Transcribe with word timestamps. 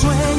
Tiempo 0.00 0.29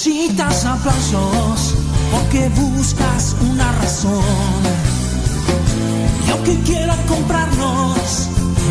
necesitas 0.00 0.64
aplausos 0.64 1.74
porque 2.10 2.48
buscas 2.48 3.36
una 3.42 3.70
razón. 3.72 4.22
Y 6.26 6.30
aunque 6.30 6.58
quieran 6.60 6.98
comprarnos, 7.06 8.28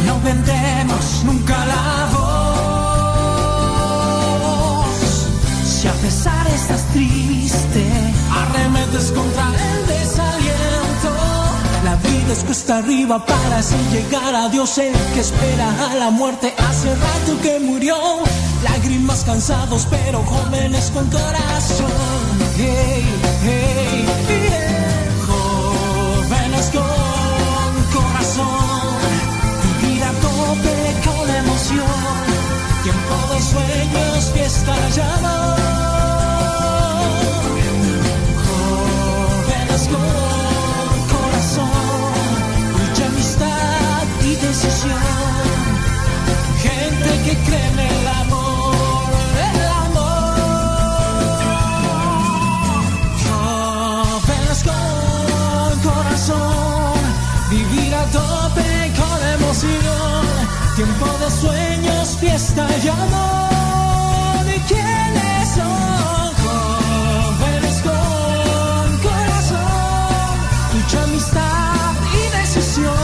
no 0.07 0.19
vendemos 0.21 1.23
nunca 1.25 1.65
la 1.67 2.09
voz. 2.17 2.49
Si 5.63 5.87
a 5.87 5.93
pesar 5.93 6.47
estás 6.47 6.81
triste, 6.93 7.85
arremetes 8.33 9.11
contra 9.11 9.49
el 9.49 9.85
desaliento. 9.85 11.13
La 11.85 11.95
vida 11.97 12.33
es 12.33 12.43
cuesta 12.43 12.77
arriba 12.77 13.23
para 13.23 13.59
así 13.59 13.75
llegar 13.91 14.33
a 14.33 14.49
Dios, 14.49 14.79
el 14.79 14.93
que 15.13 15.19
espera 15.19 15.91
a 15.91 15.95
la 15.95 16.09
muerte 16.09 16.55
hace 16.57 16.95
rato 16.95 17.39
que 17.43 17.59
murió. 17.59 17.95
Lágrimas 18.63 19.23
cansados, 19.23 19.87
pero 19.89 20.21
jóvenes 20.23 20.91
con 20.93 21.09
corazón. 21.09 21.91
Hey, 22.57 23.05
hey, 23.43 24.05
hey. 24.27 24.59
Jóvenes 25.25 26.69
con 26.73 28.01
corazón. 28.01 28.99
Vivir 29.81 30.03
a 30.03 30.11
tope 30.11 30.75
con 31.05 31.29
emoción. 31.29 31.87
Tiempo 32.83 33.15
de 33.33 33.41
sueños, 33.41 34.31
fiesta 34.33 34.75
y 34.95 34.99
amor. 34.99 35.59
Jóvenes 38.45 39.83
con 39.87 40.99
corazón. 41.15 41.69
Lucha, 42.77 43.05
amistad 43.05 44.03
y 44.25 44.35
decisión. 44.35 45.59
Gente 46.61 47.09
que 47.23 47.37
cree 47.45 47.67
en 47.67 47.79
el 47.79 48.07
Tiempo 59.59 61.05
de 61.19 61.29
sueños, 61.29 62.17
fiesta 62.17 62.65
y 62.81 62.87
amor. 62.87 64.47
¿Y 64.47 64.59
quiénes 64.61 65.49
son? 65.53 66.33
Jóvenes 66.43 67.81
con 67.81 68.97
corazón, 68.99 70.37
mucha 70.73 71.03
amistad 71.03 71.91
y 72.13 72.37
decisión. 72.37 72.95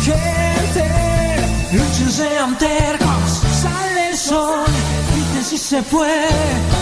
Gente, 0.00 0.86
luchen, 1.72 2.10
sean 2.10 2.56
tercos, 2.56 3.42
sale 3.60 4.08
el 4.12 4.16
sol, 4.16 4.64
griten 5.12 5.44
si 5.44 5.58
se 5.58 5.82
puede 5.82 6.28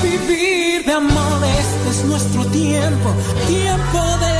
vivir 0.05 0.85
de 0.85 0.93
amor. 0.93 1.45
Este 1.59 1.91
es 1.91 2.05
nuestro 2.05 2.47
tiempo, 2.47 3.13
tiempo 3.49 3.99
del 4.21 4.40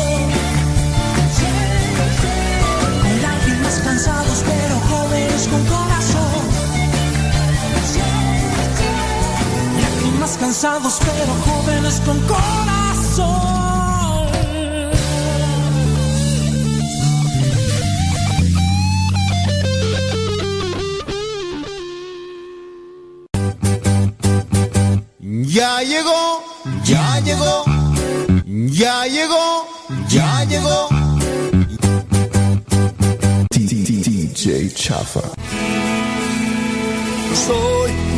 Cansados, 10.51 10.99
pero 10.99 11.33
jóvenes 11.45 12.01
con 12.05 12.19
corazón. 12.27 13.31
Ya 25.47 25.81
llegó, 25.83 26.43
ya 26.83 27.19
llegó, 27.21 27.63
ya 28.45 29.05
llegó, 29.05 29.67
ya 30.09 30.43
llegó. 30.43 30.89
DJ 33.51 34.69
Chafa. 34.73 35.21
Soy 37.47 38.10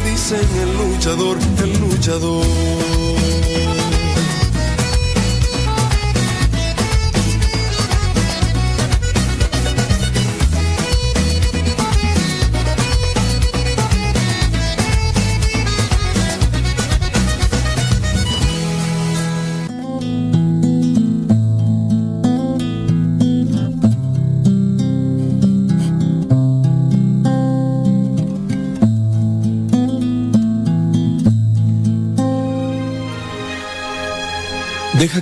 dicen 0.00 0.48
el 0.60 0.76
luchador, 0.76 1.38
el 1.62 1.78
luchador. 1.80 3.75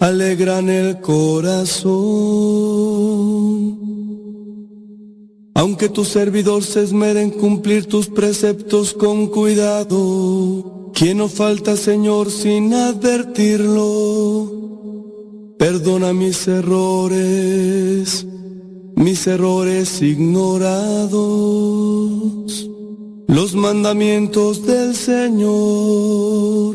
alegran 0.00 0.68
el 0.70 1.00
corazón. 1.00 1.90
Aunque 5.54 5.88
tu 5.90 6.04
servidor 6.06 6.64
se 6.64 6.82
esmere 6.82 7.22
en 7.22 7.30
cumplir 7.30 7.84
tus 7.86 8.08
preceptos 8.08 8.94
con 8.94 9.26
cuidado, 9.28 10.90
¿quién 10.94 11.18
no 11.18 11.28
falta, 11.28 11.76
Señor, 11.76 12.30
sin 12.30 12.72
advertirlo? 12.72 14.58
Perdona 15.58 16.14
mis 16.14 16.48
errores, 16.48 18.26
mis 18.96 19.26
errores 19.26 20.00
ignorados. 20.00 21.10
Los 23.28 23.54
mandamientos 23.54 24.64
del 24.66 24.96
Señor 24.96 26.74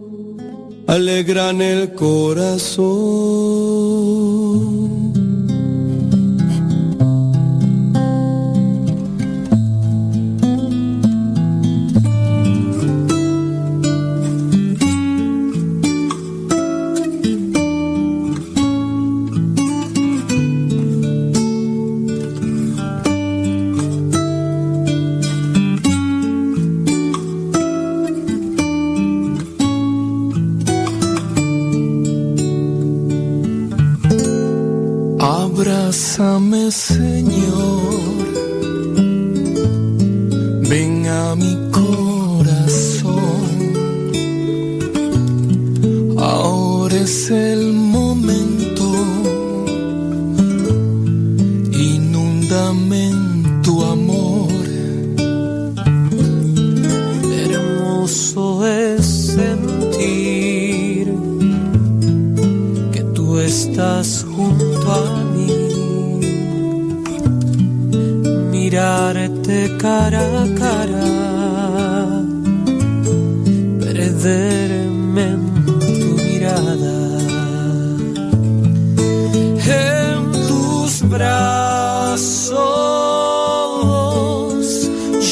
alegran 0.91 1.61
el 1.61 1.93
corazón. 1.93 2.91
Abrázame, 36.11 36.69
Señor, 36.71 38.01
ven 40.67 41.07
a 41.07 41.35
mi 41.37 41.55
corazón. 41.71 43.13
Ahora 46.17 46.97
es 46.97 47.31
el 47.31 47.71
mirarte 68.71 69.75
cara 69.77 70.21
a 70.43 70.45
cara, 70.55 71.07
perderme 73.81 75.27
tu 75.99 76.09
mirada, 76.23 76.97
en 79.83 80.31
tus 80.47 80.91
brazos. 81.09 82.61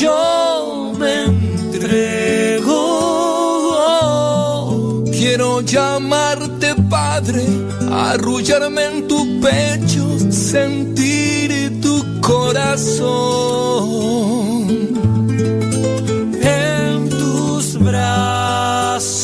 Yo 0.01 0.93
me 0.99 1.13
entrego, 1.23 2.75
quiero 5.11 5.61
llamarte 5.61 6.75
Padre, 6.89 7.45
arrullarme 7.89 8.83
en 8.85 9.07
tu 9.07 9.39
pecho, 9.39 10.03
sentir 10.29 10.88
en 16.41 17.09
tus 17.09 17.77
brazos, 17.77 19.19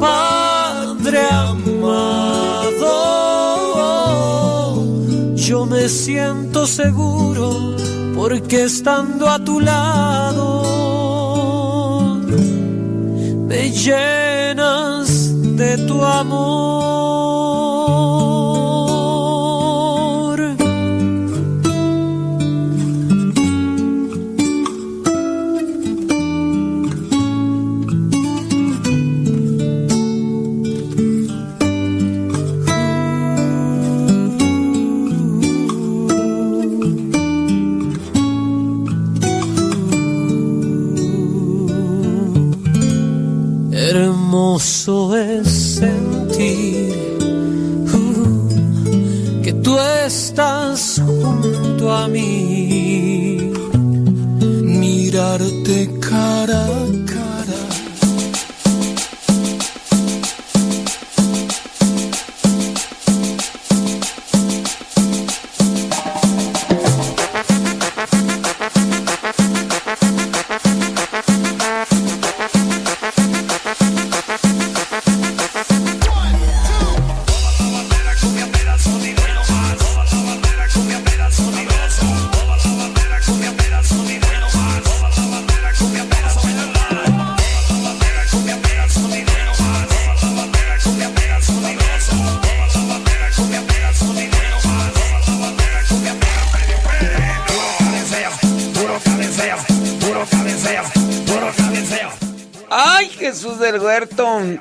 Padre 0.00 1.20
amado. 1.30 2.96
Yo 5.34 5.66
me 5.66 5.86
siento 5.88 6.66
seguro 6.66 7.76
porque 8.14 8.64
estando 8.64 9.28
a 9.28 9.38
tu 9.38 9.60
lado 9.60 10.62
me 13.48 13.70
llenas 13.70 15.30
de 15.56 15.76
tu 15.86 16.02
amor. 16.02 16.99
sou 44.60 45.09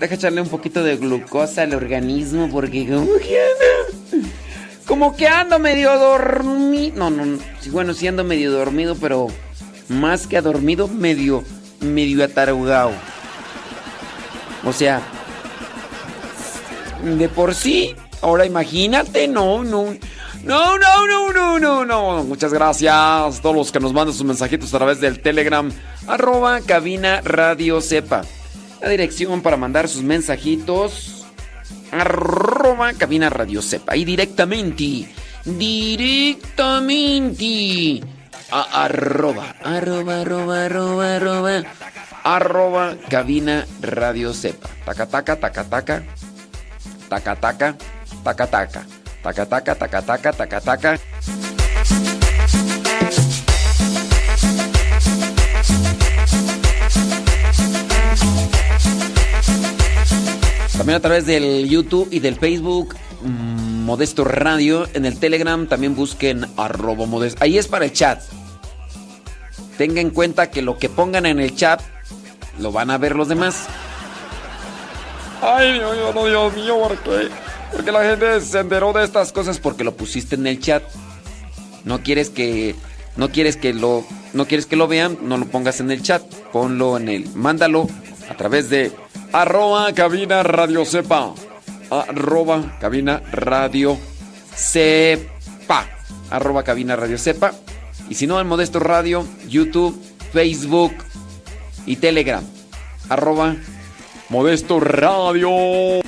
Deja 0.10 0.22
echarle 0.22 0.42
un 0.42 0.50
poquito 0.50 0.84
de 0.84 0.98
glucosa 0.98 1.62
al 1.62 1.76
organismo 1.76 2.50
porque 2.52 2.88
como 4.88 5.16
que 5.16 5.28
ando, 5.28 5.60
medio 5.60 6.00
dormido. 6.00 6.98
No, 6.98 7.12
no, 7.12 7.26
no. 7.28 7.38
Bueno, 7.68 7.94
sí 7.94 8.08
ando 8.08 8.24
medio 8.24 8.52
dormido, 8.52 8.96
pero 9.00 9.28
más 9.88 10.26
que 10.26 10.42
dormido, 10.42 10.88
medio, 10.88 11.44
medio 11.82 12.24
atarugado. 12.26 12.92
O 14.66 14.74
sea, 14.74 15.04
de 17.04 17.30
por 17.30 17.54
sí, 17.54 17.96
ahora 18.24 18.48
imagínate, 18.48 19.28
no, 19.28 19.64
no. 19.64 19.96
No, 20.44 20.80
no, 20.80 21.06
no, 21.06 21.32
no, 21.32 21.60
no, 21.60 21.86
no. 21.86 22.24
Muchas 22.24 22.52
gracias 22.52 22.96
a 22.96 23.30
todos 23.44 23.56
los 23.56 23.72
que 23.72 23.80
nos 23.80 23.94
mandan 23.94 24.16
sus 24.16 24.26
mensajitos 24.26 24.74
a 24.74 24.78
través 24.80 25.00
del 25.02 25.22
Telegram. 25.22 25.72
Arroba 26.08 26.62
cabina 26.62 27.22
radio 27.22 27.80
sepa. 27.80 28.24
La 28.82 28.90
dirección 28.90 29.42
para 29.42 29.56
mandar 29.58 29.88
sus 29.88 30.04
mensajitos. 30.04 31.26
Arroba 31.92 32.94
cabina 32.94 33.30
radio 33.30 33.62
sepa. 33.62 33.96
Y 33.96 34.06
directamente. 34.06 35.08
Directamente. 35.46 38.02
A 38.52 38.86
arroba. 38.86 39.56
Arroba, 39.64 40.22
arroba, 40.22 40.66
arroba, 40.66 41.16
arroba. 41.16 41.64
Arroba 42.24 42.96
cabina 43.10 43.68
radio 43.82 44.34
sepa. 44.34 44.70
Taca, 44.86 45.06
taca, 45.06 45.36
taca, 45.36 45.64
taca. 45.64 46.04
Taca, 47.10 47.36
taca, 47.36 47.76
taca, 48.24 48.48
taca. 48.48 48.86
Taca, 49.22 49.46
taca, 49.46 49.76
taca, 49.76 50.02
taca, 50.02 50.32
taca, 50.32 50.62
taca. 50.62 50.98
También 60.90 61.06
a 61.06 61.08
través 61.08 61.28
del 61.28 61.70
YouTube 61.70 62.08
y 62.10 62.20
del 62.20 62.36
Facebook 62.36 62.96
mm, 63.22 63.84
Modesto 63.84 64.24
Radio. 64.24 64.88
En 64.96 65.06
el 65.06 65.20
Telegram 65.20 65.68
también 65.68 65.96
busquen 65.96 66.48
arroba 66.58 67.06
modesto. 67.06 67.44
Ahí 67.44 67.60
es 67.60 67.68
para 67.68 67.86
el 67.86 67.94
chat. 67.94 68.24
Tenga 69.78 70.02
en 70.02 70.10
cuenta 70.10 70.50
que 70.50 70.64
lo 70.64 70.80
que 70.80 70.90
pongan 70.90 71.28
en 71.28 71.40
el 71.40 71.56
chat 71.56 71.80
lo 72.58 72.72
van 72.72 72.90
a 72.90 72.98
ver 72.98 73.16
los 73.16 73.28
demás. 73.28 73.68
Ay, 75.44 75.74
Dios 75.74 75.96
mío, 75.96 76.12
no, 76.12 76.26
Dios 76.26 76.56
mío, 76.56 76.80
¿por 76.80 76.98
qué? 76.98 77.30
Porque 77.72 77.92
la 77.92 78.04
gente 78.06 78.42
se 78.42 78.58
enteró 78.58 78.92
de 78.92 79.04
estas 79.04 79.32
cosas 79.32 79.60
porque 79.60 79.84
lo 79.84 79.96
pusiste 79.96 80.34
en 80.34 80.48
el 80.48 80.60
chat. 80.60 80.82
No 81.84 82.02
quieres 82.02 82.32
que 82.32 82.76
no 83.16 83.30
quieres 83.30 83.58
que 83.58 83.76
lo 83.76 84.04
no 84.34 84.48
quieres 84.48 84.66
que 84.66 84.76
lo 84.76 84.88
vean, 84.88 85.20
no 85.22 85.38
lo 85.38 85.46
pongas 85.46 85.82
en 85.82 85.92
el 85.92 86.02
chat, 86.02 86.24
ponlo 86.52 86.98
en 86.98 87.10
el 87.10 87.30
mándalo 87.36 87.88
a 88.28 88.36
través 88.36 88.72
de 88.72 88.92
arroba 89.32 89.94
cabina 89.94 90.44
radio 90.44 90.86
sepa. 90.86 91.34
Arroba 91.90 92.78
cabina 92.80 93.22
radio 93.32 93.98
sepa. 94.56 95.88
Arroba 96.30 96.64
cabina 96.64 96.96
radio 96.96 97.18
sepa. 97.18 97.54
Y 98.10 98.16
si 98.16 98.28
no, 98.28 98.40
en 98.42 98.48
Modesto 98.48 98.80
Radio, 98.80 99.26
YouTube, 99.48 100.00
Facebook 100.34 100.94
y 101.86 101.98
Telegram. 101.98 102.44
Arroba 103.10 103.56
Modesto 104.30 104.80
Radio. 104.80 106.02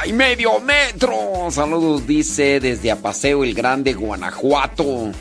¡Ay, 0.00 0.12
medio 0.12 0.60
metro! 0.60 1.48
Saludos, 1.50 2.06
dice 2.06 2.60
desde 2.60 2.90
Apaseo 2.90 3.44
el 3.44 3.54
Grande, 3.54 3.94
Guanajuato. 3.94 5.12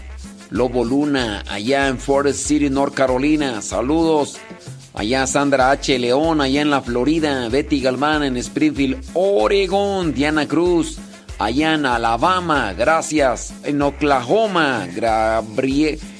Lobo 0.49 0.85
Luna, 0.85 1.43
allá 1.49 1.87
en 1.87 1.97
Forest 1.97 2.47
City, 2.47 2.69
North 2.69 2.93
Carolina. 2.93 3.61
Saludos. 3.61 4.37
Allá 4.93 5.27
Sandra 5.27 5.71
H. 5.71 5.99
León, 5.99 6.41
allá 6.41 6.61
en 6.61 6.69
la 6.69 6.81
Florida. 6.81 7.49
Betty 7.49 7.81
Galván 7.81 8.23
en 8.23 8.37
Springfield, 8.37 9.03
Oregon. 9.13 10.13
Diana 10.13 10.47
Cruz, 10.47 10.99
allá 11.37 11.73
en 11.73 11.85
Alabama. 11.85 12.73
Gracias. 12.73 13.53
En 13.63 13.81
Oklahoma, 13.81 14.87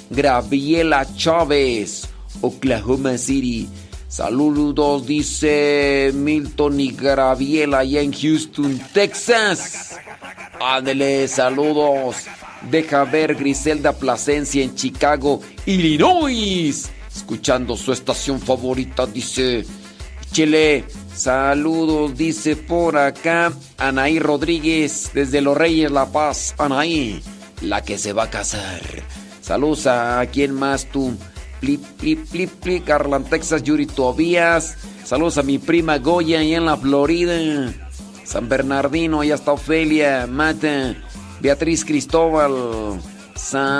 Graviela 0.09 1.07
Chávez, 1.15 2.09
Oklahoma 2.41 3.17
City. 3.17 3.69
Saludos, 4.07 5.05
dice 5.05 6.11
Milton 6.13 6.79
y 6.79 6.91
Graviela 6.91 7.79
allá 7.79 8.01
en 8.01 8.13
Houston, 8.13 8.79
Texas. 8.93 9.99
Ándele, 10.61 11.27
saludos. 11.27 12.25
Deja 12.71 13.03
ver 13.03 13.35
Griselda 13.35 13.93
Plasencia 13.93 14.63
en 14.63 14.75
Chicago, 14.75 15.41
Illinois. 15.65 16.89
Escuchando 17.13 17.75
su 17.75 17.91
estación 17.91 18.39
favorita, 18.39 19.05
dice 19.05 19.65
Chile. 20.31 20.85
Saludos, 21.13 22.15
dice 22.15 22.55
por 22.55 22.95
acá 22.95 23.51
Anaí 23.77 24.19
Rodríguez 24.19 25.11
desde 25.13 25.41
Los 25.41 25.57
Reyes 25.57 25.91
La 25.91 26.05
Paz. 26.05 26.55
Anaí, 26.57 27.21
la 27.61 27.83
que 27.83 27.97
se 27.97 28.13
va 28.13 28.23
a 28.23 28.29
casar. 28.29 28.81
Saludos 29.41 29.87
a 29.87 30.25
quién 30.31 30.53
más 30.53 30.85
tú. 30.85 31.17
Plip, 31.59 31.83
plip, 31.97 32.29
plip, 32.29 32.51
plip, 32.61 32.85
Garland, 32.85 33.29
Texas, 33.29 33.63
Yuri 33.63 33.85
Tobías. 33.87 34.77
Saludos 35.03 35.37
a 35.37 35.43
mi 35.43 35.57
prima 35.57 35.97
Goya 35.97 36.39
allá 36.39 36.57
en 36.57 36.65
la 36.65 36.77
Florida. 36.77 37.73
San 38.23 38.49
Bernardino, 38.49 39.21
allá 39.21 39.35
está 39.35 39.53
Ofelia, 39.53 40.27
Mata, 40.27 40.95
Beatriz 41.39 41.85
Cristóbal. 41.85 42.99
Saludos, 43.35 43.77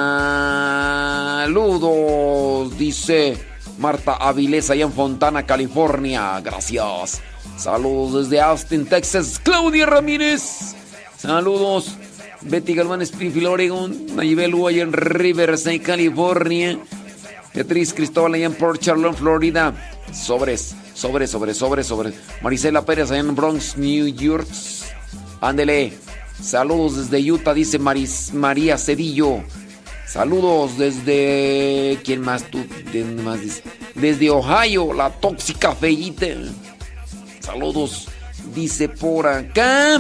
dice 2.78 3.38
Marta 3.78 4.14
Avilés 4.14 4.70
allá 4.70 4.86
en 4.86 4.94
Fontana, 4.94 5.46
California. 5.46 6.40
Gracias. 6.42 7.22
Saludos 7.58 8.30
desde 8.30 8.42
Austin, 8.42 8.86
Texas, 8.86 9.40
Claudia 9.44 9.86
Ramírez. 9.86 10.76
Saludos. 11.18 11.98
Betty 12.42 12.76
Galván, 12.76 13.02
Springfield, 13.02 13.48
Oregon. 13.48 14.16
Nayibelu 14.16 14.68
allá 14.68 14.84
en 14.84 14.94
Riverside, 14.94 15.82
California. 15.82 16.80
Beatriz 17.58 17.92
Cristóbal 17.92 18.36
allá 18.36 18.46
en 18.46 18.54
Port 18.54 18.80
Charlotte, 18.80 19.18
Florida. 19.18 19.74
Sobres, 20.14 20.76
sobres, 20.94 21.32
sobres, 21.32 21.58
sobres, 21.58 21.88
sobres. 21.88 22.14
Marisela 22.44 22.86
Pérez 22.86 23.10
allá 23.10 23.22
en 23.22 23.36
Bronx, 23.36 23.76
New 23.78 24.06
York. 24.10 24.48
Ándele. 25.42 25.92
Saludos 26.40 27.10
desde 27.10 27.32
Utah, 27.32 27.56
dice 27.56 27.80
Maris, 27.80 28.32
María 28.32 28.78
Cedillo. 28.78 29.40
Saludos 30.06 30.78
desde. 30.78 32.00
¿Quién 32.04 32.22
más 32.22 32.44
tú? 32.44 32.64
¿Dónde 32.94 33.24
más? 33.24 33.40
Desde 33.96 34.30
Ohio, 34.30 34.94
la 34.94 35.10
tóxica 35.10 35.74
feíta. 35.74 36.28
Saludos, 37.40 38.08
dice 38.54 38.88
por 38.88 39.26
acá. 39.26 40.00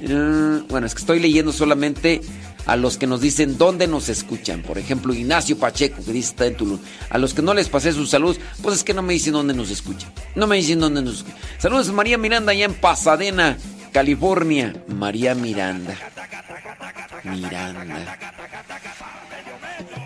Uh, 0.00 0.66
bueno, 0.70 0.86
es 0.86 0.94
que 0.94 1.00
estoy 1.00 1.20
leyendo 1.20 1.52
solamente 1.52 2.22
a 2.66 2.76
los 2.76 2.96
que 2.96 3.06
nos 3.06 3.20
dicen 3.20 3.58
dónde 3.58 3.86
nos 3.86 4.08
escuchan. 4.08 4.62
Por 4.62 4.78
ejemplo, 4.78 5.14
Ignacio 5.14 5.58
Pacheco, 5.58 6.04
que 6.04 6.12
dice 6.12 6.30
está 6.30 6.46
en 6.46 6.56
Tulum. 6.56 6.78
A 7.10 7.18
los 7.18 7.34
que 7.34 7.42
no 7.42 7.54
les 7.54 7.68
pasé 7.68 7.92
sus 7.92 8.10
saludos, 8.10 8.40
pues 8.62 8.76
es 8.76 8.84
que 8.84 8.94
no 8.94 9.02
me 9.02 9.12
dicen 9.12 9.32
dónde 9.32 9.54
nos 9.54 9.70
escuchan. 9.70 10.12
No 10.34 10.46
me 10.46 10.56
dicen 10.56 10.80
dónde 10.80 11.02
nos 11.02 11.18
escuchan. 11.18 11.38
Saludos 11.58 11.92
María 11.92 12.18
Miranda 12.18 12.52
allá 12.52 12.64
en 12.64 12.74
Pasadena, 12.74 13.58
California. 13.92 14.74
María 14.88 15.34
Miranda. 15.34 15.96
Miranda. 17.24 18.18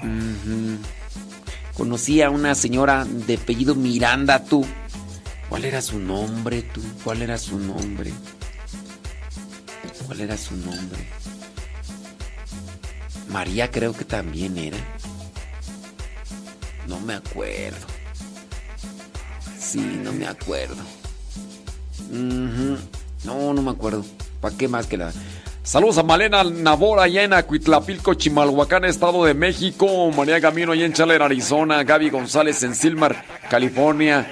Ujú. 0.03 0.79
Conocí 1.75 2.23
a 2.23 2.31
una 2.31 2.55
señora 2.55 3.05
de 3.05 3.35
apellido 3.35 3.75
Miranda, 3.75 4.45
tú. 4.45 4.67
¿Cuál 5.49 5.65
era 5.65 5.81
su 5.81 5.99
nombre, 5.99 6.63
tú? 6.63 6.83
¿Cuál 7.05 7.23
era 7.23 7.39
su 7.39 7.59
nombre? 7.59 8.13
¿Cuál 10.07 10.21
era 10.21 10.37
su 10.37 10.57
nombre? 10.57 11.07
María 13.29 13.71
creo 13.71 13.93
que 13.93 14.05
también 14.05 14.57
era. 14.57 14.79
No 16.87 16.99
me 17.01 17.15
acuerdo. 17.15 17.87
Sí, 19.59 20.01
no 20.03 20.13
me 20.13 20.27
acuerdo. 20.27 20.77
No, 23.25 23.53
no 23.53 23.63
me 23.63 23.71
acuerdo. 23.71 24.05
¿Para 24.41 24.57
qué 24.57 24.69
más 24.69 24.87
que 24.87 24.97
la... 24.97 25.13
Saludos 25.63 25.99
a 25.99 26.03
Malena 26.03 26.45
Navora 26.45 27.03
allá 27.03 27.25
en 27.25 27.35
Acuitlapilco, 27.35 28.15
Chimalhuacán, 28.15 28.87
Estado 28.87 29.25
de 29.27 29.35
México. 29.35 30.11
María 30.13 30.41
Camino 30.41 30.73
allá 30.73 30.87
en 30.87 30.95
Chaler, 30.95 31.21
Arizona. 31.21 31.85
Gaby 31.85 32.09
González 32.09 32.63
en 32.63 32.75
Silmar, 32.75 33.23
California. 33.51 34.27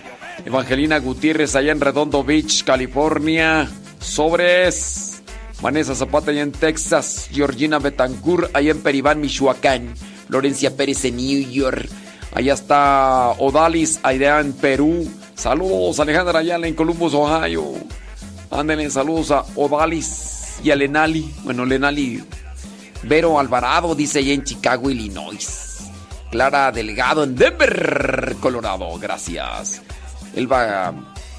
Evangelina 0.47 0.99
Gutiérrez 0.99 1.55
allá 1.55 1.73
en 1.73 1.81
Redondo 1.81 2.25
Beach, 2.25 2.65
California. 2.65 3.69
Sobres. 4.01 5.06
Vanessa 5.61 5.95
Zapata 5.95 6.31
allá 6.31 6.43
en 6.43 6.53
Texas. 6.53 7.29
Georgina 7.33 7.79
Betancourt 7.79 8.55
allá 8.55 8.71
en 8.73 8.83
Peribán, 8.83 9.21
Michoacán. 9.21 9.95
Florencia 10.29 10.77
Pérez 10.77 11.05
en 11.05 11.17
New 11.17 11.51
York. 11.51 11.89
Allá 12.35 12.55
está 12.55 13.31
Odalis 13.39 14.01
allá 14.03 14.41
en 14.41 14.53
Perú. 14.53 15.11
Saludos 15.35 16.01
Alejandra 16.01 16.41
Ayala 16.41 16.67
en 16.67 16.75
Columbus, 16.75 17.15
Ohio. 17.15 17.75
Ándenle 18.51 18.91
saludos 18.91 19.31
a 19.31 19.45
Odalis 19.55 20.57
y 20.63 20.71
a 20.71 20.77
Lenali. 20.77 21.33
Bueno, 21.45 21.65
Lenali. 21.65 22.23
Vero 23.03 23.39
Alvarado 23.39 23.95
dice 23.95 24.19
allá 24.19 24.33
en 24.33 24.45
Chicago, 24.45 24.91
Illinois. 24.91 25.79
Clara 26.31 26.73
Delgado 26.73 27.25
en 27.25 27.37
Denver, 27.37 28.37
Colorado. 28.41 28.99
Gracias. 28.99 29.81
Elba 30.35 30.93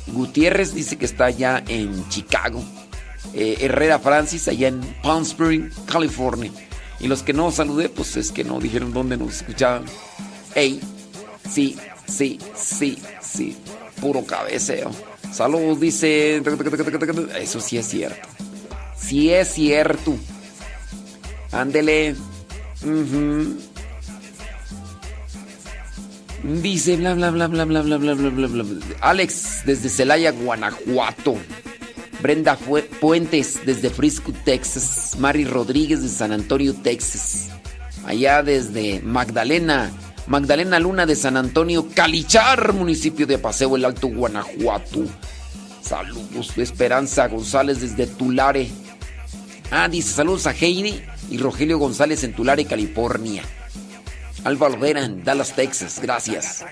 Gutiérrez 0.08 0.74
dice 0.74 0.98
que 0.98 1.06
está 1.06 1.26
allá 1.26 1.64
en 1.68 2.08
Chicago. 2.10 2.64
Eh, 3.34 3.58
Herrera 3.62 4.00
Francis 4.00 4.48
allá 4.48 4.70
en 4.70 4.82
Palm 5.02 5.24
Springs, 5.24 5.76
California. 5.86 6.52
Y 7.00 7.08
los 7.08 7.24
que 7.24 7.34
no 7.34 7.52
saludé, 7.52 7.90
pues 7.90 8.18
es 8.18 8.32
que 8.32 8.44
no 8.44 8.60
dijeron 8.60 8.94
dónde 8.94 9.18
nos 9.18 9.36
escuchaban. 9.38 9.86
Ey, 10.56 10.80
sí, 11.50 11.78
sí, 12.08 12.40
sí, 12.56 12.98
sí. 13.22 13.56
Puro 14.02 14.26
cabeceo. 14.26 14.92
Saludos, 15.32 15.80
dice. 15.80 16.42
Eso 17.40 17.60
sí 17.60 17.78
es 17.78 17.88
cierto. 17.88 18.28
Sí 18.98 19.30
es 19.32 19.54
cierto. 19.54 20.16
Ándele. 21.52 22.16
Dice 26.44 26.98
bla 26.98 27.14
bla 27.14 27.32
bla 27.32 27.48
bla 27.48 27.66
bla 27.66 27.82
bla 27.82 27.98
bla 27.98 28.14
bla 28.14 28.30
bla 28.30 28.48
bla. 28.48 28.64
Alex 29.02 29.64
desde 29.66 29.90
Celaya, 29.90 30.32
Guanajuato. 30.32 31.36
Brenda 32.22 32.58
Puentes 33.00 33.60
desde 33.66 33.90
Frisco, 33.90 34.34
Texas. 34.44 35.16
Mari 35.20 35.46
Rodríguez 35.46 36.02
de 36.02 36.10
San 36.10 36.32
Antonio, 36.32 36.74
Texas. 36.74 37.50
Allá 38.06 38.44
desde 38.44 39.02
Magdalena. 39.02 39.92
Magdalena 40.28 40.78
Luna 40.80 41.06
de 41.06 41.16
San 41.16 41.38
Antonio, 41.38 41.88
Calichar, 41.94 42.74
municipio 42.74 43.26
de 43.26 43.38
Paseo 43.38 43.78
el 43.78 43.86
Alto, 43.86 44.10
Guanajuato. 44.10 45.06
Saludos 45.82 46.58
Esperanza 46.58 47.28
González 47.30 47.80
desde 47.80 48.08
Tulare. 48.08 48.68
Ah, 49.72 49.88
dice 49.88 50.12
saludos 50.12 50.46
a 50.46 50.52
Heidi 50.52 51.02
y 51.30 51.38
Rogelio 51.38 51.78
González 51.78 52.26
en 52.26 52.34
Tulare, 52.34 52.66
California. 52.66 53.44
Álvaro 54.44 54.78
Vera 54.78 55.04
en 55.04 55.24
Dallas, 55.24 55.56
Texas. 55.56 56.00
Gracias. 56.02 56.66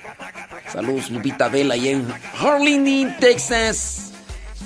Saludos 0.72 1.10
Lupita 1.10 1.48
Vela 1.48 1.78
y 1.78 1.90
en 1.90 2.08
Harlingen, 2.38 3.16
Texas. 3.20 4.12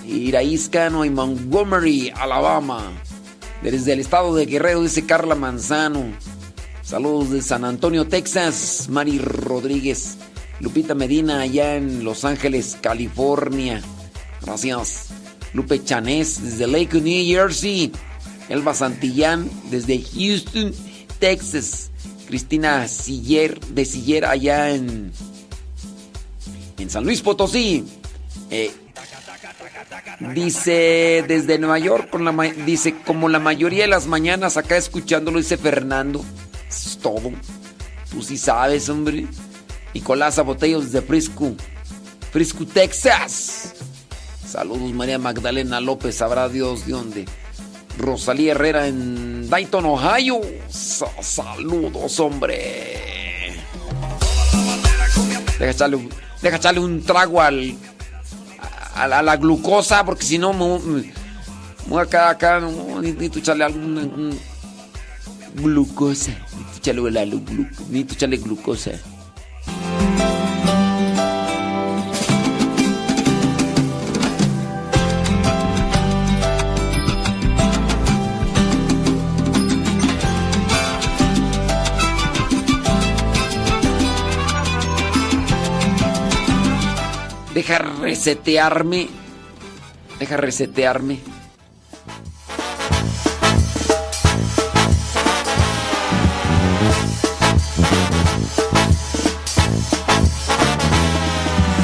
Iraíz 0.10 0.69
Cano 0.69 1.06
y 1.06 1.10
Montgomery, 1.10 2.12
Alabama. 2.15 2.91
Desde 3.62 3.93
el 3.93 4.00
estado 4.00 4.36
de 4.36 4.45
Guerrero 4.45 4.82
dice 4.82 5.06
Carla 5.06 5.36
Manzano. 5.36 6.06
Saludos 6.82 7.30
de 7.30 7.41
San 7.41 7.65
Antonio, 7.65 8.08
Texas. 8.08 8.88
Mari 8.89 9.19
Rodríguez. 9.19 10.17
Lupita 10.60 10.95
Medina 10.95 11.41
allá 11.41 11.76
en 11.76 12.04
Los 12.04 12.26
Ángeles, 12.26 12.78
California. 12.82 13.82
Gracias. 14.41 15.10
Lupe 15.54 15.84
Chanés 15.84 16.41
desde 16.43 16.67
Lake, 16.67 17.00
New 17.00 17.26
Jersey. 17.26 17.91
Elba 18.50 18.74
Santillán 18.74 19.50
desde 19.69 20.02
Houston, 20.02 20.74
Texas. 21.19 21.91
Cristina 22.28 22.88
Siller 22.88 23.60
de 23.60 23.86
Siller 23.86 24.26
allá 24.26 24.72
en, 24.72 25.12
en 26.78 26.89
San 26.89 27.04
Luis 27.04 27.22
Potosí. 27.22 27.86
Eh, 28.50 28.72
dice 30.33 31.23
desde 31.27 31.59
Nueva 31.59 31.79
York, 31.79 32.09
con 32.09 32.25
la, 32.25 32.31
dice 32.65 32.95
como 33.05 33.29
la 33.29 33.39
mayoría 33.39 33.83
de 33.83 33.89
las 33.89 34.07
mañanas 34.07 34.57
acá 34.57 34.77
escuchándolo, 34.77 35.38
dice 35.38 35.57
Fernando. 35.57 36.23
Es 36.67 36.99
todo. 37.01 37.31
Tú 38.12 38.21
sí 38.21 38.38
sabes, 38.38 38.89
hombre. 38.89 39.27
Nicolás 39.93 40.38
Abotellos 40.38 40.91
desde 40.91 41.05
Frisco, 41.05 41.55
Frisco, 42.31 42.65
Texas. 42.65 43.73
Saludos 44.47 44.93
María 44.93 45.19
Magdalena 45.19 45.79
López, 45.79 46.15
sabrá 46.15 46.49
Dios 46.49 46.85
de 46.85 46.91
dónde. 46.91 47.25
Rosalía 47.97 48.51
Herrera 48.51 48.88
en 48.88 49.49
Dayton, 49.49 49.85
Ohio. 49.85 50.39
saludos, 50.69 52.19
hombre. 52.19 53.57
Deja 55.59 55.71
echarle, 55.71 56.09
deja 56.41 56.55
echarle 56.55 56.79
un 56.79 57.03
trago 57.03 57.41
al, 57.41 57.75
a, 59.03 59.21
la 59.21 59.38
glucosa, 59.38 60.03
porque 60.03 60.25
si 60.25 60.38
no, 60.38 60.53
me, 60.53 61.99
acá, 61.99 62.29
acá, 62.29 62.59
no, 62.59 63.01
necesito 63.01 63.39
echarle 63.39 63.63
alguna 63.63 64.01
glucosa. 65.55 66.31
Necesito 66.31 66.77
echarle, 66.77 67.12
la, 67.12 67.25
necesito 67.25 68.13
echarle 68.13 68.38
glucosa. 68.38 68.91
Deja 87.60 87.78
resetearme. 87.78 89.10
Deja 90.17 90.38
resetearme. 90.38 91.19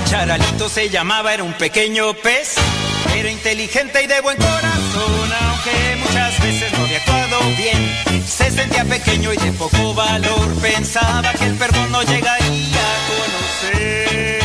Charalito 0.06 0.70
se 0.70 0.90
llamaba, 0.90 1.34
era 1.34 1.44
un 1.44 1.52
pequeño 1.56 2.14
pez. 2.24 2.56
Era 3.14 3.30
inteligente 3.30 4.02
y 4.02 4.08
de 4.08 4.22
buen 4.22 4.38
corazón, 4.38 5.30
aunque 5.42 5.98
muchas 6.00 6.42
veces 6.42 6.72
no 6.72 6.86
había 6.86 7.00
actuado 7.00 7.40
bien. 7.58 8.24
Se 8.26 8.50
sentía 8.50 8.86
pequeño 8.86 9.34
y 9.34 9.38
de 9.38 9.52
poco 9.52 9.94
valor. 9.94 10.56
Pensaba 10.62 11.34
que 11.34 11.44
el 11.44 11.56
perdón 11.56 11.92
no 11.92 12.02
llegaría 12.02 12.80
a 12.80 12.98
conocer 13.10 14.45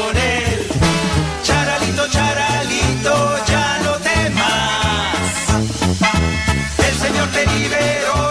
ya 3.03 3.79
no 3.83 3.93
temas. 3.97 5.15
El 6.77 6.95
Señor 6.95 7.27
te 7.29 7.45
liberó, 7.47 8.30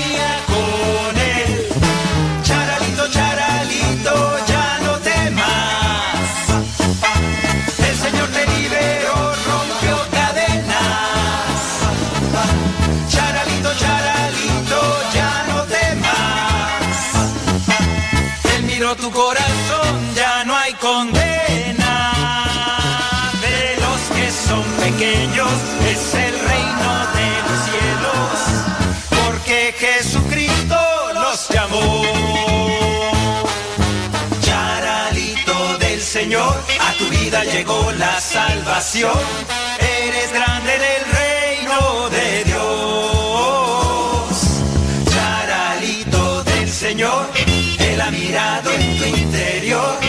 Tu 18.97 19.09
corazón, 19.09 20.13
ya 20.15 20.43
no 20.43 20.53
hay 20.53 20.73
condena. 20.73 22.13
De 23.41 23.77
los 23.79 24.01
que 24.17 24.29
son 24.29 24.63
pequeños 24.83 25.49
es 25.87 26.13
el 26.13 26.37
reino 26.37 27.07
de 27.15 27.41
los 27.47 27.59
cielos. 27.69 28.35
Porque 29.09 29.73
Jesucristo 29.79 30.77
los 31.13 31.47
llamó. 31.49 32.03
Charalito 34.41 35.77
del 35.77 36.01
Señor, 36.01 36.61
a 36.81 36.91
tu 36.97 37.05
vida 37.05 37.45
llegó 37.45 37.93
la 37.93 38.19
salvación. 38.19 39.17
Eres 39.79 40.33
grande 40.33 40.75
en 40.75 40.81
el 40.81 41.05
reino 41.15 42.09
de 42.09 42.43
Dios. 42.43 42.61
Charalito 45.13 46.43
del 46.43 46.69
Señor, 46.69 47.29
Él 48.01 48.07
ha 48.07 48.11
mirado 48.11 48.71
en 48.71 48.97
tu 48.97 49.05
interior. 49.05 50.00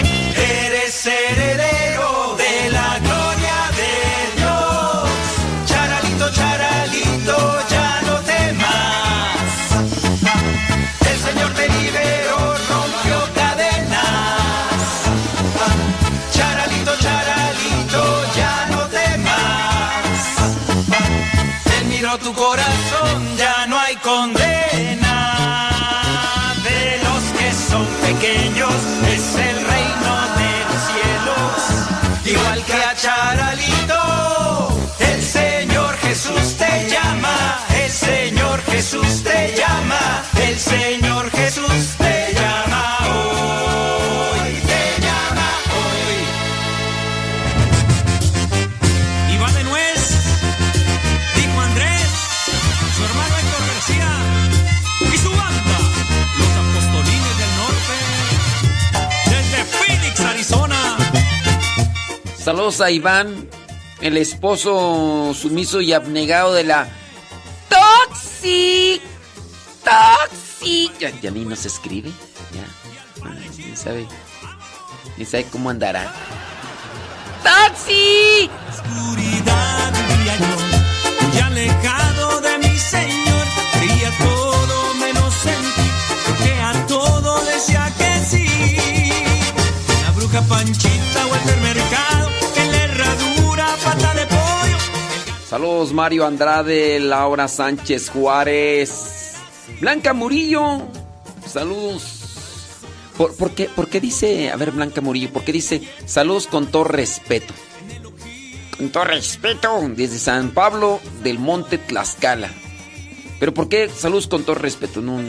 Saludos 62.63 62.81
a 62.81 62.93
Iván, 62.93 63.49
el 64.01 64.17
esposo 64.17 65.35
sumiso 65.35 65.81
y 65.81 65.93
abnegado 65.93 66.55
de 66.55 66.63
la 66.63 66.87
Toxi. 67.69 69.01
Toxi. 69.83 70.93
Ya, 71.01 71.11
ya 71.21 71.33
ni 71.33 71.45
nos 71.45 71.67
escribe. 71.67 72.13
Ya. 72.55 73.29
Ni 73.67 73.77
sabe. 73.77 74.07
Ni 75.17 75.25
sabe 75.25 75.45
cómo 75.51 75.71
andará. 75.71 76.15
Toxi. 77.43 78.49
oscuridad 78.71 79.93
vivía 80.09 80.37
yo, 80.37 81.27
muy 81.27 81.41
alejado 81.41 82.41
de 82.43 82.59
mi 82.59 82.79
Señor, 82.79 83.47
creía 83.73 84.11
todo 84.19 84.95
menos 85.01 85.35
en 85.47 85.63
ti, 85.75 85.91
porque 86.29 86.61
a 86.61 86.87
todo 86.87 87.45
decía 87.45 87.93
que 87.99 88.25
sí. 88.25 88.47
La 90.05 90.13
bruja 90.13 90.43
Saludos 95.53 95.93
Mario 95.93 96.25
Andrade, 96.25 96.99
Laura 96.99 97.47
Sánchez 97.47 98.09
Juárez, 98.09 99.35
Blanca 99.83 100.15
Murillo. 100.15 100.81
Saludos. 101.47 102.81
¿Por, 103.19 103.37
por 103.37 103.51
qué, 103.51 103.69
por 103.69 103.91
qué 103.91 104.01
dice, 104.01 104.51
a 104.51 104.57
ver 104.57 104.71
Blanca 104.71 105.03
Murillo, 105.03 105.31
por 105.31 105.45
qué 105.45 105.53
dice 105.53 105.83
saludos 106.07 106.47
con 106.47 106.69
todo 106.69 106.85
respeto? 106.85 107.53
Con 108.79 108.89
todo 108.89 109.05
respeto, 109.05 109.79
desde 109.95 110.19
San 110.19 110.53
Pablo 110.53 111.01
del 111.23 111.39
Monte 111.39 111.77
Tlaxcala. 111.77 112.51
Pero 113.39 113.53
¿por 113.53 113.69
qué 113.69 113.91
saludos 113.91 114.29
con 114.29 114.45
todo 114.45 114.55
respeto? 114.55 115.03
No, 115.03 115.21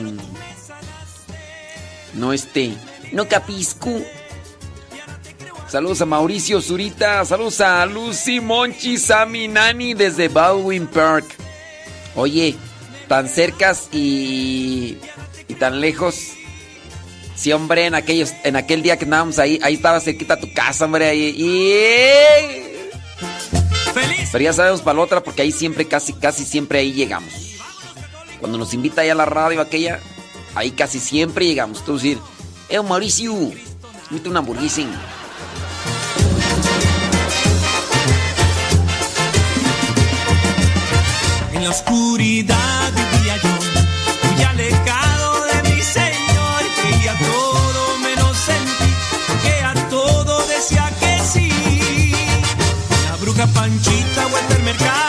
no 2.14 2.32
este, 2.32 2.74
no 3.12 3.28
capisco. 3.28 3.90
Saludos 5.74 6.02
a 6.02 6.06
Mauricio 6.06 6.62
Zurita, 6.62 7.26
saludos 7.26 7.60
a 7.60 7.84
Lucy 7.88 8.40
Monchi 8.40 8.96
Sammy 9.00 9.48
Nani 9.48 9.96
desde 9.96 10.28
Baldwin 10.28 10.86
Park. 10.86 11.26
Oye, 12.14 12.56
tan 13.08 13.28
cercas 13.28 13.90
y, 13.92 15.00
y 15.48 15.56
tan 15.56 15.82
lejos. 15.82 16.34
Sí, 17.36 17.52
hombre, 17.52 17.88
en 17.88 17.96
aquellos, 17.96 18.34
en 18.44 18.56
aquel 18.56 18.84
día 18.84 18.98
que 18.98 19.06
andábamos 19.06 19.40
ahí, 19.40 19.60
ahí 19.64 19.74
estaba 19.74 20.00
cerquita 20.00 20.40
tu 20.40 20.54
casa, 20.54 20.86
hombre, 20.86 21.08
ahí. 21.08 21.34
Y... 21.36 22.94
Feliz 23.96 24.30
Pero 24.32 24.44
ya 24.44 24.54
sabemos 24.54 24.84
para 24.84 24.98
la 24.98 25.02
otra 25.02 25.24
porque 25.24 25.42
ahí 25.42 25.52
siempre, 25.52 25.88
casi, 25.88 26.14
casi 26.14 26.46
siempre 26.46 26.78
ahí 26.78 26.94
llegamos. 26.94 27.34
Cuando 28.40 28.60
nos 28.60 28.76
invita 28.76 29.02
ahí 29.02 29.10
a 29.10 29.16
la 29.16 29.26
radio 29.26 29.60
aquella, 29.60 30.00
ahí 30.54 30.70
casi 30.70 31.00
siempre 31.00 31.48
llegamos. 31.48 31.84
Tú 31.84 31.96
decir, 31.96 32.20
eh, 32.70 32.80
Mauricio, 32.80 33.34
invita 34.12 34.30
una 34.30 34.38
hamburguesa. 34.38 34.84
En 41.64 41.70
la 41.70 41.76
oscuridad 41.76 42.92
vivía 42.92 43.38
yo, 43.38 43.50
muy 44.34 44.44
alejado 44.44 45.46
de 45.46 45.70
mi 45.70 45.82
Señor, 45.82 46.62
creía 46.82 47.18
todo 47.20 47.98
menos 48.00 48.38
en 48.50 48.66
ti, 48.66 48.94
que 49.44 49.64
a 49.64 49.74
todo 49.90 50.46
decía 50.48 50.92
que 51.00 51.22
sí. 51.24 52.12
La 53.06 53.16
bruja 53.16 53.48
Panchita 53.48 54.28
o 54.28 54.56
el 54.56 54.64
mercado, 54.64 55.03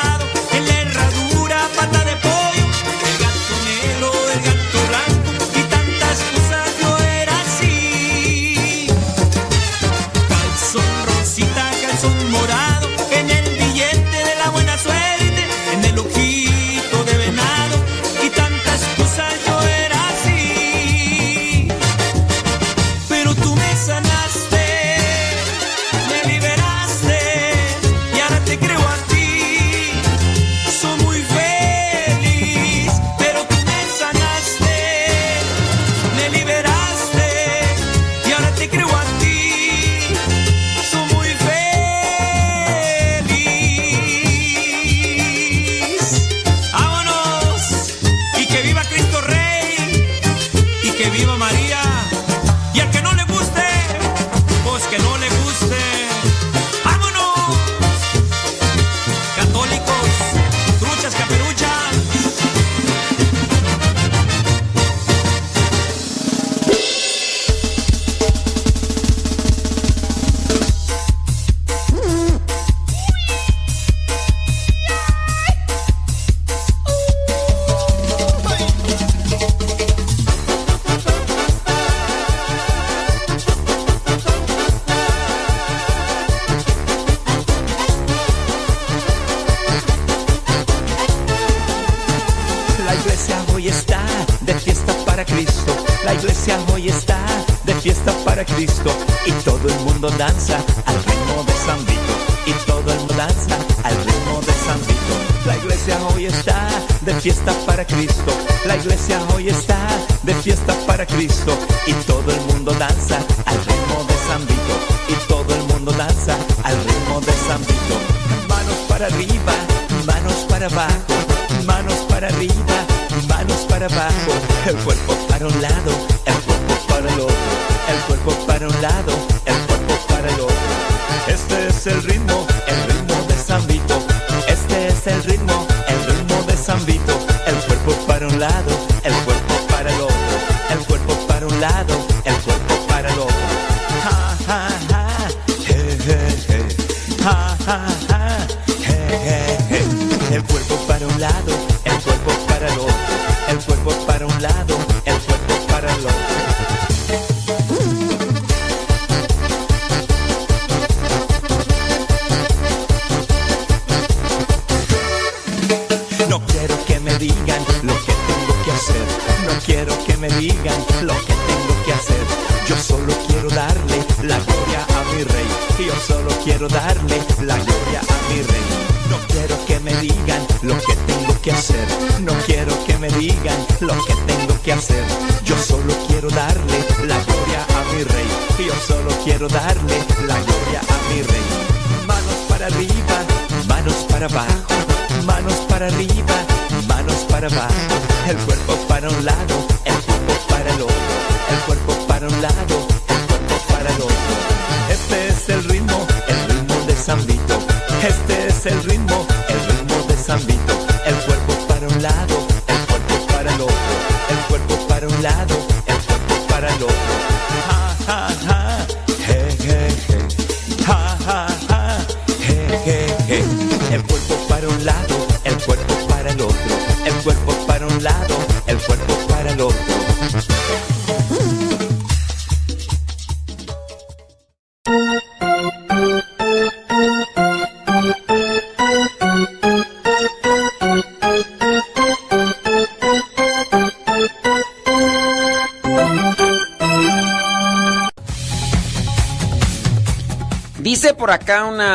danza 100.10 100.56
al 100.86 100.96
ritmo 101.04 101.44
de 101.44 101.52
San 101.52 101.78
Vito. 101.86 102.14
Y 102.46 102.52
todo 102.66 102.92
el 102.92 102.98
mundo 102.98 103.14
danza 103.14 103.56
al 103.82 103.96
ritmo 104.04 104.40
de 104.40 104.52
San 104.52 104.80
Vito. 104.86 105.14
La 105.46 105.56
iglesia 105.56 105.98
hoy 106.08 106.26
está 106.26 106.68
de 107.02 107.14
fiesta 107.20 107.52
para 107.66 107.86
Cristo. 107.86 108.32
La 108.66 108.76
iglesia 108.76 109.20
hoy 109.34 109.48
está 109.48 109.88
de 110.22 110.34
fiesta 110.34 110.74
para 110.86 111.06
Cristo. 111.06 111.56
Y 111.86 111.92
todo 112.06 112.30
el 112.30 112.40
mundo 112.42 112.72
danza 112.74 113.18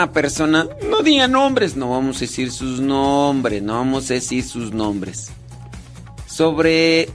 persona, 0.07 0.67
no 0.89 1.01
diga 1.01 1.27
nombres, 1.27 1.75
no 1.75 1.91
vamos 1.91 2.17
a 2.17 2.21
decir 2.21 2.51
sus 2.51 2.79
nombres, 2.79 3.61
no 3.61 3.73
vamos 3.73 4.09
a 4.09 4.15
decir 4.15 4.43
sus 4.43 4.73
nombres. 4.73 5.29
Sobre 6.27 7.09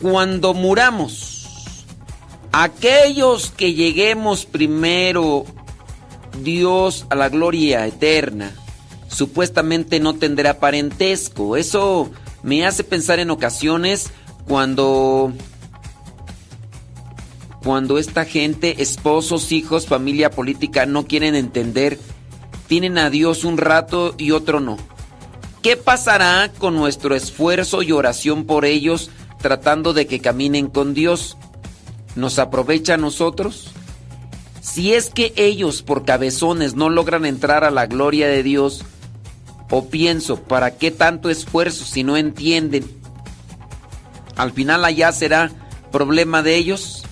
cuando 0.00 0.54
muramos, 0.54 1.84
aquellos 2.52 3.50
que 3.50 3.74
lleguemos 3.74 4.46
primero, 4.46 5.44
Dios 6.42 7.06
a 7.10 7.14
la 7.14 7.28
gloria 7.28 7.86
eterna, 7.86 8.52
supuestamente 9.08 10.00
no 10.00 10.14
tendrá 10.14 10.58
parentesco. 10.58 11.56
Eso 11.56 12.10
me 12.42 12.66
hace 12.66 12.84
pensar 12.84 13.20
en 13.20 13.30
ocasiones 13.30 14.10
cuando 14.46 15.32
cuando 17.64 17.96
esta 17.96 18.26
gente, 18.26 18.82
esposos, 18.82 19.50
hijos, 19.50 19.86
familia 19.86 20.30
política, 20.30 20.84
no 20.84 21.06
quieren 21.06 21.34
entender, 21.34 21.98
tienen 22.74 22.98
a 22.98 23.08
Dios 23.08 23.44
un 23.44 23.56
rato 23.56 24.16
y 24.18 24.32
otro 24.32 24.58
no. 24.58 24.78
¿Qué 25.62 25.76
pasará 25.76 26.50
con 26.58 26.74
nuestro 26.74 27.14
esfuerzo 27.14 27.82
y 27.82 27.92
oración 27.92 28.46
por 28.46 28.64
ellos 28.64 29.12
tratando 29.38 29.92
de 29.92 30.08
que 30.08 30.18
caminen 30.18 30.66
con 30.66 30.92
Dios? 30.92 31.36
¿Nos 32.16 32.40
aprovecha 32.40 32.94
a 32.94 32.96
nosotros? 32.96 33.70
Si 34.60 34.92
es 34.92 35.08
que 35.08 35.32
ellos 35.36 35.82
por 35.82 36.04
cabezones 36.04 36.74
no 36.74 36.90
logran 36.90 37.26
entrar 37.26 37.62
a 37.62 37.70
la 37.70 37.86
gloria 37.86 38.26
de 38.26 38.42
Dios, 38.42 38.82
o 39.70 39.88
pienso, 39.88 40.42
¿para 40.42 40.76
qué 40.76 40.90
tanto 40.90 41.30
esfuerzo 41.30 41.84
si 41.84 42.02
no 42.02 42.16
entienden? 42.16 42.90
Al 44.34 44.50
final 44.50 44.84
allá 44.84 45.12
será 45.12 45.52
problema 45.92 46.42
de 46.42 46.56
ellos. 46.56 47.04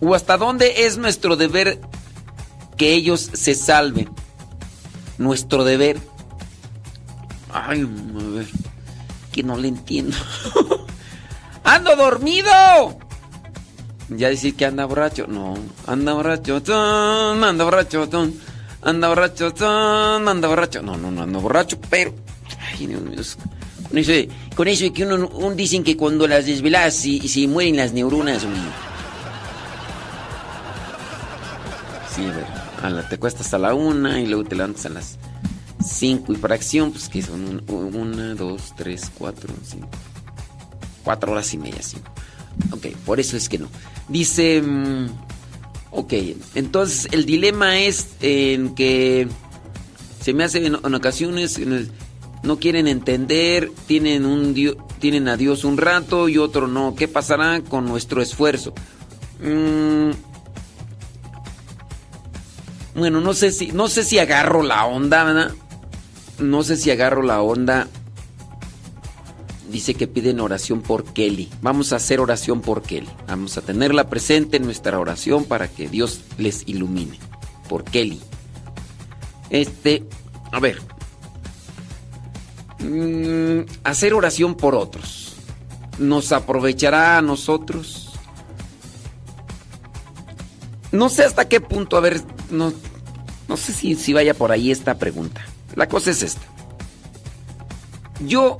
¿O 0.00 0.14
hasta 0.14 0.36
dónde 0.36 0.86
es 0.86 0.98
nuestro 0.98 1.34
deber 1.34 1.80
que 2.76 2.94
ellos 2.94 3.28
se 3.32 3.56
salven? 3.56 4.08
Nuestro 5.18 5.64
deber. 5.64 5.98
Ay, 7.52 7.82
a 7.82 8.28
ver, 8.36 8.46
que 9.32 9.42
no 9.42 9.56
le 9.56 9.68
entiendo. 9.68 10.16
¡Ando 11.64 11.94
dormido! 11.96 12.50
Ya 14.10 14.28
decir 14.28 14.54
que 14.56 14.66
anda 14.66 14.84
borracho. 14.84 15.26
No, 15.28 15.54
anda 15.86 16.12
borracho, 16.14 16.62
ton, 16.62 17.42
anda 17.42 17.64
borracho, 17.64 18.08
ton, 18.08 18.34
anda 18.82 19.08
borracho, 19.08 19.54
ton, 19.54 20.28
anda 20.28 20.48
borracho. 20.48 20.82
No, 20.82 20.96
no, 20.96 21.10
no 21.10 21.22
ando 21.22 21.40
borracho, 21.40 21.78
pero. 21.88 22.12
Ay, 22.78 22.86
Dios 22.88 23.00
mío. 23.02 23.20
Con 23.88 23.98
eso, 23.98 24.10
de- 24.10 24.28
con 24.56 24.66
eso 24.68 24.84
de 24.84 24.92
que 24.92 25.04
uno, 25.06 25.28
un- 25.28 25.56
dicen 25.56 25.84
que 25.84 25.96
cuando 25.96 26.26
las 26.26 26.44
desveladas 26.46 26.94
se, 26.94 27.26
se 27.28 27.46
mueren 27.46 27.76
las 27.76 27.92
neuronas. 27.92 28.42
Sí, 32.14 32.24
a 32.24 32.28
ver. 32.32 32.63
Te 33.08 33.18
cuestas 33.18 33.54
a 33.54 33.58
la 33.58 33.74
una 33.74 34.20
y 34.20 34.26
luego 34.26 34.44
te 34.44 34.56
levantas 34.56 34.86
a 34.86 34.90
las 34.90 35.18
cinco 35.84 36.32
y 36.32 36.36
fracción, 36.36 36.92
pues 36.92 37.08
que 37.08 37.22
son 37.22 37.62
un- 37.68 37.94
una, 37.96 38.34
dos, 38.34 38.74
tres, 38.76 39.10
cuatro, 39.16 39.52
cinco. 39.64 39.88
Cuatro 41.02 41.32
horas 41.32 41.52
y 41.54 41.58
media, 41.58 41.82
cinco. 41.82 42.10
Ok, 42.72 42.86
por 43.06 43.20
eso 43.20 43.36
es 43.36 43.48
que 43.48 43.58
no. 43.58 43.68
Dice. 44.08 44.62
mm, 44.62 45.06
ok, 45.92 46.12
entonces 46.54 47.08
el 47.12 47.24
dilema 47.24 47.78
es 47.80 48.08
en 48.20 48.74
que 48.74 49.28
se 50.20 50.32
me 50.32 50.44
hace 50.44 50.64
en, 50.66 50.74
ocasiones 50.94 51.58
no 52.42 52.58
quieren 52.58 52.86
entender, 52.88 53.70
tienen 53.86 54.26
un 54.26 54.54
tienen 55.00 55.28
a 55.28 55.36
Dios 55.36 55.64
un 55.64 55.76
rato 55.78 56.28
y 56.28 56.38
otro 56.38 56.66
no. 56.68 56.94
¿Qué 56.94 57.08
pasará 57.08 57.60
con 57.62 57.86
nuestro 57.86 58.20
esfuerzo? 58.22 58.72
Mm, 59.42 60.10
bueno, 62.94 63.20
no 63.20 63.34
sé 63.34 63.50
si 63.50 63.72
no 63.72 63.88
sé 63.88 64.04
si 64.04 64.18
agarro 64.18 64.62
la 64.62 64.86
onda, 64.86 65.24
¿verdad? 65.24 65.52
No 66.38 66.62
sé 66.62 66.76
si 66.76 66.90
agarro 66.90 67.22
la 67.22 67.42
onda. 67.42 67.88
Dice 69.68 69.94
que 69.94 70.06
piden 70.06 70.38
oración 70.38 70.82
por 70.82 71.04
Kelly. 71.12 71.50
Vamos 71.60 71.92
a 71.92 71.96
hacer 71.96 72.20
oración 72.20 72.60
por 72.60 72.82
Kelly. 72.82 73.08
Vamos 73.26 73.58
a 73.58 73.62
tenerla 73.62 74.08
presente 74.08 74.58
en 74.58 74.64
nuestra 74.64 75.00
oración 75.00 75.44
para 75.44 75.68
que 75.68 75.88
Dios 75.88 76.20
les 76.38 76.62
ilumine. 76.68 77.18
Por 77.68 77.82
Kelly. 77.82 78.20
Este, 79.50 80.04
a 80.52 80.60
ver. 80.60 80.80
Mm, 82.78 83.66
hacer 83.82 84.14
oración 84.14 84.54
por 84.54 84.74
otros. 84.74 85.22
nos 85.98 86.32
aprovechará 86.32 87.18
a 87.18 87.22
nosotros. 87.22 88.12
No 90.90 91.08
sé 91.08 91.24
hasta 91.24 91.48
qué 91.48 91.60
punto, 91.60 91.96
a 91.96 92.00
ver, 92.00 92.20
no, 92.50 92.72
no 93.48 93.56
sé 93.56 93.72
si, 93.72 93.94
si 93.94 94.12
vaya 94.12 94.34
por 94.34 94.52
ahí 94.52 94.70
esta 94.70 94.98
pregunta. 94.98 95.44
La 95.74 95.88
cosa 95.88 96.10
es 96.10 96.22
esta. 96.22 96.42
Yo, 98.26 98.58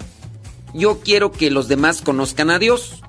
yo 0.73 1.01
quiero 1.01 1.31
que 1.33 1.51
los 1.51 1.69
demás 1.69 2.03
conozcan 2.03 2.51
a 2.51 2.59
Dios. 2.59 3.03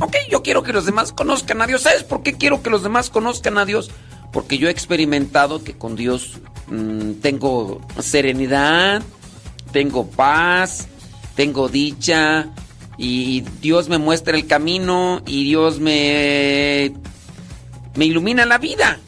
Ok, 0.00 0.16
yo 0.30 0.42
quiero 0.42 0.62
que 0.62 0.72
los 0.72 0.86
demás 0.86 1.12
conozcan 1.12 1.60
a 1.60 1.66
Dios. 1.66 1.82
¿Sabes 1.82 2.04
por 2.04 2.22
qué 2.22 2.34
quiero 2.34 2.62
que 2.62 2.70
los 2.70 2.82
demás 2.82 3.10
conozcan 3.10 3.58
a 3.58 3.64
Dios? 3.64 3.90
Porque 4.32 4.58
yo 4.58 4.68
he 4.68 4.70
experimentado 4.70 5.62
que 5.62 5.74
con 5.74 5.96
Dios 5.96 6.40
mm, 6.68 7.14
tengo 7.20 7.80
serenidad, 8.00 9.02
tengo 9.72 10.06
paz, 10.08 10.88
tengo 11.34 11.68
dicha 11.68 12.48
y 12.96 13.42
Dios 13.60 13.88
me 13.88 13.98
muestra 13.98 14.36
el 14.36 14.46
camino 14.46 15.22
y 15.26 15.44
Dios 15.44 15.80
me 15.80 16.92
me 17.94 18.06
ilumina 18.06 18.46
la 18.46 18.58
vida. 18.58 19.00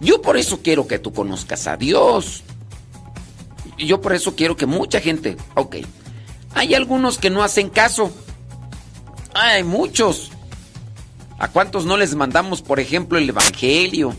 Yo 0.00 0.20
por 0.20 0.36
eso 0.36 0.60
quiero 0.62 0.86
que 0.86 0.98
tú 0.98 1.12
conozcas 1.12 1.66
a 1.66 1.76
Dios. 1.76 2.42
Yo 3.78 4.00
por 4.00 4.14
eso 4.14 4.34
quiero 4.36 4.56
que 4.56 4.66
mucha 4.66 5.00
gente, 5.00 5.36
ok, 5.54 5.76
hay 6.54 6.74
algunos 6.74 7.18
que 7.18 7.30
no 7.30 7.42
hacen 7.42 7.68
caso. 7.68 8.10
Hay 9.34 9.62
muchos. 9.64 10.30
¿A 11.38 11.48
cuántos 11.48 11.84
no 11.84 11.98
les 11.98 12.14
mandamos, 12.14 12.62
por 12.62 12.80
ejemplo, 12.80 13.18
el 13.18 13.28
Evangelio? 13.28 14.14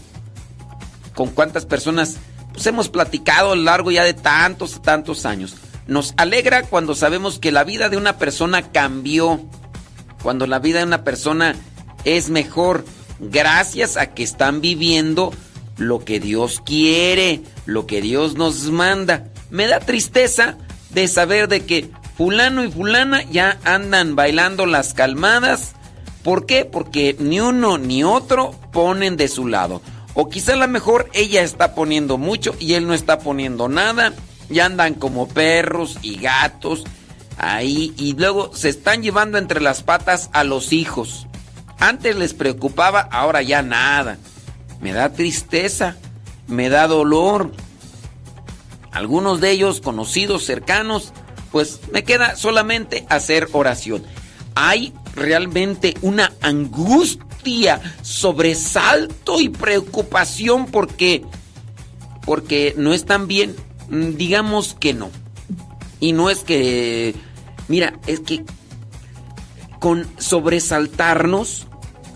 ¿Con 1.15 1.29
cuántas 1.29 1.65
personas 1.65 2.17
pues 2.53 2.65
hemos 2.67 2.89
platicado 2.89 3.51
a 3.51 3.55
lo 3.55 3.63
largo 3.63 3.89
ya 3.89 4.03
de 4.03 4.13
tantos, 4.13 4.81
tantos 4.83 5.25
años? 5.25 5.55
Nos 5.87 6.13
alegra 6.17 6.63
cuando 6.63 6.93
sabemos 6.93 7.39
que 7.39 7.51
la 7.51 7.63
vida 7.63 7.89
de 7.89 7.97
una 7.97 8.17
persona 8.17 8.71
cambió, 8.71 9.41
cuando 10.21 10.45
la 10.45 10.59
vida 10.59 10.79
de 10.79 10.85
una 10.85 11.03
persona 11.03 11.55
es 12.03 12.29
mejor, 12.29 12.85
gracias 13.19 13.97
a 13.97 14.13
que 14.13 14.21
están 14.21 14.61
viviendo 14.61 15.31
lo 15.77 16.03
que 16.03 16.19
Dios 16.19 16.61
quiere, 16.65 17.41
lo 17.65 17.85
que 17.85 18.01
Dios 18.01 18.35
nos 18.35 18.69
manda. 18.71 19.27
Me 19.49 19.67
da 19.67 19.79
tristeza 19.79 20.57
de 20.89 21.07
saber 21.07 21.47
de 21.47 21.65
que 21.65 21.89
fulano 22.17 22.63
y 22.63 22.71
fulana 22.71 23.23
ya 23.23 23.59
andan 23.63 24.15
bailando 24.15 24.65
las 24.65 24.93
calmadas. 24.93 25.73
¿Por 26.23 26.45
qué? 26.45 26.65
Porque 26.65 27.15
ni 27.19 27.39
uno 27.39 27.77
ni 27.77 28.03
otro 28.03 28.51
ponen 28.71 29.15
de 29.17 29.27
su 29.27 29.47
lado. 29.47 29.81
O 30.13 30.29
quizá 30.29 30.53
a 30.53 30.57
lo 30.57 30.67
mejor 30.67 31.09
ella 31.13 31.43
está 31.43 31.75
poniendo 31.75 32.17
mucho 32.17 32.55
y 32.59 32.73
él 32.73 32.87
no 32.87 32.93
está 32.93 33.19
poniendo 33.19 33.69
nada. 33.69 34.13
Ya 34.49 34.65
andan 34.65 34.95
como 34.95 35.27
perros 35.27 35.97
y 36.01 36.17
gatos 36.17 36.83
ahí 37.37 37.93
y 37.97 38.13
luego 38.13 38.51
se 38.55 38.69
están 38.69 39.03
llevando 39.03 39.37
entre 39.37 39.61
las 39.61 39.83
patas 39.83 40.29
a 40.33 40.43
los 40.43 40.73
hijos. 40.73 41.27
Antes 41.79 42.15
les 42.15 42.33
preocupaba, 42.33 43.01
ahora 43.01 43.41
ya 43.43 43.61
nada. 43.61 44.17
Me 44.81 44.93
da 44.93 45.13
tristeza, 45.13 45.97
me 46.47 46.69
da 46.69 46.87
dolor. 46.87 47.51
Algunos 48.91 49.41
de 49.41 49.51
ellos 49.51 49.81
conocidos, 49.81 50.45
cercanos, 50.45 51.13
pues 51.51 51.79
me 51.91 52.03
queda 52.03 52.35
solamente 52.35 53.05
hacer 53.09 53.49
oración. 53.51 54.03
Hay 54.55 54.93
realmente 55.15 55.95
una 56.01 56.33
angustia, 56.41 57.81
sobresalto 58.01 59.39
y 59.39 59.49
preocupación 59.49 60.65
porque 60.65 61.23
porque 62.25 62.73
no 62.77 62.93
están 62.93 63.27
bien, 63.27 63.55
digamos 63.89 64.75
que 64.77 64.93
no. 64.93 65.09
Y 65.99 66.11
no 66.11 66.29
es 66.29 66.39
que 66.39 67.15
mira, 67.67 67.93
es 68.05 68.19
que 68.19 68.43
con 69.79 70.05
sobresaltarnos, 70.17 71.67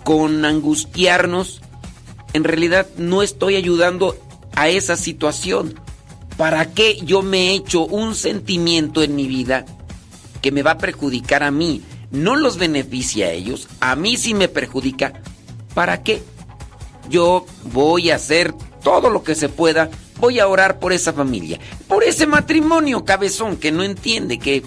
con 0.04 0.44
angustiarnos, 0.44 1.62
en 2.34 2.44
realidad 2.44 2.88
no 2.98 3.22
estoy 3.22 3.56
ayudando 3.56 4.18
a 4.56 4.70
esa 4.70 4.96
situación. 4.96 5.80
¿Para 6.38 6.74
qué 6.74 6.98
yo 7.04 7.22
me 7.22 7.50
he 7.50 7.56
hecho 7.56 7.86
un 7.86 8.16
sentimiento 8.16 9.04
en 9.04 9.16
mi 9.16 9.28
vida 9.28 9.66
que 10.42 10.52
me 10.52 10.64
va 10.64 10.72
a 10.72 10.78
perjudicar 10.78 11.44
a 11.44 11.52
mí? 11.52 11.84
No 12.10 12.36
los 12.36 12.58
beneficia 12.58 13.28
a 13.28 13.32
ellos, 13.32 13.68
a 13.80 13.96
mí 13.96 14.18
sí 14.18 14.34
me 14.34 14.48
perjudica. 14.48 15.14
¿Para 15.74 16.04
qué? 16.04 16.22
Yo 17.10 17.46
voy 17.72 18.12
a 18.12 18.16
hacer 18.16 18.54
todo 18.84 19.10
lo 19.10 19.24
que 19.24 19.36
se 19.36 19.50
pueda, 19.50 19.90
voy 20.20 20.40
a 20.40 20.48
orar 20.48 20.80
por 20.80 20.94
esa 20.94 21.14
familia, 21.14 21.60
por 21.88 22.04
ese 22.04 22.28
matrimonio 22.28 23.06
cabezón 23.06 23.58
que 23.58 23.72
no 23.72 23.84
entiende 23.84 24.40
que 24.40 24.64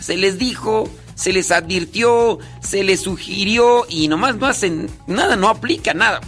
se 0.00 0.16
les 0.16 0.38
dijo, 0.38 0.88
se 1.14 1.32
les 1.32 1.50
advirtió, 1.50 2.38
se 2.60 2.84
les 2.84 3.00
sugirió 3.00 3.86
y 3.88 4.08
nomás 4.08 4.36
no 4.36 4.46
hacen 4.46 4.90
nada, 5.06 5.36
no 5.36 5.48
aplica 5.48 5.94
nada. 5.94 6.20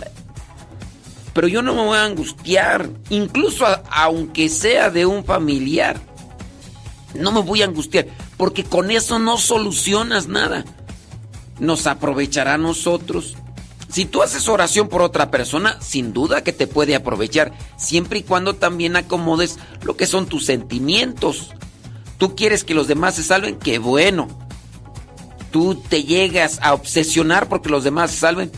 Pero 1.38 1.46
yo 1.46 1.62
no 1.62 1.72
me 1.72 1.85
voy 1.85 1.96
a 1.96 2.03
angustiar, 2.03 2.90
incluso 3.11 3.64
aunque 3.92 4.48
sea 4.48 4.90
de 4.90 5.07
un 5.07 5.24
familiar. 5.24 6.01
No 7.14 7.31
me 7.31 7.42
voy 7.42 7.62
a 7.62 7.66
angustiar, 7.66 8.09
porque 8.37 8.64
con 8.64 8.90
eso 8.90 9.20
no 9.20 9.38
solucionas 9.38 10.27
nada. 10.27 10.64
Nos 11.61 11.87
aprovechará 11.87 12.55
a 12.55 12.59
nosotros. 12.59 13.37
Si 13.88 14.05
tú 14.05 14.24
haces 14.24 14.49
oración 14.49 14.89
por 14.89 15.01
otra 15.01 15.30
persona, 15.30 15.80
sin 15.80 16.12
duda 16.12 16.43
que 16.43 16.53
te 16.53 16.66
puede 16.66 16.97
aprovechar, 16.97 17.53
siempre 17.76 18.18
y 18.18 18.22
cuando 18.24 18.57
también 18.57 18.97
acomodes 18.97 19.61
lo 19.82 19.97
que 19.97 20.09
son 20.09 20.26
tus 20.26 20.45
sentimientos. 20.45 21.53
Tú 22.18 22.34
quieres 22.34 22.64
que 22.64 22.74
los 22.74 22.89
demás 22.89 23.14
se 23.14 23.22
salven, 23.22 23.61
qué 23.61 23.78
bueno 23.78 24.26
tú 25.51 25.74
te 25.76 26.05
llegas 26.05 26.59
a 26.62 26.74
obsesionar 26.74 27.49
porque 27.49 27.70
los 27.70 27.84
demás 27.84 28.11
se 28.11 28.18
salven, 28.18 28.53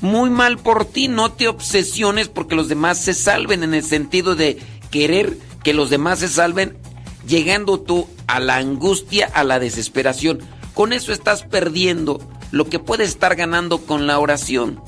muy 0.00 0.30
mal 0.30 0.58
por 0.58 0.84
ti, 0.84 1.08
no 1.08 1.32
te 1.32 1.48
obsesiones 1.48 2.28
porque 2.28 2.54
los 2.54 2.68
demás 2.68 2.98
se 2.98 3.14
salven 3.14 3.62
en 3.62 3.74
el 3.74 3.84
sentido 3.84 4.34
de 4.34 4.58
querer 4.90 5.36
que 5.62 5.74
los 5.74 5.90
demás 5.90 6.20
se 6.20 6.28
salven, 6.28 6.78
llegando 7.26 7.80
tú 7.80 8.08
a 8.26 8.40
la 8.40 8.56
angustia, 8.56 9.30
a 9.32 9.44
la 9.44 9.58
desesperación. 9.58 10.40
Con 10.74 10.92
eso 10.92 11.12
estás 11.12 11.42
perdiendo 11.42 12.20
lo 12.50 12.68
que 12.68 12.78
puedes 12.78 13.10
estar 13.10 13.36
ganando 13.36 13.78
con 13.78 14.06
la 14.06 14.18
oración. 14.18 14.80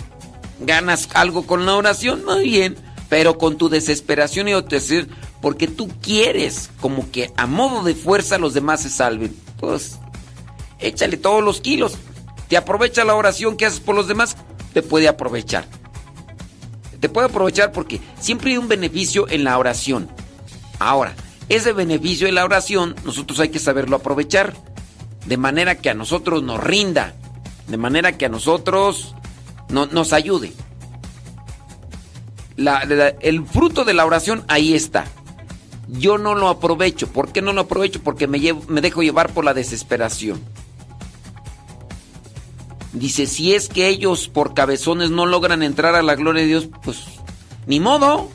Ganas 0.61 1.09
algo 1.15 1.47
con 1.47 1.67
la 1.67 1.77
oración, 1.77 2.25
muy 2.25 2.45
bien, 2.45 2.77
pero 3.09 3.37
con 3.37 3.59
tu 3.59 3.69
desesperación 3.69 4.49
y 4.49 4.55
obsesión, 4.55 5.09
porque 5.41 5.67
tú 5.67 5.89
quieres 6.01 6.71
como 6.81 7.11
que 7.11 7.33
a 7.37 7.47
modo 7.47 7.83
de 7.83 7.95
fuerza 7.95 8.39
los 8.39 8.55
demás 8.55 8.83
se 8.83 8.91
salven. 8.91 9.37
Pues 9.59 9.99
échale 10.79 11.17
todos 11.17 11.43
los 11.43 11.61
kilos. 11.61 11.95
Te 12.49 12.57
aprovecha 12.57 13.05
la 13.05 13.15
oración 13.15 13.57
que 13.57 13.67
haces 13.67 13.81
por 13.81 13.95
los 13.95 14.09
demás, 14.09 14.37
te 14.73 14.83
puede 14.83 15.09
aprovechar. 15.09 15.67
Te 17.01 17.09
puede 17.09 17.27
aprovechar 17.27 17.73
porque 17.73 18.01
siempre 18.21 18.53
hay 18.53 18.59
un 18.59 18.69
beneficio 18.69 19.29
en 19.29 19.45
la 19.45 19.59
oración. 19.59 20.09
Ahora, 20.79 21.15
ese 21.49 21.73
beneficio 21.73 22.29
en 22.29 22.37
la 22.37 22.45
oración 22.45 22.95
nosotros 23.05 23.41
hay 23.41 23.49
que 23.49 23.59
saberlo 23.59 23.97
aprovechar. 23.97 24.55
De 25.27 25.37
manera 25.37 25.77
que 25.77 25.91
a 25.91 25.95
nosotros 25.95 26.43
nos 26.43 26.63
rinda. 26.63 27.15
De 27.69 27.77
manera 27.77 28.17
que 28.17 28.27
a 28.27 28.29
nosotros 28.29 29.15
nos 29.69 30.13
ayude. 30.13 30.53
el 32.57 33.47
fruto 33.47 33.85
de 33.85 33.95
la 33.95 34.07
oración 34.07 34.45
ahí 34.49 34.75
está. 34.75 35.07
Yo 35.89 36.19
no 36.19 36.35
lo 36.35 36.49
aprovecho. 36.49 37.09
¿Por 37.09 37.33
qué 37.33 37.43
no 37.43 37.53
lo 37.53 37.63
aprovecho? 37.63 38.03
Porque 38.03 38.27
me, 38.27 38.39
me 38.69 38.81
dejo 38.81 39.03
llevar 39.03 39.33
por 39.33 39.45
la 39.45 39.55
desesperación. 39.55 40.41
Dice, 42.93 43.27
si 43.27 43.55
es 43.55 43.69
que 43.69 43.89
ellos 43.89 44.29
por 44.29 44.55
cabezones 44.55 45.11
no 45.11 45.25
logran 45.27 45.63
entrar 45.63 45.95
a 45.95 46.03
la 46.03 46.15
gloria 46.15 46.43
de 46.43 46.49
Dios, 46.49 46.69
pues 46.85 46.99
ni 47.67 47.81
modo. 47.81 48.31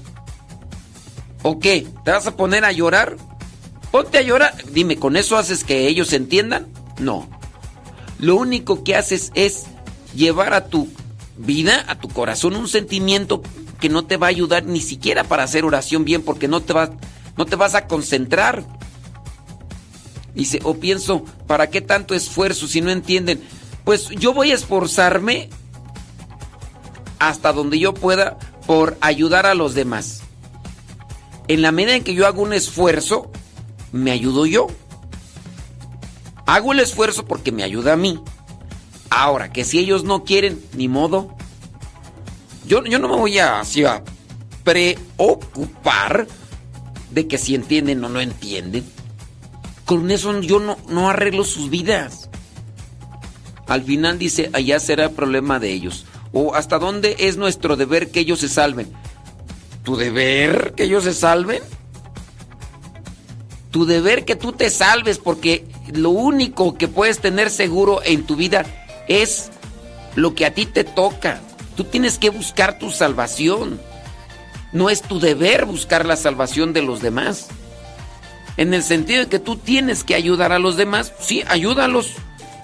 ¿O 1.44 1.60
qué? 1.60 1.88
¿Te 2.04 2.12
vas 2.12 2.26
a 2.28 2.36
poner 2.36 2.66
a 2.66 2.72
llorar? 2.72 3.18
Ponte 3.92 4.18
a 4.18 4.22
llorar. 4.22 4.54
Dime, 4.72 4.98
¿con 4.98 5.16
eso 5.16 5.38
haces 5.38 5.64
que 5.64 5.88
ellos 5.88 6.12
entiendan? 6.14 6.68
No. 7.00 7.30
Lo 8.20 8.36
único 8.36 8.84
que 8.84 8.96
haces 8.96 9.32
es 9.36 9.66
llevar 10.16 10.54
a 10.54 10.66
tu 10.66 10.90
vida, 11.38 11.86
a 11.88 12.00
tu 12.00 12.10
corazón, 12.10 12.56
un 12.56 12.68
sentimiento 12.68 13.44
que 13.80 13.90
no 13.90 14.06
te 14.06 14.18
va 14.18 14.28
a 14.28 14.32
ayudar 14.32 14.66
ni 14.66 14.82
siquiera 14.82 15.24
para 15.24 15.44
hacer 15.44 15.64
oración 15.64 16.04
bien 16.04 16.24
porque 16.24 16.48
no 16.48 16.62
te, 16.62 16.74
no 17.38 17.46
te 17.46 17.56
vas 17.56 17.76
a 17.76 17.86
concentrar. 17.86 18.66
Dice, 20.34 20.60
o 20.64 20.76
pienso, 20.76 21.24
¿para 21.46 21.70
qué 21.70 21.82
tanto 21.82 22.16
esfuerzo 22.16 22.68
si 22.68 22.82
no 22.82 22.90
entienden? 22.90 23.42
Pues 23.88 24.10
yo 24.10 24.34
voy 24.34 24.52
a 24.52 24.56
esforzarme 24.56 25.50
hasta 27.20 27.54
donde 27.54 27.80
yo 27.80 27.94
pueda 27.94 28.38
por 28.66 28.98
ayudar 29.00 29.46
a 29.46 29.56
los 29.56 29.76
demás. 29.76 30.24
En 31.48 31.62
la 31.62 31.72
medida 31.72 31.96
en 31.96 32.04
que 32.04 32.14
yo 32.14 32.28
hago 32.28 32.42
un 32.42 32.52
esfuerzo, 32.52 33.32
me 33.94 34.12
ayudo 34.12 34.46
yo. 34.46 34.68
Hago 36.46 36.74
el 36.74 36.82
esfuerzo 36.82 37.24
porque 37.24 37.54
me 37.54 37.64
ayuda 37.64 37.94
a 37.94 37.96
mí. 37.96 38.20
Ahora, 39.10 39.54
que 39.54 39.64
si 39.64 39.80
ellos 39.80 40.04
no 40.04 40.26
quieren, 40.26 40.62
ni 40.74 40.90
modo. 40.90 41.34
Yo, 42.68 42.84
yo 42.84 43.00
no 43.00 43.08
me 43.08 43.16
voy 43.16 43.40
a, 43.40 43.62
a 43.62 44.04
preocupar 44.66 46.28
de 47.12 47.26
que 47.30 47.38
si 47.38 47.56
entienden 47.56 48.04
o 48.04 48.10
no 48.10 48.20
entienden. 48.20 48.84
Con 49.86 50.12
eso 50.12 50.42
yo 50.42 50.60
no, 50.60 50.78
no 50.90 51.10
arreglo 51.10 51.46
sus 51.46 51.70
vidas. 51.70 52.27
Al 53.68 53.84
final 53.84 54.18
dice, 54.18 54.50
allá 54.54 54.80
será 54.80 55.10
problema 55.10 55.60
de 55.60 55.72
ellos. 55.72 56.06
O 56.32 56.56
hasta 56.56 56.80
dónde 56.80 57.16
es 57.20 57.38
nuestro 57.38 57.76
deber 57.76 58.12
que 58.12 58.22
ellos 58.22 58.40
se 58.40 58.50
salven. 58.50 58.92
¿Tu 59.84 59.96
deber 59.96 60.74
que 60.76 60.84
ellos 60.84 61.04
se 61.04 61.14
salven? 61.14 61.62
Tu 63.72 63.86
deber 63.86 64.26
que 64.26 64.36
tú 64.36 64.54
te 64.54 64.70
salves 64.70 65.18
porque 65.18 65.66
lo 65.94 66.10
único 66.10 66.78
que 66.78 66.88
puedes 66.88 67.20
tener 67.20 67.50
seguro 67.50 68.02
en 68.04 68.26
tu 68.26 68.36
vida 68.36 68.66
es 69.08 69.50
lo 70.16 70.34
que 70.36 70.46
a 70.46 70.54
ti 70.54 70.66
te 70.66 70.84
toca. 70.84 71.42
Tú 71.76 71.84
tienes 71.84 72.18
que 72.18 72.30
buscar 72.30 72.80
tu 72.80 72.90
salvación. 72.92 73.80
No 74.72 74.90
es 74.90 75.02
tu 75.02 75.20
deber 75.20 75.66
buscar 75.66 76.06
la 76.06 76.16
salvación 76.16 76.74
de 76.74 76.82
los 76.82 77.02
demás. 77.02 77.48
En 78.58 78.74
el 78.74 78.84
sentido 78.84 79.24
de 79.24 79.30
que 79.30 79.40
tú 79.40 79.58
tienes 79.58 80.04
que 80.04 80.16
ayudar 80.16 80.52
a 80.52 80.60
los 80.60 80.78
demás, 80.78 81.14
sí, 81.20 81.44
ayúdalos. 81.48 82.16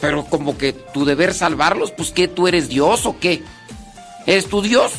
Pero 0.03 0.25
como 0.25 0.57
que 0.57 0.73
tu 0.73 1.05
deber 1.05 1.33
salvarlos, 1.33 1.91
pues 1.91 2.11
¿qué? 2.11 2.27
¿Tú 2.27 2.49
eres 2.49 2.67
Dios 2.67 3.05
o 3.05 3.17
qué? 3.21 3.41
¿Eres 4.25 4.49
tu 4.49 4.61
Dios? 4.61 4.91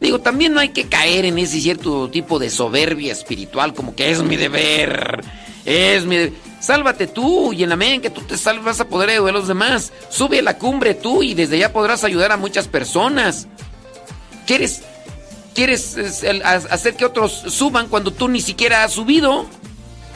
Digo, 0.00 0.18
también 0.18 0.52
no 0.52 0.58
hay 0.58 0.70
que 0.70 0.88
caer 0.88 1.24
en 1.26 1.38
ese 1.38 1.60
cierto 1.60 2.10
tipo 2.10 2.40
de 2.40 2.50
soberbia 2.50 3.12
espiritual, 3.12 3.72
como 3.72 3.94
que 3.94 4.10
es 4.10 4.20
mi 4.24 4.34
deber, 4.34 5.20
es 5.64 6.04
mi 6.06 6.16
deber. 6.16 6.32
Sálvate 6.58 7.06
tú 7.06 7.52
y 7.52 7.62
en 7.62 7.68
la 7.68 7.76
medida 7.76 7.94
en 7.94 8.00
que 8.00 8.10
tú 8.10 8.22
te 8.22 8.36
salvas 8.36 8.64
vas 8.64 8.80
a 8.80 8.88
poder 8.88 9.10
ayudar 9.10 9.36
a 9.36 9.38
los 9.38 9.46
demás. 9.46 9.92
Sube 10.10 10.40
a 10.40 10.42
la 10.42 10.58
cumbre 10.58 10.94
tú 10.94 11.22
y 11.22 11.34
desde 11.34 11.54
allá 11.54 11.72
podrás 11.72 12.02
ayudar 12.02 12.32
a 12.32 12.36
muchas 12.36 12.66
personas. 12.66 13.46
¿Quieres, 14.44 14.82
quieres 15.54 15.96
hacer 16.68 16.96
que 16.96 17.04
otros 17.04 17.44
suban 17.46 17.86
cuando 17.86 18.12
tú 18.12 18.26
ni 18.26 18.40
siquiera 18.40 18.82
has 18.82 18.94
subido? 18.94 19.46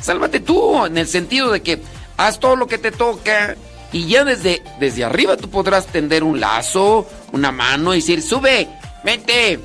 Sálvate 0.00 0.40
tú 0.40 0.84
en 0.84 0.98
el 0.98 1.06
sentido 1.06 1.52
de 1.52 1.62
que 1.62 1.80
haz 2.26 2.38
todo 2.38 2.56
lo 2.56 2.66
que 2.66 2.78
te 2.78 2.92
toca 2.92 3.56
y 3.92 4.06
ya 4.06 4.24
desde, 4.24 4.62
desde 4.78 5.04
arriba 5.04 5.36
tú 5.36 5.50
podrás 5.50 5.86
tender 5.86 6.22
un 6.22 6.38
lazo, 6.38 7.08
una 7.32 7.50
mano 7.50 7.92
y 7.92 7.96
decir, 7.96 8.22
sube, 8.22 8.68
vente. 9.04 9.58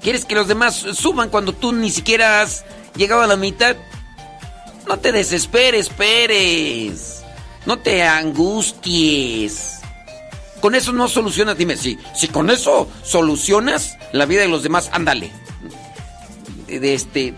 ¿Quieres 0.00 0.24
que 0.24 0.34
los 0.34 0.48
demás 0.48 0.74
suban 0.74 1.30
cuando 1.30 1.52
tú 1.52 1.72
ni 1.72 1.90
siquiera 1.90 2.42
has 2.42 2.64
llegado 2.96 3.22
a 3.22 3.26
la 3.26 3.36
mitad? 3.36 3.76
No 4.86 4.98
te 4.98 5.12
desesperes, 5.12 5.88
Pérez. 5.88 7.22
No 7.66 7.78
te 7.78 8.02
angusties. 8.02 9.80
Con 10.60 10.74
eso 10.74 10.92
no 10.92 11.08
solucionas. 11.08 11.56
Dime, 11.56 11.76
si, 11.76 11.98
si 12.14 12.28
con 12.28 12.50
eso 12.50 12.88
solucionas 13.02 13.96
la 14.12 14.26
vida 14.26 14.42
de 14.42 14.48
los 14.48 14.62
demás, 14.62 14.90
ándale. 14.92 15.30
De 16.66 16.94
este, 16.94 17.34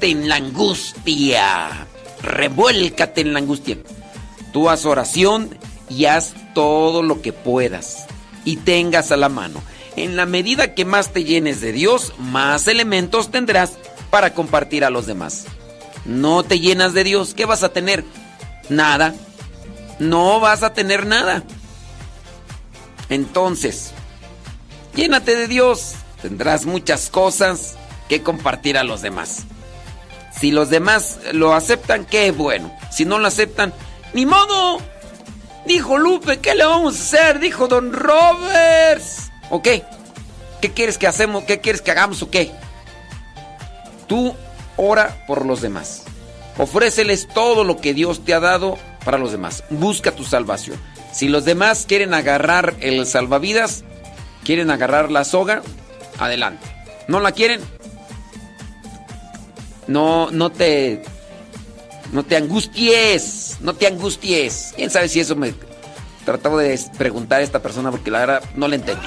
en 0.00 0.28
la 0.28 0.36
angustia. 0.36 1.86
Revuélcate 2.24 3.20
en 3.20 3.32
la 3.32 3.38
angustia. 3.38 3.78
Tú 4.52 4.70
haz 4.70 4.84
oración 4.84 5.58
y 5.88 6.06
haz 6.06 6.34
todo 6.54 7.02
lo 7.02 7.22
que 7.22 7.32
puedas 7.32 8.06
y 8.44 8.56
tengas 8.56 9.12
a 9.12 9.16
la 9.16 9.28
mano. 9.28 9.62
En 9.96 10.16
la 10.16 10.26
medida 10.26 10.74
que 10.74 10.84
más 10.84 11.12
te 11.12 11.24
llenes 11.24 11.60
de 11.60 11.72
Dios, 11.72 12.12
más 12.18 12.66
elementos 12.66 13.30
tendrás 13.30 13.72
para 14.10 14.34
compartir 14.34 14.84
a 14.84 14.90
los 14.90 15.06
demás 15.06 15.46
no 16.04 16.42
te 16.42 16.60
llenas 16.60 16.92
de 16.92 17.04
Dios, 17.04 17.34
¿qué 17.34 17.46
vas 17.46 17.62
a 17.62 17.70
tener? 17.70 18.04
Nada. 18.68 19.14
No 19.98 20.40
vas 20.40 20.62
a 20.62 20.72
tener 20.72 21.06
nada. 21.06 21.42
Entonces, 23.08 23.92
llénate 24.94 25.36
de 25.36 25.46
Dios, 25.46 25.94
tendrás 26.20 26.66
muchas 26.66 27.10
cosas 27.10 27.76
que 28.08 28.22
compartir 28.22 28.76
a 28.76 28.84
los 28.84 29.02
demás. 29.02 29.44
Si 30.44 30.50
los 30.50 30.68
demás 30.68 31.20
lo 31.32 31.54
aceptan, 31.54 32.04
qué 32.04 32.30
bueno. 32.30 32.70
Si 32.92 33.06
no 33.06 33.18
lo 33.18 33.28
aceptan, 33.28 33.72
ni 34.12 34.26
modo. 34.26 34.78
Dijo 35.64 35.96
Lupe, 35.96 36.38
¿qué 36.40 36.54
le 36.54 36.66
vamos 36.66 36.98
a 36.98 37.02
hacer? 37.02 37.40
Dijo 37.40 37.66
Don 37.66 37.94
Roberts. 37.94 39.32
¿O 39.48 39.62
qué? 39.62 39.84
¿Qué 40.60 40.70
quieres 40.70 40.98
que 40.98 41.06
hacemos? 41.06 41.44
¿Qué 41.44 41.60
quieres 41.60 41.80
que 41.80 41.92
hagamos 41.92 42.20
o 42.20 42.30
qué? 42.30 42.50
Tú 44.06 44.34
ora 44.76 45.24
por 45.26 45.46
los 45.46 45.62
demás. 45.62 46.02
Ofréceles 46.58 47.26
todo 47.26 47.64
lo 47.64 47.78
que 47.78 47.94
Dios 47.94 48.22
te 48.22 48.34
ha 48.34 48.40
dado 48.40 48.76
para 49.02 49.16
los 49.16 49.32
demás. 49.32 49.64
Busca 49.70 50.12
tu 50.12 50.24
salvación. 50.24 50.78
Si 51.10 51.28
los 51.28 51.46
demás 51.46 51.86
quieren 51.88 52.12
agarrar 52.12 52.74
el 52.80 53.06
salvavidas, 53.06 53.82
quieren 54.44 54.70
agarrar 54.70 55.10
la 55.10 55.24
soga, 55.24 55.62
adelante. 56.18 56.66
¿No 57.08 57.20
la 57.20 57.32
quieren? 57.32 57.62
No, 59.86 60.30
no 60.30 60.50
te. 60.50 61.02
No 62.12 62.22
te 62.22 62.36
angusties. 62.36 63.58
No 63.60 63.74
te 63.74 63.86
angusties. 63.86 64.72
Quién 64.76 64.90
sabe 64.90 65.08
si 65.08 65.20
eso 65.20 65.36
me 65.36 65.54
trataba 66.24 66.62
de 66.62 66.78
preguntar 66.96 67.40
a 67.40 67.44
esta 67.44 67.60
persona 67.60 67.90
porque 67.90 68.10
la 68.10 68.20
verdad 68.20 68.42
no 68.54 68.68
le 68.68 68.76
entendí. 68.76 69.06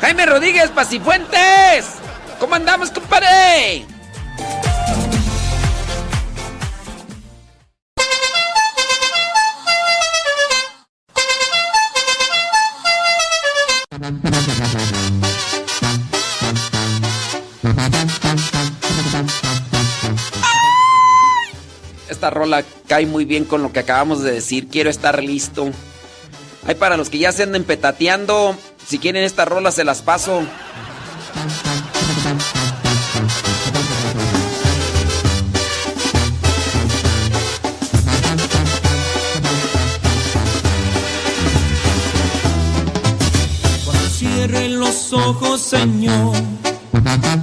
Jaime 0.00 0.26
Rodríguez 0.26 0.70
Pacifuentes. 0.70 1.86
¿Cómo 2.40 2.54
andamos, 2.54 2.90
compadre? 2.90 3.86
Esta 22.22 22.30
rola 22.30 22.62
cae 22.86 23.04
muy 23.04 23.24
bien 23.24 23.44
con 23.44 23.64
lo 23.64 23.72
que 23.72 23.80
acabamos 23.80 24.22
de 24.22 24.30
decir. 24.30 24.68
Quiero 24.68 24.90
estar 24.90 25.24
listo. 25.24 25.72
Hay 26.64 26.76
para 26.76 26.96
los 26.96 27.10
que 27.10 27.18
ya 27.18 27.32
se 27.32 27.42
anden 27.42 27.64
petateando. 27.64 28.56
Si 28.86 29.00
quieren 29.00 29.24
esta 29.24 29.44
rola 29.44 29.72
se 29.72 29.82
las 29.82 30.02
paso. 30.02 30.44
ojos, 45.12 45.60
Señor, 45.60 46.36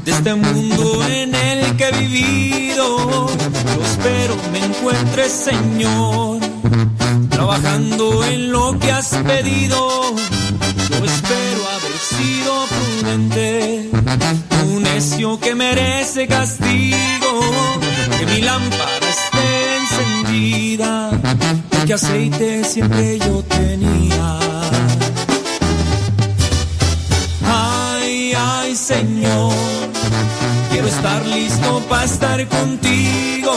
de 0.04 0.12
este 0.12 0.36
mundo 0.36 1.04
en 1.06 1.36
el 1.36 1.76
que 1.76 1.90
he 1.90 1.92
vivido. 1.92 3.28
Yo 3.28 3.84
espero 3.84 4.36
me 4.52 4.66
encuentres, 4.66 5.32
Señor, 5.32 6.40
trabajando 7.30 8.24
en 8.24 8.52
lo 8.52 8.78
que 8.80 8.92
has 8.92 9.10
pedido. 9.10 10.16
Yo 10.90 11.06
espero 11.06 11.62
haber 11.76 11.98
sido 11.98 12.66
prudente, 12.68 13.90
un 14.66 14.84
necio 14.84 15.40
que 15.40 15.56
merece 15.56 16.28
castigo, 16.28 17.42
que 18.18 18.26
mi 18.26 18.42
lámpara 18.42 19.08
esté 19.10 19.78
encendida, 19.82 21.12
que 21.86 21.94
aceite 21.94 22.64
siempre 22.64 23.20
yo 23.20 23.44
tenía. 23.44 24.39
Señor, 28.90 29.54
quiero 30.72 30.88
estar 30.88 31.24
listo 31.28 31.80
para 31.88 32.06
estar 32.06 32.48
contigo. 32.48 33.54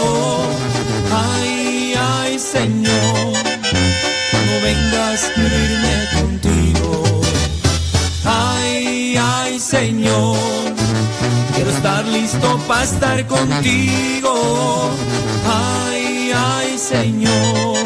Ay, 1.10 1.94
ay 1.98 2.38
Señor, 2.38 3.32
cuando 4.30 4.52
vengas 4.62 5.30
quiero 5.34 5.56
irme 5.56 6.20
contigo. 6.20 7.02
Ay, 8.26 9.16
ay 9.18 9.58
Señor, 9.58 10.36
quiero 11.54 11.70
estar 11.70 12.04
listo 12.04 12.58
para 12.68 12.84
estar 12.84 13.26
contigo. 13.26 14.90
Ay, 15.46 16.30
ay 16.36 16.76
Señor, 16.76 17.78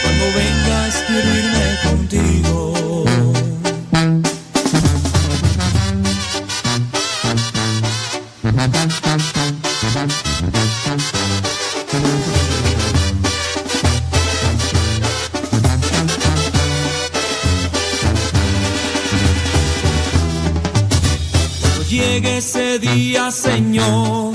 cuando 0.00 0.24
vengas 0.38 0.94
quiero 1.08 1.51
ese 22.42 22.80
día, 22.80 23.30
Señor, 23.30 24.32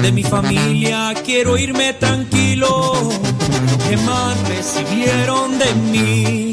de 0.00 0.12
mi 0.12 0.22
familia 0.22 1.12
quiero 1.24 1.58
irme 1.58 1.92
tranquilo. 1.94 2.92
Lo 3.68 3.78
que 3.88 3.96
más 3.96 4.36
recibieron 4.48 5.58
de 5.58 5.74
mí 5.74 6.52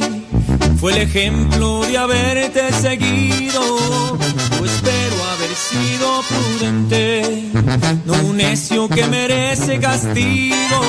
fue 0.79 0.93
el 0.93 0.97
ejemplo 1.07 1.85
de 1.85 1.95
haberte 1.95 2.73
seguido. 2.73 4.17
Espero 4.65 5.17
haber 5.33 5.53
sido 5.69 6.07
prudente, 6.27 7.51
no 8.05 8.13
un 8.27 8.37
necio 8.37 8.89
que 8.89 9.05
merece 9.05 9.79
castigo. 9.79 10.81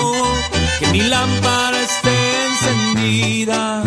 Que 0.78 0.86
mi 0.92 1.01
lámpara 1.01 1.76
vida, 2.94 3.82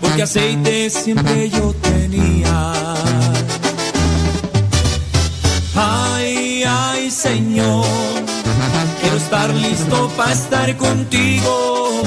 porque 0.00 0.22
aceite 0.22 0.90
siempre 0.90 1.50
yo 1.50 1.72
tenía. 1.74 3.31
Ay, 7.02 7.10
Señor, 7.10 7.84
quiero 9.00 9.16
estar 9.16 9.52
listo 9.52 10.08
para 10.16 10.32
estar 10.32 10.76
contigo. 10.76 12.00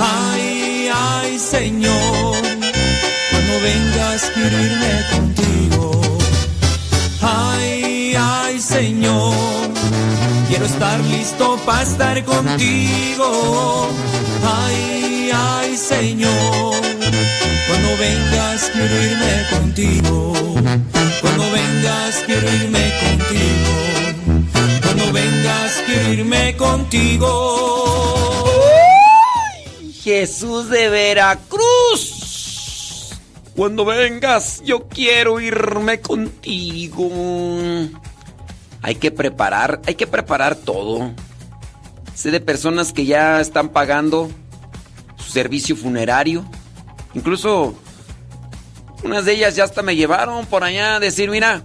Ay, 0.00 0.90
ay, 0.92 1.38
Señor, 1.38 2.34
cuando 3.30 3.60
vengas 3.62 4.22
quiero 4.34 4.58
irme 4.64 5.04
contigo. 5.14 6.00
Ay, 7.22 8.16
ay, 8.18 8.60
Señor, 8.60 9.32
quiero 10.48 10.64
estar 10.64 10.98
listo 11.04 11.56
para 11.64 11.82
estar 11.82 12.24
contigo. 12.24 13.86
Ay, 14.42 15.30
ay, 15.32 15.76
Señor, 15.76 16.74
cuando 17.68 17.96
vengas 17.98 18.70
quiero 18.72 19.02
irme 19.02 19.46
contigo. 19.50 20.32
Cuando 21.20 21.50
vengas 21.50 22.22
quiero 22.26 22.52
irme 22.54 22.92
contigo. 23.00 23.72
Cuando 24.82 25.12
vengas 25.12 25.82
quiero 25.86 26.12
irme 26.12 26.56
contigo. 26.56 27.60
Jesús 30.02 30.70
de 30.70 30.88
Veracruz. 30.88 32.20
Cuando 33.54 33.84
vengas, 33.84 34.62
yo 34.64 34.88
quiero 34.88 35.38
irme 35.40 36.00
contigo. 36.00 37.10
Hay 38.82 38.94
que 38.94 39.10
preparar, 39.10 39.82
hay 39.86 39.94
que 39.94 40.06
preparar 40.06 40.56
todo. 40.56 41.12
Sé 42.14 42.30
de 42.30 42.40
personas 42.40 42.92
que 42.92 43.04
ya 43.04 43.40
están 43.40 43.68
pagando 43.68 44.30
su 45.18 45.32
servicio 45.32 45.76
funerario. 45.76 46.44
Incluso 47.14 47.74
unas 49.02 49.24
de 49.24 49.32
ellas 49.32 49.56
ya 49.56 49.64
hasta 49.64 49.82
me 49.82 49.96
llevaron 49.96 50.46
por 50.46 50.64
allá 50.64 50.96
a 50.96 51.00
decir, 51.00 51.30
mira, 51.30 51.62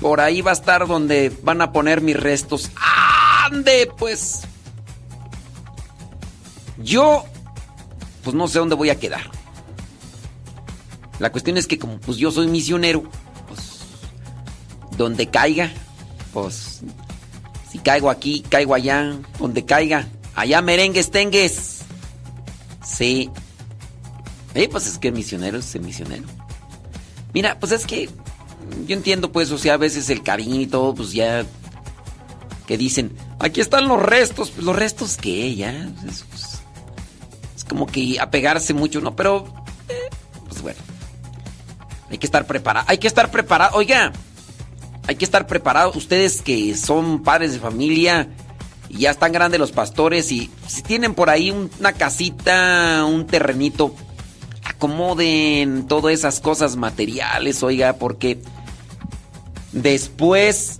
por 0.00 0.20
ahí 0.20 0.40
va 0.40 0.50
a 0.50 0.54
estar 0.54 0.86
donde 0.86 1.32
van 1.42 1.62
a 1.62 1.72
poner 1.72 2.00
mis 2.00 2.18
restos. 2.18 2.70
¡Ande, 3.44 3.90
pues! 3.98 4.42
Yo, 6.78 7.24
pues 8.22 8.34
no 8.34 8.48
sé 8.48 8.58
dónde 8.58 8.74
voy 8.74 8.90
a 8.90 8.98
quedar. 8.98 9.30
La 11.18 11.30
cuestión 11.30 11.56
es 11.56 11.66
que 11.66 11.78
como 11.78 11.98
pues 12.00 12.18
yo 12.18 12.30
soy 12.30 12.48
misionero, 12.48 13.04
pues 13.46 13.80
donde 14.96 15.28
caiga, 15.28 15.70
pues 16.32 16.82
si 17.70 17.78
caigo 17.78 18.10
aquí, 18.10 18.44
caigo 18.48 18.74
allá, 18.74 19.16
donde 19.38 19.64
caiga, 19.64 20.08
allá 20.34 20.60
merengues 20.60 21.10
tengues. 21.10 21.82
Sí. 22.84 23.30
Eh, 24.54 24.68
pues 24.68 24.86
es 24.86 24.98
que 24.98 25.08
el 25.08 25.14
misionero 25.14 25.58
es 25.58 25.80
misionero. 25.80 26.24
Mira, 27.32 27.58
pues 27.58 27.72
es 27.72 27.86
que 27.86 28.08
yo 28.86 28.96
entiendo 28.96 29.32
pues, 29.32 29.50
o 29.50 29.58
sea, 29.58 29.74
a 29.74 29.78
veces 29.78 30.08
el 30.10 30.22
cariño 30.22 30.60
y 30.60 30.66
todo, 30.66 30.94
pues 30.94 31.12
ya 31.12 31.44
que 32.66 32.78
dicen, 32.78 33.14
aquí 33.38 33.60
están 33.60 33.88
los 33.88 34.00
restos, 34.00 34.50
pues 34.50 34.64
los 34.64 34.74
restos 34.74 35.16
qué, 35.16 35.54
ya, 35.54 35.70
es, 36.08 36.24
pues, 36.30 36.62
es 37.56 37.64
como 37.64 37.86
que 37.86 38.18
apegarse 38.18 38.72
mucho, 38.72 39.00
¿no? 39.00 39.14
Pero, 39.14 39.44
eh, 39.88 40.08
pues 40.48 40.62
bueno, 40.62 40.78
hay 42.10 42.18
que 42.18 42.26
estar 42.26 42.46
preparado, 42.46 42.86
hay 42.88 42.98
que 42.98 43.06
estar 43.06 43.30
preparado, 43.30 43.76
oiga, 43.76 44.12
hay 45.06 45.16
que 45.16 45.24
estar 45.24 45.46
preparados, 45.46 45.94
ustedes 45.96 46.40
que 46.40 46.74
son 46.74 47.22
padres 47.22 47.52
de 47.52 47.58
familia 47.58 48.28
y 48.88 49.00
ya 49.00 49.10
están 49.10 49.32
grandes 49.32 49.60
los 49.60 49.72
pastores 49.72 50.32
y 50.32 50.50
si 50.66 50.82
tienen 50.82 51.14
por 51.14 51.28
ahí 51.28 51.50
una 51.50 51.92
casita, 51.92 53.04
un 53.04 53.26
terrenito, 53.26 53.94
acomoden 54.84 55.86
todas 55.88 56.12
esas 56.12 56.40
cosas 56.40 56.76
materiales, 56.76 57.62
oiga, 57.62 57.94
porque 57.94 58.42
después 59.72 60.78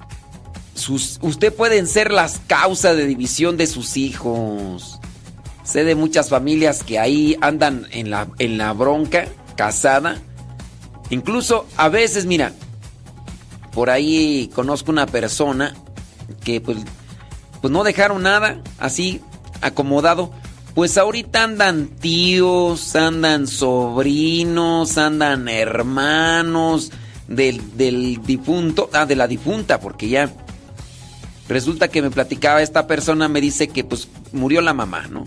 usted 1.23 1.55
pueden 1.55 1.87
ser 1.87 2.13
las 2.13 2.39
causas 2.47 2.99
de 2.99 3.07
división 3.07 3.57
de 3.57 3.67
sus 3.67 3.97
hijos. 3.97 5.01
Sé 5.63 5.85
de 5.85 5.95
muchas 5.95 6.29
familias 6.29 6.83
que 6.83 6.99
ahí 6.99 7.39
andan 7.41 7.87
en 7.93 8.11
la, 8.11 8.29
en 8.39 8.59
la 8.59 8.75
bronca, 8.75 9.27
casada. 9.57 10.19
Incluso 11.09 11.67
a 11.79 11.89
veces, 11.89 12.27
mira, 12.27 12.53
por 13.73 13.89
ahí 13.89 14.51
conozco 14.55 14.91
una 14.91 15.07
persona 15.07 15.75
que 16.43 16.61
pues, 16.61 16.77
pues 17.63 17.73
no 17.73 17.85
dejaron 17.85 18.23
nada 18.23 18.61
así 18.79 19.23
acomodado. 19.63 20.31
Pues 20.75 20.99
ahorita 20.99 21.45
andan 21.45 21.87
tíos, 21.87 22.97
andan 22.97 23.47
sobrinos, 23.47 24.99
andan 24.99 25.49
hermanos 25.49 26.91
del, 27.29 27.77
del 27.77 28.21
difunto, 28.25 28.91
ah, 28.93 29.07
de 29.07 29.15
la 29.15 29.29
difunta, 29.29 29.79
porque 29.79 30.09
ya 30.09 30.33
resulta 31.49 31.89
que 31.89 32.03
me 32.03 32.11
platicaba 32.11 32.61
esta 32.61 32.89
persona, 32.89 33.29
me 33.29 33.41
dice 33.41 33.69
que 33.69 33.85
pues 33.85 34.09
murió 34.33 34.61
la 34.63 34.75
mamá, 34.75 35.07
¿no? 35.07 35.25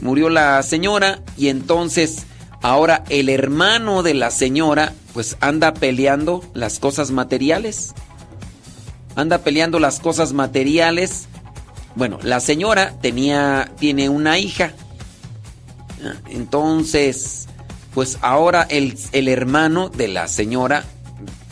Murió 0.00 0.28
la 0.28 0.62
señora 0.62 1.20
y 1.38 1.48
entonces 1.48 2.26
ahora 2.60 3.04
el 3.08 3.30
hermano 3.30 4.02
de 4.02 4.14
la 4.14 4.30
señora 4.30 4.92
pues 5.14 5.36
anda 5.40 5.72
peleando 5.72 6.44
las 6.52 6.78
cosas 6.78 7.10
materiales. 7.10 7.94
Anda 9.14 9.38
peleando 9.38 9.78
las 9.78 10.00
cosas 10.00 10.32
materiales. 10.32 11.28
Bueno, 11.94 12.18
la 12.22 12.40
señora 12.40 12.94
tenía 13.00 13.70
tiene 13.78 14.08
una 14.08 14.38
hija. 14.38 14.72
Entonces, 16.28 17.48
pues 17.94 18.18
ahora 18.22 18.66
el, 18.68 18.96
el 19.12 19.28
hermano 19.28 19.88
de 19.88 20.08
la 20.08 20.26
señora 20.26 20.84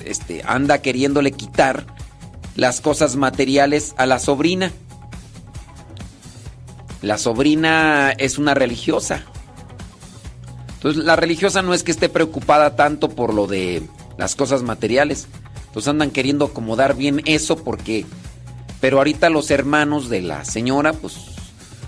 este, 0.04 0.42
anda 0.44 0.80
queriéndole 0.82 1.32
quitar 1.32 1.86
las 2.56 2.80
cosas 2.80 3.16
materiales 3.16 3.94
a 3.96 4.06
la 4.06 4.18
sobrina. 4.18 4.72
La 7.02 7.18
sobrina 7.18 8.12
es 8.12 8.38
una 8.38 8.54
religiosa. 8.54 9.24
Entonces 10.74 11.04
la 11.04 11.16
religiosa 11.16 11.62
no 11.62 11.74
es 11.74 11.82
que 11.82 11.92
esté 11.92 12.08
preocupada 12.08 12.76
tanto 12.76 13.10
por 13.10 13.34
lo 13.34 13.46
de 13.46 13.82
las 14.16 14.34
cosas 14.34 14.62
materiales. 14.62 15.28
Entonces 15.66 15.88
andan 15.88 16.10
queriendo 16.10 16.46
acomodar 16.46 16.96
bien 16.96 17.22
eso 17.26 17.56
porque... 17.56 18.06
Pero 18.80 18.98
ahorita 18.98 19.30
los 19.30 19.50
hermanos 19.50 20.08
de 20.08 20.22
la 20.22 20.44
señora 20.44 20.92
pues 20.92 21.16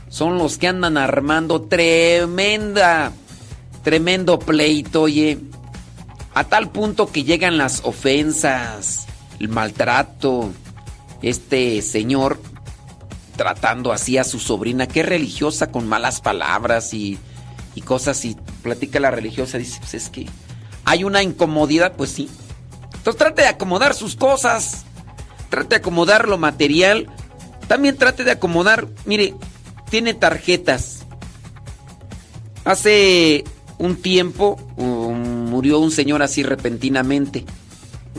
son 0.08 0.38
los 0.38 0.58
que 0.58 0.68
andan 0.68 0.98
armando 0.98 1.62
tremenda, 1.62 3.12
tremendo 3.82 4.38
pleito, 4.38 5.02
oye. 5.02 5.38
A 6.34 6.44
tal 6.44 6.70
punto 6.70 7.12
que 7.12 7.24
llegan 7.24 7.58
las 7.58 7.80
ofensas, 7.84 9.06
el 9.38 9.48
maltrato. 9.48 10.50
Este 11.22 11.82
señor 11.82 12.40
tratando 13.36 13.92
así 13.92 14.18
a 14.18 14.24
su 14.24 14.38
sobrina, 14.38 14.86
que 14.86 15.00
es 15.00 15.06
religiosa, 15.06 15.70
con 15.70 15.88
malas 15.88 16.20
palabras 16.20 16.94
y, 16.94 17.18
cosas, 17.84 18.24
y 18.24 18.36
platica 18.62 19.00
la 19.00 19.10
religiosa, 19.10 19.58
dice, 19.58 19.78
pues 19.80 19.94
es 19.94 20.08
que 20.10 20.26
hay 20.84 21.04
una 21.04 21.22
incomodidad, 21.22 21.94
pues 21.96 22.10
sí. 22.10 22.28
Entonces 22.94 23.18
trate 23.18 23.42
de 23.42 23.48
acomodar 23.48 23.94
sus 23.94 24.14
cosas, 24.14 24.84
trate 25.52 25.68
de 25.68 25.76
acomodar 25.76 26.28
lo 26.28 26.38
material, 26.38 27.08
también 27.68 27.98
trate 27.98 28.24
de 28.24 28.30
acomodar, 28.30 28.88
mire, 29.04 29.34
tiene 29.90 30.14
tarjetas. 30.14 31.04
Hace 32.64 33.44
un 33.76 33.96
tiempo 33.96 34.58
um, 34.76 35.50
murió 35.50 35.78
un 35.78 35.90
señor 35.90 36.22
así 36.22 36.42
repentinamente. 36.42 37.44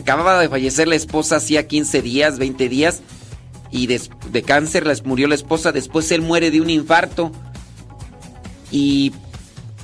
Acababa 0.00 0.38
de 0.38 0.48
fallecer 0.48 0.86
la 0.86 0.94
esposa 0.94 1.36
hacía 1.36 1.66
15 1.66 2.02
días, 2.02 2.38
20 2.38 2.68
días, 2.68 3.02
y 3.72 3.88
de, 3.88 4.00
de 4.30 4.42
cáncer 4.44 4.86
les 4.86 5.04
murió 5.04 5.26
la 5.26 5.34
esposa, 5.34 5.72
después 5.72 6.12
él 6.12 6.22
muere 6.22 6.52
de 6.52 6.60
un 6.60 6.70
infarto. 6.70 7.32
Y 8.70 9.12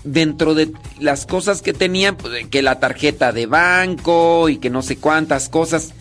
dentro 0.04 0.54
de 0.54 0.72
las 1.00 1.26
cosas 1.26 1.62
que 1.62 1.72
tenía, 1.72 2.16
pues, 2.16 2.46
que 2.46 2.62
la 2.62 2.78
tarjeta 2.78 3.32
de 3.32 3.46
banco 3.46 4.48
y 4.48 4.58
que 4.58 4.70
no 4.70 4.82
sé 4.82 4.98
cuántas 4.98 5.48
cosas, 5.48 5.94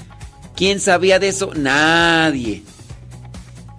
¿quién 0.60 0.82
sabía 0.82 1.20
de 1.20 1.30
eso? 1.30 1.54
Nadie. 1.56 2.64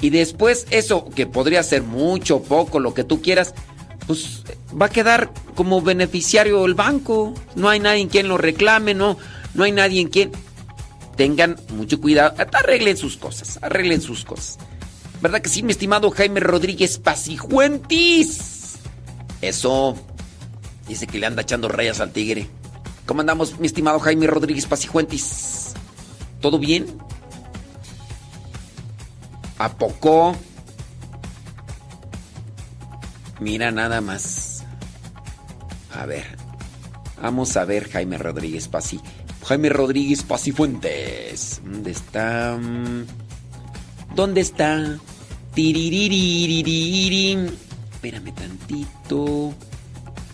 Y 0.00 0.08
después 0.08 0.66
eso, 0.70 1.10
que 1.14 1.26
podría 1.26 1.62
ser 1.62 1.82
mucho, 1.82 2.42
poco, 2.42 2.80
lo 2.80 2.94
que 2.94 3.04
tú 3.04 3.20
quieras, 3.20 3.52
pues 4.06 4.44
va 4.80 4.86
a 4.86 4.88
quedar 4.88 5.30
como 5.54 5.82
beneficiario 5.82 6.64
el 6.64 6.72
banco. 6.72 7.34
No 7.54 7.68
hay 7.68 7.80
nadie 7.80 8.00
en 8.00 8.08
quien 8.08 8.28
lo 8.28 8.38
reclame, 8.38 8.94
no, 8.94 9.18
no 9.52 9.64
hay 9.64 9.72
nadie 9.72 10.00
en 10.00 10.08
quien... 10.08 10.32
Tengan 11.16 11.60
mucho 11.74 12.00
cuidado, 12.00 12.34
arreglen 12.54 12.96
sus 12.96 13.18
cosas, 13.18 13.58
arreglen 13.60 14.00
sus 14.00 14.24
cosas. 14.24 14.56
¿Verdad 15.20 15.42
que 15.42 15.50
sí, 15.50 15.62
mi 15.62 15.72
estimado 15.72 16.10
Jaime 16.10 16.40
Rodríguez 16.40 16.96
Pasijuentis? 16.96 18.76
Eso. 19.42 19.98
Dice 20.88 21.06
que 21.06 21.18
le 21.18 21.26
anda 21.26 21.42
echando 21.42 21.68
rayas 21.68 22.00
al 22.00 22.12
tigre. 22.12 22.48
¿Cómo 23.04 23.20
andamos, 23.20 23.60
mi 23.60 23.66
estimado 23.66 24.00
Jaime 24.00 24.26
Rodríguez 24.28 24.64
Pasijuentis? 24.64 25.74
¿Todo 26.40 26.58
bien? 26.58 26.86
¿A 29.58 29.68
poco? 29.76 30.34
Mira 33.40 33.70
nada 33.70 34.00
más. 34.00 34.64
A 35.94 36.06
ver. 36.06 36.24
Vamos 37.20 37.56
a 37.56 37.64
ver 37.66 37.90
Jaime 37.90 38.16
Rodríguez 38.16 38.68
Pasi. 38.68 39.00
Jaime 39.44 39.68
Rodríguez 39.68 40.22
Pasifuentes. 40.22 41.60
¿Dónde 41.62 41.90
está? 41.90 42.58
¿Dónde 44.14 44.40
está? 44.40 44.98
Tiriririririri. 45.54 47.50
Espérame 47.92 48.32
tantito. 48.32 49.52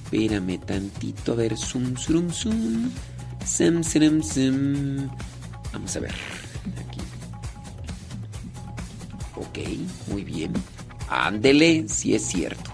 Espérame 0.05 0.59
tantito. 0.59 1.33
A 1.33 1.35
ver, 1.37 1.57
zoom, 1.57 1.97
zoom, 1.97 2.31
zoom. 2.31 2.91
Sem, 3.45 3.83
sem, 3.83 4.23
sem. 4.23 5.11
Vamos 5.77 5.95
a 5.95 6.01
ver. 6.01 6.15
Aquí. 6.89 7.01
Ok, 9.37 10.09
muy 10.11 10.25
bien. 10.25 10.55
Ándele, 11.11 11.87
si 11.87 12.15
es 12.15 12.23
cierto. 12.23 12.73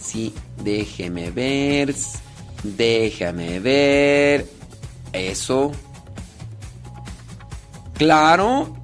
Sí, 0.00 0.32
déjeme 0.62 1.32
ver. 1.32 1.92
Déjame 2.62 3.58
ver. 3.58 4.46
Eso. 5.12 5.72
Claro. 7.94 8.76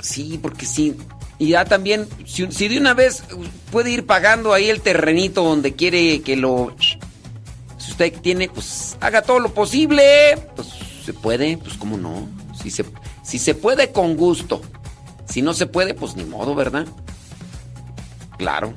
Sí, 0.00 0.36
porque 0.42 0.66
sí. 0.66 0.96
Y 1.38 1.50
ya 1.50 1.64
también, 1.64 2.08
si, 2.26 2.50
si, 2.50 2.66
de 2.66 2.78
una 2.78 2.94
vez 2.94 3.22
puede 3.70 3.92
ir 3.92 4.06
pagando 4.06 4.52
ahí 4.52 4.70
el 4.70 4.80
terrenito 4.80 5.44
donde 5.44 5.74
quiere 5.74 6.20
que 6.22 6.34
lo... 6.34 6.74
Si 7.78 7.92
usted 7.92 8.12
tiene, 8.20 8.48
pues 8.48 8.96
haga 9.00 9.22
todo 9.22 9.38
lo 9.38 9.54
posible. 9.54 10.36
Pues 10.56 10.73
se 11.04 11.12
puede, 11.12 11.58
pues 11.58 11.76
cómo 11.76 11.98
no. 11.98 12.26
Si 12.60 12.70
se, 12.70 12.84
si 13.22 13.38
se 13.38 13.54
puede, 13.54 13.92
con 13.92 14.16
gusto. 14.16 14.62
Si 15.26 15.42
no 15.42 15.52
se 15.52 15.66
puede, 15.66 15.94
pues 15.94 16.16
ni 16.16 16.24
modo, 16.24 16.54
¿verdad? 16.54 16.86
Claro. 18.38 18.72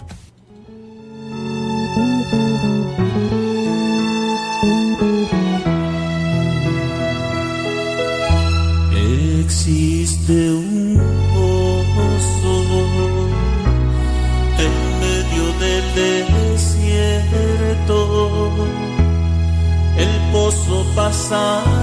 Existe 9.39 10.51
un 10.51 10.66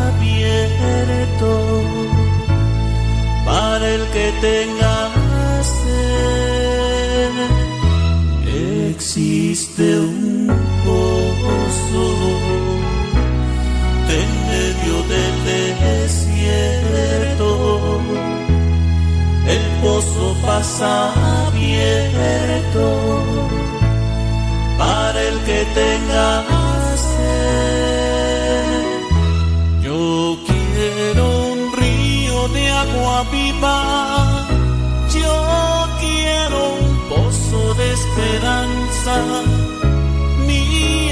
abierto 0.07 0.73
para 3.45 3.89
el 3.89 4.03
que 4.09 4.33
tenga 4.41 5.11
sed. 5.63 7.33
Existe 8.91 9.99
un 10.01 10.49
pozo 10.85 12.07
en 14.19 14.29
medio 14.51 14.97
del 15.13 15.35
desierto. 15.95 17.49
El 19.47 19.65
pozo 19.81 20.27
pasa 20.45 20.93
abierto 21.47 22.87
para 24.77 25.23
el 25.23 25.39
que 25.41 25.65
tenga 25.75 26.44
Mi 39.07 39.13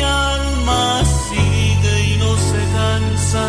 alma 0.01 1.05
sigue 1.05 2.09
y 2.09 2.17
no 2.17 2.35
se 2.39 2.65
cansa 2.73 3.45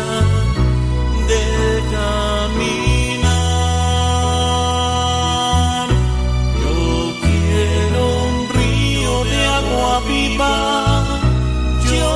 de 1.28 1.82
caminar. 1.90 3.24
Yo 6.60 7.16
quiero 7.22 8.02
un 8.28 8.36
río 8.50 9.24
de 9.24 9.46
agua 9.46 10.02
viva. 10.06 10.56
Yo 11.90 12.14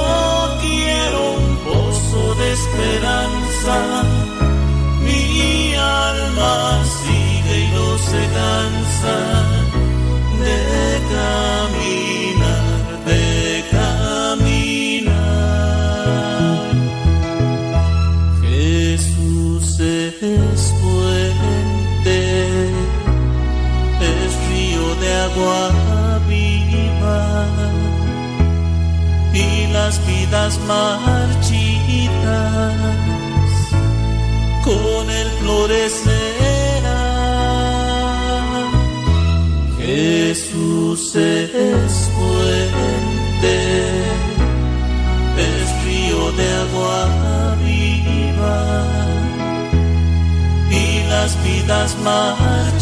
quiero 0.60 1.32
un 1.32 1.56
pozo 1.64 2.34
de 2.34 2.52
esperanza. 2.52 4.04
Mi 5.02 5.74
alma 5.74 6.84
sigue 6.84 7.58
y 7.58 7.68
no 7.70 7.96
se 7.96 8.28
cansa 8.36 9.37
vidas 30.28 30.58
marchitas 30.66 31.48
con 34.62 35.10
el 35.10 35.28
florecerá. 35.40 37.00
Jesús 39.78 41.16
es 41.16 42.10
fuente, 42.14 43.56
es 45.38 45.84
río 45.84 46.32
de 46.32 46.46
agua 46.64 47.56
viva 47.64 48.60
y 50.70 51.08
las 51.08 51.42
vidas 51.42 51.96
marchitas 52.04 52.78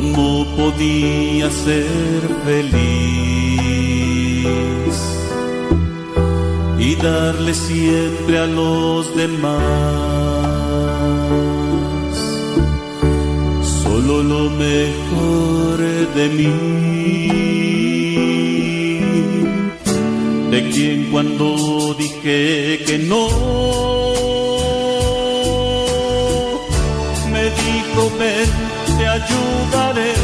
cómo 0.00 0.46
podía 0.56 1.50
ser 1.50 2.20
feliz 2.46 2.80
y 6.78 6.94
darle 6.96 7.52
siempre 7.52 8.38
a 8.38 8.46
los 8.46 9.14
demás 9.14 9.50
solo 13.82 14.22
lo 14.22 14.48
mejor 14.66 15.78
de 16.14 16.28
mí. 16.38 16.56
De 20.50 20.68
quien 20.70 21.10
cuando 21.12 21.94
dije 21.98 22.80
que 22.86 22.98
no, 22.98 23.28
ayudaré. 29.30 30.14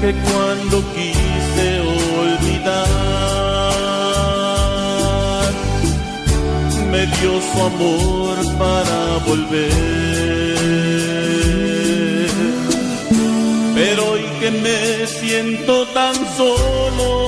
Que 0.00 0.10
cuando 0.12 0.76
quise 0.94 1.66
olvidar, 2.20 2.94
me 6.90 7.02
dio 7.06 7.32
su 7.40 7.58
amor 7.62 8.36
para 8.58 8.98
volver. 9.26 9.72
Pero 13.74 14.00
hoy 14.10 14.24
que 14.40 14.50
me 14.50 15.06
siento 15.06 15.86
tan 15.88 16.14
solo, 16.36 17.23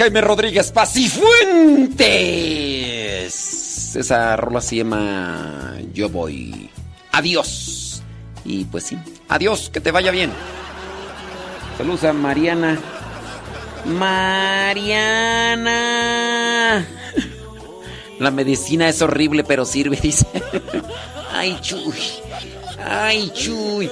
Jaime 0.00 0.20
Rodríguez 0.22 0.72
Pacifuentes. 0.72 1.96
Esa 3.94 4.34
rola 4.34 4.62
se 4.62 4.76
llama 4.76 5.74
Yo 5.92 6.08
voy. 6.08 6.70
Adiós. 7.12 8.02
Y 8.46 8.64
pues 8.64 8.84
sí, 8.84 8.96
adiós, 9.28 9.68
que 9.70 9.82
te 9.82 9.90
vaya 9.90 10.10
bien. 10.10 10.32
Saludos 11.76 12.04
a 12.04 12.14
Mariana. 12.14 12.78
Mariana. 13.84 15.68
La 18.18 18.30
medicina 18.30 18.88
es 18.88 19.02
horrible, 19.02 19.44
pero 19.44 19.66
sirve, 19.66 19.96
dice. 20.02 20.26
Ay, 21.30 21.58
chuy. 21.60 22.00
Ay, 22.82 23.30
chuy. 23.34 23.90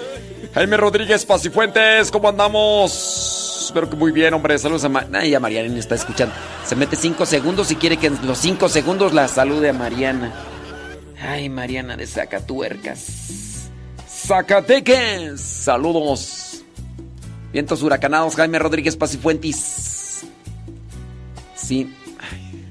Jaime 0.54 0.78
Rodríguez 0.78 1.26
Pacifuentes, 1.26 2.11
¿cómo 2.11 2.30
andamos? 2.30 3.18
Espero 3.69 3.91
que 3.91 3.97
muy 3.97 4.12
bien, 4.12 4.33
hombre. 4.33 4.59
Saludos 4.59 4.85
a 4.85 4.89
Mariana. 4.89 5.27
ya 5.27 5.39
Mariana 5.41 5.79
está 5.79 5.95
escuchando. 5.95 6.35
Se 6.64 6.75
mete 6.75 6.97
cinco 6.97 7.27
segundos 7.27 7.71
y 7.71 7.77
quiere 7.77 7.99
que 7.99 8.07
en 8.07 8.27
los 8.27 8.39
cinco 8.39 8.71
segundos 8.71 9.12
la 9.12 9.29
salude 9.29 9.69
a 9.69 9.73
Mariana. 9.75 10.33
Ay, 11.21 11.51
Mariana 11.51 11.95
de 11.95 12.07
Zacatuercas. 12.07 13.69
Zacateques. 14.09 15.39
Saludos. 15.43 16.62
Vientos 17.53 17.83
huracanados, 17.83 18.37
Jaime 18.37 18.59
Rodríguez 18.59 18.97
Pacifuentes. 18.97 20.25
Sí. 21.55 21.95
Ay. 22.19 22.64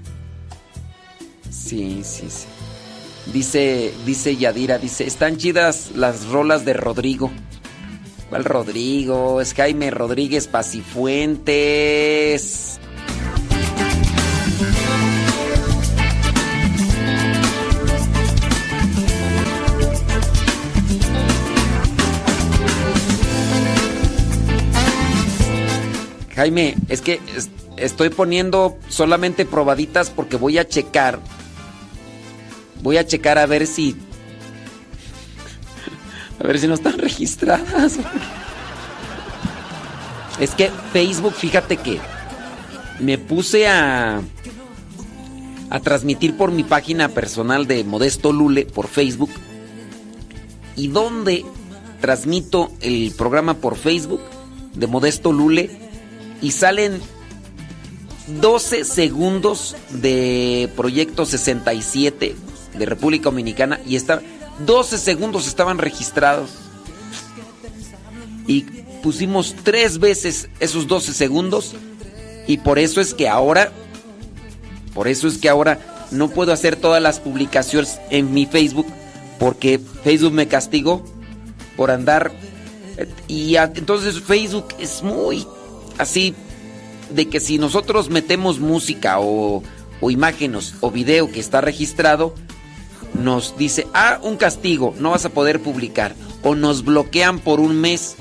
Sí, 1.51 2.01
sí, 2.03 2.27
sí. 2.27 2.47
Dice, 3.31 3.93
dice 4.03 4.35
Yadira, 4.35 4.79
dice, 4.79 5.05
están 5.05 5.37
chidas 5.37 5.91
las 5.93 6.25
rolas 6.25 6.65
de 6.65 6.73
Rodrigo. 6.73 7.29
¿Cuál 8.29 8.43
Rodrigo? 8.43 9.39
Es 9.41 9.53
Jaime 9.53 9.89
Rodríguez 9.91 10.47
Pacifuentes. 10.47 12.79
Jaime, 26.35 26.75
es 26.89 27.01
que 27.01 27.19
es- 27.35 27.49
estoy 27.77 28.09
poniendo 28.09 28.77
solamente 28.89 29.45
probaditas 29.45 30.09
porque 30.11 30.37
voy 30.37 30.57
a 30.59 30.67
checar. 30.67 31.19
Voy 32.83 32.97
a 32.97 33.07
checar 33.07 33.37
a 33.39 33.47
ver 33.47 33.65
si. 33.65 33.95
A 36.39 36.47
ver 36.47 36.59
si 36.59 36.67
no 36.67 36.75
están 36.75 36.97
registradas. 36.97 37.97
Es 40.39 40.51
que 40.51 40.71
Facebook, 40.93 41.33
fíjate 41.33 41.77
que 41.77 41.99
me 42.99 43.17
puse 43.17 43.67
a. 43.67 44.21
a 45.69 45.79
transmitir 45.79 46.37
por 46.37 46.51
mi 46.51 46.63
página 46.63 47.09
personal 47.09 47.67
de 47.67 47.83
Modesto 47.83 48.31
Lule 48.31 48.65
por 48.65 48.87
Facebook. 48.87 49.31
Y 50.75 50.89
donde 50.89 51.43
transmito 52.01 52.71
el 52.81 53.13
programa 53.17 53.55
por 53.55 53.75
Facebook 53.75 54.21
de 54.75 54.85
Modesto 54.85 55.33
Lule 55.33 55.71
y 56.41 56.51
salen 56.51 57.01
12 58.27 58.83
segundos 58.83 59.75
de 59.89 60.69
Proyecto 60.75 61.25
67 61.25 62.35
de 62.77 62.85
República 62.85 63.25
Dominicana 63.25 63.79
y 63.87 63.95
está 63.95 64.21
12 64.65 64.97
segundos 64.97 65.47
estaban 65.47 65.77
registrados. 65.77 66.51
Y 68.47 68.61
pusimos 69.03 69.55
tres 69.63 69.99
veces 69.99 70.49
esos 70.59 70.87
12 70.87 71.13
segundos 71.13 71.75
y 72.47 72.57
por 72.57 72.79
eso 72.79 73.01
es 73.01 73.13
que 73.13 73.27
ahora 73.27 73.71
por 74.93 75.07
eso 75.07 75.27
es 75.27 75.37
que 75.37 75.49
ahora 75.49 75.79
no 76.11 76.29
puedo 76.29 76.51
hacer 76.51 76.75
todas 76.75 77.01
las 77.01 77.19
publicaciones 77.19 77.99
en 78.09 78.33
mi 78.33 78.45
Facebook 78.45 78.87
porque 79.37 79.79
Facebook 80.03 80.33
me 80.33 80.47
castigó 80.47 81.03
por 81.75 81.91
andar 81.91 82.31
eh, 82.97 83.07
y 83.27 83.55
entonces 83.55 84.21
Facebook 84.21 84.67
es 84.79 85.03
muy 85.03 85.45
así 85.97 86.33
de 87.09 87.27
que 87.27 87.39
si 87.39 87.57
nosotros 87.57 88.09
metemos 88.09 88.59
música 88.59 89.19
o, 89.19 89.61
o 90.01 90.11
imágenes 90.11 90.75
o 90.81 90.91
video 90.91 91.31
que 91.31 91.39
está 91.39 91.61
registrado, 91.61 92.33
nos 93.13 93.57
dice, 93.57 93.87
ah, 93.93 94.19
un 94.21 94.37
castigo, 94.37 94.93
no 94.99 95.11
vas 95.11 95.25
a 95.25 95.29
poder 95.29 95.61
publicar. 95.61 96.15
O 96.43 96.55
nos 96.55 96.83
bloquean 96.83 97.39
por 97.39 97.59
un 97.59 97.79
mes. 97.79 98.15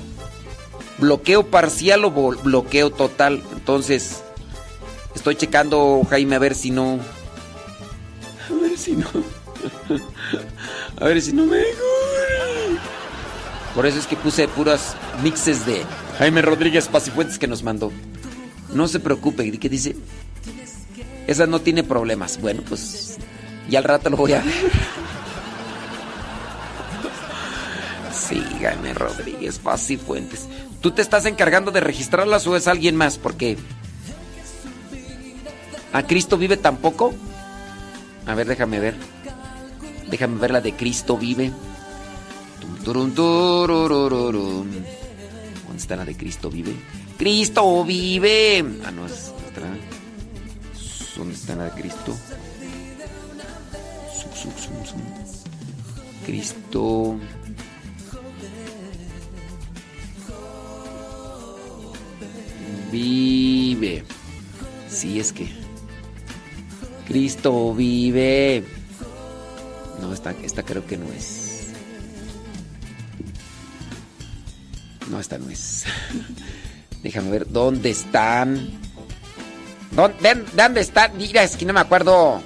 Bloqueo 0.97 1.45
parcial 1.47 2.05
o 2.05 2.11
bloqueo 2.11 2.89
total. 2.89 3.43
Entonces, 3.53 4.23
estoy 5.15 5.35
checando, 5.35 6.01
Jaime, 6.09 6.35
a 6.35 6.39
ver 6.39 6.55
si 6.55 6.71
no... 6.71 6.99
A 8.49 8.61
ver 8.61 8.77
si 8.77 8.93
no... 8.93 9.07
A 10.99 11.05
ver 11.05 11.21
si 11.21 11.33
no 11.33 11.45
me... 11.45 11.61
Por 13.75 13.85
eso 13.85 13.99
es 13.99 14.07
que 14.07 14.15
puse 14.15 14.47
puras 14.47 14.95
mixes 15.21 15.65
de 15.67 15.83
Jaime 16.17 16.41
Rodríguez 16.41 16.87
Pacifuentes 16.87 17.37
que 17.37 17.47
nos 17.47 17.61
mandó. 17.61 17.91
No 18.73 18.87
se 18.87 18.99
preocupe, 18.99 19.51
¿qué 19.59 19.69
dice? 19.69 19.95
Esa 21.27 21.45
no 21.45 21.61
tiene 21.61 21.83
problemas. 21.83 22.41
Bueno, 22.41 22.63
pues 22.67 23.19
y 23.69 23.75
al 23.75 23.83
rato 23.83 24.09
lo 24.09 24.17
voy 24.17 24.33
a 24.33 24.41
ver. 24.41 24.53
Sí, 28.13 28.43
Jaime 28.61 28.93
Rodríguez, 28.93 29.59
Pacifuentes. 29.59 30.47
¿Tú 30.81 30.91
te 30.91 31.01
estás 31.01 31.25
encargando 31.25 31.71
de 31.71 31.79
registrarlas 31.79 32.45
o 32.47 32.55
es 32.55 32.67
alguien 32.67 32.95
más? 32.95 33.17
Porque 33.17 33.57
¿A 35.93 36.03
Cristo 36.03 36.37
vive 36.37 36.57
tampoco? 36.57 37.13
A 38.25 38.35
ver, 38.35 38.47
déjame 38.47 38.79
ver. 38.79 38.95
Déjame 40.09 40.39
ver 40.39 40.51
la 40.51 40.61
de 40.61 40.73
Cristo 40.73 41.17
vive. 41.17 41.51
¿Dónde 42.85 43.11
está 45.77 45.95
la 45.95 46.05
de 46.05 46.15
Cristo 46.15 46.49
vive? 46.49 46.75
¡Cristo 47.17 47.83
vive! 47.83 48.63
Ah, 48.85 48.91
no, 48.91 49.05
es 49.05 49.33
otra. 49.49 49.67
¿Dónde 51.15 51.33
está 51.33 51.55
la 51.55 51.63
de 51.65 51.71
Cristo? 51.71 52.15
Cristo. 56.25 57.19
Vive. 62.91 64.03
Sí, 64.89 65.19
es 65.19 65.33
que. 65.33 65.49
Cristo 67.07 67.73
vive. 67.73 68.63
No, 70.01 70.13
esta, 70.13 70.31
esta 70.43 70.63
creo 70.63 70.85
que 70.85 70.97
no 70.97 71.05
es. 71.13 71.69
No, 75.09 75.19
esta 75.19 75.37
no 75.37 75.49
es. 75.49 75.85
Déjame 77.03 77.31
ver 77.31 77.49
dónde 77.49 77.89
están. 77.89 78.69
¿Dónde, 79.91 80.43
¿Dónde 80.53 80.81
están? 80.81 81.17
Mira, 81.17 81.43
es 81.43 81.55
que 81.55 81.65
no 81.65 81.73
me 81.73 81.79
acuerdo. 81.79 82.41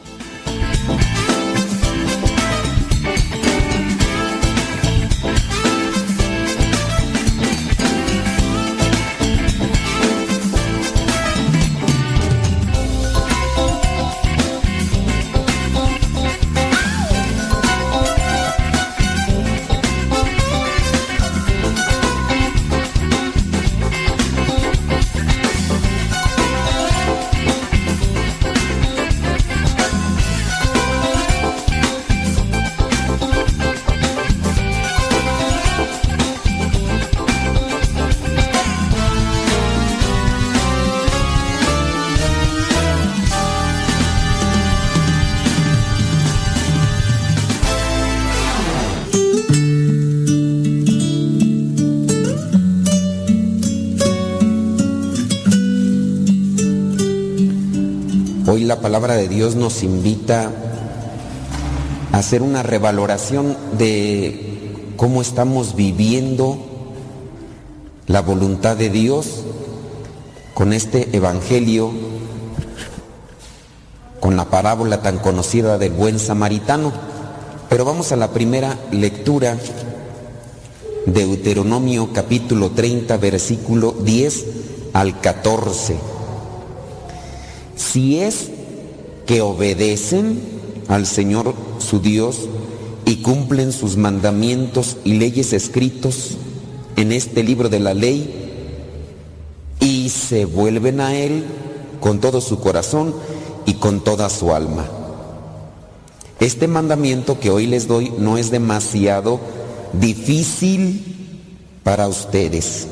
Palabra 58.82 59.16
de 59.16 59.28
Dios 59.28 59.56
nos 59.56 59.84
invita 59.84 60.52
a 62.12 62.18
hacer 62.18 62.42
una 62.42 62.64
revaloración 62.64 63.56
de 63.78 64.94
cómo 64.98 65.22
estamos 65.22 65.76
viviendo 65.76 66.58
la 68.08 68.22
voluntad 68.22 68.76
de 68.76 68.90
Dios 68.90 69.44
con 70.56 70.74
este 70.74 71.16
Evangelio, 71.16 71.92
con 74.20 74.36
la 74.36 74.46
parábola 74.46 75.04
tan 75.04 75.20
conocida 75.20 75.78
del 75.78 75.92
buen 75.92 76.18
samaritano. 76.18 76.92
Pero 77.70 77.86
vamos 77.86 78.12
a 78.12 78.16
la 78.16 78.32
primera 78.32 78.80
lectura, 78.92 79.58
Deuteronomio 81.06 82.12
capítulo 82.14 82.72
30, 82.72 83.16
versículo 83.18 83.92
10 83.92 84.46
al 84.94 85.22
14. 85.22 85.98
Si 87.76 88.20
es 88.20 88.50
que 89.32 89.40
obedecen 89.40 90.42
al 90.90 91.06
Señor 91.06 91.56
su 91.80 92.02
Dios 92.02 92.50
y 93.06 93.22
cumplen 93.22 93.72
sus 93.72 93.96
mandamientos 93.96 94.98
y 95.06 95.14
leyes 95.14 95.54
escritos 95.54 96.32
en 96.98 97.14
este 97.14 97.42
libro 97.42 97.70
de 97.70 97.80
la 97.80 97.94
ley 97.94 99.00
y 99.80 100.10
se 100.10 100.44
vuelven 100.44 101.00
a 101.00 101.16
Él 101.16 101.46
con 102.02 102.20
todo 102.20 102.42
su 102.42 102.60
corazón 102.60 103.16
y 103.66 103.76
con 103.76 104.04
toda 104.04 104.30
su 104.30 104.54
alma. 104.54 104.86
Este 106.42 106.68
mandamiento 106.68 107.40
que 107.40 107.52
hoy 107.52 107.68
les 107.68 107.88
doy 107.88 108.12
no 108.18 108.38
es 108.38 108.52
demasiado 108.52 109.40
difícil 109.94 111.40
para 111.84 112.10
ustedes, 112.10 112.86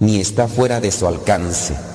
ni 0.00 0.20
está 0.20 0.48
fuera 0.48 0.82
de 0.82 0.92
su 0.92 1.06
alcance 1.06 1.91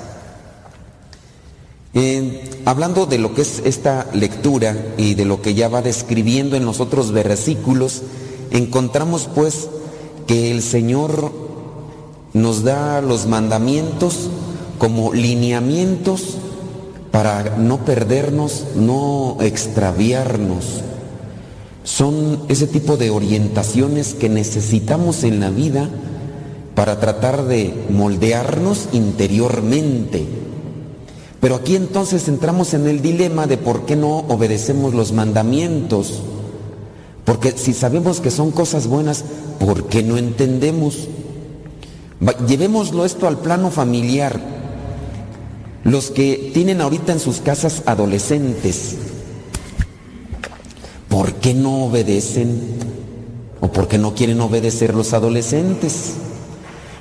hablando 2.65 3.05
de 3.05 3.17
lo 3.17 3.33
que 3.33 3.41
es 3.41 3.61
esta 3.65 4.07
lectura 4.13 4.75
y 4.97 5.15
de 5.15 5.25
lo 5.25 5.41
que 5.41 5.53
ya 5.53 5.67
va 5.67 5.81
describiendo 5.81 6.55
en 6.55 6.65
los 6.65 6.79
otros 6.79 7.11
versículos, 7.11 8.01
encontramos 8.51 9.29
pues 9.33 9.69
que 10.27 10.51
el 10.51 10.61
Señor 10.61 11.31
nos 12.33 12.63
da 12.63 13.01
los 13.01 13.25
mandamientos 13.25 14.29
como 14.77 15.13
lineamientos 15.13 16.37
para 17.11 17.55
no 17.57 17.83
perdernos, 17.85 18.65
no 18.75 19.37
extraviarnos. 19.39 20.81
Son 21.83 22.43
ese 22.49 22.67
tipo 22.67 22.97
de 22.97 23.09
orientaciones 23.09 24.13
que 24.13 24.29
necesitamos 24.29 25.23
en 25.23 25.39
la 25.39 25.49
vida 25.49 25.89
para 26.75 26.99
tratar 26.99 27.45
de 27.45 27.73
moldearnos 27.89 28.89
interiormente 28.91 30.46
pero 31.47 31.55
aquí 31.55 31.77
entonces 31.77 32.27
entramos 32.27 32.73
en 32.73 32.87
el 32.87 33.01
dilema 33.01 33.47
de 33.47 33.55
por 33.55 33.85
qué 33.85 33.95
no 33.95 34.17
obedecemos 34.27 34.93
los 34.93 35.13
mandamientos. 35.13 36.21
Porque 37.23 37.53
si 37.53 37.71
sabemos 37.71 38.19
que 38.19 38.31
son 38.31 38.51
cosas 38.51 38.87
buenas, 38.87 39.23
¿por 39.57 39.85
qué 39.85 40.03
no 40.03 40.17
entendemos? 40.17 41.07
Llevémoslo 42.49 43.05
esto 43.05 43.29
al 43.29 43.37
plano 43.39 43.71
familiar. 43.71 44.37
Los 45.85 46.11
que 46.11 46.51
tienen 46.53 46.81
ahorita 46.81 47.13
en 47.13 47.21
sus 47.21 47.39
casas 47.39 47.81
adolescentes, 47.85 48.97
¿por 51.07 51.31
qué 51.35 51.53
no 51.53 51.85
obedecen? 51.85 52.59
¿O 53.61 53.71
por 53.71 53.87
qué 53.87 53.97
no 53.97 54.15
quieren 54.15 54.41
obedecer 54.41 54.93
los 54.93 55.13
adolescentes? 55.13 56.15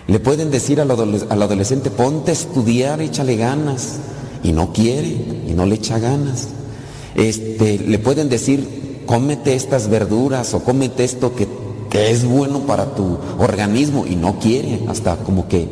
Le 0.06 0.20
pueden 0.20 0.52
decir 0.52 0.80
al, 0.80 0.92
adolescente, 0.92 1.90
ponte 1.90 2.30
a 2.30 2.34
estudiar, 2.34 3.00
échale 3.00 3.34
ganas 3.34 3.98
y 4.42 4.52
no 4.52 4.72
quiere 4.72 5.08
y 5.48 5.52
no 5.54 5.66
le 5.66 5.76
echa 5.76 5.98
ganas. 5.98 6.48
Este, 7.14 7.78
le 7.78 7.98
pueden 7.98 8.28
decir, 8.28 9.02
cómete 9.06 9.54
estas 9.54 9.88
verduras 9.88 10.52
o 10.54 10.62
cómete 10.62 11.04
esto 11.04 11.34
que, 11.34 11.48
que 11.90 12.10
es 12.10 12.24
bueno 12.24 12.60
para 12.60 12.94
tu 12.94 13.18
organismo 13.38 14.06
y 14.06 14.16
no 14.16 14.38
quiere, 14.38 14.80
hasta 14.88 15.16
como 15.16 15.48
que 15.48 15.68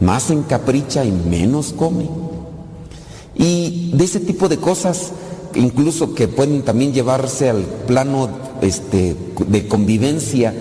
más 0.00 0.30
encapricha 0.30 1.04
y 1.04 1.12
menos 1.12 1.72
come. 1.72 2.08
Y 3.36 3.90
de 3.94 4.04
ese 4.04 4.20
tipo 4.20 4.48
de 4.48 4.58
cosas, 4.58 5.12
incluso 5.54 6.14
que 6.14 6.28
pueden 6.28 6.62
también 6.62 6.92
llevarse 6.92 7.50
al 7.50 7.62
plano 7.62 8.28
este, 8.60 9.16
de 9.48 9.66
convivencia, 9.66 10.54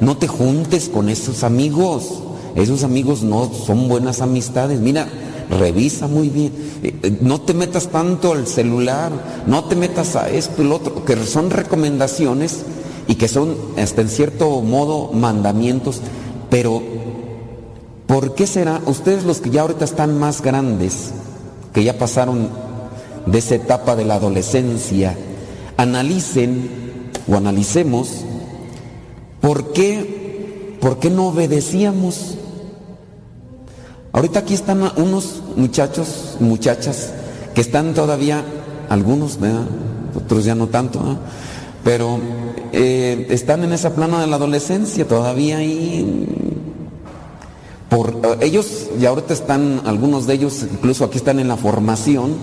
no 0.00 0.16
te 0.16 0.26
juntes 0.26 0.88
con 0.88 1.08
esos 1.08 1.44
amigos. 1.44 2.22
Esos 2.54 2.84
amigos 2.84 3.22
no 3.22 3.50
son 3.52 3.88
buenas 3.88 4.22
amistades. 4.22 4.80
Mira, 4.80 5.08
revisa 5.50 6.06
muy 6.06 6.28
bien. 6.28 6.52
Eh, 6.82 6.94
eh, 7.02 7.18
no 7.20 7.40
te 7.40 7.54
metas 7.54 7.88
tanto 7.88 8.32
al 8.32 8.46
celular, 8.46 9.12
no 9.46 9.64
te 9.64 9.76
metas 9.76 10.16
a 10.16 10.28
esto 10.28 10.62
y 10.62 10.68
lo 10.68 10.76
otro, 10.76 11.04
que 11.04 11.16
son 11.24 11.50
recomendaciones 11.50 12.64
y 13.08 13.14
que 13.14 13.28
son 13.28 13.56
hasta 13.76 14.02
en 14.02 14.08
cierto 14.08 14.60
modo 14.60 15.12
mandamientos, 15.12 16.00
pero 16.50 16.82
¿por 18.06 18.34
qué 18.34 18.46
será? 18.46 18.80
Ustedes 18.86 19.24
los 19.24 19.40
que 19.40 19.50
ya 19.50 19.62
ahorita 19.62 19.84
están 19.84 20.18
más 20.18 20.42
grandes, 20.42 21.10
que 21.72 21.84
ya 21.84 21.98
pasaron 21.98 22.48
de 23.26 23.38
esa 23.38 23.56
etapa 23.56 23.96
de 23.96 24.04
la 24.04 24.14
adolescencia, 24.14 25.16
analicen 25.76 27.10
o 27.28 27.36
analicemos 27.36 28.24
por 29.40 29.72
qué, 29.72 30.76
por 30.80 30.98
qué 30.98 31.10
no 31.10 31.28
obedecíamos. 31.28 32.38
Ahorita 34.16 34.38
aquí 34.38 34.54
están 34.54 34.80
unos 34.96 35.42
muchachos, 35.56 36.38
muchachas, 36.40 37.12
que 37.54 37.60
están 37.60 37.92
todavía, 37.92 38.42
algunos, 38.88 39.38
otros 40.14 40.42
ya 40.42 40.54
no 40.54 40.68
tanto, 40.68 41.18
pero 41.84 42.18
eh, 42.72 43.26
están 43.28 43.62
en 43.64 43.74
esa 43.74 43.94
plana 43.94 44.22
de 44.22 44.26
la 44.26 44.36
adolescencia 44.36 45.06
todavía 45.06 45.62
y 45.62 46.26
por 47.90 48.18
eh, 48.24 48.38
ellos 48.40 48.86
y 48.98 49.04
ahorita 49.04 49.34
están 49.34 49.82
algunos 49.84 50.26
de 50.26 50.32
ellos 50.32 50.64
incluso 50.72 51.04
aquí 51.04 51.18
están 51.18 51.38
en 51.38 51.48
la 51.48 51.58
formación 51.58 52.36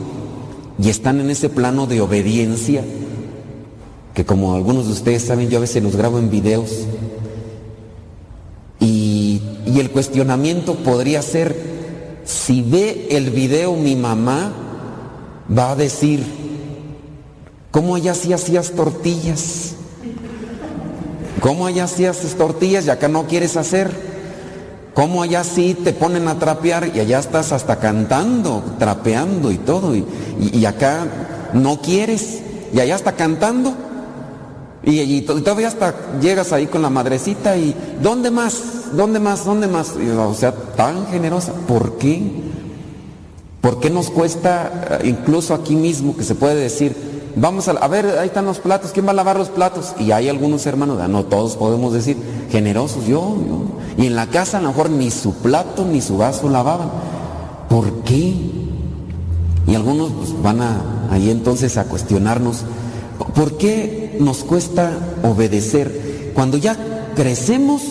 y 0.77 0.89
están 0.89 1.19
en 1.21 1.31
ese 1.31 1.49
plano 1.49 1.87
de 1.87 2.01
obediencia 2.01 2.83
que 4.13 4.25
como 4.25 4.53
algunos 4.53 4.85
de 4.85 4.93
ustedes 4.93 5.23
saben 5.23 5.49
yo 5.49 5.57
a 5.57 5.61
veces 5.61 5.81
los 5.81 5.95
grabo 5.95 6.19
en 6.19 6.29
videos 6.29 6.85
y, 9.73 9.77
y 9.77 9.79
el 9.79 9.91
cuestionamiento 9.91 10.75
podría 10.75 11.21
ser 11.21 11.55
si 12.25 12.61
ve 12.61 13.07
el 13.11 13.31
video 13.31 13.75
mi 13.75 13.95
mamá 13.95 14.53
va 15.55 15.71
a 15.71 15.75
decir 15.75 16.43
¿Cómo 17.73 17.95
allá 17.95 18.13
sí 18.13 18.31
hacías 18.31 18.73
tortillas? 18.73 19.73
¿Cómo 21.41 21.65
allá 21.65 21.87
sí 21.87 22.05
haces 22.05 22.35
tortillas 22.35 22.85
y 22.85 22.91
acá 22.91 23.07
no 23.07 23.25
quieres 23.25 23.57
hacer? 23.57 23.89
¿Cómo 24.93 25.23
allá 25.23 25.43
sí 25.43 25.75
te 25.83 25.91
ponen 25.91 26.27
a 26.27 26.37
trapear 26.37 26.91
y 26.93 26.99
allá 26.99 27.17
estás 27.17 27.51
hasta 27.51 27.79
cantando, 27.79 28.63
trapeando 28.77 29.51
y 29.51 29.57
todo? 29.57 29.95
Y, 29.95 30.65
acá 30.67 31.07
no 31.53 31.81
quieres 31.81 32.43
y 32.71 32.79
allá 32.79 32.95
está 32.95 33.13
cantando. 33.13 33.73
Y, 34.85 35.21
todavía 35.21 35.69
hasta 35.69 36.19
llegas 36.19 36.51
ahí 36.51 36.67
con 36.67 36.81
la 36.81 36.89
madrecita 36.89 37.55
y 37.55 37.73
¿dónde 38.01 38.31
más? 38.31 38.95
¿Dónde 38.95 39.19
más? 39.19 39.45
¿Dónde 39.45 39.67
más? 39.67 39.93
o 39.95 40.33
sea, 40.33 40.53
tan 40.53 41.07
generosa. 41.07 41.53
¿Por 41.67 41.97
qué? 41.97 42.21
¿Por 43.61 43.79
qué 43.79 43.89
nos 43.89 44.09
cuesta, 44.09 44.99
eh, 45.01 45.07
incluso 45.07 45.53
aquí 45.53 45.77
mismo, 45.77 46.17
que 46.17 46.25
se 46.25 46.35
puede 46.35 46.55
decir, 46.55 46.93
vamos 47.37 47.69
a, 47.69 47.87
ver, 47.87 48.17
ahí 48.19 48.27
están 48.27 48.43
los 48.43 48.59
platos, 48.59 48.91
¿quién 48.91 49.07
va 49.07 49.11
a 49.11 49.13
lavar 49.13 49.37
los 49.37 49.47
platos? 49.47 49.93
Y 49.99 50.11
hay 50.11 50.27
algunos 50.27 50.65
hermanos, 50.65 51.07
no 51.07 51.23
todos 51.23 51.55
podemos 51.55 51.93
decir, 51.93 52.17
generosos, 52.51 53.05
yo, 53.05 53.37
yo. 53.47 53.63
Y 53.97 54.07
en 54.07 54.17
la 54.17 54.27
casa 54.27 54.57
a 54.57 54.61
lo 54.61 54.67
mejor 54.67 54.89
ni 54.89 55.09
su 55.11 55.33
plato 55.35 55.85
ni 55.85 56.01
su 56.01 56.17
vaso 56.17 56.49
lavaban. 56.49 56.89
¿Por 57.69 58.03
qué? 58.03 58.35
Y 59.65 59.75
algunos 59.75 60.11
pues, 60.11 60.41
van 60.43 60.61
a, 60.61 61.07
ahí 61.09 61.29
entonces 61.29 61.77
a 61.77 61.85
cuestionarnos, 61.85 62.63
¿por 63.33 63.55
qué 63.57 64.02
nos 64.19 64.43
cuesta 64.43 64.91
obedecer? 65.23 66.31
Cuando 66.33 66.57
ya 66.57 66.77
crecemos 67.15 67.81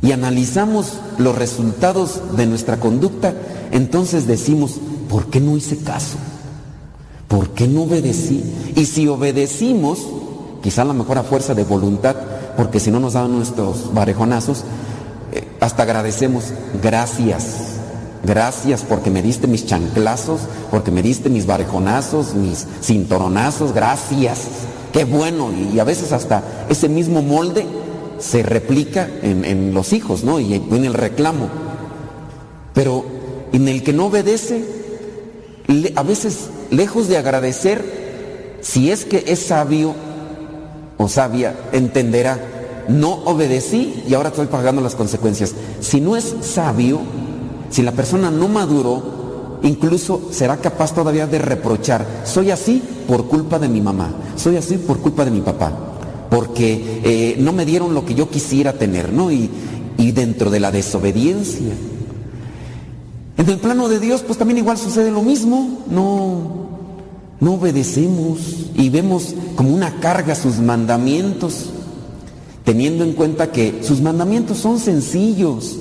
y 0.00 0.12
analizamos 0.12 0.98
los 1.18 1.36
resultados 1.36 2.36
de 2.36 2.46
nuestra 2.46 2.78
conducta, 2.80 3.34
entonces 3.70 4.26
decimos, 4.26 4.78
¿por 5.08 5.26
qué 5.26 5.40
no 5.40 5.56
hice 5.56 5.78
caso? 5.78 6.16
¿Por 7.28 7.50
qué 7.50 7.66
no 7.66 7.84
obedecí? 7.84 8.42
Y 8.76 8.84
si 8.86 9.08
obedecimos, 9.08 10.00
quizá 10.62 10.82
a 10.82 10.86
lo 10.86 10.94
mejor 10.94 11.22
fuerza 11.24 11.54
de 11.54 11.64
voluntad, 11.64 12.16
porque 12.56 12.80
si 12.80 12.90
no 12.90 13.00
nos 13.00 13.14
daban 13.14 13.32
nuestros 13.32 13.94
barejonazos, 13.94 14.64
eh, 15.32 15.48
hasta 15.60 15.84
agradecemos, 15.84 16.52
gracias, 16.82 17.56
gracias 18.24 18.82
porque 18.82 19.10
me 19.10 19.22
diste 19.22 19.46
mis 19.46 19.64
chanclazos, 19.66 20.42
porque 20.70 20.90
me 20.90 21.02
diste 21.02 21.30
mis 21.30 21.46
barejonazos, 21.46 22.34
mis 22.34 22.66
cinturonazos, 22.82 23.72
gracias, 23.72 24.40
qué 24.92 25.04
bueno. 25.04 25.50
Y, 25.52 25.78
a 25.78 25.84
veces 25.84 26.12
hasta 26.12 26.66
ese 26.68 26.88
mismo 26.88 27.22
molde 27.22 27.66
se 28.18 28.42
replica 28.42 29.08
en, 29.22 29.44
en 29.44 29.74
los 29.74 29.92
hijos, 29.92 30.24
¿no? 30.24 30.38
Y 30.38 30.54
en 30.54 30.84
el 30.84 30.94
reclamo. 30.94 31.48
Pero 32.74 33.04
en 33.52 33.68
el 33.68 33.82
que 33.82 33.92
no 33.92 34.06
obedece, 34.06 34.64
a 35.94 36.02
veces 36.02 36.48
lejos 36.70 37.08
de 37.08 37.18
agradecer, 37.18 38.58
si 38.60 38.90
es 38.90 39.04
que 39.04 39.24
es 39.26 39.40
sabio 39.40 39.94
o 40.98 41.08
sabia, 41.08 41.54
entenderá, 41.72 42.38
no 42.88 43.12
obedecí 43.24 44.02
y 44.08 44.14
ahora 44.14 44.30
estoy 44.30 44.46
pagando 44.46 44.80
las 44.80 44.94
consecuencias. 44.94 45.54
Si 45.80 46.00
no 46.00 46.16
es 46.16 46.34
sabio, 46.40 47.00
si 47.70 47.82
la 47.82 47.92
persona 47.92 48.30
no 48.30 48.48
maduró, 48.48 49.21
incluso 49.62 50.28
será 50.30 50.56
capaz 50.58 50.94
todavía 50.94 51.26
de 51.26 51.38
reprochar, 51.38 52.06
soy 52.24 52.50
así 52.50 52.82
por 53.06 53.26
culpa 53.26 53.58
de 53.58 53.68
mi 53.68 53.80
mamá, 53.80 54.12
soy 54.36 54.56
así 54.56 54.76
por 54.78 54.98
culpa 54.98 55.24
de 55.24 55.30
mi 55.30 55.40
papá, 55.40 55.72
porque 56.30 57.00
eh, 57.04 57.36
no 57.38 57.52
me 57.52 57.64
dieron 57.64 57.94
lo 57.94 58.04
que 58.04 58.14
yo 58.14 58.28
quisiera 58.28 58.72
tener, 58.72 59.12
¿no? 59.12 59.30
Y, 59.30 59.50
y 59.96 60.12
dentro 60.12 60.50
de 60.50 60.60
la 60.60 60.70
desobediencia. 60.70 61.72
En 63.36 63.48
el 63.48 63.58
plano 63.58 63.88
de 63.88 63.98
Dios, 63.98 64.22
pues 64.22 64.38
también 64.38 64.58
igual 64.58 64.78
sucede 64.78 65.10
lo 65.10 65.22
mismo, 65.22 65.84
no, 65.90 66.62
no 67.40 67.54
obedecemos 67.54 68.38
y 68.74 68.88
vemos 68.90 69.34
como 69.56 69.74
una 69.74 70.00
carga 70.00 70.34
sus 70.34 70.58
mandamientos, 70.58 71.70
teniendo 72.64 73.04
en 73.04 73.14
cuenta 73.14 73.50
que 73.50 73.80
sus 73.82 74.00
mandamientos 74.00 74.58
son 74.58 74.78
sencillos, 74.78 75.76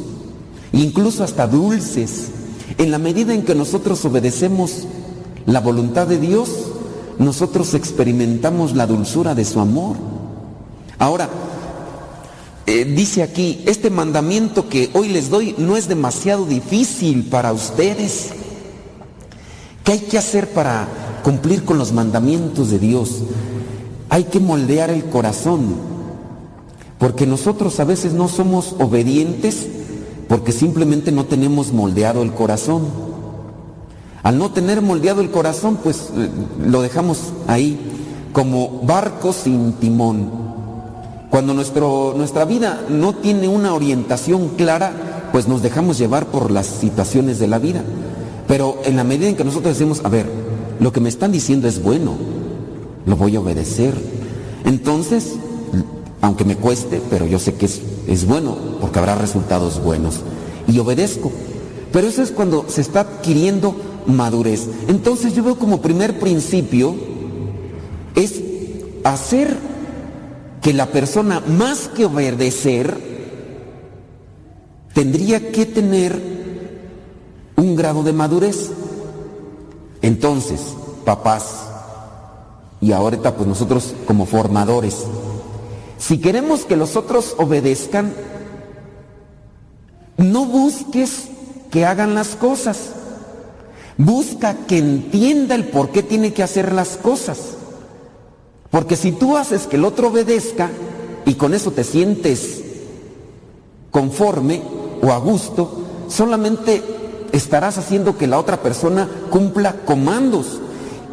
incluso 0.72 1.24
hasta 1.24 1.48
dulces. 1.48 2.32
En 2.78 2.92
la 2.92 2.98
medida 2.98 3.34
en 3.34 3.44
que 3.44 3.56
nosotros 3.56 4.04
obedecemos 4.06 4.88
la 5.46 5.60
voluntad 5.60 6.08
de 6.08 6.20
Dios, 6.20 6.50
nosotros 7.20 7.74
experimentamos 7.74 8.76
la 8.76 8.88
dulzura 8.88 9.36
de 9.36 9.46
su 9.46 9.60
amor. 9.60 9.98
Ahora, 10.98 11.30
eh, 12.66 12.86
dice 12.86 13.24
aquí, 13.24 13.64
este 13.66 13.90
mandamiento 13.90 14.70
que 14.70 14.90
hoy 14.94 15.10
les 15.10 15.30
doy 15.30 15.56
no 15.58 15.78
es 15.78 15.88
demasiado 15.88 16.46
difícil 16.46 17.26
para 17.26 17.54
ustedes. 17.54 18.30
¿Qué 19.84 19.94
hay 19.94 20.00
que 20.00 20.18
hacer 20.18 20.52
para 20.52 20.88
cumplir 21.22 21.64
con 21.64 21.78
los 21.78 21.92
mandamientos 21.92 22.70
de 22.70 22.80
Dios. 22.80 23.24
Hay 24.10 24.26
que 24.26 24.40
moldear 24.40 24.90
el 24.90 25.06
corazón, 25.06 25.76
porque 26.98 27.26
nosotros 27.26 27.80
a 27.80 27.86
veces 27.86 28.14
no 28.14 28.28
somos 28.28 28.76
obedientes 28.80 29.68
porque 30.32 30.54
simplemente 30.54 31.12
no 31.12 31.26
tenemos 31.26 31.74
moldeado 31.74 32.24
el 32.24 32.32
corazón. 32.32 32.84
Al 34.24 34.38
no 34.38 34.52
tener 34.52 34.82
moldeado 34.82 35.20
el 35.20 35.30
corazón, 35.30 35.78
pues 35.84 36.10
eh, 36.16 36.30
lo 36.66 36.82
dejamos 36.82 37.34
ahí 37.48 37.78
como 38.32 38.80
barco 38.84 39.34
sin 39.34 39.74
timón. 39.74 40.32
Cuando 41.30 41.54
nuestro, 41.54 42.14
nuestra 42.16 42.46
vida 42.46 42.80
no 42.88 43.14
tiene 43.14 43.50
una 43.50 43.74
orientación 43.74 44.52
clara, 44.56 45.28
pues 45.34 45.50
nos 45.50 45.62
dejamos 45.62 45.98
llevar 45.98 46.28
por 46.28 46.50
las 46.50 46.68
situaciones 46.68 47.38
de 47.38 47.48
la 47.50 47.60
vida. 47.60 47.84
Pero 48.48 48.80
en 48.86 48.96
la 48.96 49.04
medida 49.04 49.28
en 49.28 49.36
que 49.36 49.44
nosotros 49.44 49.78
decimos, 49.78 50.00
a 50.06 50.08
ver, 50.08 50.28
lo 50.80 50.94
que 50.94 51.02
me 51.02 51.10
están 51.10 51.34
diciendo 51.34 51.68
es 51.68 51.84
bueno, 51.84 52.16
lo 53.06 53.18
voy 53.18 53.36
a 53.36 53.42
obedecer. 53.42 53.96
Entonces, 54.64 55.34
aunque 56.22 56.46
me 56.46 56.56
cueste, 56.56 57.02
pero 57.10 57.26
yo 57.26 57.40
sé 57.40 57.56
que 57.56 57.66
es, 57.66 57.82
es 58.08 58.26
bueno, 58.26 58.56
porque 58.80 59.00
habrá 59.00 59.16
resultados 59.16 59.84
buenos. 59.84 60.22
Y 60.68 60.78
obedezco. 60.80 61.32
Pero 61.92 62.08
eso 62.08 62.22
es 62.22 62.32
cuando 62.32 62.66
se 62.70 62.82
está 62.82 63.02
adquiriendo 63.02 63.76
madurez. 64.06 64.68
Entonces 64.88 65.34
yo 65.34 65.44
veo 65.44 65.58
como 65.58 65.82
primer 65.82 66.20
principio 66.20 66.96
es 68.16 68.42
hacer 69.04 69.58
que 70.62 70.74
la 70.74 70.88
persona, 70.88 71.42
más 71.42 71.88
que 71.88 72.06
obedecer, 72.06 72.96
tendría 74.94 75.52
que 75.52 75.66
tener 75.66 76.22
un 77.56 77.76
grado 77.76 78.04
de 78.04 78.14
madurez. 78.14 78.70
Entonces, 80.02 80.62
papás, 81.04 81.68
y 82.80 82.92
ahorita 82.92 83.36
pues 83.36 83.48
nosotros 83.48 83.94
como 84.06 84.26
formadores, 84.26 85.06
si 86.02 86.18
queremos 86.18 86.66
que 86.66 86.76
los 86.76 86.96
otros 86.96 87.36
obedezcan, 87.38 88.12
no 90.18 90.46
busques 90.46 91.28
que 91.70 91.86
hagan 91.86 92.16
las 92.16 92.30
cosas. 92.30 92.94
Busca 93.98 94.56
que 94.66 94.80
entienda 94.80 95.54
el 95.54 95.66
por 95.66 95.92
qué 95.92 96.02
tiene 96.02 96.34
que 96.34 96.42
hacer 96.42 96.74
las 96.74 96.98
cosas. 96.98 97.52
Porque 98.72 98.96
si 98.96 99.12
tú 99.12 99.38
haces 99.38 99.68
que 99.68 99.76
el 99.76 99.86
otro 99.86 100.08
obedezca 100.08 100.72
y 101.24 101.36
con 101.36 101.54
eso 101.54 101.70
te 101.70 101.84
sientes 101.84 102.64
conforme 103.92 104.64
o 105.04 105.12
a 105.12 105.20
gusto, 105.20 105.84
solamente 106.08 106.82
estarás 107.32 107.78
haciendo 107.78 108.18
que 108.18 108.26
la 108.26 108.40
otra 108.40 108.64
persona 108.64 109.08
cumpla 109.30 109.76
comandos. 109.86 110.62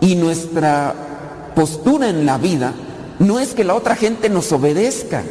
Y 0.00 0.14
nuestra 0.14 1.52
postura 1.54 2.08
en 2.08 2.24
la 2.24 2.38
vida 2.38 2.72
no 3.18 3.38
es 3.40 3.54
que 3.54 3.64
la 3.64 3.74
otra 3.74 3.96
gente 3.96 4.28
nos 4.28 4.52
obedezca, 4.52 5.24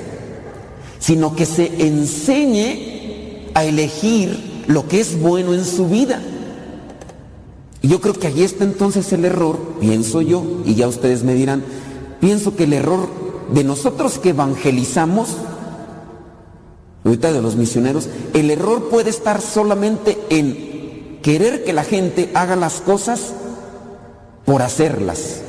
sino 0.99 1.35
que 1.35 1.45
se 1.45 1.87
enseñe 1.87 3.51
a 3.53 3.63
elegir 3.63 4.63
lo 4.67 4.87
que 4.87 4.99
es 4.99 5.19
bueno 5.19 5.53
en 5.53 5.65
su 5.65 5.87
vida. 5.87 6.21
Y 7.81 7.87
yo 7.87 8.01
creo 8.01 8.13
que 8.13 8.27
ahí 8.27 8.43
está 8.43 8.63
entonces 8.63 9.11
el 9.13 9.23
error, 9.25 9.57
pienso 9.79 10.21
yo, 10.21 10.43
y 10.65 10.75
ya 10.75 10.87
ustedes 10.87 11.23
me 11.23 11.33
dirán, 11.33 11.63
pienso 12.19 12.55
que 12.55 12.65
el 12.65 12.73
error 12.73 13.07
de 13.53 13.63
nosotros 13.63 14.19
que 14.19 14.29
evangelizamos, 14.29 15.29
ahorita 17.05 17.31
de 17.31 17.41
los 17.41 17.55
misioneros, 17.55 18.09
el 18.33 18.51
error 18.51 18.89
puede 18.89 19.09
estar 19.09 19.39
solamente 19.41 20.17
en 20.29 21.19
querer 21.21 21.63
que 21.63 21.73
la 21.73 21.83
gente 21.83 22.31
haga 22.33 22.55
las 22.55 22.81
cosas 22.81 23.33
por 24.45 24.61
hacerlas. 24.61 25.41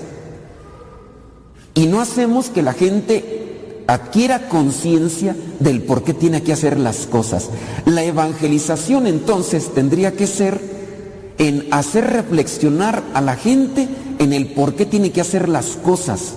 Y 1.79 1.87
no 1.87 2.01
hacemos 2.01 2.51
que 2.51 2.61
la 2.61 2.73
gente 2.73 3.85
adquiera 3.87 4.49
conciencia 4.49 5.37
del 5.61 5.81
por 5.83 6.03
qué 6.03 6.13
tiene 6.13 6.43
que 6.43 6.53
hacer 6.53 6.77
las 6.77 7.07
cosas. 7.07 7.51
La 7.85 8.03
evangelización 8.03 9.07
entonces 9.07 9.73
tendría 9.73 10.11
que 10.11 10.27
ser 10.27 10.61
en 11.39 11.69
hacer 11.71 12.05
reflexionar 12.05 13.05
a 13.15 13.21
la 13.21 13.37
gente 13.37 13.89
en 14.19 14.33
el 14.33 14.49
por 14.55 14.75
qué 14.75 14.87
tiene 14.87 15.13
que 15.13 15.21
hacer 15.21 15.49
las 15.49 15.77
cosas 15.77 16.35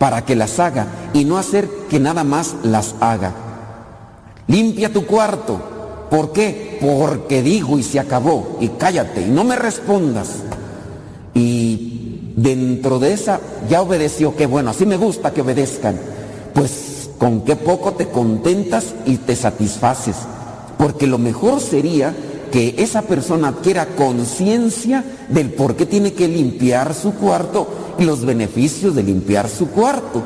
para 0.00 0.24
que 0.24 0.34
las 0.34 0.58
haga 0.58 0.88
y 1.14 1.24
no 1.24 1.38
hacer 1.38 1.68
que 1.88 2.00
nada 2.00 2.24
más 2.24 2.56
las 2.64 2.96
haga. 2.98 3.32
Limpia 4.48 4.92
tu 4.92 5.06
cuarto. 5.06 6.08
¿Por 6.10 6.32
qué? 6.32 6.78
Porque 6.80 7.44
digo 7.44 7.78
y 7.78 7.84
se 7.84 8.00
acabó. 8.00 8.58
Y 8.60 8.70
cállate 8.70 9.22
y 9.22 9.30
no 9.30 9.44
me 9.44 9.54
respondas. 9.54 10.30
Y 11.32 11.97
dentro 12.42 12.98
de 12.98 13.12
esa 13.12 13.40
ya 13.68 13.82
obedeció, 13.82 14.36
que 14.36 14.46
bueno, 14.46 14.70
así 14.70 14.86
me 14.86 14.96
gusta 14.96 15.32
que 15.32 15.42
obedezcan. 15.42 15.98
Pues 16.54 17.10
con 17.18 17.42
qué 17.42 17.56
poco 17.56 17.92
te 17.92 18.08
contentas 18.08 18.94
y 19.04 19.16
te 19.16 19.34
satisfaces. 19.34 20.16
Porque 20.78 21.06
lo 21.06 21.18
mejor 21.18 21.60
sería 21.60 22.14
que 22.52 22.76
esa 22.78 23.02
persona 23.02 23.48
adquiera 23.48 23.86
conciencia 23.96 25.04
del 25.28 25.50
por 25.50 25.74
qué 25.74 25.84
tiene 25.84 26.12
que 26.12 26.28
limpiar 26.28 26.94
su 26.94 27.14
cuarto 27.14 27.66
y 27.98 28.04
los 28.04 28.24
beneficios 28.24 28.94
de 28.94 29.02
limpiar 29.02 29.48
su 29.48 29.68
cuarto. 29.68 30.22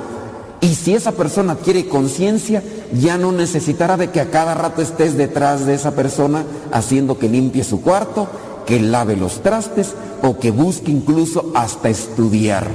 Y 0.61 0.75
si 0.77 0.95
esa 0.95 1.13
persona 1.13 1.55
adquiere 1.55 1.89
conciencia, 1.89 2.63
ya 3.01 3.19
no 3.19 3.33
necesitará 3.33 3.97
de 3.97 4.11
que 4.11 4.21
a 4.21 4.31
cada 4.31 4.55
rato 4.55 4.81
estés 4.81 5.17
detrás 5.17 5.67
de 5.67 5.75
esa 5.75 5.93
persona 5.93 6.45
haciendo 6.71 7.19
que 7.19 7.29
limpie 7.29 7.65
su 7.65 7.81
cuarto, 7.81 8.29
que 8.65 8.81
lave 8.81 9.17
los 9.17 9.43
trastes 9.43 9.95
o 10.23 10.39
que 10.39 10.51
busque 10.51 10.91
incluso 10.91 11.53
hasta 11.55 11.89
estudiar. 11.89 12.67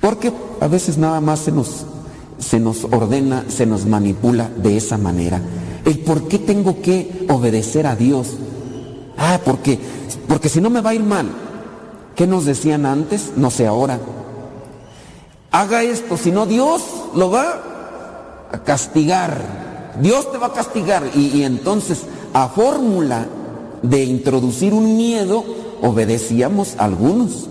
Porque 0.00 0.32
a 0.60 0.66
veces 0.66 0.98
nada 0.98 1.20
más 1.20 1.40
se 1.40 1.52
nos, 1.52 1.84
se 2.38 2.58
nos 2.58 2.84
ordena, 2.84 3.44
se 3.48 3.66
nos 3.66 3.86
manipula 3.86 4.48
de 4.56 4.76
esa 4.76 4.96
manera. 4.96 5.40
El 5.84 5.98
por 6.00 6.28
qué 6.28 6.38
tengo 6.38 6.80
que 6.80 7.26
obedecer 7.28 7.86
a 7.86 7.96
Dios. 7.96 8.28
Ah, 9.16 9.40
porque, 9.44 9.78
porque 10.26 10.48
si 10.48 10.60
no 10.60 10.70
me 10.70 10.80
va 10.80 10.90
a 10.90 10.94
ir 10.94 11.02
mal. 11.02 11.26
¿Qué 12.16 12.26
nos 12.26 12.44
decían 12.44 12.86
antes? 12.86 13.32
No 13.36 13.50
sé 13.50 13.66
ahora. 13.66 13.98
Haga 15.52 15.82
esto, 15.82 16.16
si 16.16 16.30
no 16.30 16.46
Dios 16.46 16.82
lo 17.14 17.30
va 17.30 17.62
a 18.52 18.58
castigar. 18.62 19.40
Dios 20.00 20.30
te 20.30 20.38
va 20.38 20.48
a 20.48 20.52
castigar. 20.52 21.02
Y, 21.14 21.28
y 21.28 21.44
entonces, 21.44 22.02
a 22.32 22.48
fórmula 22.48 23.26
de 23.82 24.04
introducir 24.04 24.74
un 24.74 24.96
miedo, 24.96 25.44
obedecíamos 25.82 26.74
a 26.78 26.84
algunos. 26.84 27.48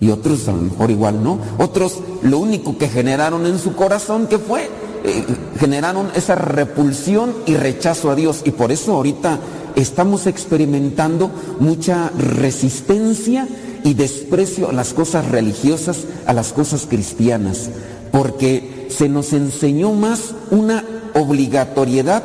Y 0.00 0.10
otros 0.10 0.48
a 0.48 0.52
lo 0.52 0.58
mejor 0.58 0.90
igual 0.90 1.22
no. 1.22 1.38
Otros 1.58 2.00
lo 2.22 2.38
único 2.38 2.76
que 2.76 2.88
generaron 2.88 3.46
en 3.46 3.58
su 3.58 3.74
corazón, 3.74 4.26
que 4.26 4.38
fue? 4.38 4.68
Eh, 5.04 5.24
generaron 5.58 6.08
esa 6.14 6.34
repulsión 6.34 7.34
y 7.46 7.56
rechazo 7.56 8.10
a 8.10 8.14
Dios. 8.14 8.42
Y 8.44 8.50
por 8.50 8.70
eso 8.72 8.94
ahorita 8.94 9.38
estamos 9.76 10.26
experimentando 10.26 11.30
mucha 11.58 12.10
resistencia 12.10 13.48
y 13.82 13.94
desprecio 13.94 14.70
a 14.70 14.72
las 14.72 14.94
cosas 14.94 15.30
religiosas, 15.30 16.04
a 16.26 16.32
las 16.32 16.52
cosas 16.52 16.86
cristianas. 16.88 17.70
Porque 18.12 18.88
se 18.90 19.08
nos 19.08 19.32
enseñó 19.32 19.92
más 19.92 20.34
una 20.50 20.84
obligatoriedad 21.14 22.22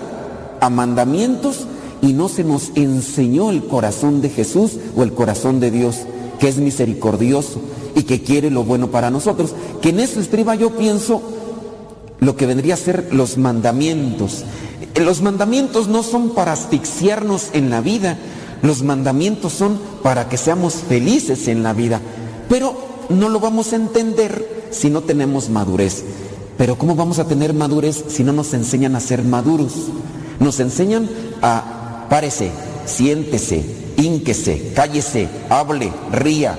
a 0.60 0.70
mandamientos 0.70 1.66
y 2.02 2.14
no 2.14 2.30
se 2.30 2.44
nos 2.44 2.72
enseñó 2.76 3.50
el 3.50 3.64
corazón 3.66 4.22
de 4.22 4.30
Jesús 4.30 4.78
o 4.96 5.04
el 5.04 5.14
corazón 5.14 5.60
de 5.60 5.72
Dios, 5.72 5.98
que 6.40 6.48
es 6.48 6.58
misericordioso 6.58 7.62
y 7.96 8.04
que 8.04 8.22
quiere 8.22 8.50
lo 8.50 8.64
bueno 8.64 8.90
para 8.90 9.10
nosotros. 9.10 9.54
Que 9.82 9.90
en 9.90 10.00
eso 10.00 10.20
estriba 10.20 10.56
yo 10.56 10.72
pienso 10.72 11.22
lo 12.20 12.36
que 12.36 12.46
vendría 12.46 12.76
a 12.76 12.78
ser 12.78 13.10
los 13.12 13.38
mandamientos. 13.38 14.44
Los 14.96 15.22
mandamientos 15.22 15.88
no 15.88 16.04
son 16.04 16.32
para 16.32 16.54
asfixiarnos 16.54 17.50
en 17.54 17.70
la 17.70 17.82
vida, 17.82 18.18
los 18.62 18.84
mandamientos 18.84 19.54
son 19.54 19.80
para 20.04 20.28
que 20.28 20.38
seamos 20.38 20.76
felices 20.76 21.48
en 21.48 21.64
la 21.64 21.74
vida. 21.74 22.02
Pero 22.50 22.76
no 23.10 23.30
lo 23.30 23.40
vamos 23.40 23.74
a 23.74 23.78
entender 23.78 24.68
si 24.72 24.90
no 24.90 25.02
tenemos 25.02 25.50
madurez. 25.50 26.04
Pero 26.58 26.78
¿cómo 26.78 26.96
vamos 26.96 27.20
a 27.20 27.26
tener 27.26 27.54
madurez 27.54 28.04
si 28.10 28.24
no 28.24 28.34
nos 28.34 28.54
enseñan 28.54 28.96
a 28.96 29.00
ser 29.00 29.24
maduros? 29.24 29.74
Nos 30.40 30.60
enseñan 30.60 31.10
a 31.42 31.79
párese, 32.10 32.52
siéntese, 32.86 33.64
ínquese, 33.98 34.72
cállese, 34.76 35.28
hable, 35.50 35.92
ría, 36.12 36.58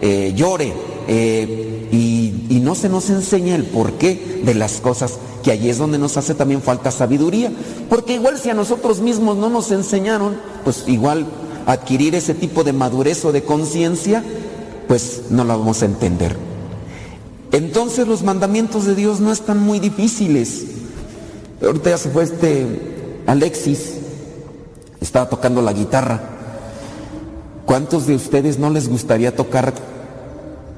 eh, 0.00 0.32
llore, 0.34 0.72
eh, 1.08 1.88
y, 1.92 2.54
y, 2.54 2.60
no 2.60 2.74
se 2.74 2.88
nos 2.88 3.10
enseña 3.10 3.54
el 3.54 3.64
porqué 3.64 4.40
de 4.44 4.54
las 4.54 4.80
cosas, 4.80 5.18
que 5.44 5.52
allí 5.52 5.68
es 5.70 5.78
donde 5.78 5.98
nos 5.98 6.16
hace 6.16 6.34
también 6.34 6.62
falta 6.62 6.90
sabiduría, 6.90 7.52
porque 7.88 8.14
igual 8.14 8.38
si 8.38 8.50
a 8.50 8.54
nosotros 8.54 9.00
mismos 9.00 9.36
no 9.36 9.48
nos 9.48 9.70
enseñaron, 9.70 10.36
pues 10.64 10.84
igual 10.88 11.26
adquirir 11.66 12.14
ese 12.14 12.34
tipo 12.34 12.64
de 12.64 12.72
madurez 12.72 13.24
o 13.24 13.32
de 13.32 13.42
conciencia, 13.42 14.24
pues 14.88 15.24
no 15.30 15.44
lo 15.44 15.58
vamos 15.58 15.82
a 15.82 15.86
entender. 15.86 16.36
Entonces 17.52 18.06
los 18.06 18.22
mandamientos 18.22 18.86
de 18.86 18.94
Dios 18.94 19.20
no 19.20 19.32
están 19.32 19.60
muy 19.60 19.78
difíciles. 19.78 20.64
Ahorita 21.62 21.90
ya 21.90 21.98
se 21.98 22.10
fue 22.10 22.24
este 22.24 22.66
Alexis, 23.26 23.94
estaba 25.06 25.28
tocando 25.28 25.62
la 25.62 25.72
guitarra. 25.72 26.20
¿Cuántos 27.64 28.06
de 28.06 28.14
ustedes 28.14 28.58
no 28.58 28.70
les 28.70 28.88
gustaría 28.88 29.34
tocar, 29.34 29.72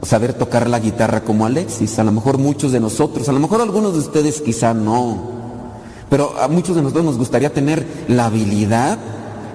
saber 0.02 0.32
tocar 0.32 0.68
la 0.68 0.78
guitarra 0.78 1.22
como 1.22 1.44
Alexis? 1.44 1.98
A 1.98 2.04
lo 2.04 2.12
mejor 2.12 2.38
muchos 2.38 2.72
de 2.72 2.80
nosotros, 2.80 3.28
a 3.28 3.32
lo 3.32 3.40
mejor 3.40 3.60
algunos 3.60 3.94
de 3.94 4.00
ustedes 4.00 4.40
quizá 4.40 4.72
no, 4.74 5.18
pero 6.08 6.34
a 6.40 6.48
muchos 6.48 6.76
de 6.76 6.82
nosotros 6.82 7.04
nos 7.04 7.18
gustaría 7.18 7.52
tener 7.52 7.84
la 8.08 8.26
habilidad 8.26 8.98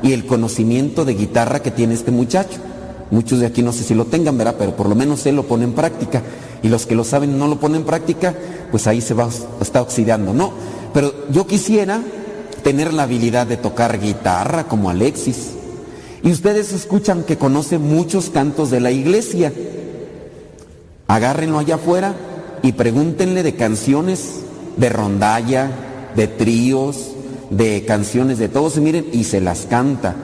y 0.04 0.12
el 0.12 0.26
conocimiento 0.26 1.06
de 1.06 1.14
guitarra 1.14 1.62
que 1.62 1.72
tiene 1.72 1.94
este 1.94 2.12
muchacho. 2.12 2.60
Muchos 3.10 3.40
de 3.40 3.46
aquí 3.46 3.62
no 3.62 3.72
sé 3.72 3.84
si 3.84 3.94
lo 3.94 4.06
tengan, 4.06 4.38
¿verdad? 4.38 4.56
Pero 4.58 4.76
por 4.76 4.90
lo 4.90 4.96
menos 4.96 5.26
él 5.26 5.36
lo 5.36 5.44
pone 5.44 5.64
en 5.64 5.74
práctica. 5.74 6.22
Y 6.62 6.70
los 6.70 6.86
que 6.86 6.96
lo 6.96 7.04
saben 7.04 7.38
no 7.38 7.48
lo 7.48 7.60
ponen 7.60 7.82
en 7.82 7.86
práctica, 7.86 8.34
pues 8.72 8.88
ahí 8.88 9.02
se 9.02 9.14
va, 9.14 9.30
está 9.62 9.82
oxidando. 9.82 10.34
No, 10.34 10.52
pero 10.94 11.14
yo 11.30 11.46
quisiera 11.46 12.02
tener 12.64 12.94
la 12.94 13.04
habilidad 13.04 13.46
de 13.46 13.58
tocar 13.58 14.00
guitarra 14.00 14.66
como 14.66 14.90
Alexis. 14.90 15.52
Y 16.24 16.32
ustedes 16.32 16.72
escuchan 16.72 17.24
que 17.24 17.38
conoce 17.38 17.78
muchos 17.78 18.30
cantos 18.30 18.72
de 18.72 18.80
la 18.80 18.92
iglesia. 18.92 19.52
Agárrenlo 21.08 21.60
allá 21.60 21.76
afuera 21.76 22.16
y 22.62 22.72
pregúntenle 22.72 23.44
de 23.44 23.56
canciones 23.56 24.40
de 24.78 24.90
rondalla, 24.90 25.70
de 26.16 26.28
tríos, 26.28 27.12
de 27.50 27.84
canciones 27.86 28.38
de 28.40 28.50
todos, 28.50 28.78
y 28.78 28.82
miren, 28.82 29.08
y 29.12 29.26
se 29.26 29.42
las 29.42 29.66
canta. 29.66 30.16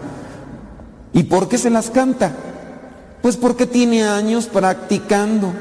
¿Y 1.14 1.24
por 1.24 1.50
qué 1.50 1.58
se 1.58 1.70
las 1.70 1.90
canta? 1.90 2.34
Pues 3.22 3.36
porque 3.36 3.66
tiene 3.66 4.06
años 4.06 4.46
practicando. 4.48 5.52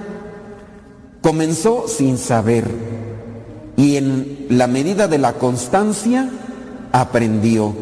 Comenzó 1.20 1.86
sin 1.88 2.16
saber. 2.16 2.66
Y 3.76 3.96
en 3.96 4.46
la 4.50 4.66
medida 4.66 5.09
de 5.09 5.18
la 5.18 5.34
constancia, 5.34 6.30
aprendió. 6.93 7.74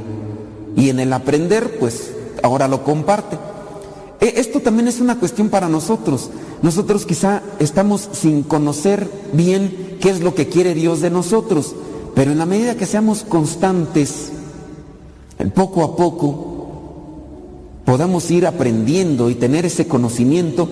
Y 0.76 0.90
en 0.90 1.00
el 1.00 1.12
aprender, 1.12 1.78
pues 1.78 2.12
ahora 2.42 2.68
lo 2.68 2.84
comparte. 2.84 3.38
E, 4.20 4.34
esto 4.40 4.60
también 4.60 4.88
es 4.88 5.00
una 5.00 5.18
cuestión 5.18 5.48
para 5.48 5.68
nosotros. 5.68 6.30
Nosotros 6.62 7.06
quizá 7.06 7.42
estamos 7.58 8.08
sin 8.12 8.42
conocer 8.42 9.08
bien 9.32 9.98
qué 10.00 10.10
es 10.10 10.20
lo 10.20 10.34
que 10.34 10.48
quiere 10.48 10.74
Dios 10.74 11.00
de 11.00 11.10
nosotros, 11.10 11.74
pero 12.14 12.32
en 12.32 12.38
la 12.38 12.46
medida 12.46 12.76
que 12.76 12.86
seamos 12.86 13.24
constantes, 13.24 14.32
poco 15.56 15.82
a 15.82 15.96
poco, 15.96 16.56
podamos 17.84 18.30
ir 18.30 18.46
aprendiendo 18.46 19.30
y 19.30 19.34
tener 19.34 19.64
ese 19.64 19.86
conocimiento, 19.86 20.68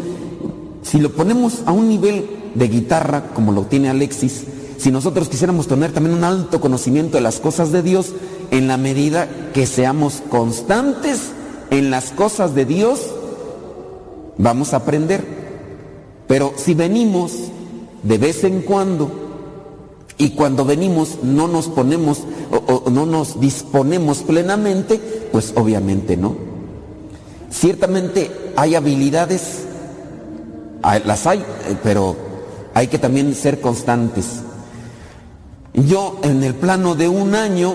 si 0.82 0.98
lo 0.98 1.12
ponemos 1.12 1.62
a 1.64 1.72
un 1.72 1.88
nivel 1.88 2.26
de 2.54 2.68
guitarra, 2.68 3.32
como 3.34 3.52
lo 3.52 3.62
tiene 3.62 3.88
Alexis, 3.88 4.44
si 4.78 4.90
nosotros 4.90 5.28
quisiéramos 5.28 5.66
tener 5.66 5.92
también 5.92 6.16
un 6.16 6.24
alto 6.24 6.60
conocimiento 6.60 7.16
de 7.16 7.22
las 7.22 7.40
cosas 7.40 7.72
de 7.72 7.82
Dios, 7.82 8.12
en 8.50 8.68
la 8.68 8.76
medida 8.76 9.28
que 9.52 9.66
seamos 9.66 10.22
constantes 10.28 11.32
en 11.70 11.90
las 11.90 12.10
cosas 12.12 12.54
de 12.54 12.64
Dios, 12.64 13.00
vamos 14.38 14.72
a 14.72 14.78
aprender. 14.78 15.24
Pero 16.26 16.52
si 16.56 16.74
venimos 16.74 17.32
de 18.02 18.18
vez 18.18 18.44
en 18.44 18.62
cuando 18.62 19.10
y 20.16 20.30
cuando 20.30 20.64
venimos 20.64 21.18
no 21.22 21.48
nos 21.48 21.68
ponemos 21.68 22.22
o, 22.50 22.90
no 22.90 23.06
nos 23.06 23.40
disponemos 23.40 24.22
plenamente, 24.22 24.98
pues 25.32 25.52
obviamente 25.56 26.16
no. 26.16 26.36
Ciertamente 27.50 28.52
hay 28.56 28.74
habilidades, 28.74 29.64
las 30.82 31.26
hay, 31.26 31.38
eh, 31.38 31.76
pero 31.82 32.16
hay 32.74 32.88
que 32.88 32.98
también 32.98 33.34
ser 33.34 33.60
constantes. 33.60 34.42
Yo 35.74 36.20
en 36.22 36.44
el 36.44 36.54
plano 36.54 36.94
de 36.94 37.08
un 37.08 37.34
año, 37.34 37.74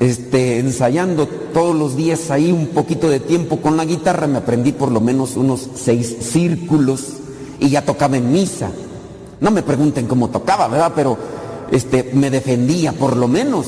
este, 0.00 0.58
ensayando 0.58 1.28
todos 1.28 1.76
los 1.76 1.96
días 1.96 2.32
ahí 2.32 2.50
un 2.50 2.66
poquito 2.68 3.08
de 3.08 3.20
tiempo 3.20 3.58
con 3.58 3.76
la 3.76 3.84
guitarra, 3.84 4.26
me 4.26 4.38
aprendí 4.38 4.72
por 4.72 4.90
lo 4.90 5.00
menos 5.00 5.36
unos 5.36 5.68
seis 5.76 6.16
círculos 6.20 7.14
y 7.60 7.70
ya 7.70 7.84
tocaba 7.84 8.16
en 8.16 8.32
misa. 8.32 8.72
No 9.40 9.52
me 9.52 9.62
pregunten 9.62 10.08
cómo 10.08 10.30
tocaba, 10.30 10.66
¿verdad? 10.66 10.92
Pero 10.96 11.16
este, 11.70 12.10
me 12.12 12.28
defendía 12.28 12.92
por 12.92 13.16
lo 13.16 13.28
menos. 13.28 13.66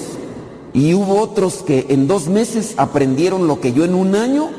Y 0.72 0.92
hubo 0.92 1.20
otros 1.20 1.62
que 1.64 1.86
en 1.90 2.08
dos 2.08 2.26
meses 2.26 2.74
aprendieron 2.76 3.46
lo 3.46 3.60
que 3.60 3.72
yo 3.72 3.84
en 3.84 3.94
un 3.94 4.16
año 4.16 4.50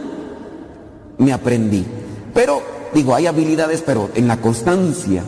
me 1.17 1.33
aprendí. 1.33 1.85
Pero, 2.33 2.61
digo, 2.93 3.13
hay 3.13 3.27
habilidades, 3.27 3.83
pero 3.85 4.09
en 4.15 4.29
la 4.29 4.39
constancia. 4.39 5.23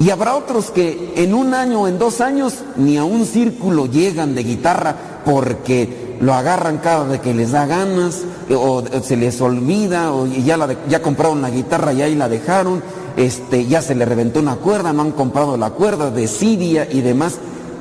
Y 0.00 0.10
habrá 0.10 0.36
otros 0.36 0.70
que 0.70 1.14
en 1.16 1.34
un 1.34 1.54
año 1.54 1.82
o 1.82 1.88
en 1.88 1.98
dos 1.98 2.20
años 2.20 2.54
ni 2.76 2.96
a 2.96 3.04
un 3.04 3.26
círculo 3.26 3.86
llegan 3.86 4.34
de 4.34 4.44
guitarra 4.44 4.94
porque 5.24 6.16
lo 6.20 6.34
agarran 6.34 6.78
cada 6.78 7.04
vez 7.04 7.20
que 7.20 7.34
les 7.34 7.50
da 7.50 7.66
ganas 7.66 8.22
o 8.50 8.82
se 9.02 9.16
les 9.16 9.40
olvida 9.40 10.12
o 10.12 10.26
ya, 10.26 10.58
ya 10.88 11.02
compraron 11.02 11.42
la 11.42 11.50
guitarra 11.50 11.92
y 11.92 12.02
ahí 12.02 12.14
la 12.14 12.28
dejaron, 12.28 12.82
este, 13.16 13.66
ya 13.66 13.82
se 13.82 13.96
le 13.96 14.04
reventó 14.04 14.38
una 14.38 14.56
cuerda, 14.56 14.92
no 14.92 15.02
han 15.02 15.12
comprado 15.12 15.56
la 15.56 15.70
cuerda 15.70 16.12
de 16.12 16.28
Siria 16.28 16.88
y 16.90 17.00
demás. 17.00 17.38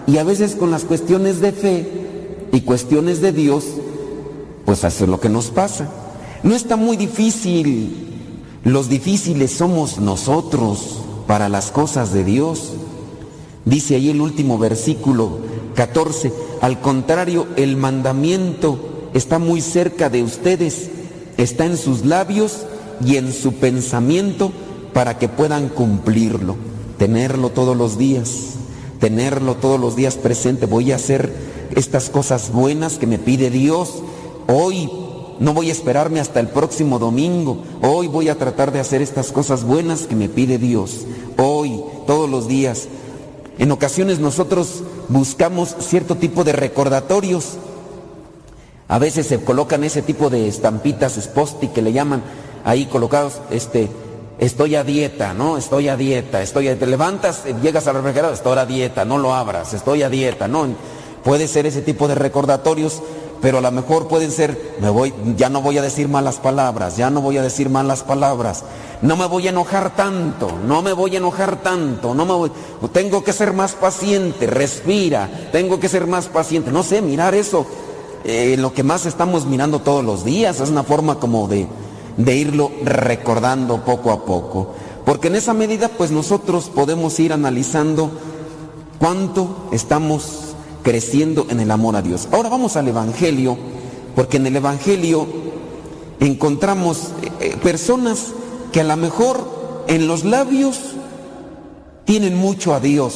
Y 0.08 0.18
a 0.18 0.24
veces 0.24 0.56
con 0.56 0.72
las 0.72 0.86
cuestiones 0.86 1.40
de 1.40 1.52
fe 1.52 2.48
y 2.52 2.62
cuestiones 2.62 3.22
de 3.22 3.32
Dios, 3.32 3.66
pues 4.66 4.84
eso 4.84 5.04
es 5.04 5.10
lo 5.10 5.20
que 5.20 5.30
nos 5.30 5.52
pasa. 5.52 5.88
No 6.42 6.56
está 6.56 6.78
muy 6.78 6.98
difícil, 6.98 8.62
los 8.64 8.90
difíciles 8.90 9.52
somos 9.52 10.00
nosotros 10.00 11.02
para 11.28 11.50
las 11.50 11.72
cosas 11.72 12.14
de 12.14 12.24
Dios. 12.24 12.74
Dice 13.66 13.96
ahí 13.96 14.10
el 14.10 14.22
último 14.22 14.58
versículo 14.58 15.40
14, 15.76 16.32
al 16.62 16.80
contrario, 16.82 17.48
el 17.58 17.76
mandamiento 17.76 19.10
está 19.14 19.38
muy 19.38 19.62
cerca 19.62 20.10
de 20.10 20.24
ustedes, 20.24 20.90
está 21.38 21.66
en 21.66 21.78
sus 21.78 22.06
labios 22.06 22.66
y 23.06 23.18
en 23.18 23.32
su 23.34 23.54
pensamiento 23.54 24.52
para 24.94 25.20
que 25.20 25.28
puedan 25.28 25.70
cumplirlo, 25.70 26.56
tenerlo 26.98 27.50
todos 27.50 27.76
los 27.78 27.98
días, 27.98 28.54
tenerlo 29.00 29.56
todos 29.56 29.80
los 29.80 29.96
días 29.96 30.16
presente. 30.16 30.66
Voy 30.66 30.92
a 30.92 30.96
hacer 30.96 31.32
estas 31.76 32.10
cosas 32.10 32.52
buenas 32.52 32.98
que 32.98 33.06
me 33.06 33.20
pide 33.20 33.52
Dios 33.52 34.02
hoy 34.48 34.90
no 35.40 35.54
voy 35.54 35.70
a 35.70 35.72
esperarme 35.72 36.20
hasta 36.20 36.40
el 36.40 36.48
próximo 36.48 37.00
domingo. 37.00 37.64
Hoy 37.82 38.08
voy 38.08 38.30
a 38.30 38.38
tratar 38.38 38.72
de 38.72 38.80
hacer 38.80 39.02
estas 39.02 39.32
cosas 39.32 39.64
buenas 39.64 40.08
que 40.08 40.16
me 40.16 40.30
pide 40.30 40.58
Dios. 40.58 41.06
Hoy, 41.38 41.82
todos 42.06 42.30
los 42.30 42.48
días. 42.48 42.88
En 43.60 43.72
ocasiones 43.72 44.20
nosotros 44.20 44.84
buscamos 45.10 45.76
cierto 45.80 46.16
tipo 46.16 46.44
de 46.44 46.54
recordatorios. 46.54 47.58
A 48.88 49.00
veces 49.00 49.28
se 49.28 49.44
colocan 49.44 49.84
ese 49.84 50.02
tipo 50.02 50.30
de 50.30 50.48
estampitas, 50.48 51.20
sposti 51.22 51.68
que 51.68 51.82
le 51.82 51.92
llaman, 51.92 52.24
ahí 52.64 52.86
colocados, 52.86 53.42
este, 53.52 53.90
estoy 54.40 54.76
a 54.76 54.84
dieta, 54.84 55.34
¿no? 55.34 55.58
Estoy 55.58 55.90
a 55.90 55.98
dieta, 55.98 56.42
estoy 56.42 56.70
a, 56.70 56.80
te 56.80 56.86
levantas, 56.86 57.44
llegas 57.62 57.88
al 57.88 57.96
refrigerador, 57.96 58.34
estoy 58.34 58.58
a 58.58 58.66
dieta, 58.66 59.04
no 59.04 59.18
lo 59.18 59.34
abras, 59.34 59.74
estoy 59.74 60.04
a 60.04 60.10
dieta, 60.10 60.48
¿no? 60.48 60.68
Puede 61.24 61.48
ser 61.50 61.66
ese 61.66 61.82
tipo 61.82 62.08
de 62.08 62.16
recordatorios 62.16 63.02
pero 63.42 63.60
a 63.60 63.62
lo 63.62 63.72
mejor 63.72 64.08
pueden 64.08 64.32
ser, 64.32 64.76
me 64.82 64.90
voy, 64.90 65.14
ya 65.36 65.50
no 65.50 65.62
voy 65.62 65.78
a 65.78 65.82
decir 65.82 66.08
malas 66.08 66.38
palabras, 66.38 66.98
ya 66.98 67.10
no 67.10 67.22
voy 67.22 67.38
a 67.38 67.42
decir 67.42 67.70
malas 67.70 68.04
palabras, 68.04 68.64
no 69.02 69.16
me 69.16 69.26
voy 69.26 69.48
a 69.48 69.52
enojar 69.52 69.96
tanto, 69.96 70.52
no 70.66 70.82
me 70.82 70.94
voy 70.94 71.16
a 71.16 71.18
enojar 71.20 71.62
tanto, 71.62 72.16
no 72.16 72.26
me 72.26 72.34
voy, 72.34 72.52
tengo 72.92 73.24
que 73.24 73.34
ser 73.34 73.54
más 73.54 73.74
paciente, 73.74 74.48
respira, 74.48 75.30
tengo 75.52 75.80
que 75.80 75.90
ser 75.90 76.08
más 76.08 76.28
paciente, 76.28 76.72
no 76.72 76.84
sé, 76.84 77.02
mirar 77.02 77.36
eso, 77.36 77.66
eh, 78.24 78.56
lo 78.58 78.74
que 78.74 78.84
más 78.84 79.06
estamos 79.06 79.46
mirando 79.46 79.80
todos 79.80 80.04
los 80.04 80.24
días, 80.26 80.60
es 80.60 80.70
una 80.70 80.84
forma 80.84 81.20
como 81.20 81.48
de, 81.48 81.68
de 82.18 82.36
irlo 82.36 82.72
recordando 82.84 83.86
poco 83.86 84.12
a 84.12 84.26
poco, 84.26 84.74
porque 85.06 85.28
en 85.28 85.36
esa 85.36 85.54
medida 85.54 85.90
pues 85.90 86.12
nosotros 86.12 86.72
podemos 86.74 87.20
ir 87.20 87.34
analizando 87.34 88.10
cuánto 89.00 89.70
estamos 89.72 90.47
creciendo 90.88 91.48
en 91.50 91.60
el 91.60 91.70
amor 91.70 91.98
a 91.98 92.02
Dios. 92.02 92.30
Ahora 92.32 92.48
vamos 92.48 92.78
al 92.78 92.88
Evangelio, 92.88 93.58
porque 94.16 94.38
en 94.38 94.48
el 94.48 94.56
Evangelio 94.56 95.28
encontramos 96.22 97.10
eh, 97.22 97.30
eh, 97.42 97.58
personas 97.62 98.28
que 98.72 98.80
a 98.80 98.86
lo 98.86 98.96
mejor 98.96 99.84
en 99.90 100.08
los 100.08 100.24
labios 100.24 100.80
tienen 102.06 102.38
mucho 102.38 102.74
a 102.74 102.80
Dios, 102.80 103.16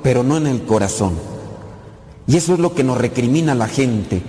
pero 0.00 0.22
no 0.22 0.36
en 0.36 0.46
el 0.46 0.62
corazón. 0.62 1.14
Y 2.28 2.36
eso 2.36 2.54
es 2.54 2.60
lo 2.60 2.76
que 2.76 2.84
nos 2.84 2.98
recrimina 2.98 3.56
la 3.56 3.66
gente, 3.66 4.22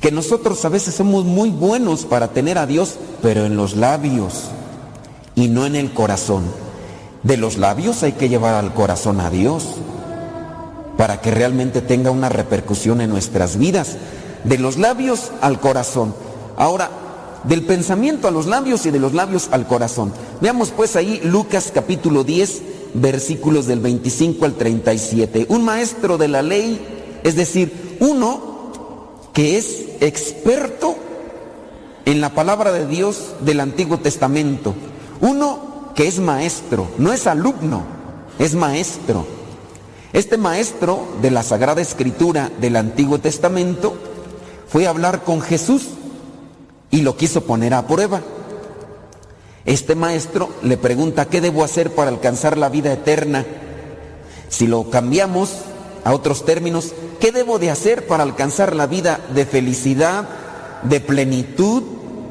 que 0.00 0.10
nosotros 0.10 0.64
a 0.64 0.70
veces 0.70 0.94
somos 0.94 1.26
muy 1.26 1.50
buenos 1.50 2.06
para 2.06 2.28
tener 2.28 2.56
a 2.56 2.66
Dios, 2.66 2.96
pero 3.20 3.44
en 3.44 3.56
los 3.56 3.76
labios 3.76 4.44
y 5.34 5.48
no 5.48 5.66
en 5.66 5.76
el 5.76 5.92
corazón. 5.92 6.44
De 7.24 7.36
los 7.36 7.58
labios 7.58 8.02
hay 8.02 8.12
que 8.12 8.30
llevar 8.30 8.54
al 8.54 8.72
corazón 8.72 9.20
a 9.20 9.28
Dios 9.28 9.64
para 10.96 11.20
que 11.20 11.30
realmente 11.30 11.80
tenga 11.80 12.10
una 12.10 12.28
repercusión 12.28 13.00
en 13.00 13.10
nuestras 13.10 13.56
vidas, 13.56 13.96
de 14.44 14.58
los 14.58 14.78
labios 14.78 15.32
al 15.40 15.60
corazón. 15.60 16.14
Ahora, 16.56 16.90
del 17.44 17.62
pensamiento 17.64 18.28
a 18.28 18.30
los 18.30 18.46
labios 18.46 18.86
y 18.86 18.90
de 18.90 18.98
los 18.98 19.12
labios 19.14 19.48
al 19.52 19.66
corazón. 19.66 20.12
Veamos 20.40 20.70
pues 20.70 20.96
ahí 20.96 21.20
Lucas 21.24 21.70
capítulo 21.72 22.24
10, 22.24 22.62
versículos 22.94 23.66
del 23.66 23.80
25 23.80 24.44
al 24.44 24.54
37. 24.54 25.46
Un 25.48 25.64
maestro 25.64 26.18
de 26.18 26.28
la 26.28 26.42
ley, 26.42 27.20
es 27.22 27.36
decir, 27.36 27.96
uno 28.00 28.72
que 29.32 29.58
es 29.58 29.84
experto 30.00 30.96
en 32.04 32.20
la 32.20 32.34
palabra 32.34 32.72
de 32.72 32.86
Dios 32.86 33.34
del 33.40 33.60
Antiguo 33.60 33.98
Testamento. 33.98 34.74
Uno 35.20 35.92
que 35.94 36.06
es 36.06 36.18
maestro, 36.18 36.88
no 36.98 37.12
es 37.12 37.26
alumno, 37.26 37.82
es 38.38 38.54
maestro. 38.54 39.35
Este 40.16 40.38
maestro 40.38 41.06
de 41.20 41.30
la 41.30 41.42
Sagrada 41.42 41.82
Escritura 41.82 42.50
del 42.58 42.76
Antiguo 42.76 43.18
Testamento 43.18 43.94
fue 44.66 44.86
a 44.86 44.88
hablar 44.88 45.24
con 45.24 45.42
Jesús 45.42 45.88
y 46.90 47.02
lo 47.02 47.18
quiso 47.18 47.42
poner 47.42 47.74
a 47.74 47.86
prueba. 47.86 48.22
Este 49.66 49.94
maestro 49.94 50.48
le 50.62 50.78
pregunta, 50.78 51.26
¿qué 51.26 51.42
debo 51.42 51.62
hacer 51.62 51.94
para 51.94 52.08
alcanzar 52.08 52.56
la 52.56 52.70
vida 52.70 52.94
eterna? 52.94 53.44
Si 54.48 54.66
lo 54.66 54.88
cambiamos 54.88 55.50
a 56.02 56.14
otros 56.14 56.46
términos, 56.46 56.94
¿qué 57.20 57.30
debo 57.30 57.58
de 57.58 57.70
hacer 57.70 58.06
para 58.06 58.22
alcanzar 58.22 58.74
la 58.74 58.86
vida 58.86 59.20
de 59.34 59.44
felicidad, 59.44 60.26
de 60.84 61.00
plenitud, 61.00 61.82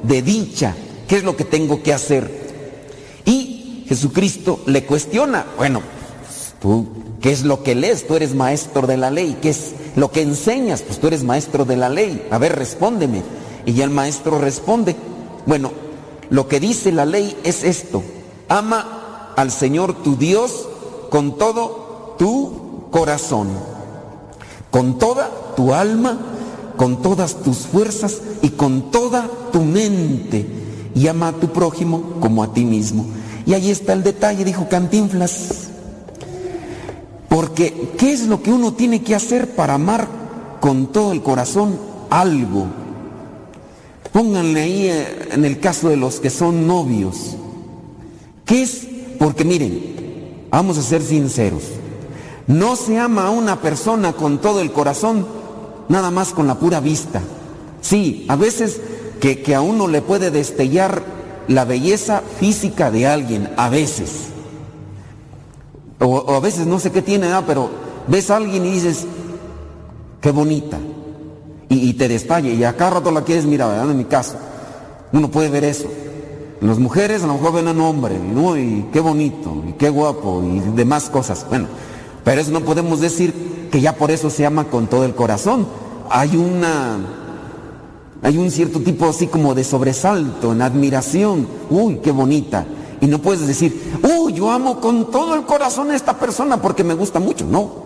de 0.01 0.23
dicha? 0.23 0.73
¿Qué 1.07 1.17
es 1.17 1.23
lo 1.23 1.37
que 1.37 1.43
tengo 1.43 1.83
que 1.83 1.93
hacer? 1.93 3.21
Y 3.25 3.85
Jesucristo 3.87 4.61
le 4.65 4.85
cuestiona, 4.85 5.45
bueno, 5.59 5.83
tú 6.59 7.04
¿Qué 7.21 7.31
es 7.31 7.43
lo 7.43 7.63
que 7.63 7.75
lees? 7.75 8.07
Tú 8.07 8.15
eres 8.15 8.35
maestro 8.35 8.87
de 8.87 8.97
la 8.97 9.11
ley. 9.11 9.37
¿Qué 9.41 9.49
es 9.49 9.73
lo 9.95 10.11
que 10.11 10.21
enseñas? 10.21 10.81
Pues 10.81 10.99
tú 10.99 11.07
eres 11.07 11.23
maestro 11.23 11.65
de 11.65 11.77
la 11.77 11.89
ley. 11.89 12.27
A 12.31 12.37
ver, 12.37 12.55
respóndeme. 12.55 13.23
Y 13.65 13.73
ya 13.73 13.83
el 13.83 13.89
maestro 13.89 14.39
responde. 14.39 14.95
Bueno, 15.45 15.71
lo 16.29 16.47
que 16.47 16.59
dice 16.59 16.91
la 16.91 17.05
ley 17.05 17.35
es 17.43 17.63
esto. 17.63 18.03
Ama 18.47 19.33
al 19.35 19.51
Señor 19.51 20.03
tu 20.03 20.15
Dios 20.15 20.67
con 21.09 21.37
todo 21.37 22.15
tu 22.17 22.87
corazón, 22.91 23.49
con 24.71 24.97
toda 24.97 25.29
tu 25.55 25.73
alma, 25.73 26.17
con 26.77 27.01
todas 27.01 27.35
tus 27.37 27.59
fuerzas 27.59 28.21
y 28.41 28.49
con 28.49 28.91
toda 28.91 29.29
tu 29.51 29.61
mente. 29.61 30.45
Y 30.93 31.07
ama 31.07 31.29
a 31.29 31.33
tu 31.33 31.49
prójimo 31.49 32.13
como 32.21 32.43
a 32.43 32.53
ti 32.53 32.63
mismo. 32.63 33.05
Y 33.45 33.53
ahí 33.53 33.69
está 33.69 33.93
el 33.93 34.03
detalle, 34.03 34.45
dijo 34.45 34.67
Cantinflas. 34.69 35.69
Porque, 37.35 37.89
¿qué 37.97 38.13
es 38.13 38.27
lo 38.27 38.41
que 38.41 38.49
uno 38.49 38.75
tiene 38.75 39.03
que 39.03 39.13
hacer 39.13 39.55
para 39.55 39.73
amar 39.73 40.07
con 40.61 40.93
todo 40.93 41.11
el 41.11 41.21
corazón 41.21 41.77
algo? 42.09 42.67
Pónganle 44.13 44.61
ahí 44.61 44.87
eh, 44.87 45.27
en 45.33 45.43
el 45.43 45.59
caso 45.59 45.89
de 45.89 45.97
los 45.97 46.21
que 46.21 46.29
son 46.29 46.65
novios. 46.65 47.35
¿Qué 48.45 48.63
es? 48.63 48.87
Porque 49.19 49.43
miren, 49.43 50.47
vamos 50.49 50.77
a 50.77 50.81
ser 50.81 51.01
sinceros. 51.01 51.63
No 52.47 52.77
se 52.77 52.97
ama 52.97 53.27
a 53.27 53.31
una 53.31 53.59
persona 53.59 54.13
con 54.13 54.37
todo 54.37 54.61
el 54.61 54.71
corazón, 54.71 55.27
nada 55.89 56.11
más 56.11 56.31
con 56.31 56.47
la 56.47 56.57
pura 56.57 56.79
vista. 56.79 57.21
Sí, 57.81 58.25
a 58.29 58.37
veces 58.37 58.79
que, 59.19 59.41
que 59.41 59.55
a 59.55 59.59
uno 59.59 59.89
le 59.89 60.01
puede 60.01 60.31
destellar 60.31 61.03
la 61.49 61.65
belleza 61.65 62.23
física 62.39 62.91
de 62.91 63.07
alguien, 63.07 63.49
a 63.57 63.67
veces. 63.67 64.34
O, 65.99 66.33
a 66.33 66.39
veces 66.39 66.67
no 66.67 66.79
sé 66.79 66.91
qué 66.91 67.01
tiene, 67.01 67.27
pero 67.47 67.69
ves 68.07 68.29
a 68.29 68.37
alguien 68.37 68.65
y 68.65 68.71
dices, 68.71 69.05
qué 70.21 70.31
bonita. 70.31 70.77
Y, 71.67 71.93
te 71.93 72.07
destalle, 72.07 72.53
y 72.53 72.63
a 72.63 72.77
cada 72.77 72.91
rato 72.91 73.11
la 73.11 73.23
quieres 73.23 73.45
mirar. 73.45 73.89
En 73.89 73.97
mi 73.97 74.05
caso. 74.05 74.35
Uno 75.11 75.29
puede 75.29 75.49
ver 75.49 75.63
eso. 75.63 75.87
Las 76.61 76.79
mujeres 76.79 77.23
a 77.23 77.27
lo 77.27 77.33
mejor 77.33 77.53
ven 77.53 77.67
a 77.67 77.71
un 77.71 77.81
hombre, 77.81 78.17
¿no? 78.19 78.57
Y 78.57 78.87
qué 78.93 78.99
bonito, 78.99 79.63
y 79.67 79.73
qué 79.73 79.89
guapo, 79.89 80.41
y 80.43 80.59
demás 80.75 81.09
cosas. 81.09 81.45
Bueno, 81.49 81.67
pero 82.23 82.39
eso 82.39 82.51
no 82.51 82.61
podemos 82.61 83.01
decir 83.01 83.33
que 83.71 83.81
ya 83.81 83.95
por 83.95 84.11
eso 84.11 84.29
se 84.29 84.45
ama 84.45 84.65
con 84.65 84.87
todo 84.87 85.05
el 85.05 85.15
corazón. 85.15 85.67
Hay 86.09 86.35
una 86.37 86.97
hay 88.25 88.39
un 88.39 88.49
cierto 88.49 88.79
tipo 88.79 89.07
así 89.07 89.27
como 89.27 89.53
de 89.53 89.63
sobresalto, 89.63 90.53
en 90.53 90.63
admiración. 90.63 91.47
Uy, 91.69 91.99
qué 92.03 92.11
bonita. 92.11 92.65
Y 92.99 93.05
no 93.05 93.19
puedes 93.19 93.45
decir, 93.45 93.99
yo 94.35 94.51
amo 94.51 94.79
con 94.79 95.09
todo 95.09 95.33
el 95.33 95.45
corazón 95.45 95.89
a 95.91 95.95
esta 95.95 96.19
persona 96.19 96.61
porque 96.61 96.83
me 96.83 96.93
gusta 96.93 97.19
mucho. 97.19 97.45
No. 97.45 97.85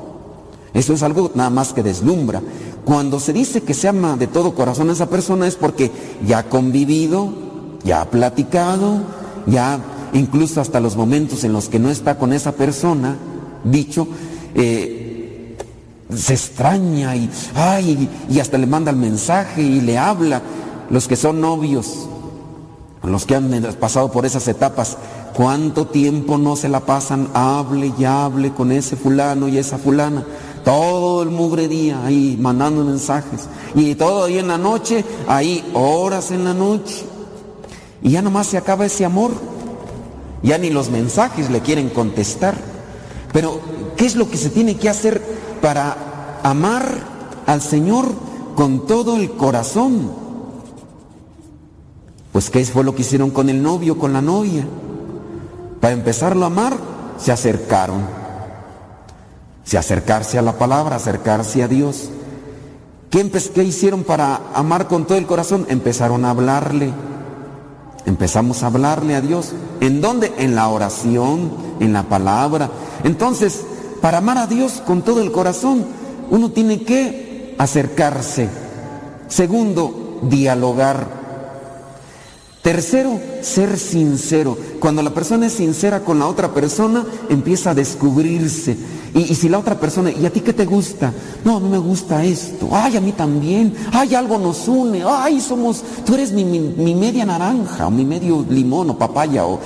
Eso 0.74 0.94
es 0.94 1.04
algo 1.04 1.32
nada 1.34 1.50
más 1.50 1.74
que 1.74 1.84
deslumbra. 1.84 2.42
Cuando 2.86 3.20
se 3.20 3.34
dice 3.34 3.62
que 3.62 3.74
se 3.74 3.88
ama 3.88 4.18
de 4.18 4.28
todo 4.28 4.54
corazón 4.54 4.90
a 4.90 4.94
esa 4.94 5.10
persona 5.10 5.48
es 5.48 5.56
porque 5.56 5.92
ya 6.26 6.40
ha 6.40 6.44
convivido, 6.44 7.30
ya 7.84 8.02
ha 8.02 8.06
platicado, 8.06 9.02
ya 9.46 9.80
incluso 10.14 10.62
hasta 10.62 10.80
los 10.80 10.96
momentos 10.96 11.44
en 11.44 11.54
los 11.54 11.70
que 11.70 11.80
no 11.80 11.90
está 11.90 12.18
con 12.18 12.34
esa 12.34 12.52
persona, 12.52 13.16
dicho, 13.64 14.08
eh, 14.56 15.58
se 16.16 16.34
extraña 16.34 17.16
y, 17.16 17.30
ay, 17.56 18.10
y 18.30 18.40
hasta 18.40 18.58
le 18.58 18.66
manda 18.66 18.92
el 18.92 18.98
mensaje 18.98 19.62
y 19.62 19.82
le 19.82 19.98
habla. 19.98 20.42
Los 20.90 21.08
que 21.08 21.16
son 21.16 21.40
novios, 21.40 22.08
los 23.04 23.26
que 23.26 23.36
han 23.36 23.52
pasado 23.80 24.12
por 24.12 24.26
esas 24.26 24.48
etapas, 24.48 24.98
¿cuánto 25.34 25.88
tiempo 25.88 26.38
no 26.38 26.56
se 26.56 26.69
la 26.69 26.81
pasan? 26.81 27.30
Hable 27.34 27.93
y 27.97 28.06
hable 28.06 28.51
con 28.53 28.72
ese 28.72 28.95
fulano 28.95 29.47
y 29.47 29.57
esa 29.57 29.77
fulana. 29.77 30.26
Todo 30.64 31.23
el 31.23 31.30
mugre 31.30 31.68
día 31.68 32.06
ahí 32.06 32.38
mandando 32.39 32.84
mensajes. 32.84 33.47
Y 33.76 33.95
todo 33.95 34.26
ahí 34.26 34.38
en 34.38 34.47
la 34.47 34.57
noche, 34.57 35.06
ahí 35.27 35.64
horas 35.73 36.31
en 36.31 36.43
la 36.43 36.53
noche. 36.53 37.06
Y 38.01 38.11
ya 38.11 38.22
nomás 38.22 38.47
se 38.47 38.57
acaba 38.57 38.85
ese 38.85 39.06
amor. 39.06 39.31
Ya 40.43 40.57
ni 40.57 40.69
los 40.69 40.89
mensajes 40.89 41.49
le 41.49 41.61
quieren 41.61 41.89
contestar. 41.89 42.56
Pero, 43.34 43.60
¿qué 43.97 44.06
es 44.06 44.15
lo 44.15 44.30
que 44.30 44.38
se 44.38 44.49
tiene 44.49 44.77
que 44.77 44.89
hacer 44.89 45.22
para 45.61 46.39
amar 46.43 47.19
al 47.45 47.61
Señor 47.61 48.06
con 48.56 48.85
todo 48.85 49.15
el 49.15 49.31
corazón. 49.31 50.11
Pues 52.31 52.49
¿qué 52.49 52.64
fue 52.65 52.84
lo 52.84 52.93
que 52.93 53.01
hicieron 53.01 53.31
con 53.31 53.49
el 53.49 53.61
novio, 53.61 53.97
con 53.97 54.14
la 54.14 54.22
novia? 54.22 54.68
Para 55.80 55.93
empezarlo 55.93 56.43
a 56.43 56.47
amar, 56.47 56.77
se 57.18 57.31
acercaron. 57.31 58.01
Se 59.64 59.77
acercarse 59.77 60.38
a 60.38 60.41
la 60.41 60.57
palabra, 60.57 60.95
acercarse 60.95 61.64
a 61.64 61.68
Dios. 61.68 62.10
¿Qué, 63.10 63.30
¿Qué, 63.53 63.64
hicieron 63.64 64.03
para 64.03 64.41
amar 64.53 64.88
con 64.88 65.06
todo 65.06 65.18
el 65.18 65.26
corazón? 65.26 65.65
Empezaron 65.69 66.26
a 66.26 66.31
hablarle. 66.31 66.91
Empezamos 68.06 68.64
a 68.64 68.68
hablarle 68.68 69.15
a 69.15 69.22
Dios. 69.22 69.53
¿En 69.80 70.01
dónde? 70.01 70.34
En 70.38 70.56
la 70.56 70.68
oración, 70.68 71.51
en 71.80 71.93
la 71.93 72.03
palabra. 72.03 72.69
Entonces, 73.03 73.64
para 74.01 74.19
amar 74.19 74.38
a 74.38 74.47
Dios 74.47 74.81
con 74.85 75.01
todo 75.01 75.22
el 75.22 75.31
corazón, 75.31 75.85
uno 76.30 76.51
tiene 76.51 76.84
que 76.84 77.56
acercarse. 77.57 78.49
Segundo, 79.27 80.19
dialogar. 80.23 81.19
Tercero, 82.70 83.20
ser 83.41 83.80
sincero. 83.80 84.56
Cuando 84.80 85.02
la 85.02 85.10
persona 85.10 85.48
es 85.48 85.54
sincera 85.54 86.02
con 86.02 86.20
la 86.20 86.28
otra 86.28 86.54
persona, 86.54 87.04
empieza 87.28 87.72
a 87.72 87.74
descubrirse. 87.74 88.78
Y, 89.16 89.34
si 89.34 89.50
la 89.50 89.58
otra 89.58 89.80
persona, 89.80 90.12
¿y 90.12 90.24
a 90.24 90.30
ti 90.30 90.41
qué 90.41 90.54
te 90.54 90.66
gusta? 90.66 91.12
No, 91.44 91.58
a 91.58 91.60
mí 91.60 91.68
me 91.68 91.80
gusta 91.80 92.24
esto. 92.24 92.70
Ay, 92.72 92.96
a 92.96 93.02
mí 93.02 93.12
también. 93.12 93.74
Ay, 93.91 94.14
algo 94.14 94.38
nos 94.38 94.68
une. 94.68 95.04
Ay, 95.04 95.41
somos, 95.41 95.84
tú 96.06 96.14
eres 96.14 96.32
mi, 96.32 96.44
mi 96.44 96.94
media 96.94 97.26
naranja, 97.26 97.88
o 97.88 97.90
mi 97.90 98.06
medio 98.06 98.46
limón, 98.48 98.91
o 98.91 98.98
papaya, 99.00 99.48
o 99.48 99.60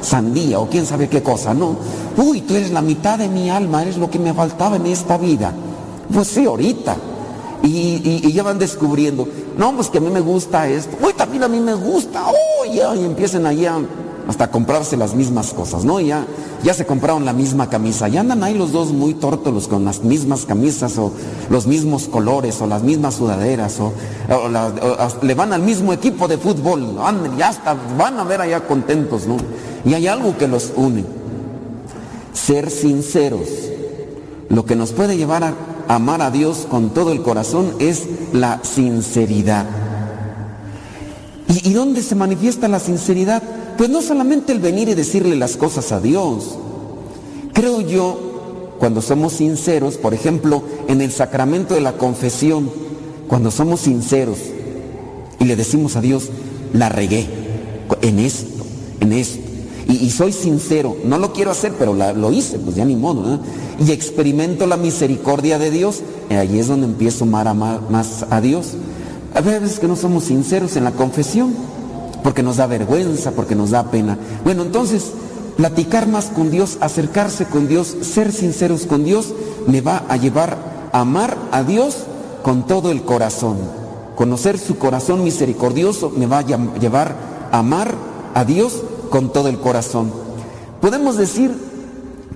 sandía 0.00 0.58
o 0.58 0.66
quién 0.66 0.86
sabe 0.86 1.10
qué 1.10 1.22
cosa, 1.22 1.52
¿no? 1.52 1.76
Uy, 2.16 2.40
tú 2.40 2.54
eres 2.54 2.70
la 2.70 2.80
mitad 2.80 3.18
de 3.18 3.28
mi 3.28 3.50
alma, 3.50 3.82
eres 3.82 3.98
lo 3.98 4.08
que 4.08 4.18
me 4.18 4.32
faltaba 4.32 4.76
en 4.76 4.86
esta 4.86 5.18
vida. 5.18 5.52
Pues 6.10 6.28
sí, 6.28 6.46
ahorita. 6.46 6.96
Y, 7.62 8.32
ya 8.32 8.42
van 8.42 8.58
descubriendo, 8.58 9.26
no, 9.56 9.74
pues 9.74 9.88
que 9.88 9.98
a 9.98 10.00
mí 10.00 10.10
me 10.10 10.20
gusta 10.20 10.68
esto, 10.68 10.96
uy, 11.04 11.12
también 11.14 11.42
a 11.42 11.48
mí 11.48 11.58
me 11.58 11.74
gusta, 11.74 12.22
uy, 12.62 12.80
y 12.80 13.04
empiecen 13.04 13.46
ahí 13.46 13.66
hasta 14.28 14.50
comprarse 14.50 14.96
las 14.96 15.14
mismas 15.14 15.52
cosas, 15.52 15.84
¿no? 15.84 15.98
Ya, 16.00 16.26
ya 16.62 16.74
se 16.74 16.86
compraron 16.86 17.24
la 17.24 17.32
misma 17.32 17.68
camisa, 17.68 18.08
y 18.08 18.16
andan 18.18 18.44
ahí 18.44 18.54
los 18.54 18.72
dos 18.72 18.92
muy 18.92 19.14
tórtolos 19.14 19.68
con 19.68 19.84
las 19.84 20.02
mismas 20.02 20.44
camisas 20.44 20.98
o 20.98 21.12
los 21.50 21.66
mismos 21.66 22.08
colores 22.08 22.60
o 22.60 22.66
las 22.66 22.82
mismas 22.82 23.14
sudaderas 23.14 23.80
o, 23.80 23.92
le 25.22 25.34
van 25.34 25.52
al 25.52 25.62
mismo 25.62 25.92
equipo 25.92 26.28
de 26.28 26.38
fútbol, 26.38 26.96
ya 27.38 27.48
hasta 27.48 27.74
van 27.98 28.18
a 28.20 28.24
ver 28.24 28.40
allá 28.42 28.66
contentos, 28.66 29.26
¿no? 29.26 29.36
Y 29.84 29.94
hay 29.94 30.08
algo 30.08 30.36
que 30.36 30.48
los 30.48 30.72
une. 30.76 31.04
Ser 32.32 32.70
sinceros. 32.70 33.48
Lo 34.48 34.64
que 34.64 34.76
nos 34.76 34.92
puede 34.92 35.16
llevar 35.16 35.44
a 35.44 35.54
amar 35.88 36.22
a 36.22 36.30
Dios 36.30 36.66
con 36.68 36.90
todo 36.90 37.12
el 37.12 37.22
corazón 37.22 37.74
es 37.78 38.04
la 38.32 38.60
sinceridad. 38.62 39.66
¿Y, 41.48 41.72
dónde 41.72 42.02
se 42.02 42.14
manifiesta 42.14 42.68
la 42.68 42.80
sinceridad? 42.80 43.42
Pues 43.78 43.88
no 43.88 44.02
solamente 44.02 44.52
el 44.52 44.60
venir 44.60 44.88
y 44.88 44.94
decirle 44.94 45.36
las 45.36 45.56
cosas 45.56 45.92
a 45.92 46.00
Dios. 46.00 46.58
Creo 47.52 47.80
yo, 47.80 48.74
cuando 48.78 49.00
somos 49.00 49.34
sinceros, 49.34 49.96
por 49.96 50.12
ejemplo, 50.12 50.62
en 50.88 51.00
el 51.00 51.12
sacramento 51.12 51.74
de 51.74 51.80
la 51.80 51.92
confesión, 51.92 52.70
cuando 53.28 53.50
somos 53.50 53.80
sinceros 53.80 54.38
y 55.38 55.44
le 55.44 55.56
decimos 55.56 55.96
a 55.96 56.00
Dios, 56.00 56.30
la 56.72 56.88
regué 56.88 57.26
en 58.02 58.18
esto, 58.18 58.64
en 59.00 59.12
esto, 59.12 59.45
y, 59.88 60.10
soy 60.10 60.32
sincero, 60.32 60.96
no 61.04 61.16
lo 61.18 61.32
quiero 61.32 61.52
hacer, 61.52 61.72
pero 61.78 61.94
lo 61.94 62.32
hice, 62.32 62.58
pues 62.58 62.74
ya 62.74 62.84
ni 62.84 62.96
modo. 62.96 63.38
Y 63.78 63.92
experimento 63.92 64.66
la 64.66 64.76
misericordia 64.76 65.60
de 65.60 65.70
Dios, 65.70 66.02
y 66.28 66.34
ahí 66.34 66.58
es 66.58 66.66
donde 66.66 66.86
empiezo 66.86 67.24
a 67.24 67.40
amar 67.40 67.80
más 67.88 68.26
a 68.28 68.40
Dios. 68.40 68.72
A 69.32 69.40
veces 69.40 69.78
que 69.78 69.86
no 69.86 69.94
somos 69.94 70.24
sinceros 70.24 70.76
en 70.76 70.82
la 70.82 70.90
confesión, 70.90 71.54
porque 72.24 72.42
nos 72.42 72.56
da 72.56 72.66
vergüenza, 72.66 73.30
porque 73.30 73.54
nos 73.54 73.70
da 73.70 73.90
pena. 73.92 74.18
Bueno, 74.42 74.62
entonces, 74.62 75.12
platicar 75.56 76.08
más 76.08 76.26
con 76.26 76.50
Dios, 76.50 76.78
acercarse 76.80 77.44
con 77.44 77.68
Dios, 77.68 77.94
ser 78.00 78.32
sinceros 78.32 78.86
con 78.86 79.04
Dios, 79.04 79.34
me 79.68 79.82
va 79.82 80.04
a 80.08 80.16
llevar 80.16 80.88
a 80.90 81.00
amar 81.00 81.36
a 81.52 81.62
Dios 81.62 81.98
con 82.42 82.66
todo 82.66 82.90
el 82.90 83.02
corazón. 83.02 83.58
Conocer 84.16 84.58
su 84.58 84.78
corazón 84.78 85.22
misericordioso 85.22 86.10
me 86.10 86.26
va 86.26 86.38
a 86.38 86.78
llevar 86.78 87.14
a 87.52 87.58
amar 87.58 87.94
a 88.34 88.44
Dios 88.44 88.82
con 89.16 89.32
todo 89.32 89.48
el 89.48 89.58
corazón. 89.58 90.12
Podemos 90.82 91.16
decir 91.16 91.50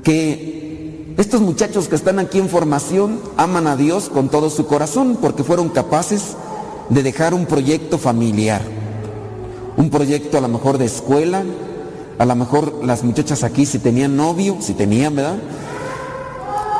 que 0.02 1.12
estos 1.18 1.42
muchachos 1.42 1.88
que 1.88 1.94
están 1.94 2.18
aquí 2.18 2.38
en 2.38 2.48
formación 2.48 3.20
aman 3.36 3.66
a 3.66 3.76
Dios 3.76 4.08
con 4.08 4.30
todo 4.30 4.48
su 4.48 4.66
corazón 4.66 5.18
porque 5.20 5.44
fueron 5.44 5.68
capaces 5.68 6.36
de 6.88 7.02
dejar 7.02 7.34
un 7.34 7.44
proyecto 7.44 7.98
familiar, 7.98 8.62
un 9.76 9.90
proyecto 9.90 10.38
a 10.38 10.40
lo 10.40 10.48
mejor 10.48 10.78
de 10.78 10.86
escuela, 10.86 11.44
a 12.16 12.24
lo 12.24 12.34
mejor 12.34 12.82
las 12.82 13.04
muchachas 13.04 13.44
aquí 13.44 13.66
si 13.66 13.78
tenían 13.78 14.16
novio, 14.16 14.56
si 14.60 14.72
tenían, 14.72 15.14
¿verdad? 15.14 15.36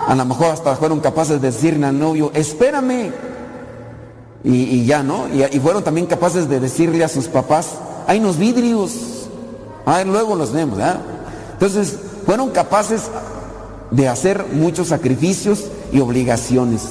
A 0.09 0.15
lo 0.15 0.25
mejor 0.25 0.47
hasta 0.47 0.77
fueron 0.77 1.01
capaces 1.01 1.43
de 1.43 1.51
decirle 1.51 1.85
al 1.85 1.99
novio, 1.99 2.31
espérame. 2.33 3.13
Y, 4.45 4.87
ya, 4.87 5.03
¿no? 5.03 5.27
Y, 5.29 5.45
y 5.55 5.61
fueron 5.61 5.85
también 5.85 6.07
capaces 6.07 6.49
de 6.49 6.59
decirle 6.59 7.05
a 7.05 7.09
sus 7.09 7.29
papás, 7.29 7.73
hay 8.07 8.19
unos 8.19 8.39
vidrios, 8.39 9.20
Ah, 9.87 10.03
luego 10.05 10.35
los 10.35 10.53
vemos, 10.53 10.79
Entonces, 11.53 11.97
fueron 12.27 12.51
capaces 12.51 13.03
de 13.91 14.09
hacer 14.09 14.47
muchos 14.53 14.89
sacrificios 14.89 15.65
y 15.93 16.01
obligaciones. 16.01 16.83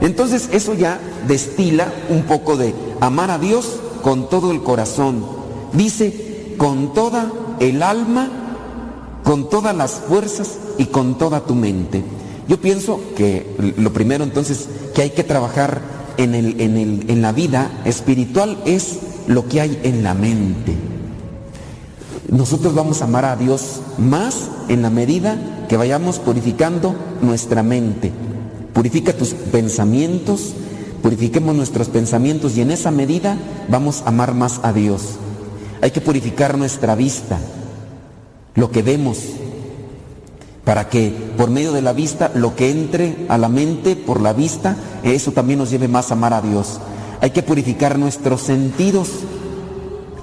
Entonces, 0.00 0.48
eso 0.52 0.74
ya 0.74 1.00
destila 1.26 1.92
un 2.08 2.22
poco 2.22 2.56
de 2.56 2.74
amar 3.00 3.30
a 3.30 3.38
Dios 3.38 3.76
con 4.02 4.28
todo 4.28 4.50
el 4.50 4.62
corazón. 4.62 5.24
Dice, 5.72 6.54
con 6.58 6.94
toda 6.94 7.30
el 7.60 7.82
alma, 7.82 8.28
con 9.24 9.48
todas 9.48 9.74
las 9.76 9.92
fuerzas 9.92 10.58
y 10.78 10.86
con 10.86 11.18
toda 11.18 11.40
tu 11.40 11.54
mente. 11.54 12.02
Yo 12.48 12.60
pienso 12.60 13.00
que 13.16 13.74
lo 13.76 13.92
primero 13.92 14.24
entonces 14.24 14.68
que 14.94 15.02
hay 15.02 15.10
que 15.10 15.24
trabajar 15.24 15.80
en, 16.16 16.34
el, 16.34 16.60
en, 16.60 17.04
en 17.08 17.22
la 17.22 17.32
vida 17.32 17.82
espiritual 17.84 18.58
es 18.64 18.98
lo 19.26 19.48
que 19.48 19.60
hay 19.60 19.80
en 19.82 20.02
la 20.02 20.14
mente 20.14 20.95
nosotros 22.28 22.74
vamos 22.74 23.00
a 23.00 23.04
amar 23.04 23.24
a 23.24 23.36
Dios 23.36 23.80
más 23.98 24.48
en 24.68 24.82
la 24.82 24.90
medida 24.90 25.38
que 25.68 25.76
vayamos 25.76 26.18
purificando 26.18 26.94
nuestra 27.22 27.62
mente. 27.62 28.12
Purifica 28.72 29.12
tus 29.12 29.30
pensamientos, 29.30 30.52
purifiquemos 31.02 31.54
nuestros 31.54 31.88
pensamientos 31.88 32.56
y 32.56 32.62
en 32.62 32.70
esa 32.70 32.90
medida 32.90 33.36
vamos 33.68 34.02
a 34.02 34.08
amar 34.08 34.34
más 34.34 34.60
a 34.62 34.72
Dios. 34.72 35.16
Hay 35.80 35.90
que 35.90 36.00
purificar 36.00 36.58
nuestra 36.58 36.94
vista, 36.94 37.38
lo 38.54 38.70
que 38.70 38.82
vemos, 38.82 39.18
para 40.64 40.88
que 40.88 41.14
por 41.36 41.48
medio 41.48 41.72
de 41.72 41.82
la 41.82 41.92
vista 41.92 42.32
lo 42.34 42.56
que 42.56 42.70
entre 42.70 43.26
a 43.28 43.38
la 43.38 43.48
mente 43.48 43.94
por 43.94 44.20
la 44.20 44.32
vista, 44.32 44.76
eso 45.04 45.32
también 45.32 45.60
nos 45.60 45.70
lleve 45.70 45.86
más 45.86 46.10
a 46.10 46.14
amar 46.14 46.32
a 46.32 46.42
Dios. 46.42 46.80
Hay 47.20 47.30
que 47.30 47.42
purificar 47.42 47.98
nuestros 47.98 48.42
sentidos, 48.42 49.10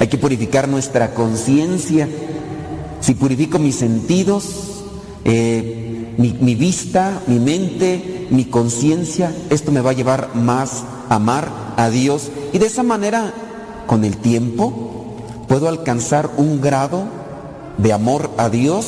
hay 0.04 0.10
que 0.10 0.18
purificar 0.18 0.68
nuestra 0.68 1.14
conciencia. 1.14 2.10
Si 3.00 3.14
purifico 3.14 3.58
mis 3.58 3.76
sentidos, 3.76 4.84
eh, 5.24 6.14
mi, 6.18 6.36
mi 6.42 6.56
vista, 6.56 7.22
mi 7.28 7.40
mente, 7.40 8.28
mi 8.30 8.44
conciencia, 8.44 9.34
esto 9.50 9.72
me 9.72 9.80
va 9.80 9.92
a 9.92 9.94
llevar 9.94 10.36
más 10.36 10.84
a 11.08 11.16
amar 11.16 11.48
a 11.78 11.90
Dios. 11.90 12.32
Y 12.52 12.58
de 12.58 12.66
esa 12.66 12.84
manera, 12.84 13.34
con 13.88 14.04
el 14.04 14.18
tiempo, 14.18 15.16
puedo 15.48 15.70
alcanzar 15.70 16.32
un 16.36 16.60
grado 16.60 17.06
de 17.78 17.94
amor 17.94 18.30
a 18.38 18.50
Dios 18.50 18.86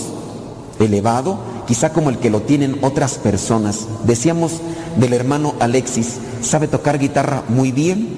elevado, 0.79 1.39
quizá 1.65 1.93
como 1.93 2.09
el 2.09 2.17
que 2.17 2.29
lo 2.29 2.41
tienen 2.41 2.79
otras 2.81 3.13
personas. 3.13 3.87
Decíamos 4.03 4.59
del 4.97 5.13
hermano 5.13 5.55
Alexis, 5.61 6.17
sabe 6.41 6.67
tocar 6.67 6.99
guitarra 6.99 7.43
muy 7.47 7.71
bien, 7.71 8.09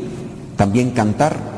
también 0.55 0.89
cantar, 0.89 1.56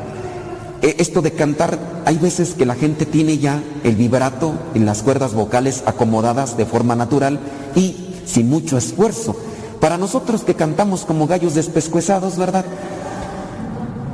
esto 0.81 1.21
de 1.21 1.33
cantar, 1.33 1.77
hay 2.05 2.17
veces 2.17 2.53
que 2.53 2.65
la 2.65 2.75
gente 2.75 3.05
tiene 3.05 3.37
ya 3.37 3.61
el 3.83 3.95
vibrato 3.95 4.53
en 4.73 4.85
las 4.85 5.03
cuerdas 5.03 5.33
vocales 5.33 5.83
acomodadas 5.85 6.57
de 6.57 6.65
forma 6.65 6.95
natural 6.95 7.39
y 7.75 7.95
sin 8.25 8.49
mucho 8.49 8.77
esfuerzo. 8.77 9.35
Para 9.79 9.97
nosotros 9.97 10.43
que 10.43 10.55
cantamos 10.55 11.05
como 11.05 11.27
gallos 11.27 11.55
despescuezados, 11.55 12.37
¿verdad? 12.37 12.65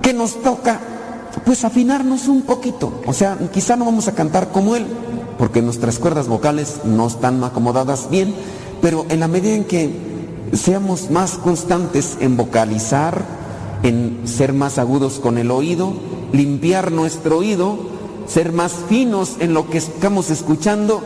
¿Qué 0.02 0.14
nos 0.14 0.42
toca? 0.42 0.80
Pues 1.46 1.66
afinarnos 1.66 2.28
un 2.28 2.44
poquito. 2.44 3.02
O 3.06 3.14
sea, 3.14 3.38
quizá 3.52 3.76
no 3.76 3.86
vamos 3.86 4.08
a 4.08 4.14
cantar 4.14 4.50
como 4.50 4.76
él, 4.76 4.86
porque 5.38 5.62
nuestras 5.62 6.00
cuerdas 6.00 6.28
vocales 6.28 6.82
no 6.86 7.08
están 7.08 7.44
acomodadas 7.44 8.10
bien, 8.10 8.34
pero 8.82 9.06
en 9.10 9.20
la 9.20 9.28
medida 9.28 9.56
en 9.56 9.66
que 9.66 9.90
seamos 10.54 11.10
más 11.10 11.32
constantes 11.32 12.18
en 12.20 12.38
vocalizar, 12.38 13.24
en 13.86 14.22
ser 14.26 14.52
más 14.52 14.80
agudos 14.80 15.20
con 15.20 15.38
el 15.38 15.52
oído, 15.52 15.94
limpiar 16.34 16.92
nuestro 16.92 17.38
oído, 17.38 17.78
ser 18.28 18.52
más 18.52 18.74
finos 18.90 19.36
en 19.40 19.54
lo 19.54 19.70
que 19.70 19.78
estamos 19.78 20.32
escuchando, 20.32 21.04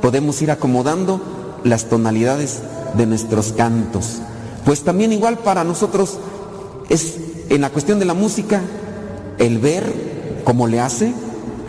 podemos 0.00 0.40
ir 0.40 0.52
acomodando 0.52 1.20
las 1.64 1.86
tonalidades 1.86 2.60
de 2.96 3.06
nuestros 3.06 3.52
cantos. 3.52 4.20
Pues 4.64 4.82
también 4.82 5.12
igual 5.12 5.38
para 5.38 5.64
nosotros 5.64 6.18
es 6.88 7.16
en 7.48 7.60
la 7.60 7.70
cuestión 7.70 7.98
de 7.98 8.04
la 8.04 8.14
música, 8.14 8.62
el 9.38 9.58
ver 9.58 10.40
cómo 10.44 10.68
le 10.68 10.78
hace, 10.78 11.12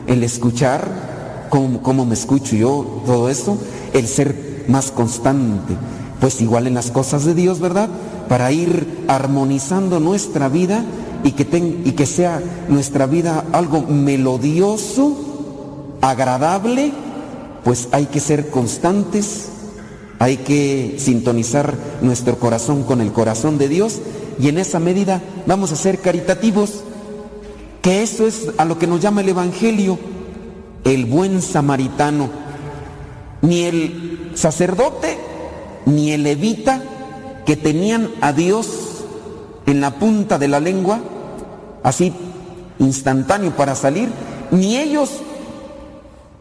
el 0.05 0.23
escuchar 0.23 1.47
cómo, 1.49 1.81
cómo 1.81 2.05
me 2.05 2.13
escucho 2.13 2.55
yo, 2.55 3.01
todo 3.07 3.29
eso, 3.29 3.57
el 3.93 4.07
ser 4.07 4.65
más 4.67 4.91
constante. 4.91 5.75
Pues 6.21 6.39
igual 6.39 6.67
en 6.67 6.75
las 6.75 6.91
cosas 6.91 7.25
de 7.25 7.33
Dios, 7.33 7.59
¿verdad? 7.59 7.89
Para 8.29 8.51
ir 8.51 9.05
armonizando 9.07 9.99
nuestra 9.99 10.49
vida 10.49 10.83
y 11.23 11.31
que, 11.31 11.43
y 11.85 11.91
que 11.91 12.05
sea 12.05 12.41
nuestra 12.69 13.05
vida 13.05 13.45
algo 13.51 13.81
melodioso, 13.81 15.97
agradable, 16.01 16.91
pues 17.63 17.89
hay 17.91 18.05
que 18.05 18.19
ser 18.19 18.49
constantes, 18.49 19.49
hay 20.19 20.37
que 20.37 20.95
sintonizar 20.99 21.73
nuestro 22.01 22.39
corazón 22.39 22.83
con 22.83 23.01
el 23.01 23.11
corazón 23.11 23.57
de 23.57 23.67
Dios 23.67 23.99
y 24.39 24.49
en 24.49 24.57
esa 24.57 24.79
medida 24.79 25.21
vamos 25.45 25.71
a 25.71 25.75
ser 25.75 25.99
caritativos, 25.99 26.83
que 27.81 28.03
eso 28.03 28.27
es 28.27 28.49
a 28.57 28.65
lo 28.65 28.77
que 28.77 28.87
nos 28.87 29.01
llama 29.01 29.21
el 29.21 29.29
Evangelio, 29.29 29.97
el 30.83 31.05
buen 31.05 31.41
samaritano. 31.41 32.45
Ni 33.41 33.61
el 33.61 34.31
sacerdote 34.33 35.17
ni 35.85 36.11
el 36.11 36.23
levita 36.23 36.81
que 37.45 37.55
tenían 37.55 38.11
a 38.21 38.33
Dios 38.33 39.03
en 39.65 39.81
la 39.81 39.91
punta 39.91 40.37
de 40.37 40.47
la 40.47 40.59
lengua 40.59 40.99
así 41.83 42.13
instantáneo 42.79 43.51
para 43.55 43.75
salir, 43.75 44.09
ni 44.51 44.77
ellos 44.77 45.11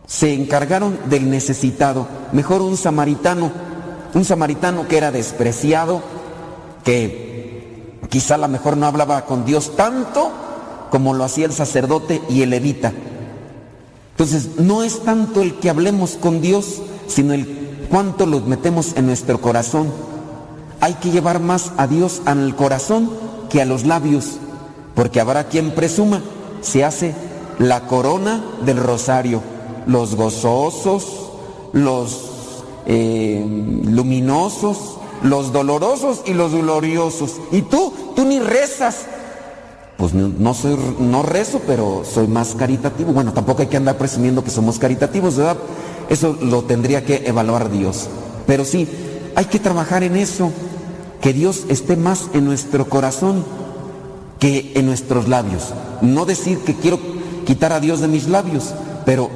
se 0.07 0.35
encargaron 0.35 0.99
del 1.09 1.31
necesitado, 1.31 2.07
mejor 2.33 2.63
un 2.63 2.77
samaritano, 2.77 3.51
un 4.15 4.25
samaritano 4.25 4.87
que 4.89 4.97
era 4.97 5.11
despreciado, 5.11 6.03
que 6.85 7.99
quizá 8.11 8.35
a 8.35 8.39
lo 8.39 8.49
mejor 8.49 8.77
no 8.77 8.87
hablaba 8.87 9.25
con 9.25 9.45
Dios 9.45 9.77
tanto 9.77 10.31
como 10.91 11.15
lo 11.15 11.25
hacía 11.25 11.47
el 11.47 11.53
sacerdote 11.53 12.23
y 12.29 12.43
el 12.43 12.51
levita. 12.51 12.93
Entonces, 14.13 14.61
no 14.61 14.85
es 14.85 15.03
tanto 15.03 15.43
el 15.43 15.55
que 15.57 15.69
hablemos 15.69 16.13
con 16.13 16.41
Dios, 16.41 16.83
sino 17.09 17.35
el 17.35 17.87
cuánto 17.91 18.27
lo 18.27 18.41
metemos 18.41 18.93
en 18.97 19.07
nuestro 19.07 19.41
corazón. 19.41 19.89
Hay 20.81 20.95
que 20.95 21.11
llevar 21.11 21.41
más 21.41 21.73
a 21.77 21.87
Dios 21.87 22.23
al 22.25 22.55
corazón 22.57 23.11
que 23.49 23.63
a 23.63 23.65
los 23.65 23.85
labios 23.85 24.39
porque 24.95 25.21
habrá 25.21 25.45
quien 25.45 25.73
presuma, 25.73 26.23
se 26.61 26.85
hace 26.85 27.15
la 27.59 27.87
corona 27.87 28.43
del 28.65 28.79
rosario, 28.79 29.43
los 29.87 30.15
gozosos, 30.15 31.31
los 31.73 32.63
eh, 32.87 33.45
luminosos, 33.85 34.99
los 35.23 35.53
dolorosos 35.53 36.23
y 36.27 36.35
los 36.35 36.53
gloriosos. 36.53 37.37
Y 37.51 37.63
tú, 37.63 37.93
tú 38.15 38.25
ni 38.25 38.39
rezas. 38.39 39.07
Pues 39.97 40.13
no, 40.13 40.55
soy, 40.55 40.77
no 40.99 41.23
rezo, 41.23 41.61
pero 41.67 42.03
soy 42.05 42.27
más 42.27 42.55
caritativo. 42.55 43.13
Bueno, 43.13 43.33
tampoco 43.33 43.63
hay 43.63 43.69
que 43.69 43.77
andar 43.77 43.97
presumiendo 43.97 44.43
que 44.43 44.51
somos 44.51 44.79
caritativos, 44.79 45.37
¿verdad? 45.37 45.57
Eso 46.09 46.37
lo 46.41 46.63
tendría 46.63 47.05
que 47.05 47.23
evaluar 47.27 47.71
Dios. 47.71 48.09
Pero 48.47 48.65
sí, 48.65 48.89
hay 49.35 49.47
que 49.47 49.59
trabajar 49.59 50.03
en 50.03 50.17
eso, 50.17 50.51
que 51.21 51.33
Dios 51.33 51.65
esté 51.69 51.97
más 51.97 52.29
en 52.35 52.45
nuestro 52.45 52.89
corazón 52.89 53.45
que 54.39 54.73
en 54.75 54.87
nuestros 54.87 55.29
labios. 55.29 55.73
No 56.03 56.27
decir 56.27 56.59
que 56.59 56.75
quiero 56.75 56.99
quitar 57.47 57.73
a 57.73 57.81
Dios 57.81 58.01
de 58.01 58.09
mis 58.09 58.29
labios, 58.29 58.75
pero 59.07 59.31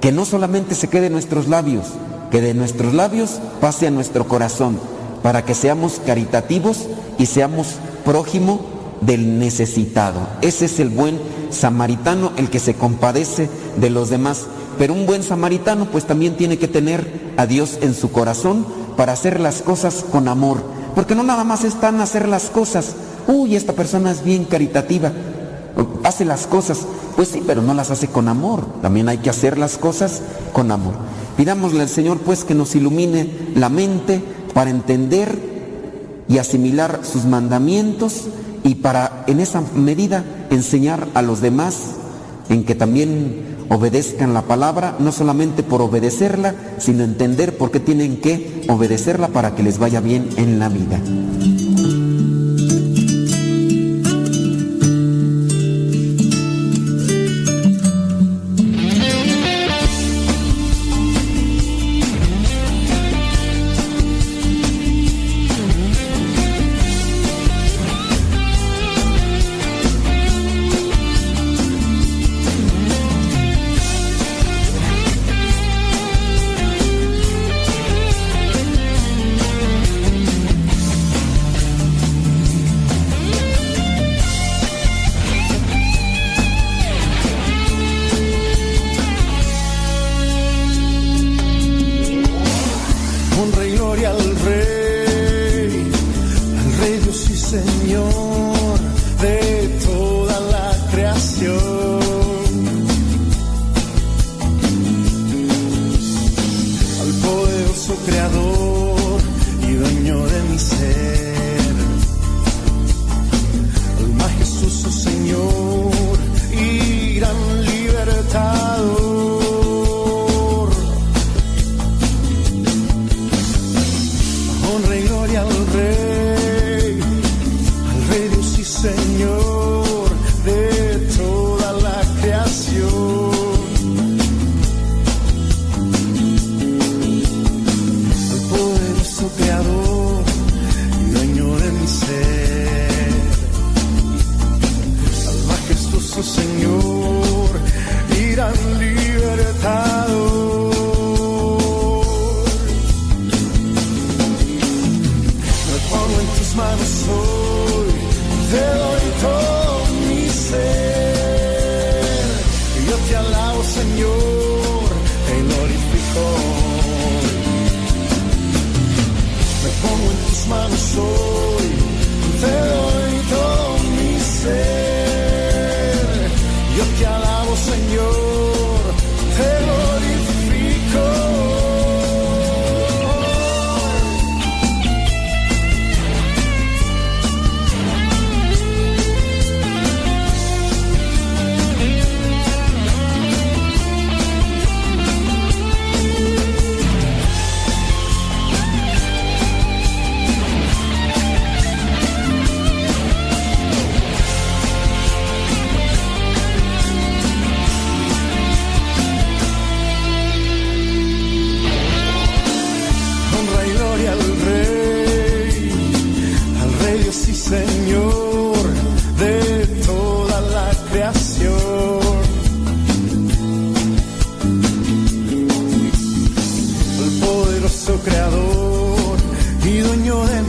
que 0.00 0.12
no 0.12 0.24
solamente 0.24 0.74
se 0.74 0.88
quede 0.88 1.06
en 1.06 1.12
nuestros 1.12 1.48
labios, 1.48 1.86
que 2.30 2.40
de 2.40 2.54
nuestros 2.54 2.92
labios 2.92 3.40
pase 3.60 3.86
a 3.86 3.90
nuestro 3.90 4.26
corazón, 4.28 4.78
para 5.22 5.44
que 5.44 5.54
seamos 5.54 6.00
caritativos 6.04 6.88
y 7.18 7.26
seamos 7.26 7.76
prójimo 8.04 8.60
del 9.00 9.38
necesitado. 9.38 10.20
Ese 10.40 10.66
es 10.66 10.80
el 10.80 10.88
buen 10.88 11.20
samaritano, 11.50 12.32
el 12.36 12.50
que 12.50 12.58
se 12.58 12.74
compadece 12.74 13.48
de 13.76 13.90
los 13.90 14.10
demás. 14.10 14.46
Pero 14.78 14.94
un 14.94 15.06
buen 15.06 15.22
samaritano 15.22 15.86
pues 15.86 16.04
también 16.04 16.36
tiene 16.36 16.58
que 16.58 16.68
tener 16.68 17.32
a 17.36 17.46
Dios 17.46 17.78
en 17.80 17.94
su 17.94 18.10
corazón 18.10 18.66
para 18.96 19.12
hacer 19.12 19.40
las 19.40 19.62
cosas 19.62 20.04
con 20.10 20.28
amor. 20.28 20.62
Porque 20.94 21.14
no 21.14 21.22
nada 21.22 21.44
más 21.44 21.64
están 21.64 22.00
hacer 22.00 22.28
las 22.28 22.50
cosas, 22.50 22.94
uy, 23.26 23.56
esta 23.56 23.72
persona 23.72 24.10
es 24.10 24.24
bien 24.24 24.44
caritativa, 24.44 25.12
hace 26.04 26.24
las 26.24 26.46
cosas, 26.46 26.80
pues 27.16 27.28
sí, 27.28 27.42
pero 27.46 27.62
no 27.62 27.74
las 27.74 27.90
hace 27.90 28.08
con 28.08 28.28
amor, 28.28 28.64
también 28.82 29.08
hay 29.08 29.18
que 29.18 29.30
hacer 29.30 29.58
las 29.58 29.78
cosas 29.78 30.22
con 30.52 30.70
amor. 30.70 30.94
Pidámosle 31.36 31.80
al 31.80 31.88
Señor 31.88 32.18
pues 32.18 32.44
que 32.44 32.54
nos 32.54 32.74
ilumine 32.74 33.30
la 33.54 33.70
mente 33.70 34.22
para 34.52 34.70
entender 34.70 35.52
y 36.28 36.38
asimilar 36.38 37.00
sus 37.02 37.24
mandamientos 37.24 38.24
y 38.64 38.76
para 38.76 39.24
en 39.26 39.40
esa 39.40 39.62
medida 39.74 40.24
enseñar 40.50 41.08
a 41.14 41.22
los 41.22 41.40
demás 41.40 41.76
en 42.48 42.64
que 42.64 42.74
también 42.74 43.51
obedezcan 43.72 44.34
la 44.34 44.42
palabra, 44.42 44.96
no 44.98 45.12
solamente 45.12 45.62
por 45.62 45.80
obedecerla, 45.80 46.54
sino 46.78 47.04
entender 47.04 47.56
por 47.56 47.70
qué 47.70 47.80
tienen 47.80 48.20
que 48.20 48.64
obedecerla 48.68 49.28
para 49.28 49.54
que 49.54 49.62
les 49.62 49.78
vaya 49.78 50.00
bien 50.00 50.28
en 50.36 50.58
la 50.58 50.68
vida. 50.68 51.00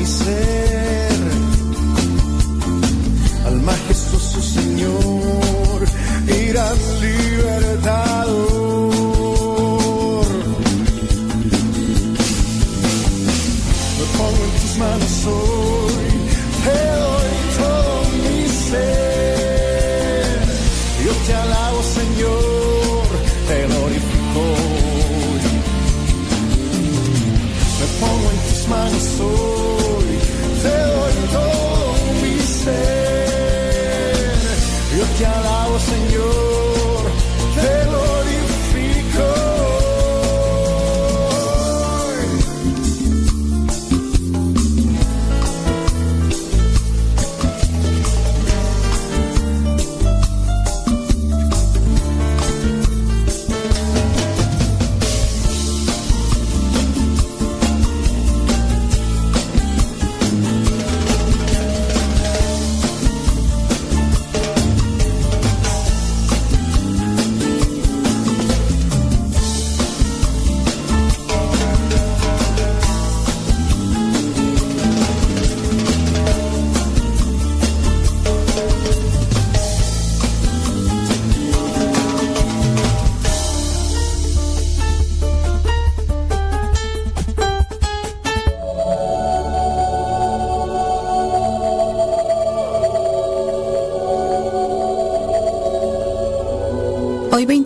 Dueño 0.03 0.05
de 0.05 0.05
mi 0.05 0.05
ser, 0.05 0.62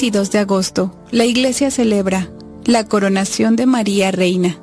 22 0.07 0.31
de 0.31 0.39
agosto, 0.39 0.95
la 1.11 1.25
Iglesia 1.25 1.69
celebra 1.69 2.29
la 2.63 2.85
coronación 2.85 3.57
de 3.57 3.65
María 3.65 4.09
Reina. 4.09 4.57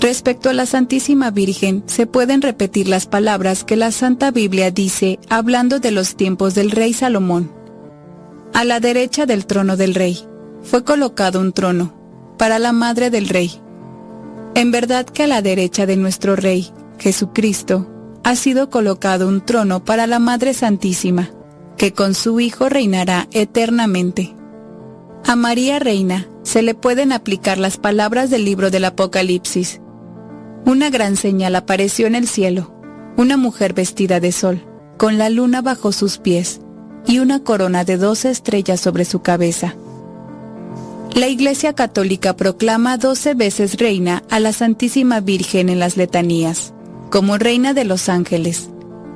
Respecto 0.00 0.50
a 0.50 0.54
la 0.54 0.66
Santísima 0.66 1.30
Virgen, 1.30 1.84
se 1.86 2.08
pueden 2.08 2.42
repetir 2.42 2.88
las 2.88 3.06
palabras 3.06 3.62
que 3.62 3.76
la 3.76 3.92
Santa 3.92 4.32
Biblia 4.32 4.72
dice 4.72 5.20
hablando 5.28 5.78
de 5.78 5.92
los 5.92 6.16
tiempos 6.16 6.56
del 6.56 6.72
rey 6.72 6.92
Salomón. 6.92 7.52
A 8.54 8.64
la 8.64 8.80
derecha 8.80 9.24
del 9.24 9.46
trono 9.46 9.76
del 9.76 9.94
rey 9.94 10.18
fue 10.62 10.82
colocado 10.82 11.38
un 11.38 11.52
trono 11.52 11.94
para 12.38 12.58
la 12.58 12.72
madre 12.72 13.08
del 13.10 13.28
rey. 13.28 13.52
En 14.56 14.72
verdad 14.72 15.06
que 15.06 15.22
a 15.22 15.26
la 15.28 15.42
derecha 15.42 15.86
de 15.86 15.96
nuestro 15.96 16.34
rey, 16.34 16.72
Jesucristo, 16.98 17.88
ha 18.24 18.34
sido 18.34 18.68
colocado 18.68 19.28
un 19.28 19.40
trono 19.42 19.84
para 19.84 20.08
la 20.08 20.18
Madre 20.18 20.54
Santísima, 20.54 21.30
que 21.80 21.94
con 21.94 22.14
su 22.14 22.40
Hijo 22.40 22.68
reinará 22.68 23.26
eternamente. 23.32 24.36
A 25.24 25.34
María 25.34 25.78
Reina 25.78 26.28
se 26.42 26.60
le 26.60 26.74
pueden 26.74 27.10
aplicar 27.10 27.56
las 27.56 27.78
palabras 27.78 28.28
del 28.28 28.44
libro 28.44 28.70
del 28.70 28.84
Apocalipsis. 28.84 29.80
Una 30.66 30.90
gran 30.90 31.16
señal 31.16 31.56
apareció 31.56 32.06
en 32.06 32.16
el 32.16 32.28
cielo, 32.28 32.70
una 33.16 33.38
mujer 33.38 33.72
vestida 33.72 34.20
de 34.20 34.30
sol, 34.30 34.62
con 34.98 35.16
la 35.16 35.30
luna 35.30 35.62
bajo 35.62 35.90
sus 35.90 36.18
pies 36.18 36.60
y 37.06 37.18
una 37.18 37.42
corona 37.42 37.82
de 37.82 37.96
doce 37.96 38.28
estrellas 38.28 38.78
sobre 38.78 39.06
su 39.06 39.22
cabeza. 39.22 39.74
La 41.14 41.28
Iglesia 41.28 41.72
Católica 41.72 42.36
proclama 42.36 42.98
doce 42.98 43.32
veces 43.32 43.78
reina 43.78 44.22
a 44.28 44.38
la 44.38 44.52
Santísima 44.52 45.20
Virgen 45.20 45.70
en 45.70 45.78
las 45.78 45.96
letanías, 45.96 46.74
como 47.08 47.38
reina 47.38 47.72
de 47.72 47.86
los 47.86 48.10
ángeles, 48.10 48.68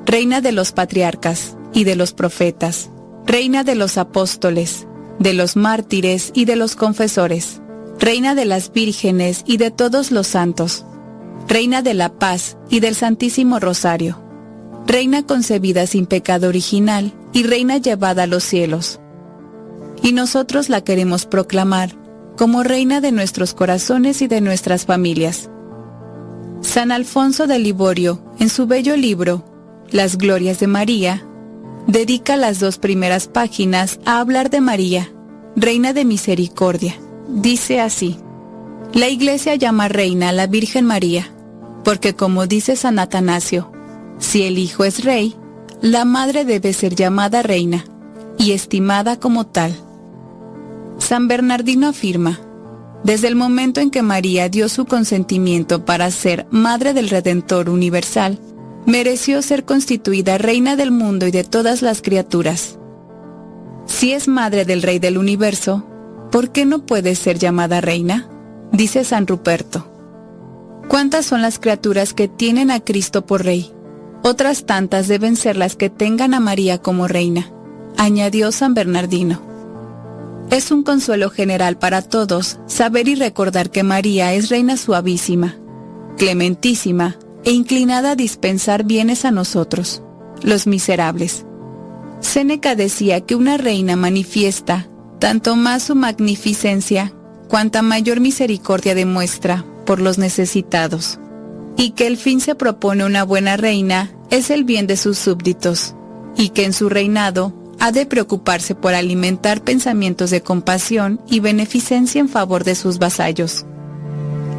reina 0.07 0.41
de 0.41 0.53
los 0.53 0.73
patriarcas 0.73 1.59
y 1.75 1.85
de 1.85 1.97
los 1.97 2.15
profetas, 2.15 2.91
reina 3.27 3.65
de 3.65 3.75
los 3.75 3.99
apóstoles, 3.99 4.87
de 5.19 5.35
los 5.35 5.57
mártires 5.57 6.31
y 6.35 6.47
de 6.47 6.57
los 6.57 6.77
confesores, 6.77 7.61
reina 7.99 8.35
de 8.35 8.47
las 8.47 8.73
vírgenes 8.73 9.43
y 9.47 9.59
de 9.59 9.71
todos 9.71 10.11
los 10.11 10.29
santos, 10.29 10.87
reina 11.49 11.83
de 11.83 11.95
la 11.95 12.19
paz 12.19 12.57
y 12.71 12.81
del 12.81 12.95
Santísimo 12.95 13.61
Rosario, 13.61 14.23
reina 14.87 15.27
concebida 15.27 15.87
sin 15.87 16.07
pecado 16.07 16.49
original 16.49 17.13
y 17.33 17.43
reina 17.43 17.79
llevada 17.79 18.23
a 18.23 18.27
los 18.27 18.45
cielos. 18.45 19.01
Y 20.03 20.13
nosotros 20.13 20.69
la 20.69 20.83
queremos 20.83 21.27
proclamar 21.27 21.97
como 22.37 22.63
reina 22.63 23.01
de 23.01 23.13
nuestros 23.13 23.55
corazones 23.55 24.23
y 24.23 24.29
de 24.29 24.41
nuestras 24.41 24.87
familias. 24.87 25.51
San 26.61 26.93
Alfonso 26.93 27.47
de 27.47 27.59
Liborio, 27.59 28.25
en 28.39 28.49
su 28.49 28.67
bello 28.67 28.97
libro, 28.97 29.45
Las 29.91 30.19
Glorias 30.19 30.61
de 30.61 30.67
María, 30.67 31.27
dedica 31.87 32.37
las 32.37 32.61
dos 32.61 32.79
primeras 32.79 33.29
páginas 33.29 34.01
a 34.05 34.21
hablar 34.21 34.51
de 34.51 34.61
María, 34.61 35.11
Reina 35.57 35.93
de 35.93 36.05
Misericordia. 36.05 36.97
Dice 37.29 37.81
así, 37.81 38.17
la 38.93 39.09
Iglesia 39.09 39.55
llama 39.57 39.89
reina 39.89 40.29
a 40.29 40.33
la 40.33 40.47
Virgen 40.47 40.85
María, 40.85 41.29
porque 41.85 42.15
como 42.15 42.47
dice 42.47 42.77
San 42.77 42.99
Atanasio, 42.99 43.73
si 44.19 44.43
el 44.45 44.59
Hijo 44.59 44.85
es 44.85 45.05
rey, 45.05 45.35
la 45.81 46.05
Madre 46.05 46.45
debe 46.45 46.73
ser 46.73 46.95
llamada 46.95 47.43
reina 47.43 47.85
y 48.39 48.53
estimada 48.53 49.19
como 49.19 49.47
tal. 49.47 49.75
San 50.99 51.29
Bernardino 51.29 51.89
afirma, 51.89 52.41
desde 53.03 53.29
el 53.29 53.37
momento 53.37 53.81
en 53.81 53.91
que 53.91 54.03
María 54.03 54.49
dio 54.49 54.69
su 54.69 54.87
consentimiento 54.87 55.85
para 55.85 56.11
ser 56.11 56.47
Madre 56.51 56.95
del 56.95 57.11
Redentor 57.11 57.69
Universal, 57.69 58.39
mereció 58.87 59.41
ser 59.43 59.65
constituida 59.65 60.39
Reina 60.39 60.77
del 60.77 60.91
mundo 60.91 61.27
y 61.27 61.31
de 61.31 61.45
todas 61.45 61.83
las 61.83 62.03
criaturas. 62.03 62.79
Si 63.87 64.13
es 64.13 64.29
Madre 64.29 64.65
del 64.65 64.83
Rey 64.83 64.99
del 64.99 65.19
Universo, 65.19 65.87
¿por 66.31 66.51
qué 66.51 66.67
no 66.67 66.85
puede 66.87 67.15
ser 67.15 67.39
llamada 67.39 67.81
Reina? 67.81 68.29
Dice 68.73 69.05
San 69.05 69.27
Ruperto. 69.27 69.91
¿Cuántas 70.89 71.27
son 71.27 71.43
las 71.43 71.59
criaturas 71.59 72.13
que 72.13 72.29
tienen 72.29 72.71
a 72.71 72.81
Cristo 72.81 73.25
por 73.25 73.45
Rey? 73.45 73.73
Otras 74.23 74.65
tantas 74.67 75.09
deben 75.09 75.37
ser 75.37 75.57
las 75.57 75.77
que 75.77 75.91
tengan 75.91 76.35
a 76.35 76.41
María 76.41 76.79
como 76.79 77.09
Reina, 77.09 77.51
añadió 77.97 78.53
San 78.53 78.75
Bernardino. 78.75 79.43
es 80.51 80.71
un 80.71 80.83
consuelo 80.83 81.31
general 81.31 81.79
para 81.79 82.03
todos 82.03 82.59
saber 82.67 83.09
y 83.09 83.15
recordar 83.15 83.71
que 83.71 83.83
María 83.83 84.35
es 84.35 84.51
reina 84.51 84.77
suavísima, 84.77 85.57
clementísima 86.17 87.17
e 87.45 87.53
inclinada 87.53 88.13
a 88.13 88.17
dispensar 88.17 88.85
bienes 88.85 89.25
a 89.25 89.31
nosotros, 89.31 90.03
los 90.43 90.67
miserables. 90.67 91.45
Séneca 92.21 92.75
decía 92.75 93.21
que 93.21 93.35
una 93.35 93.57
reina 93.57 93.97
manifiesta 93.97 94.89
tanto 95.19 95.57
más 95.57 95.85
su 95.85 95.95
magnificencia 95.95 97.13
cuanta 97.49 97.83
mayor 97.83 98.21
misericordia 98.21 98.95
demuestra 98.95 99.65
por 99.87 100.01
los 100.01 100.19
necesitados, 100.19 101.19
y 101.77 101.91
que 101.91 102.07
el 102.07 102.17
fin 102.17 102.41
se 102.41 102.55
propone 102.55 103.05
una 103.05 103.25
buena 103.25 103.57
reina 103.57 104.11
es 104.31 104.51
el 104.51 104.65
bien 104.65 104.87
de 104.87 104.97
sus 104.97 105.19
súbditos, 105.19 105.95
y 106.37 106.49
que 106.51 106.65
en 106.65 106.73
su 106.73 106.89
reinado 106.89 107.53
ha 107.79 107.93
de 107.93 108.07
preocuparse 108.07 108.75
por 108.75 108.95
alimentar 108.95 109.63
pensamientos 109.63 110.31
de 110.31 110.43
compasión 110.43 111.21
y 111.29 111.41
beneficencia 111.41 112.21
en 112.21 112.29
favor 112.29 112.65
de 112.65 112.75
sus 112.75 112.99
vasallos. 112.99 113.67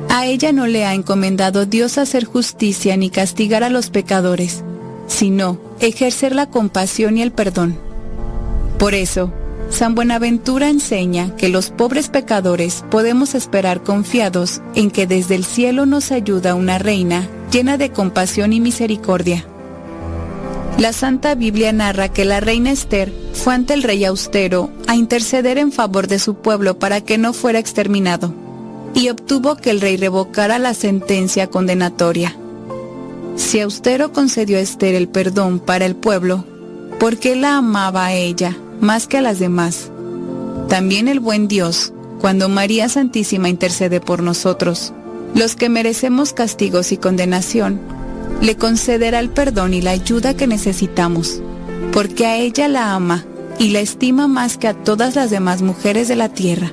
A 0.10 0.26
ella 0.26 0.52
no 0.52 0.68
le 0.68 0.86
ha 0.86 0.94
encomendado 0.94 1.66
Dios 1.66 1.98
hacer 1.98 2.26
justicia 2.26 2.96
ni 2.98 3.10
castigar 3.10 3.64
a 3.64 3.70
los 3.70 3.90
pecadores, 3.90 4.64
sino 5.08 5.58
ejercer 5.80 6.36
la 6.36 6.50
compasión 6.50 7.18
y 7.18 7.22
el 7.22 7.32
perdón. 7.32 7.78
Por 8.78 8.94
eso, 8.94 9.32
San 9.70 9.96
Buenaventura 9.96 10.70
enseña 10.70 11.36
que 11.36 11.50
los 11.50 11.70
pobres 11.70 12.10
pecadores 12.10 12.84
podemos 12.90 13.36
esperar 13.36 13.84
confiados 13.84 14.62
en 14.76 14.92
que 14.92 15.08
desde 15.08 15.36
el 15.36 15.44
cielo 15.44 15.86
nos 15.86 16.12
ayuda 16.12 16.56
una 16.56 16.78
reina 16.78 17.28
llena 17.52 17.78
de 17.78 17.92
compasión 17.92 18.54
y 18.54 18.60
misericordia. 18.60 19.46
La 20.78 20.92
Santa 20.92 21.36
Biblia 21.36 21.72
narra 21.72 22.10
que 22.10 22.26
la 22.26 22.42
reina 22.42 22.72
Esther 22.72 23.14
fue 23.34 23.54
ante 23.54 23.74
el 23.74 23.84
rey 23.84 24.04
austero 24.04 24.70
a 24.88 24.96
interceder 24.96 25.58
en 25.58 25.72
favor 25.72 26.08
de 26.08 26.20
su 26.20 26.36
pueblo 26.36 26.78
para 26.80 27.02
que 27.02 27.18
no 27.18 27.32
fuera 27.32 27.60
exterminado, 27.60 28.34
y 28.96 29.10
obtuvo 29.10 29.58
que 29.58 29.70
el 29.70 29.82
rey 29.82 29.98
revocara 29.98 30.58
la 30.58 30.74
sentencia 30.74 31.48
condenatoria. 31.48 32.36
Si 33.36 33.60
Austero 33.60 34.14
concedió 34.14 34.58
a 34.58 34.62
Esther 34.62 34.96
el 34.96 35.10
perdón 35.10 35.60
para 35.60 35.86
el 35.86 35.96
pueblo, 35.96 36.46
¿por 37.00 37.18
qué 37.18 37.36
la 37.36 37.58
amaba 37.58 38.06
a 38.06 38.14
ella 38.14 38.58
más 38.80 39.08
que 39.08 39.18
a 39.18 39.22
las 39.22 39.38
demás? 39.38 39.92
También 40.70 41.10
el 41.10 41.20
buen 41.20 41.50
Dios, 41.50 41.94
cuando 42.22 42.48
María 42.48 42.88
Santísima 42.88 43.50
intercede 43.50 44.00
por 44.00 44.24
nosotros, 44.24 44.94
los 45.36 45.58
que 45.58 45.68
merecemos 45.68 46.32
castigos 46.32 46.94
y 46.94 46.98
condenación, 46.98 47.82
le 48.42 48.56
concederá 48.56 49.20
el 49.20 49.30
perdón 49.30 49.74
y 49.74 49.82
la 49.82 49.92
ayuda 49.92 50.36
que 50.36 50.48
necesitamos, 50.48 51.42
porque 51.92 52.26
a 52.26 52.38
ella 52.38 52.70
la 52.70 52.94
ama 52.94 53.26
y 53.60 53.70
la 53.70 53.82
estima 53.82 54.30
más 54.30 54.58
que 54.58 54.70
a 54.70 54.74
todas 54.74 55.16
las 55.16 55.30
demás 55.30 55.62
mujeres 55.62 56.08
de 56.08 56.16
la 56.16 56.30
tierra. 56.30 56.72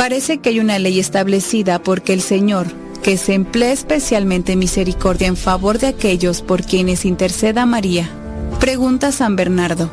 Parece 0.00 0.38
que 0.38 0.48
hay 0.48 0.60
una 0.60 0.78
ley 0.78 0.98
establecida 0.98 1.82
porque 1.82 2.14
el 2.14 2.22
Señor, 2.22 2.68
que 3.02 3.18
se 3.18 3.34
emplea 3.34 3.70
especialmente 3.70 4.56
misericordia 4.56 5.28
en 5.28 5.36
favor 5.36 5.78
de 5.78 5.88
aquellos 5.88 6.40
por 6.40 6.62
quienes 6.62 7.04
interceda 7.04 7.66
María, 7.66 8.08
pregunta 8.60 9.12
San 9.12 9.36
Bernardo, 9.36 9.90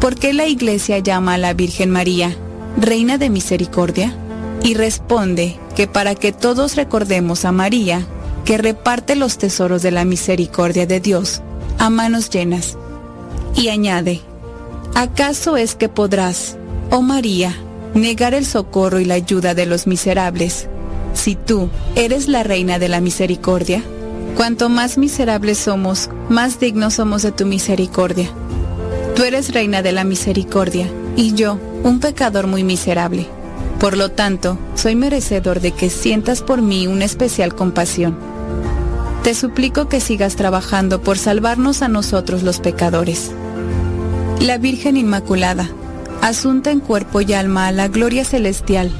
¿por 0.00 0.14
qué 0.14 0.32
la 0.32 0.46
Iglesia 0.46 1.00
llama 1.00 1.34
a 1.34 1.38
la 1.38 1.54
Virgen 1.54 1.90
María 1.90 2.36
Reina 2.76 3.18
de 3.18 3.30
Misericordia? 3.30 4.14
Y 4.62 4.74
responde 4.74 5.58
que 5.74 5.88
para 5.88 6.14
que 6.14 6.30
todos 6.30 6.76
recordemos 6.76 7.44
a 7.44 7.50
María, 7.50 8.06
que 8.44 8.58
reparte 8.58 9.16
los 9.16 9.38
tesoros 9.38 9.82
de 9.82 9.90
la 9.90 10.04
misericordia 10.04 10.86
de 10.86 11.00
Dios 11.00 11.42
a 11.78 11.90
manos 11.90 12.30
llenas. 12.30 12.78
Y 13.56 13.70
añade, 13.70 14.20
¿acaso 14.94 15.56
es 15.56 15.74
que 15.74 15.88
podrás, 15.88 16.56
oh 16.92 17.02
María, 17.02 17.56
negar 17.94 18.34
el 18.34 18.46
socorro 18.46 19.00
y 19.00 19.04
la 19.04 19.14
ayuda 19.14 19.54
de 19.54 19.66
los 19.66 19.86
miserables, 19.86 20.68
si 21.14 21.34
tú 21.34 21.70
eres 21.94 22.28
la 22.28 22.42
reina 22.42 22.78
de 22.78 22.88
la 22.88 23.00
misericordia? 23.00 23.82
Cuanto 24.36 24.68
más 24.68 24.98
miserables 24.98 25.58
somos, 25.58 26.10
más 26.28 26.60
dignos 26.60 26.94
somos 26.94 27.22
de 27.22 27.32
tu 27.32 27.46
misericordia. 27.46 28.30
Tú 29.16 29.24
eres 29.24 29.52
reina 29.52 29.82
de 29.82 29.92
la 29.92 30.04
misericordia, 30.04 30.86
y 31.16 31.34
yo, 31.34 31.58
un 31.82 31.98
pecador 31.98 32.46
muy 32.46 32.62
miserable. 32.62 33.26
Por 33.80 33.96
lo 33.96 34.10
tanto, 34.10 34.58
soy 34.74 34.94
merecedor 34.94 35.60
de 35.60 35.72
que 35.72 35.90
sientas 35.90 36.42
por 36.42 36.62
mí 36.62 36.86
una 36.86 37.04
especial 37.04 37.54
compasión 37.54 38.16
te 39.28 39.34
suplico 39.34 39.90
que 39.90 40.00
sigas 40.00 40.36
trabajando 40.36 41.02
por 41.02 41.18
salvarnos 41.18 41.82
a 41.82 41.88
nosotros 41.88 42.42
los 42.42 42.60
pecadores. 42.60 43.30
La 44.40 44.56
Virgen 44.56 44.96
Inmaculada, 44.96 45.68
asunta 46.22 46.70
en 46.70 46.80
cuerpo 46.80 47.20
y 47.20 47.32
alma 47.32 47.68
a 47.68 47.72
la 47.72 47.88
gloria 47.88 48.24
celestial, 48.24 48.90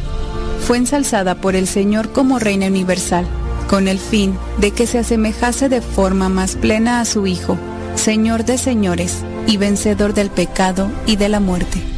fue 0.67 0.77
ensalzada 0.77 1.35
por 1.35 1.57
el 1.57 1.67
Señor 1.67 2.13
como 2.13 2.39
Reina 2.39 2.67
Universal, 2.67 3.27
con 3.69 3.89
el 3.89 3.99
fin 3.99 4.37
de 4.59 4.71
que 4.71 4.87
se 4.87 4.99
asemejase 4.99 5.69
de 5.69 5.81
forma 5.81 6.29
más 6.29 6.57
plena 6.57 7.01
a 7.01 7.05
su 7.05 7.27
Hijo, 7.27 7.59
Señor 7.95 8.45
de 8.45 8.59
señores 8.59 9.19
y 9.47 9.57
vencedor 9.57 10.15
del 10.15 10.31
pecado 10.31 10.91
y 11.07 11.17
de 11.17 11.29
la 11.29 11.41
muerte. 11.41 11.98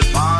casa 0.00 0.39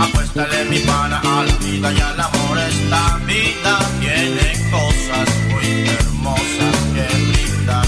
Apuéstale 0.00 0.64
mi 0.64 0.78
pana 0.80 1.20
a 1.24 1.44
la 1.44 1.54
vida 1.64 1.92
y 1.92 2.00
al 2.00 2.20
amor. 2.20 2.58
Esta 2.58 3.18
vida 3.26 3.78
tiene 4.00 4.46
cosas 4.70 5.28
muy 5.50 5.88
hermosas 5.88 6.76
que 6.94 7.06
brindar. 7.30 7.86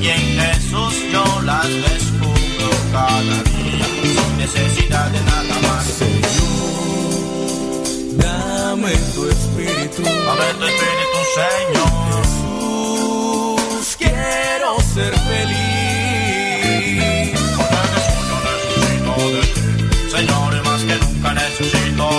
Y 0.00 0.08
en 0.08 0.24
Jesús 0.40 0.94
yo 1.12 1.24
las 1.42 1.68
descubro 1.68 2.70
cada 2.92 3.42
día 3.50 3.86
sin 4.02 4.30
necesidad 4.38 5.08
de 5.10 5.20
nada 5.20 5.54
más. 5.66 5.84
Señor, 6.02 6.28
dame 8.16 8.92
tu 9.14 9.28
espíritu. 9.28 10.02
Dame 10.02 10.48
tu 10.58 10.64
espíritu, 10.72 11.18
Señor. 11.40 11.88
Jesús, 13.78 13.96
quiero 13.96 14.68
ser 14.94 15.12
feliz 15.30 15.57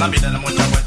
La 0.00 0.08
vida 0.08 0.30
de 0.30 0.38
muestra 0.38 0.64
pues. 0.64 0.79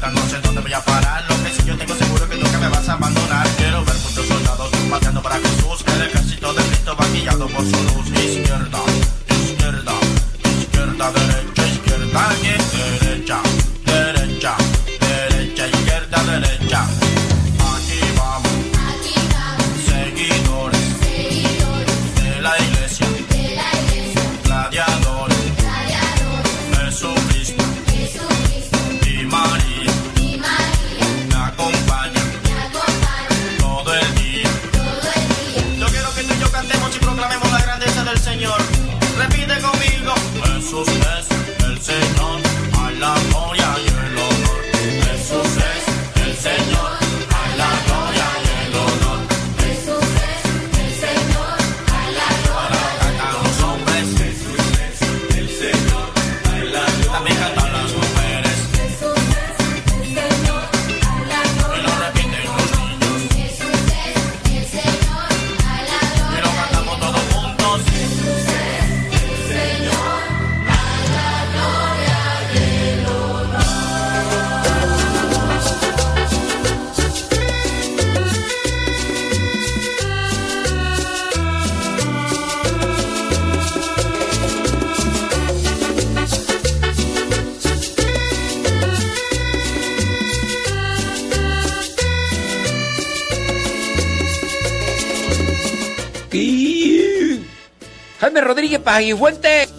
pague 98.84 99.16
fuente. 99.16 99.73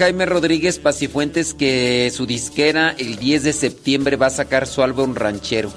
Jaime 0.00 0.24
Rodríguez 0.24 0.78
Pacifuentes 0.78 1.52
que 1.52 2.10
su 2.10 2.24
disquera 2.24 2.94
el 2.96 3.16
10 3.16 3.42
de 3.42 3.52
septiembre 3.52 4.16
va 4.16 4.28
a 4.28 4.30
sacar 4.30 4.66
su 4.66 4.82
álbum 4.82 5.14
ranchero. 5.14 5.70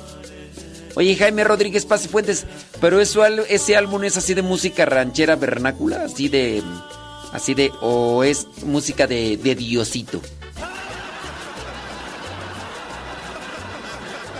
Oye, 0.95 1.17
Jaime 1.17 1.43
Rodríguez 1.43 1.85
Pacifuentes, 1.85 2.45
pero 2.79 3.01
ese 3.01 3.75
álbum 3.75 4.05
es 4.05 4.15
así 4.15 4.33
de 4.33 4.41
música 4.41 4.85
ranchera 4.85 5.35
vernácula, 5.35 6.05
así 6.05 6.29
de. 6.29 6.63
Así 7.33 7.53
de. 7.53 7.69
o 7.81 8.23
es 8.23 8.47
música 8.63 9.07
de, 9.07 9.35
de 9.35 9.55
Diosito. 9.55 10.21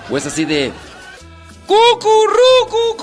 O 0.09 0.17
es 0.17 0.25
así 0.25 0.45
de. 0.45 0.71
¡Cucurrucucú! 1.67 3.02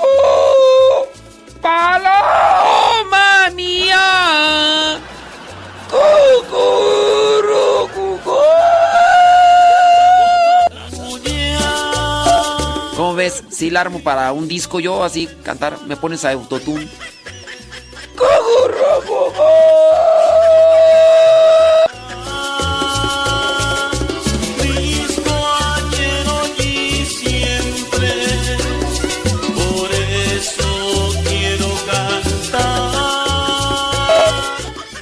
Si 13.61 13.69
la 13.69 13.83
armo 13.83 14.01
para 14.01 14.33
un 14.33 14.49
disco 14.49 14.81
yo 14.81 15.05
así 15.05 15.29
cantar, 15.43 15.77
me 15.87 15.95
pones 15.95 16.25
a 16.25 16.31
autotune. 16.31 16.89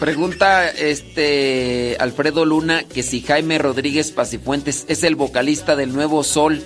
Pregunta 0.00 0.68
este 0.70 1.96
Alfredo 2.00 2.44
Luna 2.44 2.82
que 2.82 3.04
si 3.04 3.20
Jaime 3.20 3.58
Rodríguez 3.58 4.10
Pacifuentes 4.10 4.84
es 4.88 5.04
el 5.04 5.14
vocalista 5.14 5.76
del 5.76 5.92
Nuevo 5.92 6.24
Sol. 6.24 6.64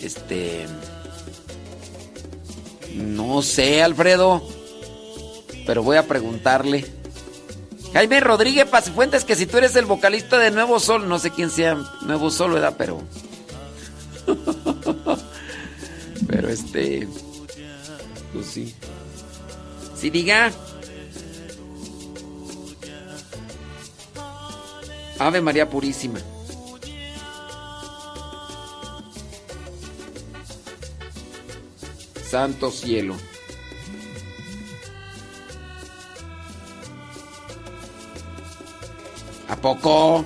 Este 0.00 0.66
no 2.94 3.42
sé, 3.42 3.82
Alfredo, 3.82 4.42
pero 5.66 5.82
voy 5.82 5.96
a 5.96 6.06
preguntarle. 6.06 6.86
Jaime 7.92 8.20
Rodríguez 8.20 8.66
Pacifuentes 8.66 9.24
que 9.24 9.34
si 9.34 9.46
tú 9.46 9.58
eres 9.58 9.74
el 9.76 9.84
vocalista 9.84 10.38
de 10.38 10.50
Nuevo 10.50 10.78
Sol, 10.78 11.08
no 11.08 11.18
sé 11.18 11.30
quién 11.30 11.50
sea 11.50 11.76
Nuevo 12.02 12.30
Sol, 12.30 12.52
¿verdad? 12.52 12.74
Pero 12.78 13.02
pero 16.28 16.48
este 16.48 17.08
pues 18.32 18.46
sí. 18.46 18.74
Sí 19.96 20.10
diga. 20.10 20.50
Ave 25.18 25.42
María 25.42 25.68
Purísima. 25.68 26.20
Santo 32.30 32.70
cielo. 32.70 33.16
¿A 39.48 39.56
poco? 39.56 40.24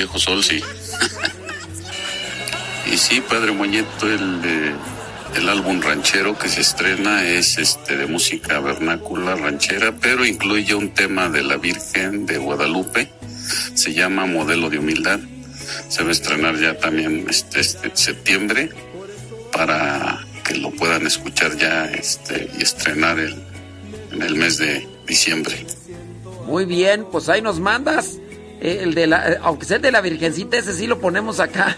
Viejo 0.00 0.18
Sol 0.18 0.42
sí. 0.42 0.62
y 2.90 2.96
sí, 2.96 3.20
Padre 3.20 3.52
Moñeto, 3.52 4.06
el, 4.06 4.74
el 5.36 5.48
álbum 5.50 5.82
ranchero 5.82 6.38
que 6.38 6.48
se 6.48 6.62
estrena 6.62 7.26
es 7.26 7.58
este 7.58 7.98
de 7.98 8.06
música 8.06 8.60
vernácula 8.60 9.34
ranchera, 9.34 9.94
pero 10.00 10.24
incluye 10.24 10.74
un 10.74 10.94
tema 10.94 11.28
de 11.28 11.42
la 11.42 11.58
Virgen 11.58 12.24
de 12.24 12.38
Guadalupe. 12.38 13.12
Se 13.74 13.92
llama 13.92 14.24
Modelo 14.24 14.70
de 14.70 14.78
Humildad. 14.78 15.20
Se 15.90 16.02
va 16.02 16.08
a 16.08 16.12
estrenar 16.12 16.58
ya 16.58 16.78
también 16.78 17.26
este, 17.28 17.60
este 17.60 17.90
septiembre 17.92 18.70
para 19.52 20.24
que 20.44 20.54
lo 20.54 20.70
puedan 20.70 21.06
escuchar 21.06 21.58
ya 21.58 21.84
este, 21.84 22.48
y 22.58 22.62
estrenar 22.62 23.18
el, 23.18 23.36
en 24.12 24.22
el 24.22 24.34
mes 24.34 24.56
de 24.56 24.88
diciembre. 25.06 25.66
Muy 26.46 26.64
bien, 26.64 27.04
pues 27.12 27.28
ahí 27.28 27.42
nos 27.42 27.60
mandas. 27.60 28.16
Eh, 28.60 28.80
el 28.82 28.94
de 28.94 29.06
la, 29.06 29.32
eh, 29.32 29.38
aunque 29.42 29.66
sea 29.66 29.76
el 29.76 29.82
de 29.82 29.92
la 29.92 30.00
Virgencita, 30.00 30.58
ese 30.58 30.74
sí 30.74 30.86
lo 30.86 31.00
ponemos 31.00 31.40
acá. 31.40 31.76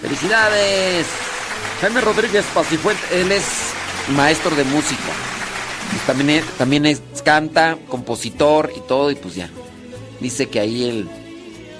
Felicidades. 0.00 1.06
Jaime 1.80 2.00
Rodríguez 2.00 2.44
Pacifuente, 2.54 3.02
él 3.12 3.32
es 3.32 3.44
maestro 4.14 4.54
de 4.54 4.64
música. 4.64 5.02
Pues 5.90 6.02
también 6.06 6.30
es, 6.30 6.44
también 6.58 6.86
canta, 7.24 7.78
compositor 7.88 8.72
y 8.76 8.80
todo, 8.80 9.10
y 9.10 9.14
pues 9.14 9.34
ya. 9.34 9.50
Dice 10.20 10.48
que 10.48 10.60
ahí 10.60 10.84
él. 10.84 11.08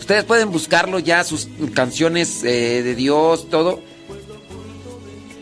Ustedes 0.01 0.25
pueden 0.25 0.51
buscarlo 0.51 0.99
ya, 0.99 1.25
sus 1.25 1.49
canciones 1.73 2.43
eh, 2.45 2.83
de 2.83 2.95
Dios, 2.95 3.49
todo. 3.49 3.81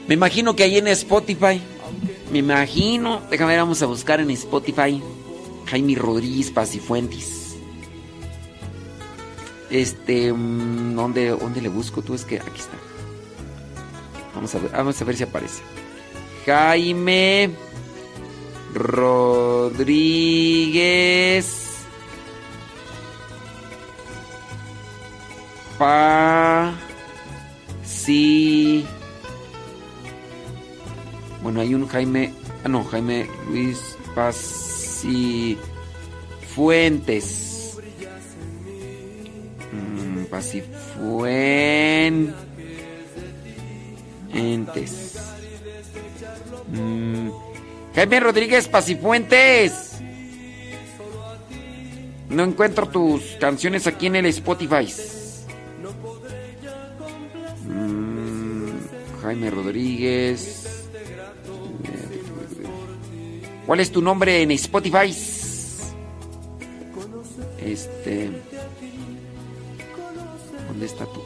Me 0.07 0.15
imagino 0.15 0.55
que 0.55 0.65
ahí 0.65 0.79
en 0.79 0.89
Spotify. 0.89 1.61
Me 2.31 2.39
imagino. 2.39 3.23
Déjame 3.31 3.53
ver, 3.53 3.61
vamos 3.61 3.83
a 3.83 3.87
buscar 3.87 4.21
en 4.21 4.31
Spotify. 4.31 5.03
Jaime 5.67 5.95
Rodríguez 5.95 6.51
Pacifuentes. 6.51 7.42
Este, 9.73 10.29
¿dónde, 10.29 11.31
¿dónde 11.31 11.63
le 11.63 11.71
busco? 11.71 12.03
Tú 12.03 12.15
es 12.15 12.25
que 12.27 12.39
aquí 12.39 12.61
está. 12.61 12.77
Vamos 14.35 14.55
a 14.55 14.59
ver, 14.59 14.71
vamos 14.71 15.01
a 15.01 15.05
ver 15.05 15.17
si 15.17 15.23
aparece. 15.25 15.63
Jaime 16.45 17.51
Rodríguez 18.75 20.03
Pa. 25.79 26.73
Bueno, 31.43 31.61
hay 31.61 31.75
un 31.75 31.87
Jaime, 31.89 32.35
ah 32.65 32.69
no, 32.69 32.85
Jaime 32.85 33.29
Luis 33.49 33.97
Pacifuentes. 34.15 35.59
Mm, 37.49 37.52
Pacifuentes. 40.33 42.35
Mm, 46.69 47.29
Jaime 47.95 48.21
Rodríguez 48.21 48.67
Pacifuentes. 48.67 49.99
No 52.31 52.45
encuentro 52.45 52.89
tus 52.89 53.37
canciones 53.39 53.87
aquí 53.87 54.07
en 54.07 54.17
el 54.17 54.27
Spotify. 54.27 54.91
Mm, 57.69 58.69
Jaime 59.21 59.51
Rodríguez. 59.51 60.87
¿Cuál 63.67 63.81
es 63.81 63.93
tu 63.93 64.01
nombre 64.01 64.41
en 64.41 64.53
Spotify? 64.53 65.15
Este. 67.61 68.52
¿Dónde 70.73 70.87
está 70.87 71.05
tú? 71.05 71.21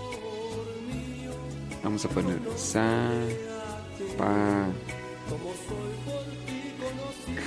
Vamos 1.84 2.04
a 2.04 2.08
poner 2.08 2.40
sa 2.56 3.12
pa 4.18 4.66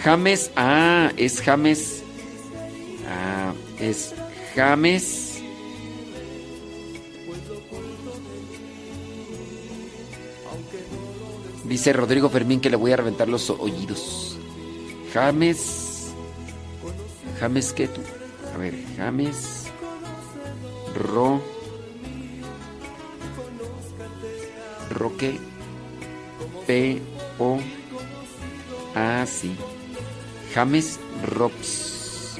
James, 0.01 0.49
ah, 0.55 1.11
es 1.17 1.41
James. 1.41 2.01
Ah, 3.05 3.53
es 3.81 4.15
James. 4.55 5.43
Dice 11.65 11.91
Rodrigo 11.91 12.29
Fermín 12.29 12.61
que 12.61 12.69
le 12.69 12.77
voy 12.77 12.93
a 12.93 12.95
reventar 12.95 13.27
los 13.27 13.49
oídos. 13.49 14.37
James. 15.13 16.13
James, 17.41 17.73
¿qué 17.73 17.89
tú? 17.89 17.99
A 18.53 18.57
ver, 18.57 18.73
James. 18.95 19.65
Ro. 20.95 21.58
Roque. 24.89 25.39
P. 26.67 27.01
O. 27.37 27.59
Ah, 28.95 29.25
sí. 29.27 29.55
James 30.53 30.99
Rops. 31.23 32.37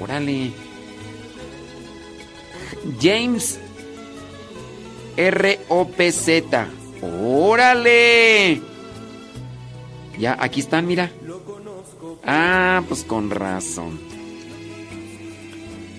Órale. 0.00 0.52
James 3.00 3.58
R-O-P-Z. 5.16 6.66
Órale. 7.02 8.60
Ya, 10.18 10.36
aquí 10.40 10.60
están, 10.60 10.86
mira. 10.86 11.10
Ah, 12.24 12.82
pues 12.88 13.04
con 13.04 13.30
razón. 13.30 14.00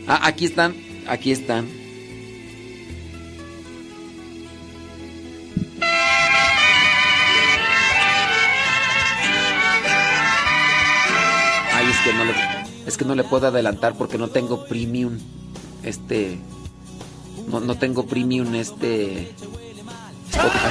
Ah, 0.08 0.28
aquí 0.28 0.46
están, 0.46 0.76
aquí 1.08 1.32
están. 1.32 1.85
Que 12.06 12.14
no 12.14 12.24
le, 12.24 12.34
es 12.86 12.98
que 12.98 13.06
no 13.06 13.16
le 13.16 13.24
puedo 13.24 13.48
adelantar 13.48 13.96
porque 13.98 14.20
no 14.20 14.28
tengo 14.28 14.66
premium. 14.66 15.18
Este, 15.82 16.38
no, 17.48 17.60
no 17.60 17.76
tengo 17.80 18.06
premium 18.06 18.54
este 18.54 19.34
Spotify. 20.30 20.70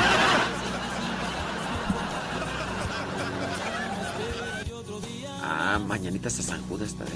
Ah, 5.42 5.80
mañanitas 5.84 6.38
a 6.38 6.42
San 6.42 6.62
Judas 6.68 6.90
está 6.90 7.04
de. 7.04 7.10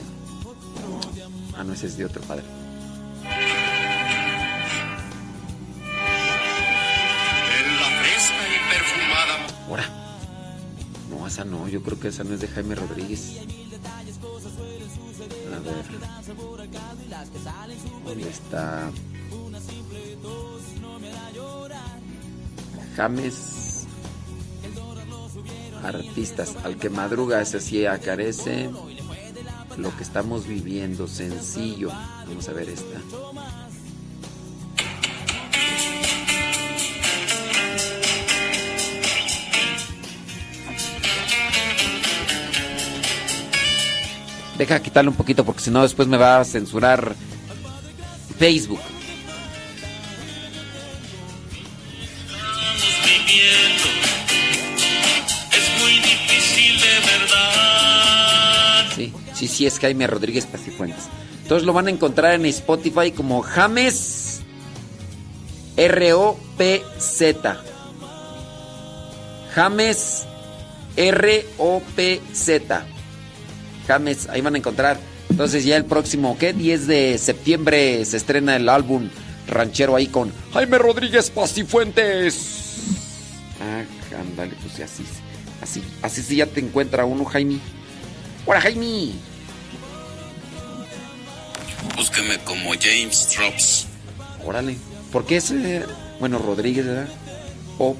Ah, 1.56 1.62
no, 1.62 1.72
ese 1.72 1.86
es 1.86 1.96
de 1.96 2.04
otro 2.04 2.20
padre. 2.22 2.44
En 7.56 7.76
la 7.76 7.88
fresca 8.00 8.42
y 8.48 8.58
perfumada. 8.74 9.46
Ahora. 9.68 9.84
No, 11.08 11.26
esa 11.26 11.44
no, 11.44 11.68
yo 11.68 11.82
creo 11.82 12.00
que 12.00 12.08
esa 12.08 12.24
no 12.24 12.34
es 12.34 12.40
de 12.40 12.48
Jaime 12.48 12.74
Rodríguez. 12.74 13.38
A 15.58 15.60
ver. 15.60 15.84
¿Dónde 18.04 18.28
está? 18.28 18.90
James. 22.96 23.86
Artistas. 25.82 26.56
Al 26.64 26.76
que 26.76 26.90
madruga, 26.90 27.40
ese 27.40 27.60
sí 27.60 27.86
acarece. 27.86 28.70
Lo 29.76 29.96
que 29.96 30.02
estamos 30.04 30.46
viviendo, 30.46 31.08
sencillo. 31.08 31.90
Vamos 32.26 32.48
a 32.48 32.52
ver 32.52 32.68
esta. 32.68 33.00
Deja 44.58 44.82
quitarle 44.82 45.10
un 45.10 45.16
poquito 45.16 45.44
porque 45.44 45.62
si 45.62 45.70
no 45.70 45.82
después 45.82 46.08
me 46.08 46.16
va 46.16 46.40
a 46.40 46.44
censurar 46.44 47.14
Facebook. 48.38 48.80
es 55.52 55.80
muy 55.80 55.92
difícil 56.00 56.80
de 56.80 57.00
verdad. 57.06 58.86
Sí, 58.96 59.12
sí, 59.34 59.48
sí, 59.48 59.66
es 59.66 59.78
Jaime 59.78 60.06
Rodríguez 60.06 60.46
Pacifuentes. 60.46 61.04
Entonces 61.42 61.64
lo 61.64 61.72
van 61.72 61.86
a 61.86 61.90
encontrar 61.90 62.34
en 62.34 62.44
Spotify 62.46 63.12
como 63.12 63.42
James 63.42 64.40
R-O-P-Z. 65.76 67.62
James 69.54 70.26
R-O-P-Z. 70.96 72.86
James, 73.88 74.28
ahí 74.28 74.42
van 74.42 74.54
a 74.54 74.58
encontrar. 74.58 74.98
Entonces 75.30 75.64
ya 75.64 75.76
el 75.76 75.86
próximo, 75.86 76.36
¿qué? 76.38 76.52
10 76.52 76.86
de 76.86 77.18
septiembre 77.18 78.04
se 78.04 78.18
estrena 78.18 78.54
el 78.56 78.68
álbum 78.68 79.08
ranchero 79.46 79.96
ahí 79.96 80.06
con 80.06 80.30
Jaime 80.52 80.78
Rodríguez 80.78 81.30
Pacifuentes. 81.30 82.76
Ah, 83.60 83.82
ándale, 84.20 84.54
pues 84.62 84.78
así, 84.80 85.04
así, 85.62 85.82
así 86.02 86.22
sí 86.22 86.36
ya 86.36 86.46
te 86.46 86.60
encuentra 86.60 87.04
uno, 87.04 87.24
Jaime. 87.24 87.58
¡Hola, 88.46 88.60
Jaime! 88.60 89.12
Búsqueme 91.96 92.38
como 92.44 92.70
James 92.80 93.34
Drops. 93.36 93.86
Órale. 94.44 94.76
¿Por 95.10 95.24
qué 95.26 95.38
ese? 95.38 95.84
Bueno, 96.20 96.38
Rodríguez, 96.38 96.86
¿verdad? 96.86 97.08
O 97.78 97.96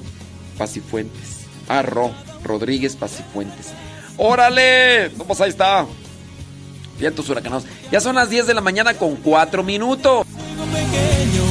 Pacifuentes. 0.57 1.47
Ah, 1.67 1.81
Ro. 1.81 2.13
Rodríguez 2.43 2.95
Pacifuentes. 2.95 3.73
¡Órale! 4.19 5.09
Pues 5.25 5.39
ahí 5.39 5.49
está. 5.49 5.85
Vientos 6.99 7.29
huracanados. 7.29 7.63
Ya 7.89 8.01
son 8.01 8.15
las 8.15 8.29
10 8.29 8.47
de 8.47 8.53
la 8.53 8.61
mañana 8.61 8.93
con 8.93 9.15
4 9.15 9.63
minutos. 9.63 10.27
por 10.27 11.48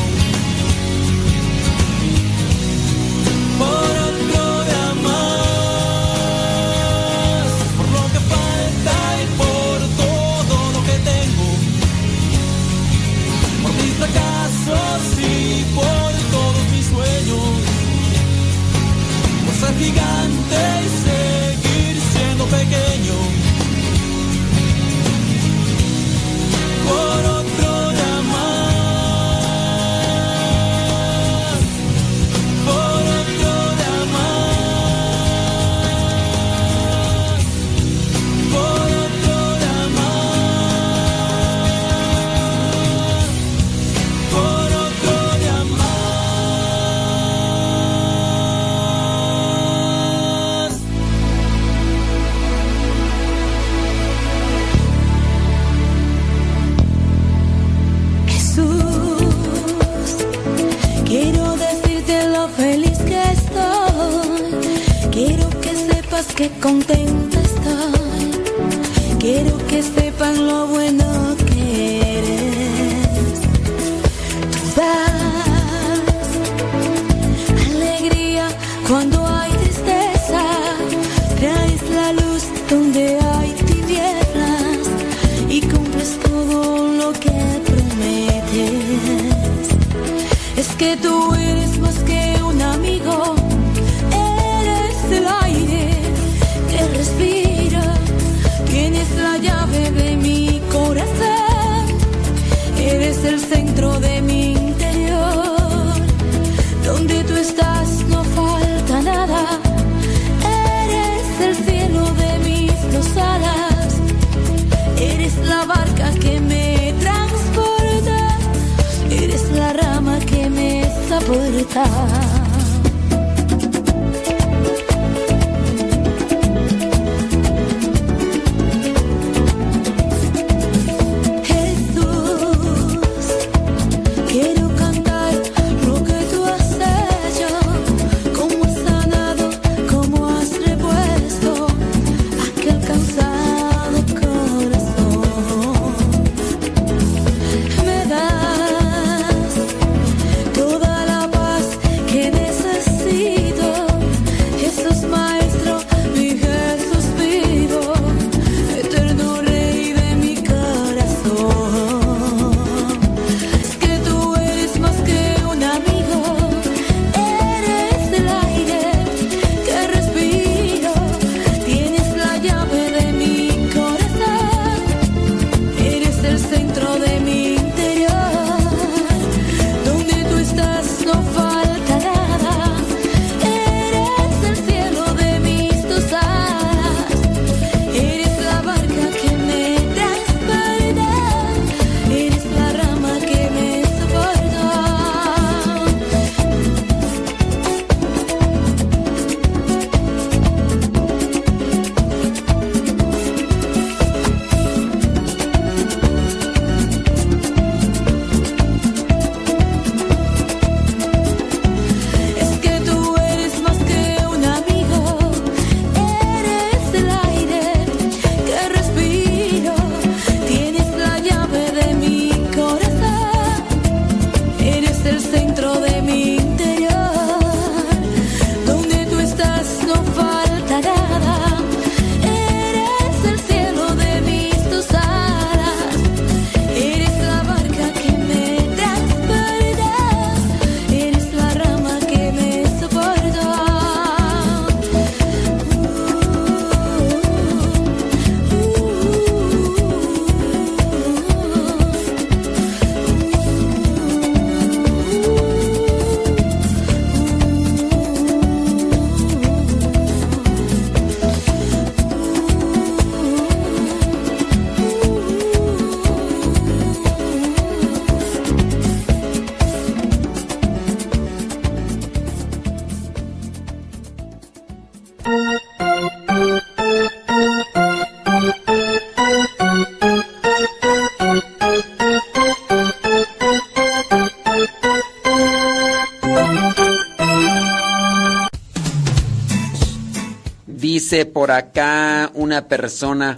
Por 291.27 291.51
acá 291.51 292.31
una 292.35 292.69
persona, 292.69 293.37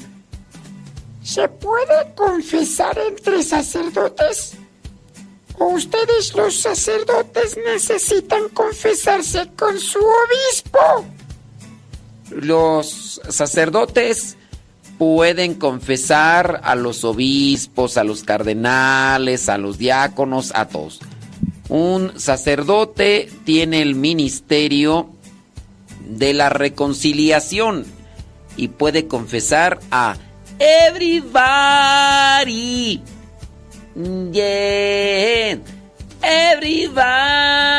¿Se 1.22 1.48
puede 1.48 2.14
confesar 2.16 2.98
entre 2.98 3.42
sacerdotes? 3.42 4.54
¿O 5.58 5.66
ustedes 5.66 6.34
los 6.34 6.58
sacerdotes 6.60 7.58
necesitan 7.64 8.48
confesarse 8.48 9.48
con 9.56 9.78
su 9.78 9.98
obispo? 9.98 11.06
los 12.30 13.20
sacerdotes 13.28 14.36
pueden 14.98 15.54
confesar 15.54 16.60
a 16.62 16.74
los 16.74 17.04
obispos, 17.04 17.96
a 17.96 18.04
los 18.04 18.22
cardenales, 18.22 19.48
a 19.48 19.58
los 19.58 19.78
diáconos, 19.78 20.52
a 20.54 20.68
todos. 20.68 21.00
Un 21.68 22.18
sacerdote 22.18 23.28
tiene 23.44 23.82
el 23.82 23.94
ministerio 23.94 25.10
de 26.20 26.32
la 26.34 26.48
reconciliación 26.50 27.84
y 28.56 28.68
puede 28.68 29.08
confesar 29.08 29.80
a 29.90 30.16
everybody. 30.58 31.80
Yeah. 34.30 35.58
Everybody. 36.22 37.74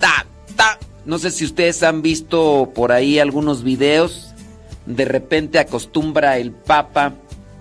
Ta, 0.00 0.26
ta. 0.56 0.78
No 1.04 1.18
sé 1.20 1.30
si 1.30 1.44
ustedes 1.44 1.84
han 1.84 2.02
visto 2.02 2.72
por 2.74 2.90
ahí 2.90 3.20
algunos 3.20 3.62
videos. 3.62 4.34
De 4.84 5.04
repente 5.04 5.60
acostumbra 5.60 6.38
el 6.38 6.50
Papa 6.50 7.14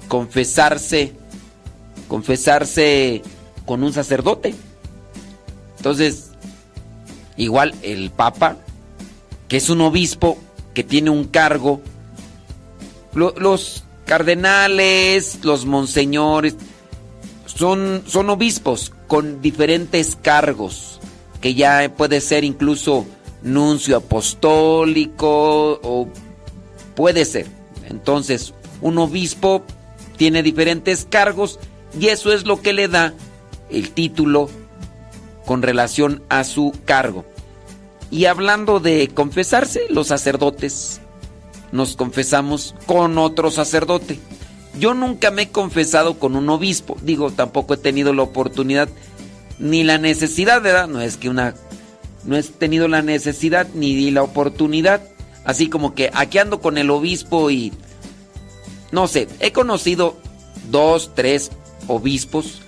confesarse, 0.07 1.13
confesarse 2.07 3.21
con 3.67 3.84
un 3.84 3.93
sacerdote. 3.93 4.55
Entonces, 5.77 6.31
igual 7.38 7.75
el 7.84 8.09
Papa, 8.09 8.57
que 9.48 9.57
es 9.57 9.70
un 9.70 9.82
obispo, 9.82 10.38
que 10.74 10.84
tiene 10.84 11.10
un 11.10 11.26
cargo, 11.26 11.82
lo- 13.14 13.34
los 13.38 13.84
cardenales, 14.06 15.40
los 15.44 15.65
monseñores, 15.65 16.56
son, 17.45 18.03
son 18.07 18.30
obispos 18.30 18.91
con 19.07 19.41
diferentes 19.41 20.15
cargos, 20.22 20.99
que 21.41 21.53
ya 21.53 21.91
puede 21.95 22.20
ser 22.22 22.44
incluso 22.44 23.06
nuncio 23.44 23.98
apostólico 23.98 25.80
o 25.84 26.07
puede 26.95 27.26
ser. 27.26 27.48
Entonces, 27.90 28.53
un 28.82 28.98
obispo 28.98 29.64
tiene 30.18 30.41
diferentes 30.41 31.06
cargos 31.10 31.60
y 31.99 32.07
eso 32.07 32.34
es 32.34 32.45
lo 32.45 32.61
que 32.61 32.74
le 32.74 32.88
da 32.88 33.14
el 33.70 33.91
título 33.91 34.49
con 35.45 35.61
relación 35.61 36.24
a 36.30 36.44
su 36.44 36.74
cargo. 36.86 37.26
Y 38.11 38.25
hablando 38.25 38.80
de 38.80 39.09
confesarse, 39.13 39.88
los 39.89 40.07
sacerdotes 40.07 41.01
nos 41.71 41.95
confesamos 41.95 42.75
con 42.85 43.17
otro 43.17 43.49
sacerdote. 43.49 44.19
Yo 44.80 44.93
nunca 44.93 45.31
me 45.31 45.43
he 45.43 45.49
confesado 45.49 46.19
con 46.19 46.35
un 46.35 46.49
obispo, 46.49 46.97
digo, 47.01 47.31
tampoco 47.31 47.73
he 47.75 47.77
tenido 47.77 48.13
la 48.13 48.23
oportunidad 48.23 48.89
ni 49.59 49.84
la 49.84 49.97
necesidad, 49.97 50.61
¿verdad? 50.61 50.88
No 50.88 51.01
es 51.01 51.17
que 51.17 51.30
una 51.30 51.55
no 52.25 52.38
he 52.38 52.43
tenido 52.43 52.88
la 52.88 53.01
necesidad 53.01 53.67
ni 53.73 54.09
la 54.11 54.23
oportunidad, 54.23 55.01
así 55.43 55.69
como 55.69 55.93
que 55.93 56.09
aquí 56.13 56.38
ando 56.38 56.61
con 56.61 56.77
el 56.77 56.89
obispo 56.89 57.51
y 57.51 57.73
no 58.91 59.07
sé, 59.07 59.27
he 59.39 59.51
conocido 59.51 60.17
dos, 60.69 61.11
tres 61.15 61.51
obispos, 61.88 62.61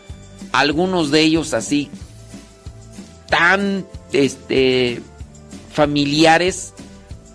algunos 0.51 1.11
de 1.11 1.21
ellos 1.21 1.53
así 1.53 1.89
tan 3.29 3.85
este 4.11 5.01
familiares 5.75 6.73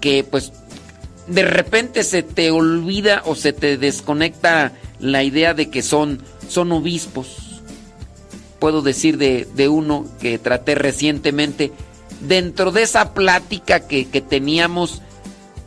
que 0.01 0.25
pues 0.25 0.53
de 1.27 1.43
repente 1.45 2.03
se 2.03 2.23
te 2.23 2.51
olvida 2.51 3.23
o 3.27 3.35
se 3.35 3.53
te 3.53 3.77
desconecta 3.77 4.73
la 4.99 5.23
idea 5.23 5.55
de 5.55 5.71
que 5.71 5.83
son 5.83 6.23
son 6.49 6.73
obispos. 6.73 7.61
puedo 8.59 8.83
decir 8.83 9.19
de, 9.19 9.47
de 9.55 9.69
uno 9.69 10.07
que 10.21 10.39
traté 10.39 10.75
recientemente? 10.75 11.71
Dentro 12.21 12.73
de 12.73 12.83
esa 12.83 13.15
plática 13.15 13.87
que, 13.87 14.09
que 14.09 14.21
teníamos, 14.21 15.01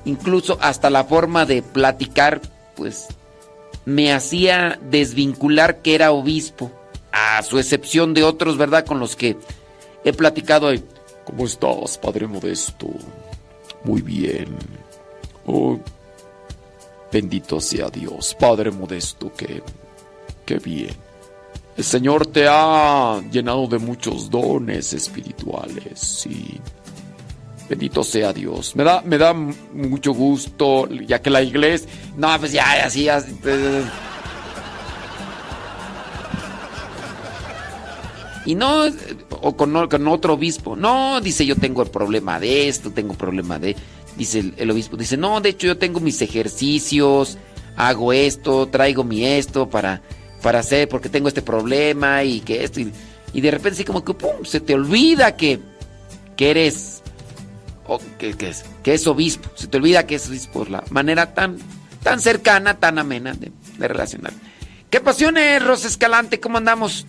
incluso 0.06 0.58
hasta 0.62 0.90
la 0.90 1.04
forma 1.06 1.46
de 1.46 1.64
platicar, 1.64 2.42
pues 2.76 3.08
me 3.86 4.14
hacía 4.14 4.80
desvincular 4.90 5.82
que 5.82 5.96
era 5.96 6.12
obispo, 6.12 6.72
a 7.12 7.42
su 7.44 7.58
excepción 7.60 8.14
de 8.14 8.24
otros, 8.24 8.58
¿verdad? 8.58 8.86
Con 8.86 9.00
los 9.00 9.16
que 9.16 9.38
he 10.04 10.14
platicado 10.14 10.68
hoy. 10.68 10.84
¿Cómo 11.26 11.46
estás, 11.46 11.98
Padre 11.98 12.28
Modesto? 12.28 12.88
Muy 13.84 14.02
bien. 14.02 14.48
Oh, 15.46 15.78
bendito 17.12 17.60
sea 17.60 17.90
Dios, 17.90 18.36
Padre 18.40 18.72
Modesto, 18.72 19.32
que, 19.34 19.62
que 20.46 20.58
bien. 20.58 20.94
El 21.76 21.84
Señor 21.84 22.28
te 22.28 22.46
ha 22.48 23.20
llenado 23.32 23.68
de 23.68 23.80
muchos 23.80 24.30
dones 24.30 24.94
espirituales, 24.94 26.00
sí. 26.00 26.60
Bendito 27.68 28.04
sea 28.04 28.32
Dios. 28.32 28.76
Me 28.76 28.84
da, 28.84 29.02
me 29.02 29.18
da 29.18 29.34
mucho 29.34 30.14
gusto, 30.14 30.88
ya 30.90 31.22
que 31.22 31.30
la 31.30 31.42
iglesia... 31.42 31.90
No, 32.16 32.38
pues 32.40 32.52
ya, 32.52 32.86
así, 32.86 33.10
así. 33.10 33.36
Y 38.46 38.56
no, 38.56 38.86
o 39.30 39.56
con, 39.56 40.08
otro 40.08 40.34
obispo. 40.34 40.76
No, 40.76 41.22
dice, 41.22 41.46
yo 41.46 41.56
tengo 41.56 41.82
el 41.82 41.90
problema 41.90 42.40
de 42.40 42.68
esto, 42.68 42.92
tengo 42.92 43.14
problema 43.14 43.60
de... 43.60 43.76
Dice 44.18 44.54
el, 44.58 44.70
obispo, 44.70 44.96
dice, 44.96 45.18
no, 45.18 45.42
de 45.42 45.50
hecho 45.50 45.68
yo 45.68 45.78
tengo 45.78 46.00
mis 46.00 46.22
ejercicios, 46.22 47.38
hago 47.76 48.14
esto, 48.14 48.68
traigo 48.68 49.04
mi 49.04 49.26
esto 49.26 49.68
para, 49.68 50.04
para 50.42 50.60
hacer, 50.60 50.88
porque 50.88 51.10
tengo 51.10 51.30
este 51.30 51.42
problema 51.42 52.24
y 52.24 52.42
que 52.42 52.64
esto. 52.64 52.80
Y, 52.80 53.42
de 53.42 53.50
repente 53.50 53.78
así 53.78 53.84
como 53.84 54.04
que, 54.04 54.14
pum, 54.14 54.46
se 54.46 54.60
te 54.60 54.76
olvida 54.76 55.36
que, 55.36 55.60
que 56.36 56.52
eres, 56.52 57.02
o 57.88 58.00
que, 58.20 58.36
que, 58.36 58.94
es, 58.94 59.08
obispo. 59.08 59.50
Se 59.56 59.68
te 59.68 59.78
olvida 59.78 60.06
que 60.06 60.16
es 60.16 60.28
obispo 60.28 60.66
la 60.70 60.84
manera 60.92 61.34
tan, 61.34 61.58
tan 62.04 62.20
cercana, 62.20 62.76
tan 62.80 63.00
amena 63.00 63.34
de, 63.34 63.52
de 63.80 63.88
relacionar. 63.88 64.34
¿Qué 64.92 65.02
pasiones, 65.02 65.64
Rosa 65.66 65.88
Escalante? 65.88 66.40
¿Cómo 66.40 66.60
andamos? 66.60 67.08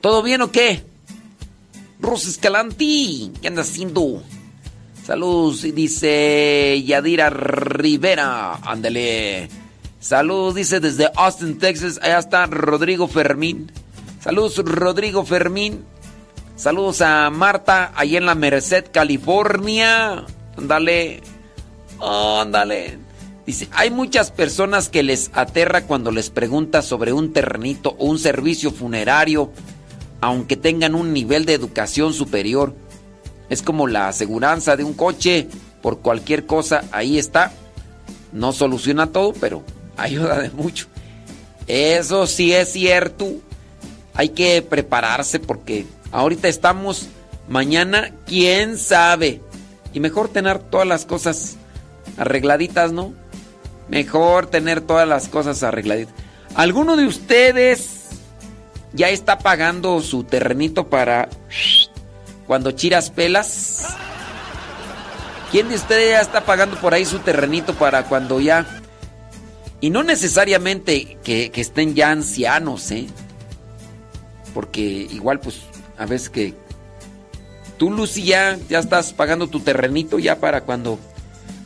¿Todo 0.00 0.22
bien 0.22 0.42
o 0.42 0.50
qué? 0.52 0.84
Rosa 2.00 2.28
Escalante, 2.28 3.30
¿qué 3.40 3.48
andas 3.48 3.70
haciendo? 3.70 4.22
Saludos, 5.04 5.62
dice 5.62 6.82
Yadira 6.84 7.30
Rivera, 7.30 8.54
ándale. 8.54 9.48
Saludos, 10.00 10.54
dice 10.56 10.80
desde 10.80 11.10
Austin, 11.16 11.58
Texas, 11.58 11.98
allá 12.02 12.18
está 12.18 12.46
Rodrigo 12.46 13.08
Fermín. 13.08 13.70
Saludos, 14.20 14.56
Rodrigo 14.58 15.24
Fermín. 15.24 15.84
Saludos 16.56 17.02
a 17.02 17.30
Marta, 17.30 17.92
allá 17.94 18.18
en 18.18 18.26
la 18.26 18.34
Merced, 18.34 18.86
California. 18.92 20.24
Ándale, 20.56 21.22
ándale. 22.00 22.98
Dice, 23.46 23.68
hay 23.72 23.90
muchas 23.90 24.32
personas 24.32 24.88
que 24.88 25.04
les 25.04 25.30
aterra 25.32 25.82
cuando 25.86 26.10
les 26.10 26.30
pregunta 26.30 26.82
sobre 26.82 27.12
un 27.12 27.32
terrenito 27.32 27.94
o 27.98 28.06
un 28.06 28.18
servicio 28.18 28.72
funerario, 28.72 29.52
aunque 30.20 30.56
tengan 30.56 30.94
un 30.94 31.12
nivel 31.12 31.44
de 31.44 31.54
educación 31.54 32.12
superior. 32.12 32.74
Es 33.48 33.62
como 33.62 33.86
la 33.86 34.08
aseguranza 34.08 34.76
de 34.76 34.84
un 34.84 34.94
coche, 34.94 35.48
por 35.82 36.00
cualquier 36.00 36.46
cosa, 36.46 36.84
ahí 36.90 37.18
está. 37.18 37.52
No 38.32 38.52
soluciona 38.52 39.08
todo, 39.08 39.32
pero 39.34 39.62
ayuda 39.96 40.40
de 40.40 40.50
mucho. 40.50 40.86
Eso 41.66 42.26
sí 42.26 42.52
es 42.52 42.72
cierto. 42.72 43.26
Hay 44.14 44.30
que 44.30 44.62
prepararse 44.62 45.38
porque 45.38 45.86
ahorita 46.10 46.48
estamos, 46.48 47.08
mañana, 47.48 48.12
quién 48.26 48.78
sabe. 48.78 49.40
Y 49.92 50.00
mejor 50.00 50.28
tener 50.28 50.58
todas 50.58 50.86
las 50.86 51.04
cosas 51.04 51.56
arregladitas, 52.16 52.92
¿no? 52.92 53.12
Mejor 53.88 54.46
tener 54.46 54.80
todas 54.80 55.06
las 55.06 55.28
cosas 55.28 55.62
arregladitas. 55.62 56.14
¿Alguno 56.54 56.96
de 56.96 57.06
ustedes 57.06 57.95
ya 58.96 59.10
está 59.10 59.38
pagando 59.38 60.00
su 60.00 60.24
terrenito 60.24 60.88
para 60.88 61.28
cuando 62.46 62.72
chiras 62.72 63.10
pelas? 63.10 63.96
¿Quién 65.52 65.68
de 65.68 65.76
ustedes 65.76 66.10
ya 66.10 66.20
está 66.20 66.44
pagando 66.44 66.76
por 66.80 66.94
ahí 66.94 67.04
su 67.04 67.20
terrenito 67.20 67.74
para 67.74 68.04
cuando 68.04 68.40
ya... 68.40 68.66
Y 69.80 69.90
no 69.90 70.02
necesariamente 70.02 71.18
que, 71.22 71.52
estén 71.54 71.94
ya 71.94 72.10
ancianos, 72.10 72.90
¿eh? 72.90 73.06
Porque 74.54 74.80
igual 74.80 75.38
pues 75.38 75.60
a 75.98 76.06
veces 76.06 76.30
que... 76.30 76.54
Tú, 77.78 77.90
Lucy, 77.90 78.24
ya, 78.24 78.58
ya 78.70 78.78
estás 78.78 79.12
pagando 79.12 79.48
tu 79.48 79.60
terrenito 79.60 80.18
ya 80.18 80.40
para 80.40 80.62
cuando 80.62 80.98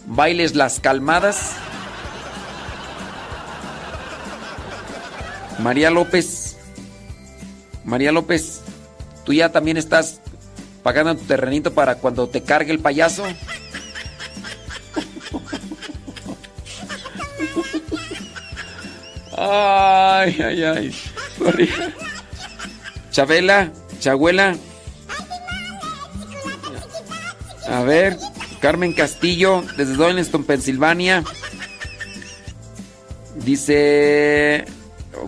bailes 0.06 0.56
las 0.56 0.80
calmadas. 0.80 1.52
María 5.60 5.90
López. 5.90 6.49
María 7.90 8.12
López, 8.12 8.60
tú 9.24 9.32
ya 9.32 9.50
también 9.50 9.76
estás 9.76 10.20
pagando 10.84 11.16
tu 11.16 11.24
terrenito 11.24 11.74
para 11.74 11.96
cuando 11.96 12.28
te 12.28 12.40
cargue 12.44 12.70
el 12.70 12.78
payaso. 12.78 13.24
Ay, 19.36 20.38
ay, 20.40 20.62
ay. 20.62 20.94
Chabela, 23.10 23.72
Chabuela. 23.98 24.54
A 27.68 27.82
ver, 27.82 28.16
Carmen 28.60 28.92
Castillo, 28.92 29.64
desde 29.76 29.94
Doylestown, 29.94 30.44
Pensilvania. 30.44 31.24
Dice. 33.34 34.64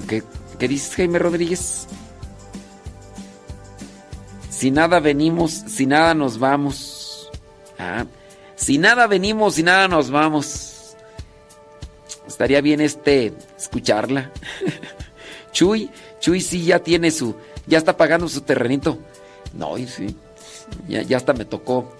¿Qué, 0.07 0.23
¿Qué 0.61 0.69
dices, 0.69 0.95
Jaime 0.95 1.19
Rodríguez? 1.19 1.82
Si 4.63 4.71
nada 4.71 5.01
venimos, 5.01 5.51
si 5.67 5.87
nada 5.87 6.15
nos 6.15 6.39
vamos. 6.39 7.29
Ah, 7.81 8.07
si 8.55 8.79
nada 8.79 9.09
venimos, 9.09 9.57
si 9.57 9.65
nada 9.65 9.89
nos 9.89 10.09
vamos. 10.09 10.95
Estaría 12.29 12.61
bien 12.61 12.81
este 12.81 13.33
escucharla. 13.59 14.31
Chuy, 15.53 15.91
Chuy 16.21 16.41
sí 16.41 16.65
ya 16.65 16.79
tiene 16.79 17.11
su, 17.11 17.35
ya 17.67 17.77
está 17.77 17.97
pagando 17.97 18.29
su 18.29 18.43
terrenito. 18.43 19.01
No, 19.53 19.77
y 19.77 19.89
sí, 19.89 20.15
ya, 20.87 21.03
ya 21.03 21.17
hasta 21.17 21.33
me 21.33 21.45
tocó. 21.45 21.97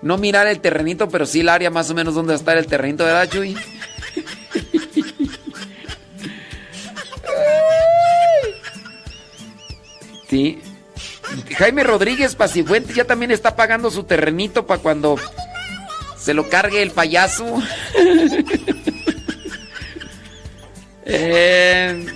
No 0.00 0.16
mirar 0.16 0.46
el 0.46 0.60
terrenito, 0.60 1.10
pero 1.10 1.26
sí 1.26 1.40
el 1.40 1.50
área 1.50 1.68
más 1.68 1.90
o 1.90 1.94
menos 1.94 2.14
donde 2.14 2.30
va 2.30 2.36
a 2.36 2.38
estar 2.38 2.56
el 2.56 2.66
terrenito, 2.66 3.04
¿verdad, 3.04 3.28
Chuy? 3.28 3.54
Sí. 10.30 10.58
Jaime 11.56 11.84
Rodríguez 11.84 12.34
Pacifuentes 12.34 12.94
ya 12.94 13.04
también 13.04 13.30
está 13.30 13.56
pagando 13.56 13.90
su 13.90 14.04
terrenito 14.04 14.66
para 14.66 14.80
cuando 14.80 15.16
se 16.18 16.34
lo 16.34 16.48
cargue 16.48 16.82
el 16.82 16.90
payaso. 16.90 17.44
eh, 21.04 22.06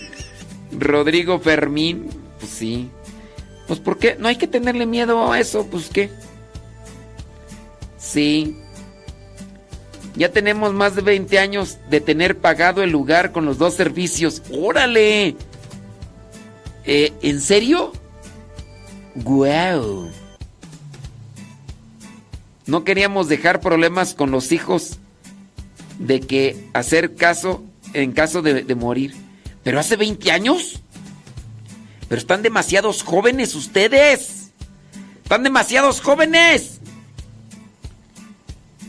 Rodrigo 0.72 1.38
Fermín, 1.40 2.08
pues 2.38 2.50
sí. 2.52 2.90
Pues 3.66 3.78
¿por 3.80 3.98
qué? 3.98 4.16
No 4.18 4.28
hay 4.28 4.36
que 4.36 4.48
tenerle 4.48 4.86
miedo 4.86 5.32
a 5.32 5.38
eso, 5.38 5.66
pues 5.66 5.88
¿qué? 5.92 6.10
Sí. 7.98 8.56
Ya 10.16 10.30
tenemos 10.30 10.72
más 10.72 10.96
de 10.96 11.02
20 11.02 11.38
años 11.38 11.78
de 11.88 12.00
tener 12.00 12.38
pagado 12.38 12.82
el 12.82 12.90
lugar 12.90 13.30
con 13.30 13.44
los 13.44 13.58
dos 13.58 13.74
servicios. 13.74 14.42
¡Órale! 14.50 15.36
Eh, 16.84 17.12
¿En 17.22 17.40
serio? 17.40 17.92
¡Guau! 19.22 20.10
No 22.66 22.84
queríamos 22.84 23.28
dejar 23.28 23.60
problemas 23.60 24.14
con 24.14 24.30
los 24.30 24.52
hijos 24.52 24.98
de 25.98 26.20
que 26.20 26.68
hacer 26.72 27.14
caso 27.16 27.62
en 27.92 28.12
caso 28.12 28.42
de, 28.42 28.74
morir. 28.74 29.14
¿Pero 29.62 29.80
hace 29.80 29.96
20 29.96 30.30
años? 30.30 30.80
Pero 32.08 32.18
están 32.18 32.42
demasiados 32.42 33.02
jóvenes 33.02 33.54
ustedes. 33.54 34.50
Están 35.22 35.42
demasiados 35.42 36.00
jóvenes. 36.00 36.80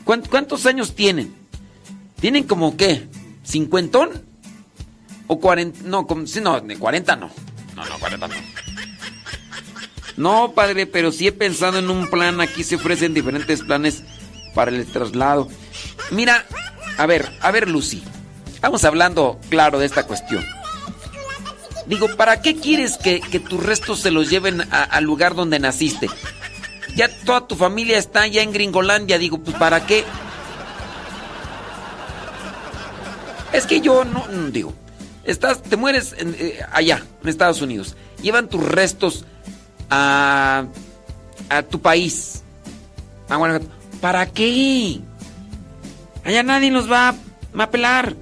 ¿Cuántos 0.05 0.65
años 0.65 0.95
tienen? 0.95 1.33
¿Tienen 2.19 2.43
como 2.43 2.77
qué? 2.77 3.07
¿Cincuentón? 3.43 4.23
¿O 5.27 5.39
cuarenta? 5.39 5.79
No, 5.83 6.05
como, 6.05 6.27
sí, 6.27 6.39
no, 6.41 6.59
de 6.61 6.77
40 6.77 7.15
no. 7.15 7.31
No, 7.75 7.85
no, 7.85 7.99
40 7.99 8.27
no. 8.27 8.35
No, 10.17 10.53
padre, 10.53 10.85
pero 10.85 11.11
sí 11.11 11.27
he 11.27 11.31
pensado 11.31 11.79
en 11.79 11.89
un 11.89 12.09
plan. 12.09 12.41
Aquí 12.41 12.63
se 12.63 12.75
ofrecen 12.75 13.13
diferentes 13.13 13.61
planes 13.61 14.03
para 14.53 14.71
el 14.71 14.85
traslado. 14.85 15.47
Mira, 16.11 16.45
a 16.97 17.05
ver, 17.05 17.31
a 17.41 17.51
ver, 17.51 17.69
Lucy. 17.69 18.03
Vamos 18.61 18.83
hablando 18.83 19.39
claro 19.49 19.79
de 19.79 19.85
esta 19.85 20.05
cuestión. 20.05 20.45
Digo, 21.87 22.15
¿para 22.15 22.41
qué 22.41 22.55
quieres 22.55 22.97
que, 22.97 23.19
que 23.19 23.39
tus 23.39 23.61
restos 23.61 23.99
se 23.99 24.11
los 24.11 24.29
lleven 24.29 24.61
al 24.71 25.03
lugar 25.03 25.35
donde 25.35 25.59
naciste? 25.59 26.07
Ya 26.95 27.09
toda 27.25 27.47
tu 27.47 27.55
familia 27.55 27.97
está 27.97 28.27
ya 28.27 28.43
en 28.43 28.51
Gringolandia. 28.51 29.17
Digo, 29.17 29.39
pues 29.39 29.57
¿para 29.57 29.85
qué? 29.85 30.03
Es 33.53 33.65
que 33.65 33.81
yo 33.81 34.05
no, 34.05 34.27
no, 34.27 34.49
digo, 34.49 34.73
estás, 35.23 35.61
te 35.61 35.75
mueres 35.75 36.15
en, 36.17 36.35
eh, 36.39 36.59
allá, 36.71 37.03
en 37.21 37.29
Estados 37.29 37.61
Unidos. 37.61 37.95
Llevan 38.21 38.47
tus 38.47 38.63
restos 38.63 39.25
a, 39.91 40.65
a 41.49 41.61
tu 41.63 41.79
país. 41.79 42.41
a 43.29 43.35
Guanajuato. 43.35 43.67
¿Para 43.99 44.25
qué? 44.25 44.99
Allá 46.23 46.41
nadie 46.41 46.71
nos 46.71 46.91
va 46.91 47.09
a, 47.09 47.15
va 47.57 47.65
a 47.65 47.69
pelar. 47.69 48.15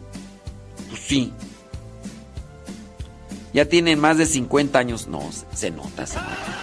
Pues 0.89 1.01
sí. 1.01 1.31
Ya 3.53 3.65
tienen 3.65 3.99
más 3.99 4.17
de 4.17 4.25
50 4.25 4.77
años. 4.77 5.07
No, 5.07 5.21
se 5.53 5.71
nota, 5.71 6.05
se 6.05 6.17
nota. 6.17 6.57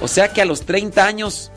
o 0.00 0.08
sea 0.08 0.32
que 0.32 0.40
a 0.40 0.44
los 0.44 0.62
30 0.62 1.04
años, 1.04 1.50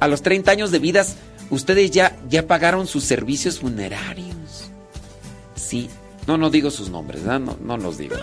a 0.00 0.06
los 0.06 0.22
30 0.22 0.50
años 0.50 0.70
de 0.70 0.78
vidas, 0.78 1.16
ustedes 1.50 1.90
ya, 1.90 2.16
ya 2.28 2.46
pagaron 2.46 2.86
sus 2.86 3.04
servicios 3.04 3.58
funerarios. 3.58 4.70
Sí. 5.54 5.90
No, 6.26 6.36
no 6.36 6.50
digo 6.50 6.70
sus 6.70 6.88
nombres. 6.88 7.22
No, 7.22 7.38
no 7.38 7.76
los 7.76 7.98
digo. 7.98 8.16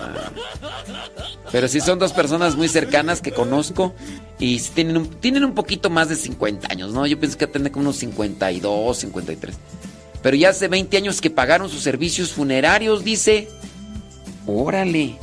Pero 1.51 1.67
sí 1.67 1.81
son 1.81 1.99
dos 1.99 2.13
personas 2.13 2.55
muy 2.55 2.69
cercanas 2.69 3.21
que 3.21 3.31
conozco 3.31 3.93
y 4.39 4.59
tienen 4.59 5.43
un, 5.43 5.53
poquito 5.53 5.89
más 5.89 6.07
de 6.07 6.15
50 6.15 6.71
años, 6.71 6.93
¿no? 6.93 7.05
Yo 7.05 7.19
pensé 7.19 7.37
que 7.37 7.47
tener 7.47 7.71
como 7.71 7.83
unos 7.83 7.97
52, 7.97 8.97
53. 8.97 9.55
Pero 10.21 10.35
ya 10.37 10.49
hace 10.49 10.67
20 10.67 10.97
años 10.97 11.21
que 11.21 11.29
pagaron 11.29 11.69
sus 11.69 11.81
servicios 11.81 12.31
funerarios, 12.31 13.03
dice. 13.03 13.49
Órale. 14.45 15.17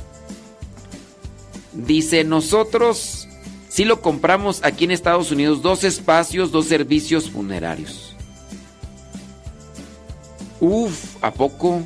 Dice, 1.73 2.25
nosotros 2.25 3.29
sí 3.69 3.85
lo 3.85 4.01
compramos 4.01 4.61
aquí 4.63 4.85
en 4.85 4.91
Estados 4.91 5.31
Unidos, 5.31 5.63
dos 5.63 5.85
espacios, 5.85 6.53
dos 6.53 6.67
servicios 6.67 7.31
funerarios. 7.31 8.15
Uf, 10.61 11.17
¿a 11.23 11.33
poco? 11.33 11.83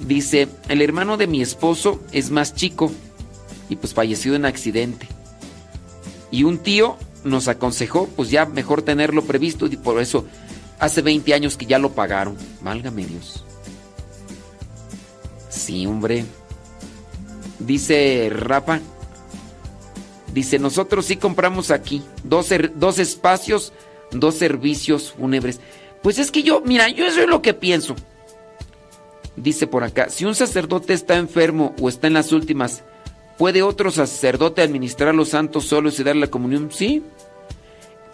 Dice, 0.00 0.48
el 0.68 0.82
hermano 0.82 1.16
de 1.16 1.26
mi 1.26 1.40
esposo 1.40 2.00
es 2.12 2.30
más 2.30 2.54
chico 2.54 2.92
y 3.68 3.76
pues 3.76 3.94
falleció 3.94 4.34
en 4.34 4.44
accidente. 4.44 5.08
Y 6.30 6.44
un 6.44 6.58
tío 6.58 6.96
nos 7.24 7.48
aconsejó, 7.48 8.06
pues 8.08 8.30
ya 8.30 8.46
mejor 8.46 8.82
tenerlo 8.82 9.24
previsto 9.24 9.66
y 9.66 9.76
por 9.76 10.00
eso 10.00 10.26
hace 10.78 11.02
20 11.02 11.34
años 11.34 11.56
que 11.56 11.66
ya 11.66 11.78
lo 11.78 11.92
pagaron. 11.92 12.36
Válgame 12.60 13.06
Dios. 13.06 13.44
Sí, 15.48 15.86
hombre. 15.86 16.24
Dice 17.58 18.28
Rafa. 18.30 18.80
Dice, 20.32 20.58
nosotros 20.58 21.06
sí 21.06 21.16
compramos 21.16 21.70
aquí 21.70 22.02
dos, 22.22 22.50
dos 22.74 22.98
espacios, 22.98 23.72
dos 24.10 24.34
servicios 24.34 25.12
fúnebres. 25.12 25.60
Pues 26.02 26.18
es 26.18 26.30
que 26.30 26.42
yo, 26.42 26.60
mira, 26.60 26.88
yo 26.90 27.06
eso 27.06 27.22
es 27.22 27.28
lo 27.28 27.40
que 27.40 27.54
pienso. 27.54 27.96
Dice 29.36 29.66
por 29.66 29.84
acá, 29.84 30.08
si 30.08 30.24
un 30.24 30.34
sacerdote 30.34 30.94
está 30.94 31.16
enfermo 31.16 31.74
o 31.80 31.88
está 31.88 32.06
en 32.06 32.14
las 32.14 32.32
últimas, 32.32 32.82
¿puede 33.36 33.62
otro 33.62 33.90
sacerdote 33.90 34.62
administrar 34.62 35.14
los 35.14 35.28
santos 35.30 35.66
solos 35.66 35.98
y 36.00 36.04
darle 36.04 36.22
la 36.22 36.30
comunión? 36.30 36.70
Sí. 36.72 37.02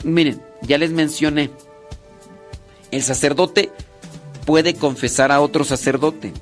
Miren, 0.02 0.42
ya 0.62 0.78
les 0.78 0.90
mencioné, 0.90 1.50
el 2.90 3.02
sacerdote 3.02 3.70
puede 4.44 4.74
confesar 4.74 5.30
a 5.30 5.40
otro 5.40 5.64
sacerdote. 5.64 6.32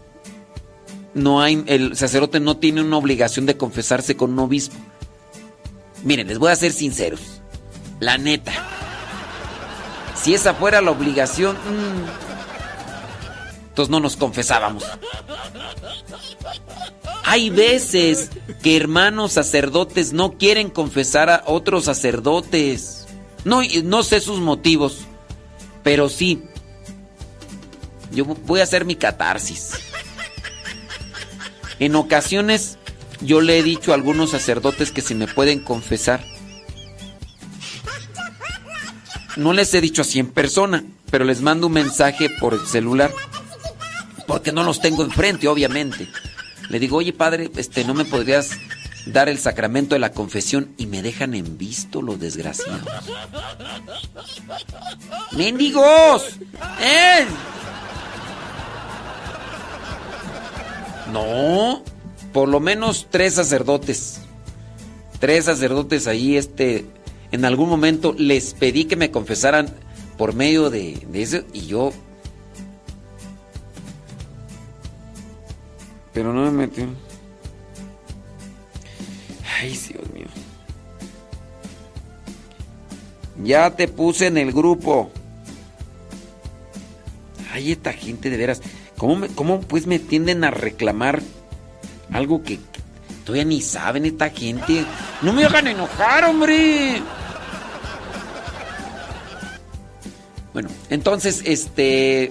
No 1.12 1.43
hay, 1.43 1.62
el 1.66 1.97
sacerdote 1.97 2.40
no 2.40 2.57
tiene 2.57 2.81
una 2.81 2.97
obligación 2.97 3.44
de 3.44 3.57
confesarse 3.57 4.16
con 4.16 4.32
un 4.32 4.39
obispo. 4.39 4.77
Miren, 6.05 6.28
les 6.28 6.39
voy 6.39 6.51
a 6.51 6.57
ser 6.57 6.73
sinceros. 6.73 7.20
La 7.98 8.16
neta. 8.16 8.52
Si 10.15 10.35
esa 10.35 10.55
fuera 10.55 10.81
la 10.81 10.90
obligación, 10.90 11.57
mm, 11.57 12.30
entonces 13.71 13.91
no 13.91 14.01
nos 14.01 14.17
confesábamos. 14.17 14.85
Hay 17.25 17.51
veces 17.51 18.31
que 18.63 18.77
hermanos 18.77 19.33
sacerdotes 19.33 20.13
no 20.13 20.33
quieren 20.33 20.71
confesar 20.71 21.31
a 21.31 21.45
otros 21.47 21.85
sacerdotes. 21.85 23.07
No, 23.45 23.63
no 23.85 24.03
sé 24.03 24.21
sus 24.21 24.41
motivos, 24.41 24.99
pero 25.85 26.09
sí. 26.09 26.43
Yo 28.11 28.25
voy 28.25 28.59
a 28.59 28.65
hacer 28.65 28.85
mi 28.85 28.97
catarsis. 28.97 29.71
En 31.79 31.95
ocasiones 31.95 32.77
yo 33.21 33.41
le 33.41 33.59
he 33.59 33.63
dicho 33.63 33.93
a 33.93 33.95
algunos 33.95 34.31
sacerdotes 34.31 34.91
que 34.91 35.01
si 35.01 35.15
me 35.15 35.29
pueden 35.29 35.61
confesar. 35.61 36.25
No 39.37 39.53
les 39.53 39.73
he 39.75 39.81
dicho 39.81 40.03
así 40.03 40.19
en 40.19 40.27
persona, 40.27 40.85
pero 41.11 41.25
les 41.25 41.41
mando 41.41 41.69
un 41.69 41.75
mensaje 41.75 42.29
por 42.41 42.55
el 42.55 42.67
celular. 42.67 43.13
Porque 44.31 44.52
no 44.52 44.62
los 44.62 44.81
tengo 44.81 45.02
enfrente, 45.02 45.48
obviamente. 45.48 46.07
Le 46.69 46.78
digo, 46.78 46.98
oye 46.98 47.12
padre, 47.12 47.51
este, 47.57 47.85
¿no 47.85 47.94
me 47.94 48.05
podrías 48.05 48.51
dar 49.07 49.28
el 49.28 49.40
sacramento 49.40 49.97
de 49.97 49.98
la 49.98 50.12
confesión? 50.12 50.73
Y 50.78 50.86
me 50.86 51.02
dejan 51.02 51.35
en 51.35 51.59
visto 51.59 52.01
los 52.01 52.20
desgraciados. 52.20 52.86
¡Mendigos! 55.32 56.39
¡Eh! 56.81 57.27
No, 61.12 61.82
por 62.32 62.48
lo 62.48 62.61
menos 62.61 63.09
tres 63.11 63.35
sacerdotes. 63.35 64.20
Tres 65.19 65.47
sacerdotes 65.47 66.07
ahí, 66.07 66.36
este, 66.36 66.86
en 67.32 67.44
algún 67.44 67.69
momento 67.69 68.15
les 68.16 68.55
pedí 68.55 68.85
que 68.85 68.94
me 68.94 69.11
confesaran 69.11 69.74
por 70.16 70.35
medio 70.35 70.70
de, 70.70 71.05
de 71.09 71.20
eso 71.20 71.39
y 71.52 71.66
yo... 71.66 71.93
Pero 76.12 76.32
no 76.32 76.51
me 76.51 76.66
metió. 76.66 76.87
Ay, 79.61 79.70
Dios 79.70 80.11
mío. 80.12 80.27
Ya 83.45 83.70
te 83.70 83.89
puse 83.89 84.27
en 84.27 84.39
el 84.39 84.53
grupo. 84.53 85.11
Ay, 87.53 87.73
esta 87.73 87.93
gente 87.93 88.31
de 88.31 88.37
veras. 88.37 88.61
¿Cómo, 88.97 89.27
cómo 89.35 89.61
pues 89.61 89.87
me 89.87 89.99
tienden 89.99 90.45
a 90.45 90.51
reclamar 90.51 91.23
algo 92.12 92.43
que, 92.43 92.57
que 92.57 92.81
todavía 93.24 93.45
ni 93.45 93.62
saben 93.62 94.05
esta 94.05 94.31
gente? 94.31 94.85
No 95.23 95.32
me 95.32 95.45
hagan 95.45 95.69
enojar, 95.69 96.24
hombre. 96.24 97.03
Bueno, 100.53 100.69
entonces, 100.91 101.43
este, 101.45 102.31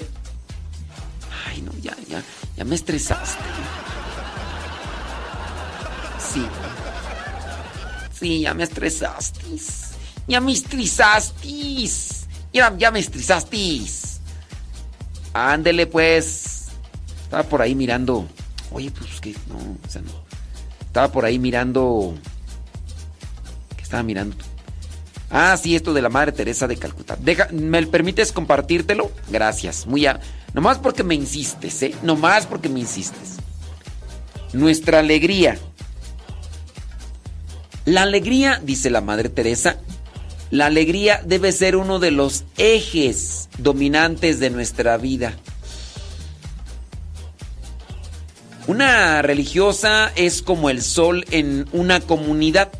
Ay, 1.48 1.64
no, 1.64 1.72
ya, 1.82 1.98
ya, 2.08 2.22
ya 2.56 2.64
me 2.64 2.76
estresaste. 2.76 3.42
Sí, 8.20 8.42
ya 8.42 8.54
me 8.54 8.64
estresaste. 8.64 9.42
Ya 10.28 10.42
me 10.42 10.52
estresaste. 10.52 11.48
Ya, 12.54 12.76
ya 12.78 12.92
me 12.92 13.00
estresaste. 13.00 13.82
Ándele 15.34 15.88
pues. 15.88 16.70
Estaba 17.24 17.44
por 17.44 17.62
ahí 17.62 17.76
mirando. 17.76 18.28
Oye, 18.72 18.92
pues 18.92 19.22
que 19.22 19.36
no, 19.48 19.58
o 19.58 19.90
sea, 19.90 20.02
no. 20.02 20.12
Estaba 20.82 21.12
por 21.12 21.26
ahí 21.26 21.38
mirando. 21.38 22.16
¿Qué 23.76 23.84
estaba 23.84 24.04
mirando? 24.04 24.36
Ah, 25.30 25.58
sí, 25.62 25.76
esto 25.76 25.94
de 25.94 26.02
la 26.02 26.10
Madre 26.10 26.32
Teresa 26.32 26.68
de 26.68 26.78
Calcuta. 26.78 27.18
Deja, 27.18 27.50
¿Me 27.52 27.86
permites 27.86 28.32
compartírtelo? 28.32 29.12
Gracias. 29.30 29.86
Muy 29.86 30.06
a, 30.06 30.20
nomás 30.54 30.80
porque 30.80 31.04
me 31.04 31.16
insistes, 31.16 31.84
¿eh? 31.84 31.96
Nomás 32.02 32.48
porque 32.48 32.70
me 32.70 32.80
insistes. 32.80 33.36
Nuestra 34.54 35.00
alegría. 35.00 35.60
La 37.88 38.02
alegría, 38.02 38.60
dice 38.62 38.90
la 38.90 39.00
Madre 39.00 39.30
Teresa, 39.30 39.78
la 40.52 40.66
alegría 40.66 41.22
debe 41.26 41.54
ser 41.54 41.78
uno 41.78 42.00
de 42.00 42.12
los 42.12 42.44
ejes 42.58 43.48
dominantes 43.60 44.42
de 44.42 44.50
nuestra 44.50 44.98
vida. 44.98 45.38
Una 48.68 49.22
religiosa 49.22 50.12
es 50.18 50.42
como 50.42 50.70
el 50.70 50.82
sol 50.82 51.24
en 51.32 51.66
una 51.72 52.02
comunidad. 52.02 52.74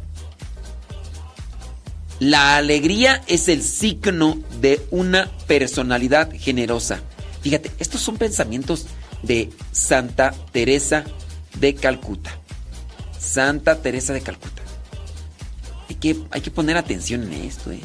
La 2.20 2.58
alegría 2.58 3.24
es 3.28 3.48
el 3.48 3.64
signo 3.64 4.38
de 4.60 4.86
una 4.92 5.32
personalidad 5.48 6.34
generosa. 6.38 7.00
Fíjate, 7.44 7.72
estos 7.80 8.02
son 8.02 8.18
pensamientos 8.18 8.88
de 9.24 9.52
Santa 9.72 10.36
Teresa 10.52 11.06
de 11.62 11.76
Calcuta. 11.76 12.38
Santa 13.18 13.82
Teresa 13.82 14.12
de 14.12 14.20
Calcuta. 14.20 14.67
Hay 15.90 15.96
que, 16.42 16.52
poner 16.52 16.78
atención 16.78 17.24
en 17.24 17.34
esto. 17.34 17.72
¿eh? 17.72 17.82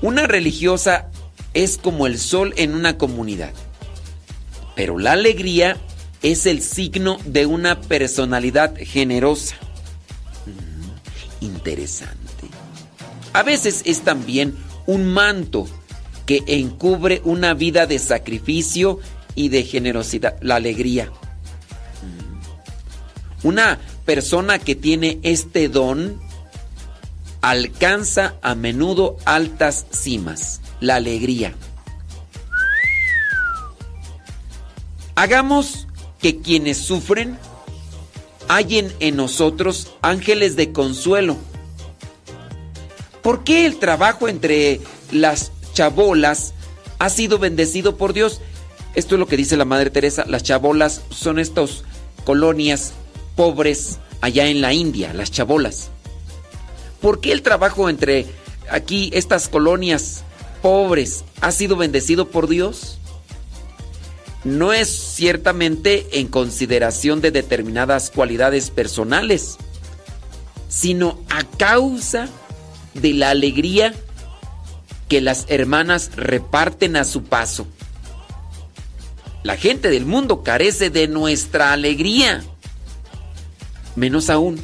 Una 0.00 0.26
religiosa 0.26 1.08
es 1.54 1.76
como 1.76 2.06
el 2.06 2.18
sol 2.18 2.54
en 2.56 2.74
una 2.74 2.96
comunidad. 2.96 3.52
Pero 4.74 4.98
la 4.98 5.12
alegría 5.12 5.76
es 6.22 6.46
el 6.46 6.62
signo 6.62 7.18
de 7.24 7.46
una 7.46 7.80
personalidad 7.80 8.74
generosa. 8.76 9.56
Mm, 10.46 11.44
interesante. 11.44 12.46
A 13.32 13.42
veces 13.42 13.82
es 13.84 14.02
también 14.02 14.54
un 14.86 15.12
manto 15.12 15.66
que 16.26 16.44
encubre 16.46 17.20
una 17.24 17.54
vida 17.54 17.86
de 17.86 17.98
sacrificio 17.98 19.00
y 19.34 19.48
de 19.48 19.64
generosidad, 19.64 20.36
la 20.40 20.56
alegría. 20.56 21.06
Mm. 22.02 23.48
Una 23.48 23.78
persona 24.04 24.58
que 24.58 24.74
tiene 24.74 25.18
este 25.22 25.68
don 25.68 26.20
alcanza 27.42 28.36
a 28.40 28.54
menudo 28.54 29.16
altas 29.24 29.86
cimas, 29.90 30.60
la 30.80 30.96
alegría. 30.96 31.54
Hagamos 35.16 35.86
que 36.20 36.38
quienes 36.38 36.78
sufren 36.78 37.36
hallen 38.48 38.92
en 39.00 39.16
nosotros 39.16 39.92
ángeles 40.02 40.56
de 40.56 40.72
consuelo. 40.72 41.36
¿Por 43.22 43.44
qué 43.44 43.66
el 43.66 43.78
trabajo 43.78 44.28
entre 44.28 44.80
las 45.10 45.52
chabolas 45.74 46.54
ha 46.98 47.10
sido 47.10 47.38
bendecido 47.38 47.96
por 47.96 48.12
Dios? 48.12 48.40
Esto 48.94 49.14
es 49.14 49.18
lo 49.18 49.26
que 49.26 49.36
dice 49.36 49.56
la 49.56 49.64
Madre 49.64 49.90
Teresa. 49.90 50.24
Las 50.26 50.42
chabolas 50.42 51.02
son 51.10 51.38
estas 51.38 51.82
colonias 52.24 52.92
pobres 53.36 53.98
allá 54.20 54.46
en 54.46 54.60
la 54.60 54.72
India, 54.72 55.12
las 55.12 55.30
chabolas. 55.30 55.90
¿Por 57.02 57.20
qué 57.20 57.32
el 57.32 57.42
trabajo 57.42 57.90
entre 57.90 58.26
aquí, 58.70 59.10
estas 59.12 59.48
colonias 59.48 60.22
pobres, 60.62 61.24
ha 61.40 61.50
sido 61.50 61.76
bendecido 61.76 62.30
por 62.30 62.48
Dios? 62.48 62.98
No 64.44 64.72
es 64.72 64.88
ciertamente 64.88 66.20
en 66.20 66.28
consideración 66.28 67.20
de 67.20 67.32
determinadas 67.32 68.10
cualidades 68.10 68.70
personales, 68.70 69.56
sino 70.68 71.18
a 71.28 71.42
causa 71.58 72.28
de 72.94 73.14
la 73.14 73.30
alegría 73.30 73.94
que 75.08 75.20
las 75.20 75.44
hermanas 75.48 76.12
reparten 76.14 76.96
a 76.96 77.04
su 77.04 77.24
paso. 77.24 77.66
La 79.42 79.56
gente 79.56 79.90
del 79.90 80.06
mundo 80.06 80.44
carece 80.44 80.88
de 80.88 81.08
nuestra 81.08 81.72
alegría. 81.72 82.44
Menos 83.96 84.30
aún, 84.30 84.60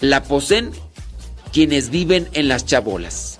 la 0.00 0.22
poseen 0.24 0.72
quienes 1.52 1.90
viven 1.90 2.28
en 2.32 2.48
las 2.48 2.66
chabolas. 2.66 3.38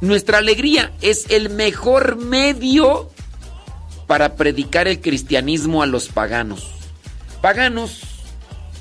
Nuestra 0.00 0.38
alegría 0.38 0.92
es 1.00 1.26
el 1.30 1.48
mejor 1.50 2.16
medio 2.16 3.08
para 4.06 4.34
predicar 4.34 4.88
el 4.88 5.00
cristianismo 5.00 5.82
a 5.82 5.86
los 5.86 6.08
paganos. 6.08 6.68
Paganos, 7.40 8.00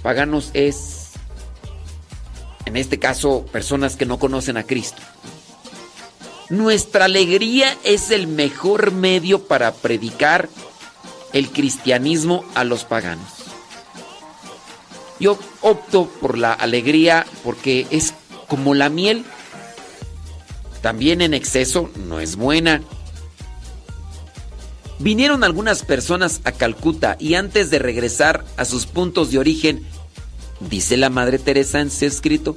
paganos 0.02 0.50
es, 0.54 1.12
en 2.66 2.76
este 2.76 3.00
caso, 3.00 3.46
personas 3.52 3.96
que 3.96 4.06
no 4.06 4.20
conocen 4.20 4.58
a 4.58 4.64
Cristo. 4.64 5.02
Nuestra 6.50 7.06
alegría 7.06 7.78
es 7.84 8.12
el 8.12 8.28
mejor 8.28 8.92
medio 8.92 9.48
para 9.48 9.72
predicar 9.74 10.50
el 11.34 11.50
cristianismo 11.50 12.44
a 12.56 12.64
los 12.64 12.84
paganos. 12.84 13.41
Yo 15.22 15.38
opto 15.62 16.10
por 16.20 16.36
la 16.40 16.52
alegría 16.52 17.28
porque 17.44 17.86
es 17.92 18.16
como 18.48 18.74
la 18.74 18.90
miel. 18.90 19.24
También 20.82 21.22
en 21.22 21.36
exceso 21.36 21.92
no 22.08 22.20
es 22.20 22.38
buena. 22.38 22.82
Vinieron 24.98 25.44
algunas 25.44 25.84
personas 25.84 26.42
a 26.44 26.52
Calcuta 26.52 27.18
y 27.20 27.36
antes 27.36 27.70
de 27.70 27.78
regresar 27.78 28.44
a 28.58 28.66
sus 28.66 28.88
puntos 28.88 29.30
de 29.30 29.38
origen, 29.38 29.86
dice 30.60 30.98
la 30.98 31.12
Madre 31.12 31.38
Teresa 31.38 31.82
en 31.82 31.92
su 31.92 32.06
escrito, 32.06 32.56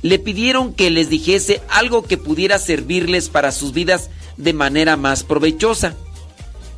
le 0.00 0.18
pidieron 0.18 0.72
que 0.72 0.90
les 0.90 1.10
dijese 1.10 1.60
algo 1.68 2.04
que 2.04 2.16
pudiera 2.16 2.58
servirles 2.58 3.28
para 3.28 3.52
sus 3.52 3.74
vidas 3.74 4.08
de 4.38 4.54
manera 4.54 4.96
más 4.96 5.24
provechosa. 5.24 5.94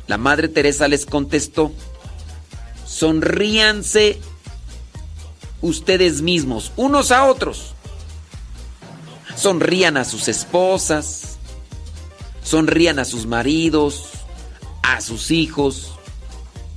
La 0.07 0.17
Madre 0.17 0.49
Teresa 0.49 0.89
les 0.89 1.05
contestó, 1.05 1.71
sonríanse 2.85 4.19
ustedes 5.61 6.21
mismos, 6.21 6.71
unos 6.75 7.11
a 7.11 7.25
otros. 7.25 7.73
Sonrían 9.35 9.97
a 9.97 10.05
sus 10.05 10.27
esposas, 10.27 11.37
sonrían 12.43 12.99
a 12.99 13.05
sus 13.05 13.25
maridos, 13.25 14.09
a 14.83 15.01
sus 15.01 15.31
hijos, 15.31 15.93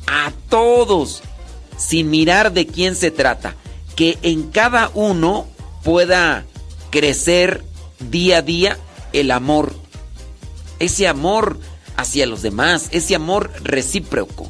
a 0.06 0.32
todos, 0.48 1.22
sin 1.76 2.10
mirar 2.10 2.52
de 2.52 2.66
quién 2.66 2.94
se 2.94 3.10
trata, 3.10 3.56
que 3.96 4.18
en 4.22 4.50
cada 4.50 4.90
uno 4.94 5.46
pueda 5.82 6.44
crecer 6.90 7.64
día 7.98 8.38
a 8.38 8.42
día 8.42 8.78
el 9.12 9.30
amor, 9.30 9.74
ese 10.78 11.08
amor 11.08 11.58
hacia 11.96 12.26
los 12.26 12.42
demás, 12.42 12.88
ese 12.90 13.14
amor 13.14 13.50
recíproco. 13.62 14.48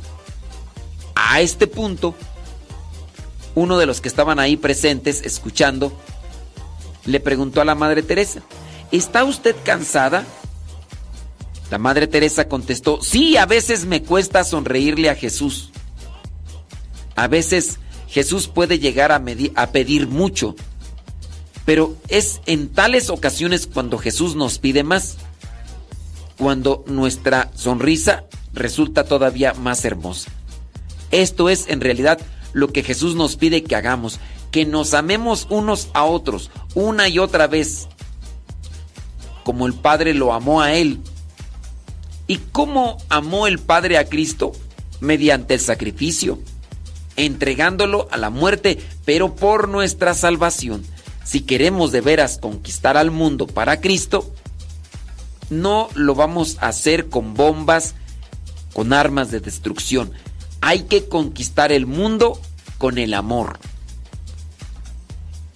A 1.15 1.41
este 1.41 1.67
punto, 1.67 2.15
uno 3.55 3.79
de 3.79 3.87
los 3.87 4.01
que 4.01 4.09
estaban 4.09 4.39
ahí 4.39 4.57
presentes 4.57 5.23
escuchando 5.23 5.93
le 7.05 7.21
preguntó 7.21 7.61
a 7.61 7.65
la 7.65 7.75
Madre 7.75 8.03
Teresa, 8.03 8.43
¿está 8.91 9.25
usted 9.25 9.57
cansada? 9.65 10.25
La 11.71 11.79
Madre 11.79 12.07
Teresa 12.07 12.49
contestó, 12.49 13.01
sí, 13.03 13.37
a 13.37 13.47
veces 13.47 13.87
me 13.87 14.03
cuesta 14.03 14.45
sonreírle 14.45 15.11
a 15.11 15.15
Jesús. 15.15 15.71
A 17.17 17.29
veces 17.29 17.79
Jesús 18.09 18.49
puede 18.49 18.79
llegar 18.79 19.11
a, 19.11 19.23
a, 19.55 19.67
pedir 19.73 20.07
mucho, 20.07 20.55
pero 21.65 21.97
es 22.09 22.41
en 22.47 22.69
tales 22.69 23.11
ocasiones 23.11 23.67
cuando 23.67 23.99
Jesús 23.99 24.37
nos 24.37 24.59
pide 24.59 24.83
más, 24.85 25.17
cuando 26.37 26.85
nuestra 26.87 27.51
sonrisa 27.55 28.25
resulta 28.53 29.05
todavía 29.05 29.55
más 29.55 29.85
hermosa. 29.85 30.31
Esto 31.11 31.49
es 31.49 31.69
en 31.69 31.81
realidad 31.81 32.19
lo 32.53 32.69
que 32.69 32.83
Jesús 32.83 33.15
nos 33.15 33.37
pide 33.37 33.63
que 33.65 33.77
hagamos, 33.77 34.21
que 34.51 34.65
nos 34.65 34.95
amemos 34.95 35.47
unos 35.51 35.89
a 35.95 36.05
otros 36.05 36.51
una 36.75 37.09
y 37.09 37.19
otra 37.19 37.47
vez, 37.47 37.89
como 39.45 39.67
el 39.67 39.75
Padre 39.75 40.15
lo 40.15 40.33
amó 40.33 40.61
a 40.61 40.73
Él. 40.75 41.01
¿Y 42.27 42.39
cómo 42.39 42.99
amó 43.09 43.47
el 43.47 43.59
Padre 43.59 43.99
a 43.99 44.09
Cristo? 44.09 44.53
Mediante 45.01 45.55
el 45.55 45.61
sacrificio, 45.61 46.39
entregándolo 47.17 48.09
a 48.11 48.17
la 48.17 48.31
muerte, 48.31 48.79
pero 49.05 49.35
por 49.35 49.69
nuestra 49.69 50.15
salvación. 50.15 50.85
Si 51.25 51.41
queremos 51.41 51.93
de 51.93 52.01
veras 52.01 52.39
conquistar 52.39 52.97
al 52.97 53.11
mundo 53.11 53.47
para 53.47 53.81
Cristo, 53.81 54.33
no 55.51 55.89
lo 55.95 56.15
vamos 56.15 56.57
a 56.61 56.69
hacer 56.69 57.09
con 57.09 57.35
bombas, 57.35 57.95
con 58.73 58.93
armas 58.93 59.31
de 59.31 59.41
destrucción. 59.41 60.13
Hay 60.63 60.85
que 60.85 61.09
conquistar 61.09 61.73
el 61.73 61.87
mundo 61.87 62.41
con 62.79 62.97
el 62.97 63.15
amor. 63.15 63.59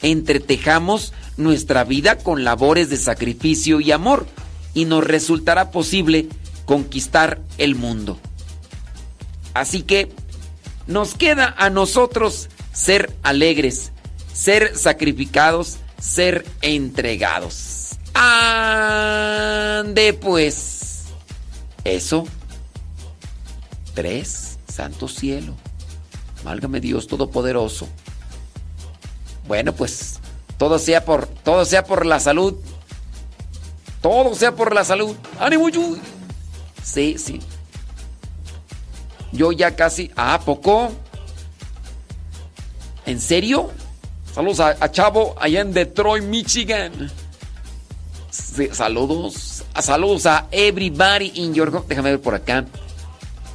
Entretejamos 0.03 1.13
nuestra 1.37 1.85
vida 1.85 2.19
con 2.19 2.45
labores 2.45 2.91
de 2.91 2.97
sacrificio 2.97 3.81
y 3.81 3.93
amor 3.93 4.27
y 4.75 4.85
nos 4.85 5.05
resultará 5.05 5.71
posible 5.71 6.29
conquistar 6.67 7.41
el 7.57 7.77
mundo. 7.77 8.19
Así 9.55 9.83
que 9.83 10.11
nos 10.87 11.15
queda 11.15 11.55
a 11.57 11.71
nosotros 11.71 12.49
ser 12.73 13.17
alegres, 13.23 13.93
ser 14.33 14.77
sacrificados, 14.77 15.79
ser 16.01 16.45
entregados. 16.63 17.93
Ande 18.13 20.13
pues. 20.15 21.05
Eso. 21.85 22.27
Tres. 23.95 24.46
Santo 24.77 25.09
cielo. 25.09 25.55
Válgame 26.45 26.81
Dios 26.81 27.07
Todopoderoso. 27.07 27.89
Bueno, 29.49 29.73
pues 29.73 30.21
todo 30.59 30.79
sea 30.79 31.03
por 31.03 31.27
todo 31.27 31.65
sea 31.65 31.85
por 31.85 32.05
la 32.05 32.21
salud. 32.21 32.57
Todo 34.03 34.35
sea 34.35 34.55
por 34.55 34.75
la 34.75 34.85
salud. 34.85 35.17
¡Ánimo, 35.41 35.71
Yuy! 35.71 35.99
Sí, 36.83 37.17
sí. 37.17 37.41
Yo 39.33 39.51
ya 39.51 39.75
casi. 39.75 40.11
¿Ah, 40.15 40.41
poco? 40.45 40.93
¿En 43.07 43.19
serio? 43.19 43.71
Saludos 44.35 44.61
a, 44.61 44.77
a 44.79 44.91
Chavo 44.91 45.35
allá 45.41 45.63
en 45.63 45.73
Detroit, 45.73 46.23
Michigan. 46.25 47.11
Sí, 48.31 48.69
saludos. 48.73 49.65
A, 49.73 49.81
saludos 49.81 50.27
a 50.27 50.49
everybody 50.51 51.33
in 51.35 51.55
your 51.55 51.75
home. 51.75 51.87
Déjame 51.89 52.11
ver 52.11 52.21
por 52.21 52.35
acá. 52.35 52.67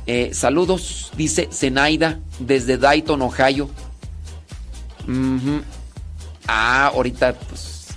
Eh, 0.08 0.32
saludos, 0.34 1.12
dice 1.16 1.50
Zenaida 1.52 2.20
desde 2.40 2.78
Dayton, 2.78 3.22
Ohio. 3.22 3.70
Ah, 6.48 6.88
ahorita, 6.94 7.34
pues. 7.34 7.88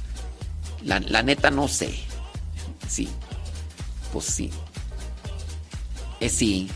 La, 0.85 1.23
neta 1.23 1.51
no 1.51 1.67
sé. 1.67 1.99
Sí. 2.87 3.09
Pues 4.13 4.27
sí. 4.27 4.51
Eh, 6.21 6.29
sí. 6.29 6.71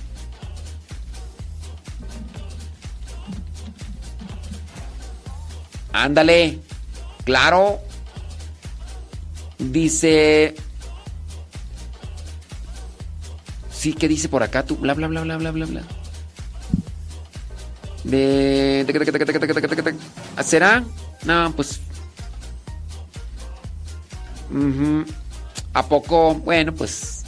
Ándale. 5.92 6.59
Claro. 7.24 7.80
Dice. 9.59 10.55
Sí, 13.78 13.92
¿qué 13.92 14.09
dice 14.09 14.28
por 14.28 14.42
acá 14.42 14.64
tú? 14.64 14.74
Bla, 14.74 14.92
bla, 14.94 15.06
bla, 15.06 15.20
bla, 15.20 15.36
bla, 15.36 15.52
bla, 15.52 15.66
bla. 15.66 15.82
De... 18.02 18.84
¿Será? 20.44 20.82
No, 21.22 21.52
pues... 21.55 21.80
¿A 25.74 25.86
poco? 25.86 26.34
Bueno, 26.34 26.74
pues... 26.74 27.22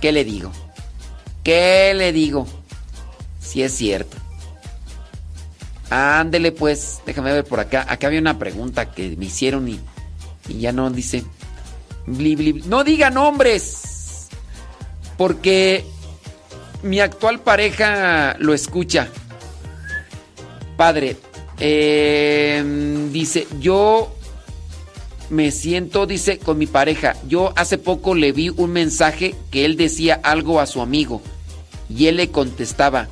¿Qué 0.00 0.12
le 0.12 0.24
digo? 0.24 0.50
¿Qué 1.44 1.92
le 1.94 2.10
digo? 2.12 2.46
Si 3.38 3.62
es 3.62 3.72
cierto. 3.76 4.16
Ándele 5.90 6.52
pues, 6.52 7.02
déjame 7.04 7.34
ver 7.34 7.44
por 7.44 7.60
acá. 7.60 7.84
Acá 7.86 8.06
había 8.06 8.20
una 8.20 8.38
pregunta 8.38 8.92
que 8.92 9.14
me 9.14 9.26
hicieron 9.26 9.68
y, 9.68 9.78
y 10.48 10.60
ya 10.60 10.72
no 10.72 10.88
dice... 10.88 11.22
bli, 12.06 12.34
bli, 12.34 12.52
bli. 12.52 12.62
No 12.62 12.82
diga 12.82 13.10
nombres. 13.10 13.89
Porque 15.20 15.84
mi 16.82 16.98
actual 16.98 17.40
pareja 17.40 18.36
lo 18.38 18.54
escucha. 18.54 19.08
Padre, 20.78 21.18
eh, 21.58 22.64
dice, 23.12 23.46
yo 23.60 24.14
me 25.28 25.50
siento, 25.50 26.06
dice, 26.06 26.38
con 26.38 26.56
mi 26.56 26.66
pareja. 26.66 27.16
Yo 27.28 27.52
hace 27.56 27.76
poco 27.76 28.14
le 28.14 28.32
vi 28.32 28.48
un 28.48 28.70
mensaje 28.70 29.34
que 29.50 29.66
él 29.66 29.76
decía 29.76 30.18
algo 30.22 30.58
a 30.58 30.64
su 30.64 30.80
amigo 30.80 31.20
y 31.90 32.06
él 32.06 32.16
le 32.16 32.30
contestaba, 32.30 33.08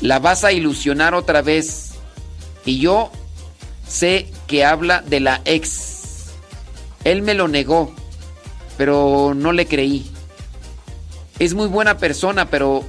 la 0.00 0.20
vas 0.20 0.44
a 0.44 0.52
ilusionar 0.52 1.12
otra 1.12 1.42
vez. 1.42 1.90
Y 2.64 2.78
yo 2.78 3.12
sé 3.86 4.28
que 4.46 4.64
habla 4.64 5.02
de 5.02 5.20
la 5.20 5.42
ex. 5.44 6.30
Él 7.04 7.20
me 7.20 7.34
lo 7.34 7.48
negó, 7.48 7.92
pero 8.78 9.34
no 9.36 9.52
le 9.52 9.66
creí. 9.66 10.10
Es 11.38 11.54
muy 11.54 11.68
buena 11.68 11.98
persona, 11.98 12.50
pero 12.50 12.84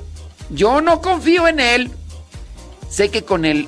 yo 0.49 0.81
no 0.81 1.01
confío 1.01 1.47
en 1.47 1.59
él. 1.59 1.91
Sé 2.89 3.09
que 3.09 3.23
con 3.23 3.45
el 3.45 3.67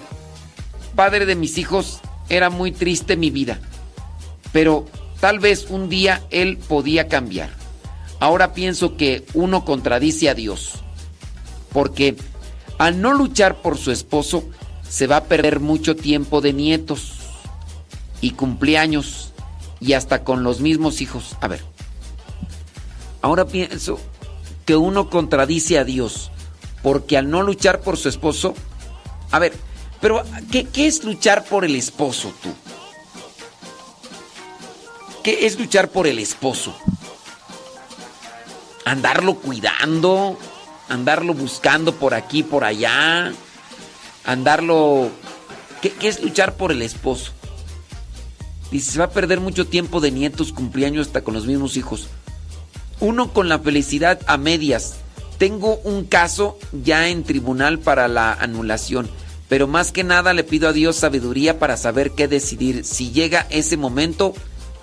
padre 0.96 1.26
de 1.26 1.36
mis 1.36 1.58
hijos 1.58 2.00
era 2.30 2.50
muy 2.50 2.72
triste 2.72 3.16
mi 3.16 3.30
vida, 3.30 3.60
pero 4.52 4.86
tal 5.20 5.40
vez 5.40 5.68
un 5.70 5.90
día 5.90 6.24
él 6.32 6.58
podía 6.58 7.08
cambiar. 7.08 7.50
Ahora 8.20 8.54
pienso 8.54 8.98
que 8.98 9.26
uno 9.34 9.66
contradice 9.66 10.30
a 10.30 10.34
Dios, 10.34 10.74
porque 11.72 12.16
al 12.78 13.02
no 13.02 13.14
luchar 13.14 13.62
por 13.62 13.78
su 13.78 13.92
esposo, 13.92 14.44
se 14.88 15.08
va 15.08 15.18
a 15.18 15.24
perder 15.26 15.60
mucho 15.60 15.96
tiempo 15.96 16.42
de 16.42 16.54
nietos 16.54 17.14
y 18.20 18.32
cumpleaños 18.32 19.32
y 19.80 19.94
hasta 19.94 20.24
con 20.24 20.44
los 20.44 20.62
mismos 20.62 21.02
hijos. 21.02 21.38
A 21.42 21.48
ver, 21.48 21.62
ahora 23.22 23.46
pienso 23.46 24.00
que 24.72 24.78
uno 24.78 25.10
contradice 25.10 25.78
a 25.78 25.84
Dios, 25.84 26.32
porque 26.82 27.18
al 27.18 27.30
no 27.30 27.44
luchar 27.44 27.82
por 27.82 27.98
su 27.98 28.08
esposo, 28.08 28.54
a 29.30 29.38
ver, 29.38 29.52
pero 30.00 30.24
¿qué, 30.50 30.66
es 30.74 31.04
luchar 31.04 31.44
por 31.44 31.66
el 31.66 31.76
esposo 31.76 32.32
tú? 32.42 32.54
¿Qué 35.26 35.46
es 35.46 35.60
luchar 35.60 35.90
por 35.90 36.08
el 36.08 36.20
esposo? 36.20 36.74
Andarlo 38.86 39.36
cuidando, 39.36 40.38
andarlo 40.88 41.34
buscando 41.34 41.94
por 41.96 42.14
aquí, 42.14 42.42
por 42.42 42.64
allá, 42.64 43.34
andarlo... 44.24 45.10
¿Qué, 45.82 45.94
es 46.08 46.24
luchar 46.24 46.56
por 46.56 46.72
el 46.72 46.82
esposo? 46.82 47.34
Dice, 48.72 48.94
se 48.94 49.00
va 49.00 49.06
a 49.06 49.10
perder 49.10 49.42
mucho 49.42 49.68
tiempo 49.68 50.00
de 50.00 50.12
nietos, 50.12 50.54
cumpleaños 50.54 51.08
hasta 51.08 51.26
con 51.26 51.34
los 51.34 51.46
mismos 51.46 51.76
hijos. 51.76 52.08
Uno 53.02 53.34
con 53.34 53.50
la 53.50 53.60
felicidad 53.60 54.20
a 54.28 54.38
medias. 54.38 54.96
Tengo 55.38 55.78
un 55.78 56.06
caso 56.06 56.58
ya 56.72 57.10
en 57.10 57.24
tribunal 57.24 57.80
para 57.80 58.08
la 58.08 58.32
anulación, 58.32 59.10
pero 59.50 59.68
más 59.68 59.92
que 59.92 60.04
nada 60.04 60.34
le 60.34 60.44
pido 60.44 60.70
a 60.70 60.74
Dios 60.74 60.96
sabiduría 60.96 61.60
para 61.60 61.78
saber 61.78 62.12
qué 62.12 62.28
decidir. 62.28 62.86
Si 62.86 63.12
llega 63.12 63.48
ese 63.50 63.76
momento, 63.76 64.34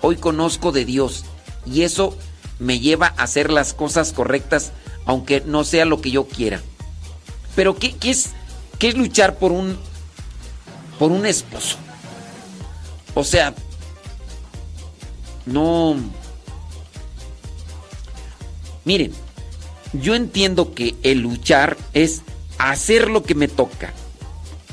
hoy 0.01 0.17
conozco 0.17 0.71
de 0.71 0.83
Dios 0.85 1.23
y 1.65 1.83
eso 1.83 2.15
me 2.59 2.79
lleva 2.79 3.07
a 3.07 3.23
hacer 3.23 3.51
las 3.51 3.73
cosas 3.73 4.11
correctas, 4.11 4.73
aunque 5.05 5.41
no 5.45 5.63
sea 5.63 5.85
lo 5.85 6.01
que 6.01 6.11
yo 6.11 6.27
quiera. 6.27 6.61
Pero 7.55 7.77
¿qué, 7.77 7.95
es, 8.03 8.31
es 8.79 8.95
luchar 8.95 9.37
por 9.37 9.53
un, 9.53 9.77
por 10.99 11.11
un 11.11 11.25
esposo? 11.25 11.77
O 13.15 13.23
sea, 13.23 13.53
no... 15.45 15.95
Miren, 18.89 19.11
yo 19.93 20.15
entiendo 20.15 20.73
que 20.73 20.95
el 21.03 21.19
luchar 21.19 21.77
es 21.93 22.23
hacer 22.57 23.07
lo 23.07 23.21
que 23.21 23.35
me 23.35 23.47
toca, 23.47 23.93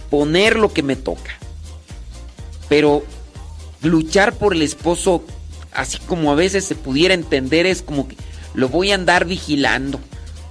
poner 0.09 0.57
lo 0.57 0.73
que 0.73 0.83
me 0.83 0.97
toca. 0.97 1.39
Pero 2.71 3.05
luchar 3.83 4.33
por 4.33 4.55
el 4.55 4.63
esposo, 4.63 5.23
así 5.71 5.99
como 5.99 6.33
a 6.33 6.35
veces 6.35 6.65
se 6.65 6.75
pudiera 6.75 7.13
entender, 7.13 7.67
es 7.67 7.83
como 7.83 8.09
que 8.09 8.17
lo 8.55 8.71
voy 8.71 8.91
a 8.91 8.95
andar 8.95 9.27
vigilando. 9.27 10.01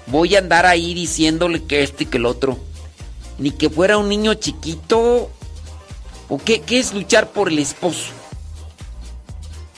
Voy 0.05 0.35
a 0.35 0.39
andar 0.41 0.67
ahí 0.67 0.93
diciéndole 0.93 1.63
que 1.63 1.81
este 1.81 2.03
y 2.03 2.05
que 2.05 2.17
el 2.17 2.27
otro. 2.27 2.59
Ni 3.39 3.49
que 3.49 3.71
fuera 3.71 3.97
un 3.97 4.09
niño 4.09 4.35
chiquito. 4.35 5.31
¿O 6.29 6.37
qué, 6.37 6.61
qué 6.61 6.77
es 6.77 6.93
luchar 6.93 7.31
por 7.31 7.49
el 7.49 7.57
esposo? 7.57 8.11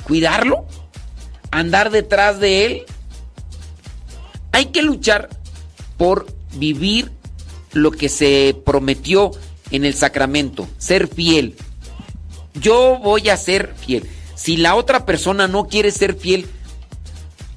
¿Cuidarlo? 0.04 0.66
¿Andar 1.52 1.90
detrás 1.90 2.42
de 2.42 2.66
él? 2.66 2.86
Hay 4.58 4.72
que 4.72 4.82
luchar 4.82 5.30
por 5.98 6.26
vivir 6.56 7.12
lo 7.74 7.92
que 7.92 8.10
se 8.10 8.60
prometió 8.66 9.30
en 9.70 9.86
el 9.86 9.94
sacramento, 9.94 10.68
ser 10.80 11.08
fiel. 11.08 11.56
yo 12.56 12.98
voy 12.98 13.30
a 13.30 13.38
ser 13.38 13.76
fiel. 13.76 14.10
Si 14.34 14.58
la 14.58 14.74
otra 14.74 15.06
persona 15.06 15.48
no 15.48 15.68
quiere 15.68 15.92
ser 15.92 16.16
fiel, 16.16 16.48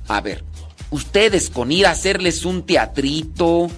a 0.08 0.20
ver, 0.20 0.44
ustedes 0.90 1.48
con 1.48 1.72
ir 1.72 1.86
a 1.86 1.92
hacerles 1.92 2.44
un 2.44 2.66
teatrito, 2.66 3.68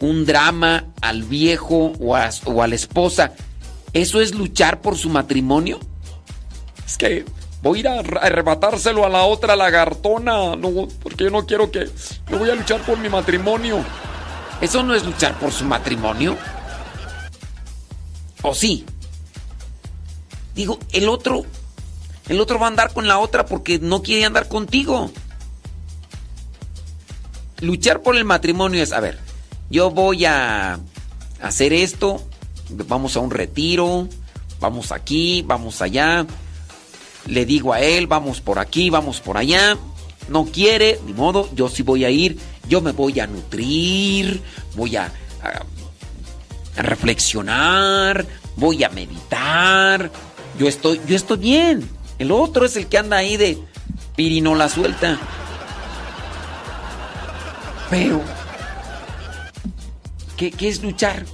un 0.00 0.26
drama 0.26 0.86
al 1.00 1.22
viejo 1.22 1.92
o 2.00 2.16
a, 2.16 2.30
o 2.46 2.66
la 2.66 2.74
esposa, 2.74 3.32
¿eso 3.92 4.20
es 4.20 4.34
luchar 4.34 4.80
por 4.80 4.98
su 4.98 5.08
matrimonio? 5.08 5.78
Es 6.84 6.98
que 6.98 7.24
voy 7.62 7.78
a 7.78 7.80
ir 7.80 7.88
a 7.88 8.00
arrebatárselo 8.00 9.06
a 9.06 9.08
la 9.08 9.22
otra 9.22 9.56
lagartona, 9.56 10.56
no, 10.56 10.88
porque 11.02 11.24
yo 11.24 11.30
no 11.30 11.46
quiero 11.46 11.70
que 11.70 11.88
yo 12.28 12.38
voy 12.38 12.50
a 12.50 12.54
luchar 12.54 12.80
por 12.82 12.98
mi 12.98 13.08
matrimonio. 13.08 13.84
¿Eso 14.60 14.82
no 14.82 14.94
es 14.94 15.04
luchar 15.04 15.38
por 15.38 15.52
su 15.52 15.64
matrimonio? 15.64 16.36
¿O 18.42 18.54
sí? 18.54 18.84
Digo, 20.54 20.78
el 20.92 21.08
otro 21.08 21.44
el 22.28 22.40
otro 22.40 22.58
va 22.58 22.66
a 22.66 22.68
andar 22.68 22.92
con 22.92 23.08
la 23.08 23.18
otra 23.18 23.46
porque 23.46 23.78
no 23.78 24.02
quiere 24.02 24.24
andar 24.24 24.48
contigo. 24.48 25.10
Luchar 27.60 28.00
por 28.00 28.16
el 28.16 28.24
matrimonio 28.24 28.82
es, 28.82 28.92
a 28.92 29.00
ver, 29.00 29.18
yo 29.70 29.90
voy 29.90 30.24
a 30.24 30.80
hacer 31.40 31.72
esto, 31.72 32.22
vamos 32.70 33.16
a 33.16 33.20
un 33.20 33.30
retiro, 33.30 34.08
vamos 34.60 34.92
aquí, 34.92 35.42
vamos 35.46 35.82
allá, 35.82 36.26
le 37.26 37.46
digo 37.46 37.72
a 37.72 37.80
él, 37.80 38.06
vamos 38.06 38.40
por 38.40 38.58
aquí, 38.58 38.90
vamos 38.90 39.20
por 39.20 39.36
allá, 39.36 39.76
no 40.28 40.46
quiere, 40.46 41.00
ni 41.06 41.12
modo, 41.12 41.48
yo 41.54 41.68
sí 41.68 41.82
voy 41.82 42.04
a 42.04 42.10
ir, 42.10 42.38
yo 42.68 42.80
me 42.80 42.92
voy 42.92 43.20
a 43.20 43.26
nutrir, 43.26 44.40
voy 44.74 44.96
a, 44.96 45.12
reflexionar, 46.76 48.24
voy 48.56 48.82
a 48.84 48.88
meditar, 48.88 50.10
yo 50.58 50.68
estoy, 50.68 51.00
yo 51.06 51.16
estoy 51.16 51.38
bien. 51.38 51.88
El 52.18 52.30
otro 52.30 52.64
es 52.64 52.76
el 52.76 52.86
que 52.86 52.98
anda 52.98 53.16
ahí 53.18 53.36
de 53.36 53.58
pirino 54.16 54.54
la 54.54 54.68
suelta. 54.68 55.18
Pero, 57.90 58.22
¿qué, 60.36 60.50
qué 60.50 60.68
es 60.68 60.82
luchar? 60.82 61.26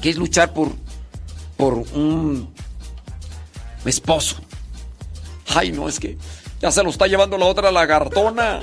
¿Qué 0.00 0.10
es 0.10 0.16
luchar 0.16 0.52
por, 0.52 0.72
por 1.56 1.74
un 1.74 2.53
esposo? 3.90 4.36
Ay, 5.48 5.72
no, 5.72 5.88
es 5.88 6.00
que 6.00 6.16
ya 6.60 6.70
se 6.70 6.82
lo 6.82 6.90
está 6.90 7.06
llevando 7.06 7.36
la 7.36 7.46
otra 7.46 7.70
lagartona. 7.70 8.60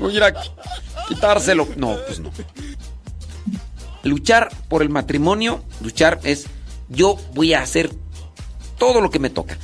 A 0.00 0.10
ir 0.10 0.22
a 0.22 0.32
quitárselo. 1.08 1.68
No, 1.76 1.98
pues 2.06 2.20
no. 2.20 2.30
Luchar 4.02 4.50
por 4.68 4.82
el 4.82 4.88
matrimonio, 4.88 5.62
luchar 5.80 6.20
es 6.22 6.46
yo 6.88 7.18
voy 7.34 7.54
a 7.54 7.62
hacer 7.62 7.90
todo 8.78 9.00
lo 9.00 9.10
que 9.10 9.18
me 9.18 9.30
toca 9.30 9.58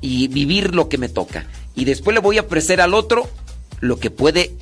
y 0.00 0.28
vivir 0.28 0.74
lo 0.74 0.88
que 0.88 0.98
me 0.98 1.08
toca. 1.08 1.46
Y 1.74 1.84
después 1.84 2.14
le 2.14 2.20
voy 2.20 2.38
a 2.38 2.42
ofrecer 2.42 2.80
al 2.80 2.94
otro 2.94 3.28
lo 3.80 3.98
que 3.98 4.10
puede 4.10 4.54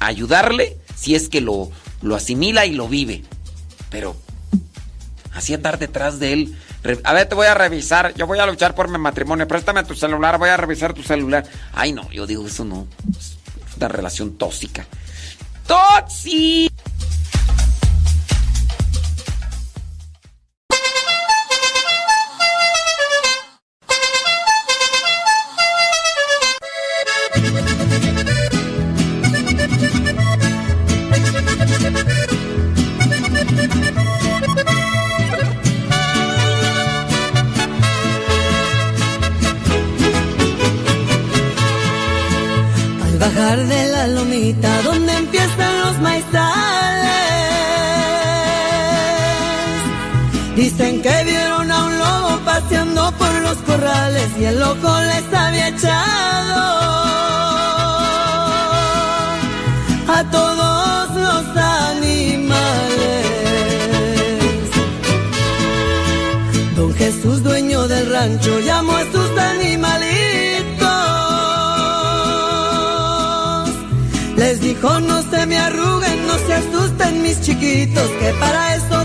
ayudarle 0.00 0.76
si 0.94 1.14
es 1.14 1.28
que 1.28 1.40
lo, 1.40 1.70
lo 2.02 2.16
asimila 2.16 2.66
y 2.66 2.72
lo 2.72 2.88
vive. 2.88 3.22
Pero 3.90 4.16
así 5.34 5.54
andar 5.54 5.78
detrás 5.78 6.18
de 6.18 6.32
él. 6.32 6.58
A 7.04 7.12
ver, 7.12 7.28
te 7.28 7.34
voy 7.34 7.46
a 7.46 7.54
revisar. 7.54 8.14
Yo 8.14 8.26
voy 8.26 8.38
a 8.38 8.46
luchar 8.46 8.74
por 8.74 8.88
mi 8.88 8.98
matrimonio. 8.98 9.48
Préstame 9.48 9.84
tu 9.84 9.94
celular. 9.94 10.38
Voy 10.38 10.48
a 10.48 10.56
revisar 10.56 10.92
tu 10.92 11.02
celular. 11.02 11.44
Ay, 11.72 11.92
no, 11.92 12.10
yo 12.10 12.26
digo, 12.26 12.46
eso 12.46 12.64
no. 12.64 12.86
Es 13.16 13.36
una 13.76 13.88
relación 13.88 14.36
tóxica. 14.36 14.86
¡Tóxica! 15.66 16.83
Dicen 50.56 51.02
que 51.02 51.24
vieron 51.24 51.70
a 51.70 51.84
un 51.84 51.98
lobo 51.98 52.38
paseando 52.44 53.12
por 53.12 53.32
los 53.40 53.56
corrales 53.58 54.28
y 54.38 54.44
el 54.44 54.58
loco 54.58 54.88
les 55.00 55.34
había 55.34 55.68
echado 55.68 56.84
a 60.08 60.24
todos 60.30 61.10
los 61.16 61.56
animales. 61.56 63.26
Don 66.76 66.94
Jesús, 66.94 67.42
dueño 67.42 67.88
del 67.88 68.10
rancho, 68.10 68.60
llamó 68.60 68.92
a 68.92 69.04
sus 69.12 69.38
animalitos. 69.38 70.84
Les 74.36 74.60
dijo, 74.60 75.00
no 75.00 75.22
se 75.22 75.46
me 75.46 75.58
arruguen, 75.58 76.26
no 76.26 76.36
se 76.46 76.54
asusten 76.54 77.22
mis 77.22 77.40
chiquitos, 77.40 78.08
que 78.20 78.32
para 78.38 78.76
eso 78.76 79.03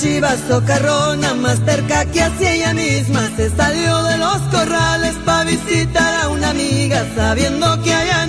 chiva 0.00 0.36
socarrona 0.48 1.34
más 1.34 1.58
cerca 1.64 2.04
que 2.06 2.22
hacia 2.22 2.52
ella 2.52 2.74
misma 2.74 3.28
se 3.36 3.50
salió 3.50 4.02
de 4.04 4.18
los 4.18 4.38
corrales 4.50 5.14
para 5.24 5.44
visitar 5.44 6.22
a 6.22 6.28
una 6.28 6.50
amiga 6.50 7.04
sabiendo 7.16 7.82
que 7.82 7.92
allá 7.92 8.26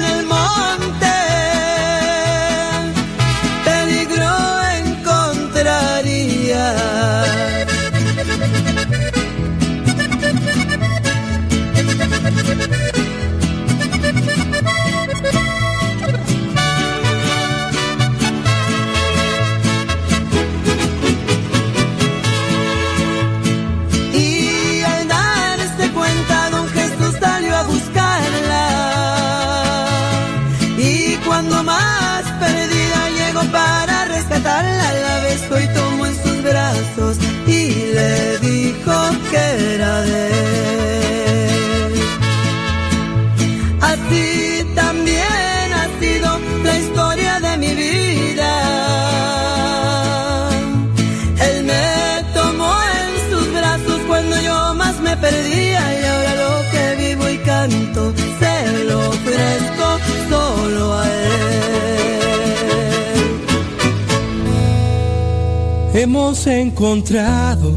Hemos 66.02 66.48
encontrado 66.48 67.74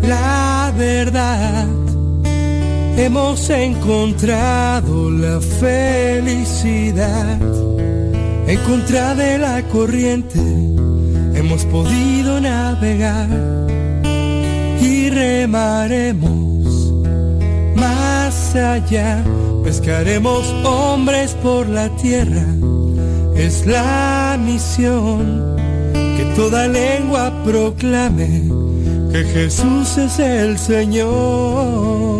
la 0.00 0.72
verdad. 0.74 1.66
Hemos 2.96 3.50
encontrado 3.50 5.10
la 5.10 5.38
felicidad. 5.38 7.38
En 8.46 8.58
contra 8.60 9.14
de 9.14 9.36
la 9.36 9.62
corriente 9.64 10.40
hemos 11.34 11.66
podido 11.66 12.40
navegar 12.40 13.28
y 14.80 15.10
remaremos 15.10 16.94
más 17.76 18.56
allá. 18.56 19.22
Pescaremos 19.62 20.54
hombres 20.64 21.36
por 21.42 21.68
la 21.68 21.94
tierra. 21.96 22.46
Es 23.36 23.66
la 23.66 24.38
misión 24.42 25.49
toda 26.36 26.68
lengua 26.68 27.32
proclame 27.44 28.48
que 29.12 29.24
Jesús 29.24 29.98
es 29.98 30.18
el 30.18 30.58
Señor. 30.58 32.19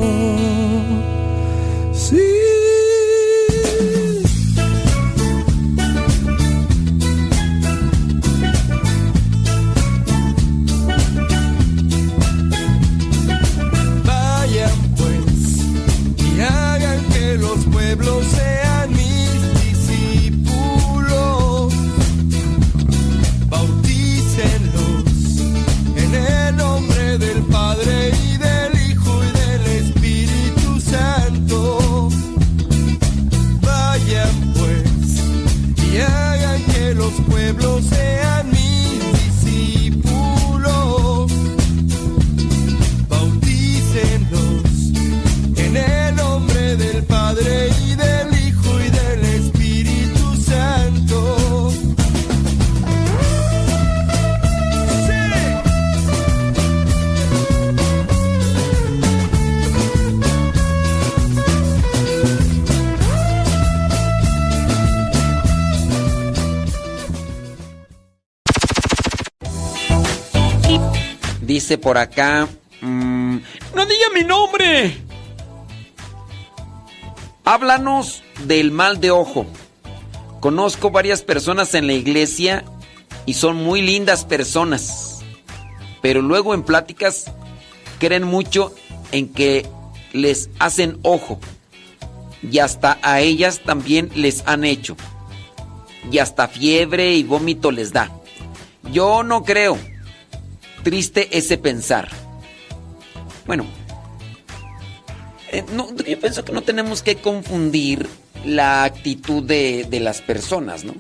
Por 71.78 71.98
acá. 71.98 72.48
mm, 72.80 73.36
¡No 73.74 73.86
diga 73.86 74.06
mi 74.14 74.24
nombre! 74.24 74.96
Háblanos 77.44 78.22
del 78.44 78.70
mal 78.70 79.00
de 79.00 79.10
ojo. 79.10 79.46
Conozco 80.40 80.90
varias 80.90 81.22
personas 81.22 81.74
en 81.74 81.86
la 81.86 81.92
iglesia 81.92 82.64
y 83.26 83.34
son 83.34 83.56
muy 83.56 83.82
lindas 83.82 84.24
personas. 84.24 85.22
Pero 86.00 86.22
luego 86.22 86.54
en 86.54 86.62
pláticas 86.62 87.26
creen 87.98 88.24
mucho 88.24 88.74
en 89.12 89.28
que 89.28 89.66
les 90.12 90.48
hacen 90.58 90.98
ojo. 91.02 91.38
Y 92.42 92.58
hasta 92.58 92.98
a 93.02 93.20
ellas 93.20 93.60
también 93.64 94.10
les 94.14 94.42
han 94.46 94.64
hecho. 94.64 94.96
Y 96.10 96.18
hasta 96.18 96.48
fiebre 96.48 97.12
y 97.14 97.22
vómito 97.22 97.70
les 97.70 97.92
da. 97.92 98.10
Yo 98.90 99.22
no 99.22 99.44
creo. 99.44 99.78
Triste 100.82 101.36
ese 101.36 101.58
pensar. 101.58 102.08
Bueno, 103.46 103.64
eh, 105.52 105.64
yo 106.06 106.20
pienso 106.20 106.44
que 106.44 106.52
no 106.52 106.62
tenemos 106.62 107.02
que 107.02 107.16
confundir 107.16 108.08
la 108.44 108.84
actitud 108.84 109.42
de, 109.42 109.86
de 109.88 110.00
las 110.00 110.22
personas, 110.22 110.84
¿no? 110.84 110.94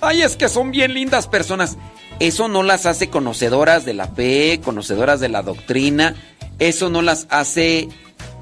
Ay, 0.00 0.22
es 0.22 0.36
que 0.36 0.48
son 0.48 0.70
bien 0.70 0.94
lindas 0.94 1.26
personas. 1.26 1.76
Eso 2.20 2.48
no 2.48 2.62
las 2.62 2.86
hace 2.86 3.10
conocedoras 3.10 3.84
de 3.84 3.94
la 3.94 4.08
fe, 4.08 4.60
conocedoras 4.62 5.20
de 5.20 5.28
la 5.28 5.42
doctrina. 5.42 6.14
Eso 6.58 6.90
no 6.90 7.02
las 7.02 7.26
hace 7.30 7.88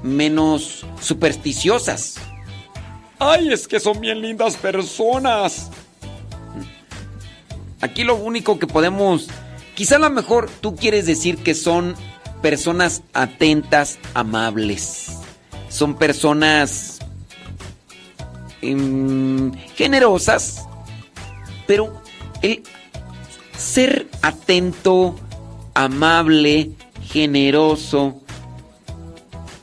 menos 0.03 0.85
supersticiosas. 1.01 2.15
Ay, 3.19 3.51
es 3.51 3.67
que 3.67 3.79
son 3.79 3.99
bien 3.99 4.21
lindas 4.21 4.55
personas. 4.55 5.71
Aquí 7.81 8.03
lo 8.03 8.15
único 8.15 8.59
que 8.59 8.67
podemos, 8.67 9.27
quizá 9.75 9.97
a 9.97 9.99
lo 9.99 10.09
mejor 10.09 10.49
tú 10.61 10.75
quieres 10.75 11.05
decir 11.05 11.37
que 11.37 11.53
son 11.53 11.95
personas 12.41 13.03
atentas, 13.13 13.99
amables. 14.13 15.17
Son 15.69 15.95
personas 15.95 16.99
em, 18.61 19.51
generosas, 19.75 20.65
pero 21.65 22.01
ser 23.57 24.07
atento, 24.21 25.15
amable, 25.73 26.71
generoso, 27.03 28.21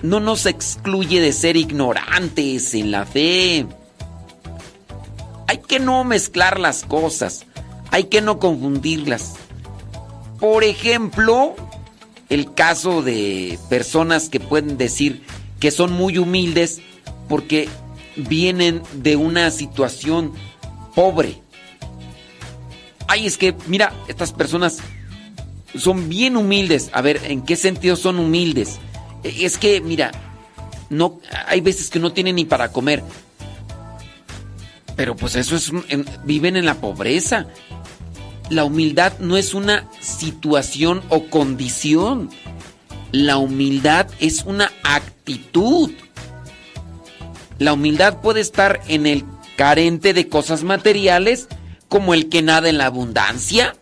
no 0.02 0.20
nos 0.20 0.47
excluye 0.47 1.20
de 1.20 1.33
ser 1.33 1.57
ignorantes 1.57 2.75
en 2.75 2.91
la 2.91 3.07
fe. 3.07 3.67
Hay 5.47 5.59
que 5.59 5.78
no 5.81 6.05
mezclar 6.05 6.60
las 6.60 6.84
cosas, 6.84 7.47
hay 7.94 8.05
que 8.06 8.20
no 8.20 8.40
confundirlas. 8.40 9.34
Por 10.40 10.64
ejemplo, 10.64 11.55
el 12.28 12.52
caso 12.52 13.02
de 13.02 13.56
personas 13.68 14.28
que 14.28 14.40
pueden 14.40 14.76
decir 14.76 15.23
que 15.60 15.70
son 15.70 15.92
muy 15.92 16.18
humildes 16.18 16.81
porque 17.28 17.68
vienen 18.16 18.82
de 18.94 19.14
una 19.14 19.48
situación 19.52 20.32
pobre. 20.97 21.40
Ay, 23.06 23.26
es 23.26 23.39
que, 23.39 23.55
mira, 23.68 23.92
estas 24.08 24.32
personas 24.32 24.78
son 25.78 26.08
bien 26.08 26.36
humildes. 26.36 26.90
A 26.94 27.00
ver, 27.00 27.20
¿en 27.23 27.42
qué 27.42 27.55
sentido 27.55 27.94
son 27.94 28.18
humildes? 28.18 28.81
Es 29.23 29.56
que, 29.56 29.81
mira, 29.81 30.10
no, 30.90 31.20
hay 31.47 31.60
veces 31.60 31.90
que 31.90 32.00
no 32.00 32.12
tienen 32.12 32.34
ni 32.34 32.44
para 32.44 32.73
comer. 32.73 33.05
Pero 34.97 35.14
pues 35.14 35.36
eso 35.36 35.55
es, 35.55 35.70
viven 36.24 36.56
en 36.56 36.66
la 36.66 36.74
pobreza. 36.74 37.47
La 38.50 38.64
humildad 38.64 39.18
no 39.20 39.36
es 39.36 39.55
una 39.55 39.89
situación 40.00 41.02
o 41.08 41.24
condición. 41.31 42.31
La 43.10 43.39
humildad 43.39 44.06
es 44.20 44.44
una 44.44 44.70
actitud. 44.82 45.90
La 47.58 47.73
humildad 47.73 48.20
puede 48.20 48.40
estar 48.40 48.81
en 48.89 49.06
el 49.06 49.24
carente 49.56 50.12
de 50.12 50.28
cosas 50.28 50.62
materiales, 50.62 51.48
como 51.89 52.12
el 52.12 52.28
que 52.28 52.42
nada 52.42 52.68
en 52.68 52.78
la 52.78 52.86
abundancia. 52.86 53.76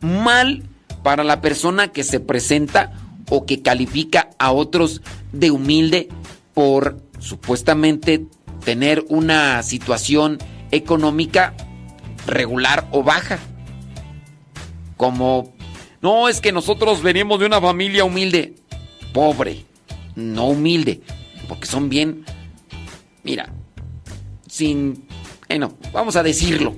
Mal 0.00 0.64
para 1.02 1.24
la 1.24 1.40
persona 1.40 1.88
que 1.88 2.04
se 2.04 2.20
presenta 2.20 2.92
o 3.30 3.46
que 3.46 3.62
califica 3.62 4.30
a 4.38 4.52
otros 4.52 5.00
de 5.32 5.50
humilde 5.50 6.08
por 6.54 7.00
supuestamente 7.20 8.26
tener 8.64 9.04
una 9.08 9.62
situación 9.62 10.38
económica 10.70 11.54
regular 12.28 12.86
o 12.92 13.02
baja. 13.02 13.38
Como, 14.96 15.54
no, 16.00 16.28
es 16.28 16.40
que 16.40 16.52
nosotros 16.52 17.02
venimos 17.02 17.40
de 17.40 17.46
una 17.46 17.60
familia 17.60 18.04
humilde, 18.04 18.54
pobre, 19.12 19.64
no 20.14 20.46
humilde, 20.48 21.00
porque 21.48 21.66
son 21.66 21.88
bien, 21.88 22.24
mira, 23.22 23.52
sin, 24.48 25.06
bueno, 25.48 25.74
vamos 25.92 26.16
a 26.16 26.22
decirlo. 26.22 26.76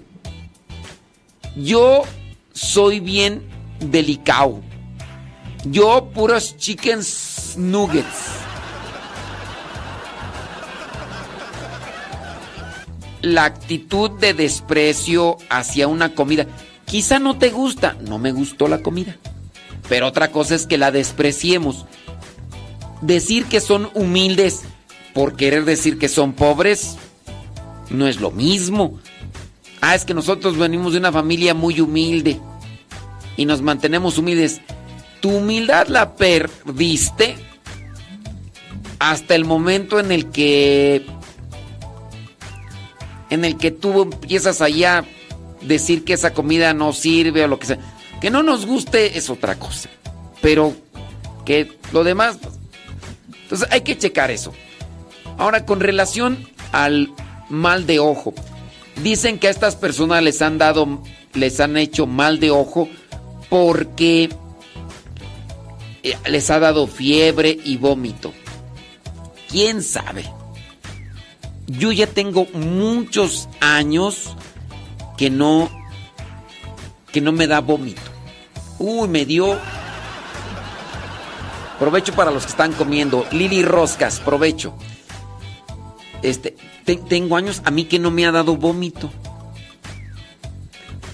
Yo 1.57 2.03
soy 2.53 3.01
bien 3.01 3.43
delicado. 3.81 4.61
Yo 5.65 6.11
puros 6.15 6.57
chicken 6.57 7.01
nuggets. 7.57 8.41
La 13.23 13.45
actitud 13.45 14.11
de 14.19 14.35
desprecio 14.35 15.37
hacia 15.49 15.89
una 15.89 16.15
comida. 16.15 16.47
Quizá 16.87 17.19
no 17.19 17.39
te 17.39 17.51
gusta, 17.51 17.97
no 18.01 18.19
me 18.19 18.33
gustó 18.33 18.69
la 18.69 18.83
comida. 18.83 19.17
Pero 19.89 20.07
otra 20.07 20.31
cosa 20.31 20.55
es 20.55 20.67
que 20.67 20.79
la 20.79 20.91
despreciemos. 20.91 21.87
Decir 23.03 23.47
que 23.47 23.61
son 23.61 23.91
humildes 23.95 24.63
por 25.15 25.37
querer 25.37 25.65
decir 25.65 25.99
que 25.99 26.09
son 26.09 26.33
pobres 26.33 26.97
no 27.91 28.07
es 28.07 28.21
lo 28.21 28.31
mismo. 28.31 28.99
Ah, 29.81 29.95
es 29.95 30.05
que 30.05 30.15
nosotros 30.15 30.57
venimos 30.57 30.93
de 30.93 30.99
una 30.99 31.13
familia 31.13 31.55
muy 31.55 31.81
humilde 31.81 32.41
y 33.37 33.45
nos 33.45 33.63
mantenemos 33.63 34.19
humildes. 34.19 34.61
Tu 35.21 35.31
humildad 35.31 35.89
la 35.89 36.15
perdiste 36.15 37.37
hasta 38.99 39.35
el 39.35 39.45
momento 39.45 39.99
en 39.99 40.13
el 40.13 40.31
que 40.31 41.07
en 43.31 43.45
el 43.45 43.57
que 43.57 43.71
tú 43.71 44.03
empiezas 44.03 44.61
allá 44.61 44.99
a 44.99 45.05
decir 45.63 46.05
que 46.05 46.13
esa 46.13 46.33
comida 46.33 46.75
no 46.75 46.93
sirve 46.93 47.45
o 47.45 47.49
lo 47.49 47.59
que 47.59 47.67
sea. 47.67 47.79
Que 48.21 48.31
no 48.31 48.43
nos 48.43 48.67
guste 48.67 49.17
es 49.17 49.31
otra 49.31 49.59
cosa. 49.59 49.89
Pero 50.43 50.75
que 51.45 51.73
lo 51.93 52.05
demás 52.05 52.39
pues, 52.41 52.55
entonces 53.43 53.69
hay 53.71 53.81
que 53.81 53.99
checar 53.99 54.31
eso. 54.31 54.53
Ahora 55.39 55.65
con 55.65 55.81
relación 55.81 56.47
al 56.73 57.11
mal 57.49 57.87
de 57.87 57.99
ojo. 57.99 58.35
Dicen 59.03 59.39
que 59.39 59.49
a 59.49 59.51
estas 59.51 59.77
personas 59.77 60.23
les 60.23 60.43
han 60.43 60.59
dado 60.59 61.03
les 61.35 61.61
han 61.61 61.77
hecho 61.77 62.07
mal 62.07 62.41
de 62.41 62.51
ojo 62.51 62.89
porque 63.49 64.31
eh, 66.03 66.17
les 66.29 66.51
ha 66.51 66.59
dado 66.59 66.87
fiebre 66.87 67.59
y 67.65 67.77
vómito. 67.77 68.33
¿Quién 69.49 69.83
sabe? 69.83 70.25
Yo 71.79 71.93
ya 71.93 72.07
tengo 72.07 72.47
muchos 72.53 73.49
años 73.61 74.37
que 75.17 75.31
no 75.31 75.71
que 77.13 77.21
no 77.21 77.33
me 77.33 77.47
da 77.47 77.61
vómito. 77.61 78.01
Uy, 78.79 79.09
me 79.09 79.25
dio 79.25 79.59
Provecho 81.79 82.13
para 82.15 82.31
los 82.31 82.45
que 82.45 82.51
están 82.51 82.73
comiendo. 82.73 83.27
Lili 83.33 83.63
Roscas, 83.65 84.21
provecho. 84.21 84.75
Este, 86.23 86.55
te- 86.85 86.97
tengo 86.97 87.37
años 87.37 87.63
a 87.65 87.71
mí 87.71 87.85
que 87.87 87.99
no 87.99 88.11
me 88.11 88.27
ha 88.27 88.33
dado 88.33 88.57
vómito. 88.57 89.11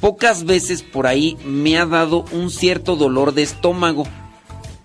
Pocas 0.00 0.44
veces 0.44 0.82
por 0.82 1.06
ahí 1.06 1.36
me 1.44 1.78
ha 1.78 1.86
dado 1.86 2.24
un 2.32 2.50
cierto 2.50 2.96
dolor 2.96 3.32
de 3.32 3.44
estómago, 3.44 4.08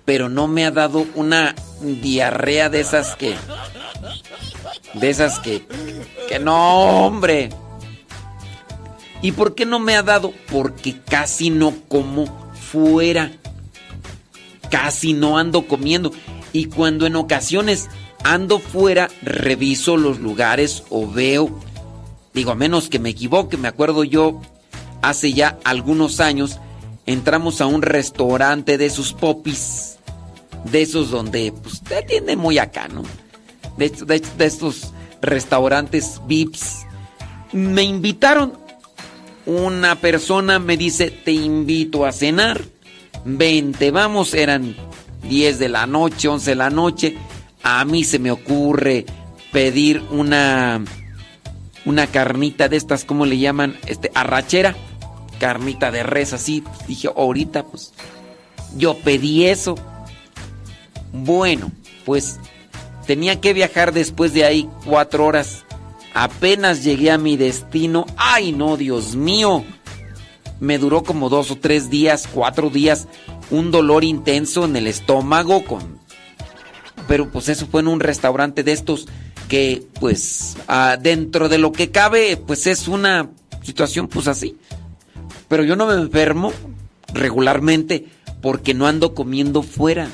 pero 0.06 0.30
no 0.30 0.48
me 0.48 0.66
ha 0.66 0.72
dado 0.72 1.06
una 1.16 1.56
diarrea 1.82 2.70
de 2.70 2.80
esas 2.82 3.16
que 3.16 3.36
de 4.94 5.10
esas 5.10 5.40
que 5.40 5.66
que 6.32 6.40
no, 6.40 7.06
hombre. 7.06 7.50
¿Y 9.22 9.34
por 9.34 9.54
qué 9.54 9.66
no 9.66 9.80
me 9.80 9.98
ha 9.98 10.02
dado? 10.02 10.32
Porque 10.50 10.98
casi 11.02 11.50
no 11.50 11.74
como 11.90 12.26
fuera. 12.54 13.34
Casi 14.70 15.12
no 15.12 15.38
ando 15.38 15.68
comiendo. 15.68 16.14
Y 16.54 16.68
cuando 16.68 17.06
en 17.06 17.18
ocasiones 17.18 17.90
ando 18.24 18.60
fuera, 18.60 19.10
reviso 19.22 19.98
los 19.98 20.20
lugares 20.20 20.84
o 20.90 21.06
veo. 21.06 21.50
Digo, 22.34 22.52
a 22.52 22.56
menos 22.56 22.88
que 22.88 23.00
me 23.00 23.10
equivoque, 23.10 23.58
me 23.58 23.68
acuerdo 23.68 24.06
yo, 24.06 24.42
hace 25.02 25.34
ya 25.34 25.60
algunos 25.66 26.22
años, 26.22 26.60
entramos 27.06 27.60
a 27.60 27.66
un 27.66 27.82
restaurante 27.82 28.78
de 28.78 28.86
esos 28.86 29.12
popis. 29.12 29.98
De 30.64 30.82
esos 30.82 31.12
donde, 31.12 31.52
pues, 31.52 31.82
te 31.82 31.98
atienden 31.98 32.40
muy 32.40 32.58
acá, 32.58 32.88
¿no? 32.88 33.04
De, 33.78 33.90
de- 33.90 34.20
de 34.38 34.46
estos 34.46 34.92
restaurantes 35.22 36.22
VIPs. 36.28 36.86
Me 37.54 37.84
invitaron. 37.84 38.54
Una 39.46 39.96
persona 39.96 40.60
me 40.60 40.78
dice, 40.78 41.10
te 41.10 41.32
invito 41.32 42.06
a 42.06 42.12
cenar, 42.12 42.62
vente, 43.26 43.90
vamos, 43.90 44.36
eran 44.36 44.76
10 45.28 45.58
de 45.58 45.68
la 45.68 45.88
noche, 45.88 46.28
11 46.28 46.52
de 46.52 46.56
la 46.56 46.70
noche, 46.70 47.18
a 47.64 47.84
mí 47.84 48.04
se 48.04 48.20
me 48.20 48.30
ocurre 48.30 49.08
pedir 49.52 50.04
una, 50.12 50.84
una 51.86 52.06
carnita 52.06 52.70
de 52.70 52.78
estas, 52.78 53.04
¿cómo 53.04 53.26
le 53.26 53.40
llaman? 53.40 53.78
Este, 53.88 54.12
arrachera, 54.14 54.76
carnita 55.40 55.90
de 55.90 56.04
res, 56.04 56.34
así, 56.34 56.64
dije, 56.88 57.08
ahorita 57.08 57.64
pues, 57.66 57.94
yo 58.78 58.96
pedí 59.00 59.46
eso. 59.48 59.74
Bueno, 61.14 61.72
pues 62.06 62.40
tenía 63.12 63.42
que 63.42 63.52
viajar 63.52 63.92
después 63.92 64.34
de 64.34 64.46
ahí 64.46 64.70
cuatro 64.86 65.26
horas. 65.26 65.66
Apenas 66.14 66.82
llegué 66.82 67.12
a 67.12 67.18
mi 67.18 67.36
destino. 67.36 68.06
¡Ay, 68.16 68.54
no, 68.54 68.78
Dios 68.78 69.18
mío! 69.18 69.66
Me 70.62 70.78
duró 70.78 71.04
como 71.04 71.28
dos 71.28 71.52
o 71.52 71.58
tres 71.58 71.90
días, 71.90 72.26
cuatro 72.34 72.70
días, 72.70 73.10
un 73.50 73.70
dolor 73.70 74.06
intenso 74.06 74.64
en 74.64 74.78
el 74.78 74.88
estómago 74.88 75.66
con... 75.66 76.00
Pero 77.10 77.30
pues 77.30 77.50
eso 77.50 77.68
fue 77.68 77.82
en 77.82 77.90
un 77.90 78.00
restaurante 78.00 78.64
de 78.64 78.72
estos 78.72 79.10
que 79.50 79.84
pues 80.00 80.56
ah, 80.70 80.96
dentro 80.98 81.50
de 81.50 81.58
lo 81.58 81.74
que 81.74 81.92
cabe 81.92 82.38
pues 82.38 82.66
es 82.66 82.88
una 82.88 83.30
situación 83.62 84.08
pues 84.08 84.30
así. 84.30 84.56
Pero 85.50 85.66
yo 85.66 85.76
no 85.76 85.86
me 85.86 85.96
enfermo 85.96 86.54
regularmente 87.14 88.06
porque 88.42 88.74
no 88.74 88.88
ando 88.88 89.14
comiendo 89.14 89.64
fuera. 89.64 90.08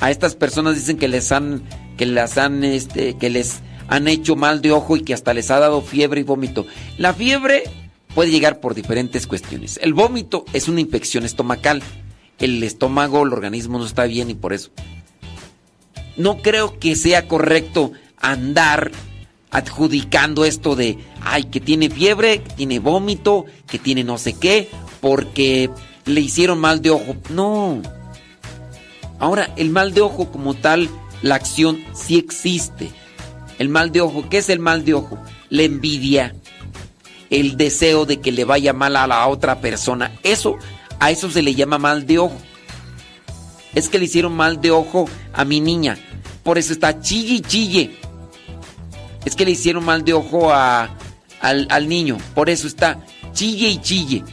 A 0.00 0.10
estas 0.10 0.34
personas 0.34 0.76
dicen 0.76 0.96
que 0.96 1.08
les 1.08 1.30
han 1.32 1.62
que 1.96 2.06
las 2.06 2.38
han 2.38 2.64
este 2.64 3.16
que 3.18 3.30
les 3.30 3.60
han 3.88 4.08
hecho 4.08 4.36
mal 4.36 4.62
de 4.62 4.72
ojo 4.72 4.96
y 4.96 5.02
que 5.02 5.14
hasta 5.14 5.34
les 5.34 5.50
ha 5.50 5.58
dado 5.58 5.82
fiebre 5.82 6.20
y 6.20 6.24
vómito. 6.24 6.66
La 6.96 7.12
fiebre 7.12 7.64
puede 8.14 8.30
llegar 8.30 8.60
por 8.60 8.74
diferentes 8.74 9.26
cuestiones. 9.26 9.78
El 9.82 9.94
vómito 9.94 10.44
es 10.52 10.68
una 10.68 10.80
infección 10.80 11.24
estomacal. 11.24 11.82
El 12.38 12.62
estómago, 12.62 13.22
el 13.24 13.32
organismo 13.32 13.78
no 13.78 13.84
está 13.84 14.04
bien 14.04 14.30
y 14.30 14.34
por 14.34 14.52
eso. 14.52 14.70
No 16.16 16.38
creo 16.38 16.78
que 16.78 16.96
sea 16.96 17.28
correcto 17.28 17.92
andar 18.18 18.92
adjudicando 19.50 20.44
esto 20.44 20.76
de, 20.76 20.98
ay, 21.22 21.44
que 21.44 21.60
tiene 21.60 21.90
fiebre, 21.90 22.42
que 22.42 22.54
tiene 22.54 22.78
vómito, 22.78 23.46
que 23.66 23.78
tiene 23.78 24.04
no 24.04 24.16
sé 24.16 24.34
qué, 24.34 24.68
porque 25.00 25.70
le 26.06 26.20
hicieron 26.20 26.58
mal 26.58 26.80
de 26.80 26.90
ojo. 26.90 27.16
No. 27.30 27.82
Ahora, 29.20 29.52
el 29.56 29.70
mal 29.70 29.94
de 29.94 30.00
ojo 30.00 30.32
como 30.32 30.54
tal, 30.54 30.88
la 31.22 31.36
acción 31.36 31.84
sí 31.94 32.18
existe. 32.18 32.90
El 33.58 33.68
mal 33.68 33.92
de 33.92 34.00
ojo, 34.00 34.28
¿qué 34.28 34.38
es 34.38 34.48
el 34.48 34.58
mal 34.58 34.84
de 34.84 34.94
ojo? 34.94 35.18
La 35.50 35.62
envidia, 35.62 36.34
el 37.28 37.56
deseo 37.56 38.06
de 38.06 38.20
que 38.20 38.32
le 38.32 38.44
vaya 38.44 38.72
mal 38.72 38.96
a 38.96 39.06
la 39.06 39.26
otra 39.28 39.60
persona. 39.60 40.18
Eso, 40.22 40.56
a 40.98 41.10
eso 41.10 41.30
se 41.30 41.42
le 41.42 41.54
llama 41.54 41.78
mal 41.78 42.06
de 42.06 42.18
ojo. 42.18 42.36
Es 43.74 43.88
que 43.88 43.98
le 43.98 44.06
hicieron 44.06 44.32
mal 44.32 44.60
de 44.60 44.70
ojo 44.70 45.08
a 45.32 45.44
mi 45.44 45.60
niña. 45.60 45.98
Por 46.42 46.58
eso 46.58 46.72
está 46.72 47.00
chille 47.00 47.34
y 47.34 47.40
chille. 47.40 47.96
Es 49.24 49.36
que 49.36 49.44
le 49.44 49.52
hicieron 49.52 49.84
mal 49.84 50.04
de 50.04 50.14
ojo 50.14 50.50
a, 50.50 50.96
al, 51.40 51.88
niño. 51.88 52.16
Por 52.34 52.50
eso 52.50 52.66
está 52.66 52.98
chille 53.32 53.68
y 53.68 53.78
chille. 53.80 54.24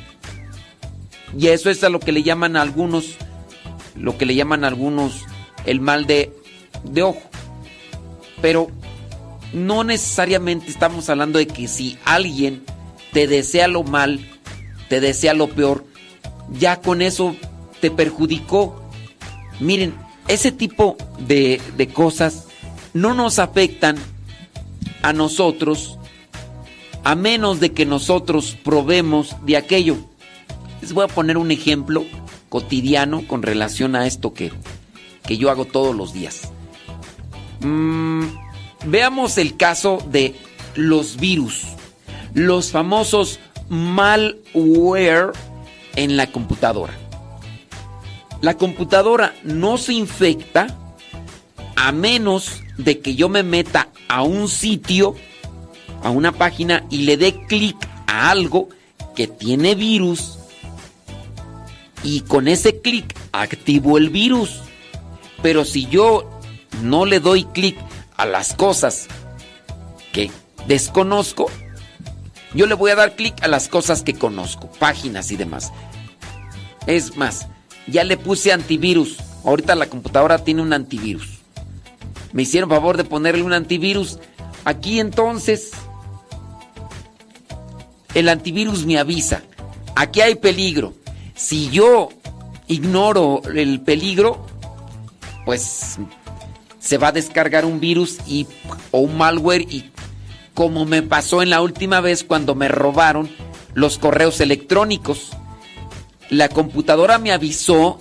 Y 1.38 1.48
eso 1.48 1.70
es 1.70 1.84
a 1.84 1.90
lo 1.90 2.00
que 2.00 2.12
le 2.12 2.24
llaman 2.24 2.56
algunos, 2.56 3.16
lo 4.00 4.18
que 4.18 4.26
le 4.26 4.36
llaman 4.36 4.64
algunos 4.64 5.26
el 5.66 5.82
mal 5.82 6.06
de, 6.06 6.34
de 6.84 7.04
ojo. 7.04 7.22
Pero 8.42 8.70
no 9.54 9.84
necesariamente 9.84 10.70
estamos 10.70 11.10
hablando 11.10 11.40
de 11.40 11.48
que 11.48 11.68
si 11.68 11.98
alguien 12.06 12.64
te 13.14 13.28
desea 13.28 13.68
lo 13.68 13.84
mal, 13.84 14.20
te 14.90 15.00
desea 15.00 15.34
lo 15.34 15.50
peor, 15.50 15.86
ya 16.52 16.82
con 16.82 17.02
eso 17.02 17.36
te 17.82 17.92
perjudicó. 17.92 18.82
Miren, 19.60 19.94
ese 20.28 20.52
tipo 20.52 20.98
de, 21.20 21.62
de 21.78 21.88
cosas 21.88 22.48
no 22.94 23.14
nos 23.14 23.40
afectan 23.40 23.98
a 25.02 25.14
nosotros 25.14 25.98
a 27.04 27.16
menos 27.16 27.60
de 27.60 27.72
que 27.72 27.86
nosotros 27.86 28.58
probemos 28.64 29.36
de 29.46 29.56
aquello. 29.56 29.96
Les 30.82 30.92
voy 30.92 31.06
a 31.06 31.08
poner 31.08 31.38
un 31.38 31.52
ejemplo 31.52 32.06
cotidiano 32.50 33.28
con 33.28 33.44
relación 33.44 33.96
a 33.96 34.08
esto 34.08 34.34
que, 34.34 34.52
que 35.24 35.38
yo 35.38 35.50
hago 35.50 35.66
todos 35.66 35.96
los 35.96 36.14
días. 36.14 36.52
Mm, 37.62 38.24
veamos 38.86 39.38
el 39.38 39.58
caso 39.58 40.00
de 40.10 40.36
los 40.76 41.18
virus, 41.18 41.64
los 42.34 42.72
famosos 42.72 43.40
malware 43.70 45.32
en 45.96 46.18
la 46.18 46.32
computadora. 46.32 46.94
La 48.42 48.56
computadora 48.56 49.34
no 49.44 49.78
se 49.78 49.94
infecta 49.94 50.68
a 51.76 51.92
menos 51.92 52.62
de 52.78 53.00
que 53.00 53.16
yo 53.16 53.30
me 53.30 53.44
meta 53.44 53.90
a 54.08 54.22
un 54.22 54.48
sitio, 54.48 55.16
a 56.04 56.12
una 56.12 56.32
página 56.32 56.86
y 56.92 57.00
le 57.00 57.18
dé 57.18 57.34
clic 57.48 57.76
a 58.06 58.30
algo 58.30 58.70
que 59.16 59.28
tiene 59.28 59.74
virus 59.74 60.38
y 62.08 62.22
con 62.22 62.48
ese 62.48 62.80
clic 62.80 63.14
activo 63.34 63.98
el 63.98 64.10
virus. 64.10 64.62
Pero 65.42 65.66
si 65.66 65.88
yo 65.88 66.40
no 66.82 67.06
le 67.06 67.20
doy 67.20 67.44
clic 67.44 67.78
a 68.16 68.26
las 68.26 68.54
cosas 68.54 69.08
que 70.14 70.32
desconozco, 70.68 71.52
yo 72.54 72.66
le 72.66 72.76
voy 72.76 72.92
a 72.92 72.96
dar 72.96 73.18
clic 73.18 73.44
a 73.44 73.50
las 73.50 73.68
cosas 73.68 74.04
que 74.04 74.14
conozco, 74.14 74.72
páginas 74.80 75.32
y 75.32 75.36
demás. 75.36 75.74
Es 76.86 77.18
más, 77.18 77.50
ya 77.88 78.06
le 78.06 78.16
puse 78.16 78.54
antivirus. 78.54 79.18
Ahorita 79.44 79.76
la 79.76 79.88
computadora 79.88 80.38
tiene 80.40 80.62
un 80.62 80.72
antivirus. 80.72 81.40
Me 82.32 82.44
hicieron 82.44 82.70
favor 82.70 82.96
de 82.96 83.04
ponerle 83.04 83.44
un 83.44 83.52
antivirus. 83.52 84.18
Aquí 84.64 85.02
entonces, 85.02 85.72
el 88.14 88.30
antivirus 88.30 88.86
me 88.86 88.98
avisa. 88.98 89.44
Aquí 89.94 90.22
hay 90.22 90.36
peligro. 90.36 90.94
Si 91.38 91.70
yo 91.70 92.10
ignoro 92.68 93.42
el 93.54 93.80
peligro, 93.82 94.46
pues 95.46 95.98
se 96.80 96.98
va 96.98 97.10
a 97.10 97.12
descargar 97.12 97.64
un 97.66 97.80
virus 97.80 98.18
y, 98.28 98.48
o 98.92 99.00
un 99.00 99.18
malware 99.18 99.62
y 99.62 99.92
como 100.54 100.86
me 100.86 101.04
pasó 101.04 101.42
en 101.44 101.52
la 101.52 101.62
última 101.62 102.02
vez 102.02 102.24
cuando 102.24 102.56
me 102.56 102.68
robaron 102.68 103.30
los 103.76 104.00
correos 104.00 104.42
electrónicos. 104.42 105.30
La 106.30 106.50
computadora 106.50 107.20
me 107.20 107.32
avisó 107.32 108.00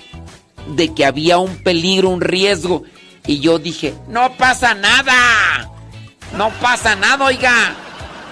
de 0.74 0.94
que 0.94 1.05
había 1.05 1.39
un 1.39 1.62
peligro, 1.62 2.08
un 2.08 2.23
riesgo 2.23 2.84
y 3.26 3.40
yo 3.40 3.58
dije, 3.58 3.94
no 4.08 4.32
pasa 4.36 4.74
nada, 4.74 5.70
no 6.36 6.50
pasa 6.60 6.97
nada, 6.97 7.26
oiga. 7.26 7.76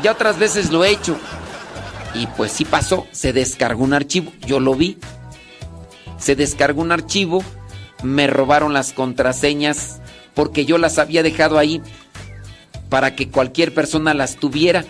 Ya 0.02 0.12
otras 0.12 0.38
veces 0.38 0.70
lo 0.70 0.84
he 0.84 0.90
hecho. 0.90 1.18
Y 2.14 2.26
pues 2.28 2.52
sí 2.52 2.64
pasó, 2.64 3.06
se 3.10 3.32
descargó 3.32 3.82
un 3.84 3.92
archivo, 3.92 4.32
yo 4.46 4.60
lo 4.60 4.74
vi. 4.74 4.98
Se 6.18 6.36
descargó 6.36 6.80
un 6.80 6.92
archivo, 6.92 7.42
me 8.02 8.26
robaron 8.26 8.72
las 8.72 8.92
contraseñas 8.92 10.00
porque 10.34 10.64
yo 10.64 10.78
las 10.78 10.98
había 10.98 11.22
dejado 11.22 11.58
ahí 11.58 11.82
para 12.88 13.16
que 13.16 13.28
cualquier 13.28 13.74
persona 13.74 14.14
las 14.14 14.36
tuviera. 14.36 14.84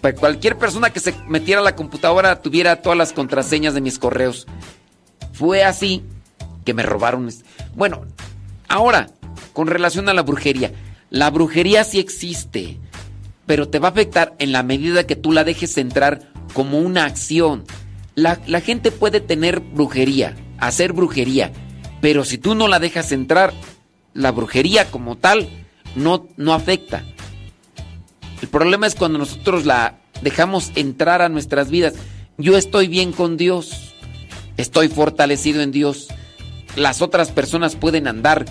Para 0.00 0.14
cualquier 0.14 0.56
persona 0.56 0.90
que 0.90 1.00
se 1.00 1.14
metiera 1.28 1.60
a 1.60 1.64
la 1.64 1.76
computadora 1.76 2.40
tuviera 2.40 2.80
todas 2.82 2.96
las 2.96 3.12
contraseñas 3.12 3.74
de 3.74 3.80
mis 3.80 3.98
correos. 3.98 4.46
Fue 5.32 5.64
así 5.64 6.04
que 6.64 6.74
me 6.74 6.82
robaron. 6.82 7.28
Bueno, 7.74 8.02
ahora, 8.68 9.10
con 9.52 9.66
relación 9.66 10.08
a 10.08 10.14
la 10.14 10.22
brujería. 10.22 10.72
La 11.10 11.30
brujería 11.30 11.82
sí 11.82 11.98
existe, 11.98 12.78
pero 13.50 13.68
te 13.68 13.80
va 13.80 13.88
a 13.88 13.90
afectar 13.90 14.36
en 14.38 14.52
la 14.52 14.62
medida 14.62 15.08
que 15.08 15.16
tú 15.16 15.32
la 15.32 15.42
dejes 15.42 15.76
entrar 15.76 16.30
como 16.54 16.78
una 16.78 17.04
acción. 17.04 17.64
La, 18.14 18.38
la 18.46 18.60
gente 18.60 18.92
puede 18.92 19.20
tener 19.20 19.58
brujería, 19.58 20.36
hacer 20.58 20.92
brujería, 20.92 21.50
pero 22.00 22.24
si 22.24 22.38
tú 22.38 22.54
no 22.54 22.68
la 22.68 22.78
dejas 22.78 23.10
entrar, 23.10 23.52
la 24.14 24.30
brujería 24.30 24.88
como 24.92 25.16
tal 25.16 25.48
no, 25.96 26.28
no 26.36 26.54
afecta. 26.54 27.02
El 28.40 28.46
problema 28.46 28.86
es 28.86 28.94
cuando 28.94 29.18
nosotros 29.18 29.66
la 29.66 29.98
dejamos 30.22 30.70
entrar 30.76 31.20
a 31.20 31.28
nuestras 31.28 31.70
vidas. 31.70 31.94
Yo 32.38 32.56
estoy 32.56 32.86
bien 32.86 33.10
con 33.10 33.36
Dios, 33.36 33.96
estoy 34.58 34.86
fortalecido 34.86 35.60
en 35.60 35.72
Dios. 35.72 36.06
Las 36.76 37.02
otras 37.02 37.32
personas 37.32 37.74
pueden 37.74 38.06
andar 38.06 38.44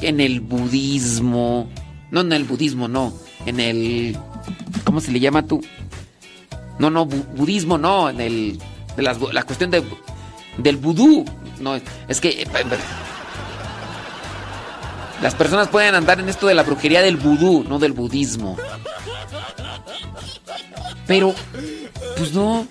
en 0.00 0.18
el 0.18 0.40
budismo, 0.40 1.70
no 2.10 2.22
en 2.22 2.32
el 2.32 2.42
budismo, 2.42 2.88
no, 2.88 3.14
en 3.46 3.60
el, 3.60 4.16
¿cómo 4.84 5.00
se 5.00 5.10
le 5.12 5.20
llama 5.20 5.42
tú? 5.46 5.60
No, 6.78 6.90
no, 6.90 7.06
bu- 7.06 7.26
budismo, 7.36 7.78
no, 7.78 8.10
en 8.10 8.20
el, 8.20 8.58
de 8.96 9.02
la 9.02 9.42
cuestión 9.44 9.70
de, 9.70 9.82
del 10.58 10.76
vudú. 10.76 11.24
No, 11.60 11.76
es 12.08 12.20
que 12.20 12.42
eh, 12.42 12.46
las 15.22 15.34
personas 15.36 15.68
pueden 15.68 15.94
andar 15.94 16.18
en 16.18 16.28
esto 16.28 16.46
de 16.48 16.54
la 16.54 16.64
brujería 16.64 17.00
del 17.02 17.16
vudú, 17.16 17.64
no 17.68 17.78
del 17.78 17.92
budismo. 17.92 18.56
Pero, 21.06 21.34
pues 22.16 22.32
no, 22.32 22.66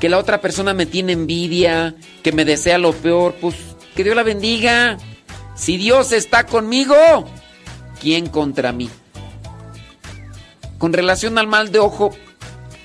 que 0.00 0.08
la 0.08 0.18
otra 0.18 0.40
persona 0.40 0.74
me 0.74 0.86
tiene 0.86 1.12
envidia, 1.12 1.94
que 2.22 2.32
me 2.32 2.44
desea 2.44 2.78
lo 2.78 2.92
peor, 2.92 3.34
pues 3.40 3.54
que 3.94 4.02
Dios 4.02 4.16
la 4.16 4.22
bendiga. 4.24 4.96
Si 5.54 5.76
Dios 5.76 6.10
está 6.12 6.46
conmigo, 6.46 6.94
¿quién 8.00 8.26
contra 8.28 8.72
mí? 8.72 8.90
Con 10.82 10.92
relación 10.92 11.38
al 11.38 11.46
mal 11.46 11.70
de 11.70 11.78
ojo, 11.78 12.10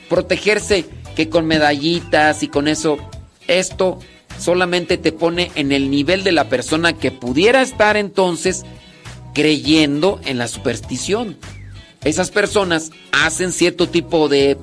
protegerse 0.07 0.85
que 1.15 1.29
con 1.29 1.47
medallitas 1.47 2.43
y 2.43 2.47
con 2.47 2.67
eso, 2.67 2.99
esto 3.47 3.97
solamente 4.37 4.99
te 4.99 5.11
pone 5.11 5.49
en 5.55 5.71
el 5.71 5.89
nivel 5.89 6.23
de 6.23 6.31
la 6.31 6.47
persona 6.47 6.93
que 6.93 7.09
pudiera 7.09 7.63
estar 7.63 7.97
entonces 7.97 8.65
creyendo 9.33 10.21
en 10.25 10.37
la 10.37 10.47
superstición. 10.47 11.37
Esas 12.03 12.29
personas 12.29 12.91
hacen 13.11 13.51
cierto 13.51 13.89
tipo 13.89 14.29
de 14.29 14.59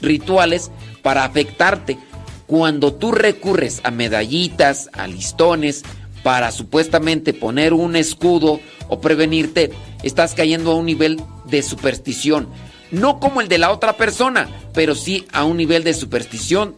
rituales 0.00 0.70
para 1.02 1.26
afectarte. 1.26 1.98
Cuando 2.46 2.94
tú 2.94 3.12
recurres 3.12 3.82
a 3.84 3.90
medallitas, 3.90 4.88
a 4.94 5.06
listones, 5.06 5.84
para 6.22 6.50
supuestamente 6.52 7.34
poner 7.34 7.74
un 7.74 7.96
escudo 7.96 8.60
o 8.88 8.98
prevenirte, 9.02 9.72
estás 10.02 10.32
cayendo 10.32 10.72
a 10.72 10.76
un 10.76 10.86
nivel 10.86 11.20
de 11.44 11.62
superstición. 11.62 12.48
No 12.90 13.20
como 13.20 13.40
el 13.40 13.48
de 13.48 13.58
la 13.58 13.70
otra 13.70 13.96
persona, 13.96 14.48
pero 14.72 14.94
sí 14.94 15.26
a 15.32 15.44
un 15.44 15.56
nivel 15.56 15.84
de 15.84 15.94
superstición 15.94 16.76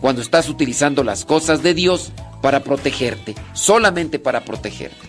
cuando 0.00 0.22
estás 0.22 0.48
utilizando 0.48 1.02
las 1.02 1.24
cosas 1.24 1.62
de 1.62 1.74
Dios 1.74 2.12
para 2.42 2.62
protegerte, 2.62 3.34
solamente 3.54 4.18
para 4.18 4.44
protegerte. 4.44 5.08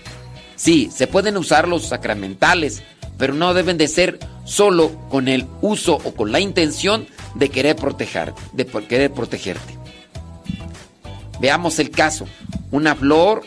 Sí, 0.55 0.89
se 0.93 1.07
pueden 1.07 1.37
usar 1.37 1.67
los 1.67 1.87
sacramentales, 1.87 2.81
pero 3.17 3.33
no 3.33 3.53
deben 3.53 3.77
de 3.77 3.87
ser 3.87 4.19
solo 4.45 4.91
con 5.09 5.27
el 5.27 5.45
uso 5.61 5.95
o 5.95 6.13
con 6.13 6.31
la 6.31 6.39
intención 6.39 7.07
de 7.35 7.49
querer 7.49 7.75
proteger, 7.75 8.33
de 8.53 8.65
querer 8.65 9.11
protegerte. 9.11 9.77
Veamos 11.39 11.79
el 11.79 11.91
caso. 11.91 12.25
Una 12.71 12.95
flor 12.95 13.43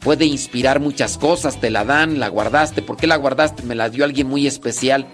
puede 0.00 0.26
inspirar 0.26 0.80
muchas 0.80 1.18
cosas, 1.18 1.60
te 1.60 1.70
la 1.70 1.84
dan, 1.84 2.18
la 2.18 2.28
guardaste. 2.28 2.82
¿Por 2.82 2.96
qué 2.96 3.06
la 3.06 3.16
guardaste? 3.16 3.62
Me 3.62 3.74
la 3.74 3.88
dio 3.88 4.04
alguien 4.04 4.26
muy 4.26 4.46
especial. 4.46 5.06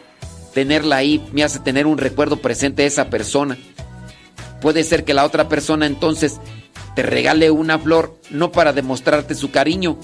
Tenerla 0.54 0.96
ahí 0.96 1.24
me 1.32 1.44
hace 1.44 1.58
tener 1.58 1.86
un 1.86 1.98
recuerdo 1.98 2.38
presente 2.38 2.82
de 2.82 2.88
esa 2.88 3.10
persona. 3.10 3.58
Puede 4.60 4.84
ser 4.84 5.04
que 5.04 5.14
la 5.14 5.24
otra 5.24 5.48
persona 5.48 5.86
entonces 5.86 6.40
te 6.94 7.02
regale 7.02 7.50
una 7.50 7.78
flor 7.78 8.18
no 8.30 8.52
para 8.52 8.72
demostrarte 8.72 9.34
su 9.34 9.50
cariño, 9.50 9.98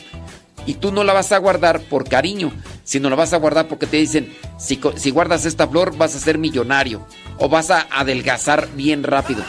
y 0.66 0.74
tú 0.74 0.92
no 0.92 1.04
la 1.04 1.12
vas 1.12 1.32
a 1.32 1.38
guardar 1.38 1.80
por 1.80 2.08
cariño, 2.08 2.52
sino 2.84 3.08
la 3.10 3.16
vas 3.16 3.32
a 3.32 3.38
guardar 3.38 3.68
porque 3.68 3.86
te 3.86 3.96
dicen, 3.96 4.32
si, 4.58 4.80
si 4.96 5.10
guardas 5.10 5.46
esta 5.46 5.66
flor 5.66 5.96
vas 5.96 6.14
a 6.14 6.20
ser 6.20 6.38
millonario 6.38 7.06
o 7.38 7.48
vas 7.48 7.70
a 7.70 7.86
adelgazar 7.90 8.68
bien 8.74 9.02
rápido. 9.02 9.42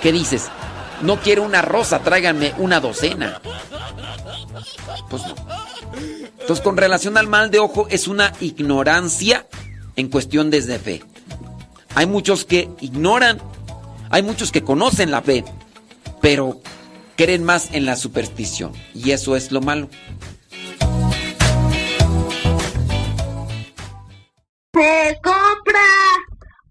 ¿Qué 0.00 0.12
dices? 0.12 0.48
No 1.02 1.20
quiero 1.20 1.42
una 1.42 1.62
rosa, 1.62 2.00
tráiganme 2.00 2.54
una 2.58 2.80
docena. 2.80 3.40
Pues 5.08 5.22
no. 5.26 5.34
Entonces, 6.40 6.62
con 6.62 6.76
relación 6.76 7.16
al 7.16 7.26
mal 7.26 7.50
de 7.50 7.58
ojo, 7.58 7.86
es 7.90 8.06
una 8.08 8.32
ignorancia 8.40 9.46
en 9.96 10.08
cuestión 10.08 10.50
desde 10.50 10.78
fe. 10.78 11.02
Hay 11.94 12.06
muchos 12.06 12.44
que 12.44 12.68
ignoran, 12.80 13.40
hay 14.10 14.22
muchos 14.22 14.52
que 14.52 14.62
conocen 14.62 15.10
la 15.10 15.22
fe, 15.22 15.44
pero 16.20 16.60
creen 17.16 17.42
más 17.42 17.72
en 17.72 17.86
la 17.86 17.96
superstición. 17.96 18.72
Y 18.94 19.10
eso 19.10 19.34
es 19.34 19.50
lo 19.50 19.60
malo. 19.60 19.88
Se 24.74 25.18
compra 25.22 25.80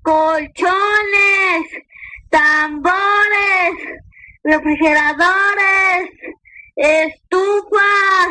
colchones, 0.03 1.67
tambores, 2.29 3.04
refrigeradores, 4.45 6.11
estufas, 6.75 8.27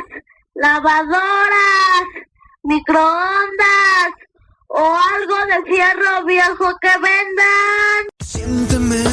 lavadoras, 0.55 2.05
microondas 2.63 4.11
o 4.69 4.97
algo 5.15 5.35
de 5.47 5.71
fierro 5.71 6.25
viejo 6.25 6.73
que 6.81 6.89
vendan. 6.89 8.07
Siénteme 8.21 9.05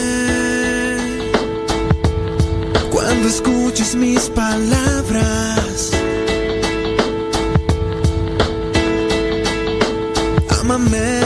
cuando 2.91 3.27
escuches 3.27 3.95
mis 3.95 4.29
palabras. 4.29 5.91
Ámame 10.61 11.20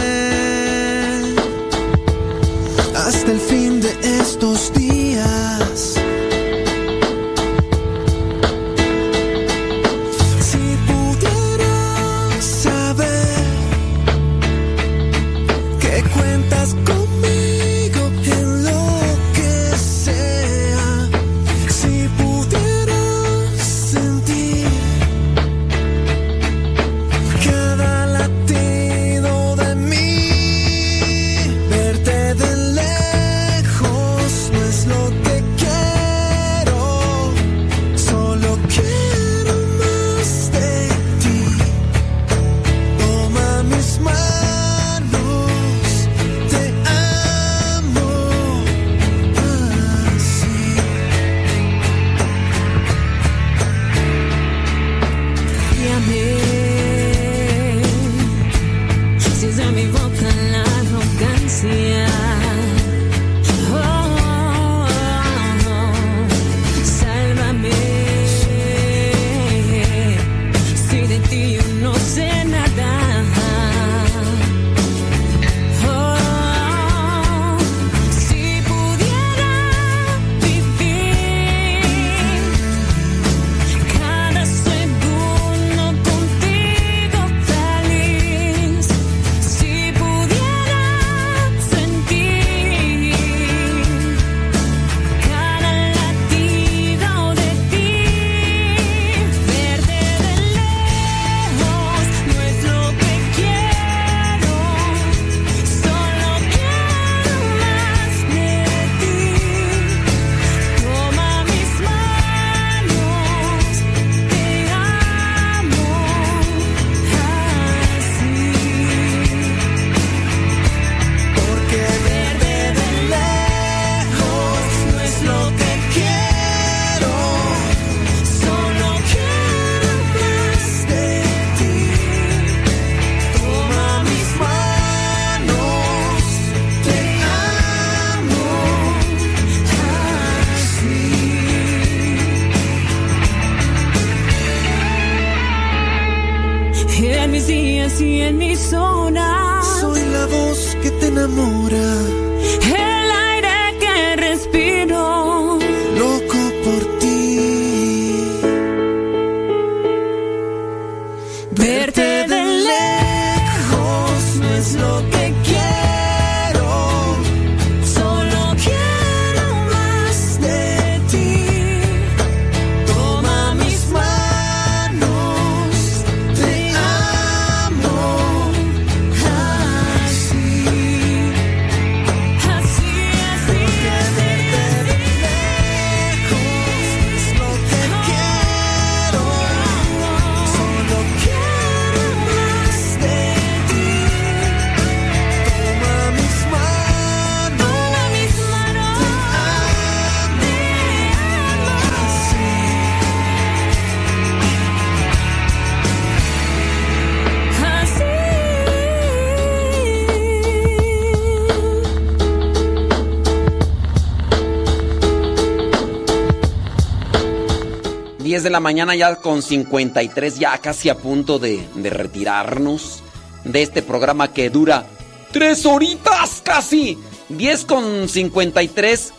de 218.46 218.50
la 218.52 218.62
mañana 218.62 218.96
ya 218.96 219.18
con 219.18 219.42
53, 219.42 220.40
ya 220.40 220.58
casi 220.60 220.88
a 220.88 220.96
punto 220.96 221.40
de, 221.40 221.68
de 221.76 221.90
retirarnos 221.90 223.04
de 223.44 223.62
este 223.62 223.82
programa 223.82 224.32
que 224.32 224.50
dura 224.50 224.86
3 225.34 225.66
horitas 225.66 226.42
casi. 226.44 226.98
10 227.28 227.66
con 227.66 228.08
53. 228.08 229.14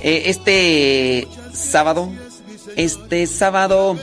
eh, 0.00 0.22
este 0.26 1.28
sábado, 1.52 2.10
este 2.76 3.26
sábado, 3.26 3.98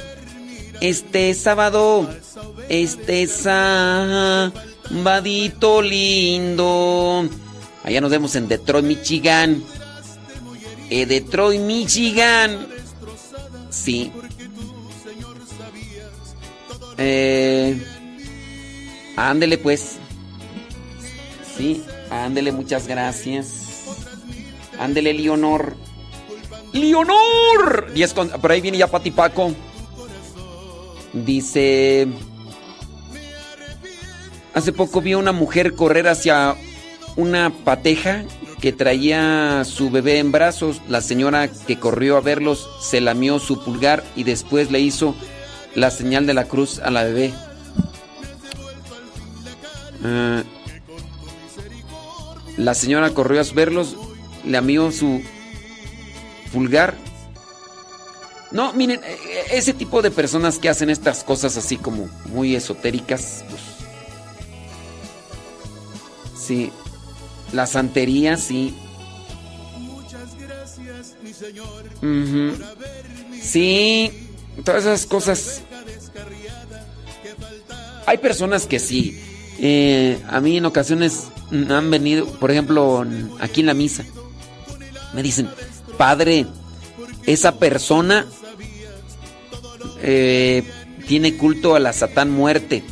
este 0.82 1.33
sábado, 1.33 2.07
este 2.69 3.27
sabadito 3.27 4.22
lindo. 5.82 7.27
Allá 7.83 8.01
nos 8.01 8.11
vemos 8.11 8.35
en 8.35 8.48
Detroit, 8.48 8.85
Michigan. 8.85 9.64
Eh, 10.90 11.06
Detroit, 11.06 11.59
Michigan. 11.61 12.67
Sí. 13.69 14.11
Eh, 16.98 17.82
ándele 19.16 19.58
pues. 19.58 19.98
Sí, 21.58 21.84
ándele, 22.10 22.52
muchas 22.52 22.88
gracias. 22.88 23.62
Ándele, 24.80 25.14
Leonor. 25.14 25.76
¡Leonor! 26.74 27.92
10 27.94 28.14
con- 28.14 28.30
por 28.30 28.52
ahí 28.52 28.62
viene 28.62 28.78
ya 28.80 28.88
Pati 28.88 29.12
Paco. 29.12 29.54
Dice. 31.14 32.08
Hace 34.56 34.72
poco 34.72 35.02
vi 35.02 35.14
a 35.14 35.18
una 35.18 35.32
mujer 35.32 35.74
correr 35.76 36.08
hacia 36.08 36.56
una 37.16 37.52
pateja 37.64 38.24
que 38.62 38.72
traía 38.72 39.64
su 39.66 39.90
bebé 39.92 40.18
en 40.20 40.32
brazos. 40.32 40.82
La 40.88 41.02
señora 41.02 41.48
que 41.50 41.80
corrió 41.80 42.18
a 42.18 42.22
verlos 42.22 42.68
se 42.82 43.02
lamió 43.02 43.38
su 43.40 43.64
pulgar 43.64 44.04
y 44.16 44.24
después 44.24 44.72
le 44.72 44.80
hizo 44.80 45.16
la 45.76 45.92
señal 45.92 46.26
de 46.26 46.34
la 46.34 46.45
cruz 46.45 46.80
a 46.80 46.92
la 46.92 47.03
bebé. 47.03 47.34
Ah, 50.03 50.43
la 52.58 52.74
señora 52.74 53.10
corrió 53.11 53.42
a 53.42 53.43
verlos, 53.53 53.95
lamió 54.45 54.92
su 54.92 55.22
pulgar. 56.52 56.95
No, 58.52 58.72
miren, 58.74 59.02
eh, 59.03 59.18
ese 59.52 59.74
tipo 59.74 60.03
de 60.03 60.11
personas 60.11 60.60
que 60.60 60.69
hacen 60.69 60.92
estas 60.92 61.24
cosas 61.24 61.58
así 61.58 61.77
como 61.77 62.08
muy 62.27 62.56
esotéricas, 62.56 63.43
pues. 63.50 63.61
Sí. 66.40 66.72
La 67.52 67.66
santería, 67.66 68.38
sí. 68.38 68.76
Ujú. 72.02 72.53
Sí, 73.42 74.23
todas 74.64 74.83
esas 74.83 75.06
cosas. 75.06 75.61
Hay 78.06 78.17
personas 78.17 78.65
que 78.67 78.80
sí. 78.80 79.19
Eh, 79.59 80.19
a 80.30 80.41
mí 80.41 80.57
en 80.57 80.65
ocasiones 80.65 81.25
han 81.51 81.90
venido, 81.90 82.25
por 82.25 82.51
ejemplo, 82.51 83.06
aquí 83.40 83.61
en 83.61 83.67
la 83.67 83.73
misa, 83.73 84.03
me 85.14 85.23
dicen, 85.23 85.48
padre, 85.98 86.48
esa 87.25 87.57
persona 87.59 88.25
eh, 90.01 90.64
tiene 91.07 91.38
culto 91.38 91.75
a 91.75 91.80
la 91.80 91.93
Satán 91.93 92.32
muerte. 92.32 92.83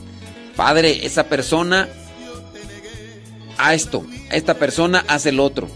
Padre, 0.56 1.06
esa 1.06 1.26
persona 1.26 1.90
a 3.58 3.74
esto, 3.74 4.06
esta 4.32 4.56
persona 4.56 5.04
hace 5.08 5.30
el 5.30 5.40
otro. 5.40 5.68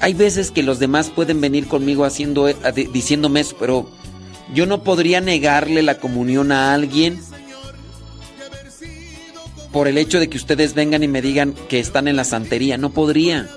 Hay, 0.00 0.14
veces 0.14 0.50
que 0.50 0.62
los 0.62 0.78
demás 0.78 1.10
pueden 1.10 1.40
venir 1.40 1.66
conmigo 1.68 2.04
haciendo, 2.04 2.48
eh, 2.48 2.56
di- 2.74 2.86
diciéndome 2.86 3.40
eso, 3.40 3.56
pero 3.58 3.90
yo 4.54 4.66
no 4.66 4.82
podría 4.82 5.20
negarle 5.20 5.82
la 5.82 5.98
comunión 5.98 6.52
a 6.52 6.74
alguien 6.74 7.20
por 9.72 9.88
el 9.88 9.98
hecho 9.98 10.20
de 10.20 10.28
que 10.28 10.38
ustedes 10.38 10.74
vengan 10.74 11.02
y 11.02 11.08
me 11.08 11.20
digan 11.20 11.54
que 11.68 11.80
están 11.80 12.08
en 12.08 12.16
la 12.16 12.24
santería. 12.24 12.78
No 12.78 12.90
podría. 12.90 13.48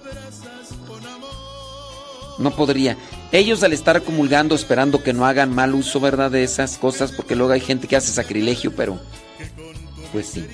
No 2.40 2.56
podría. 2.56 2.98
Ellos 3.32 3.64
al 3.64 3.74
estar 3.74 4.02
comulgando, 4.02 4.56
esperando 4.56 5.04
que 5.04 5.14
no 5.14 5.26
hagan 5.26 5.54
mal 5.54 5.76
uso, 5.76 6.00
¿verdad? 6.00 6.32
De 6.32 6.44
esas 6.44 6.78
cosas, 6.78 7.12
porque 7.12 7.36
luego 7.36 7.54
hay 7.54 7.62
gente 7.62 7.88
que 7.88 7.96
hace 7.96 8.12
sacrilegio, 8.12 8.74
pero... 8.76 9.00
Pues 10.12 10.28
sí. 10.28 10.46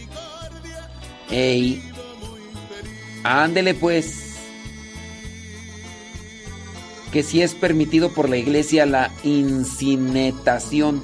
Ey. 1.31 1.81
Ándele 3.23 3.73
pues. 3.73 4.24
Que 7.15 7.23
si 7.23 7.41
es 7.41 7.55
permitido 7.55 8.09
por 8.09 8.27
la 8.27 8.35
iglesia 8.35 8.85
la 8.85 9.09
incinetación. 9.23 11.01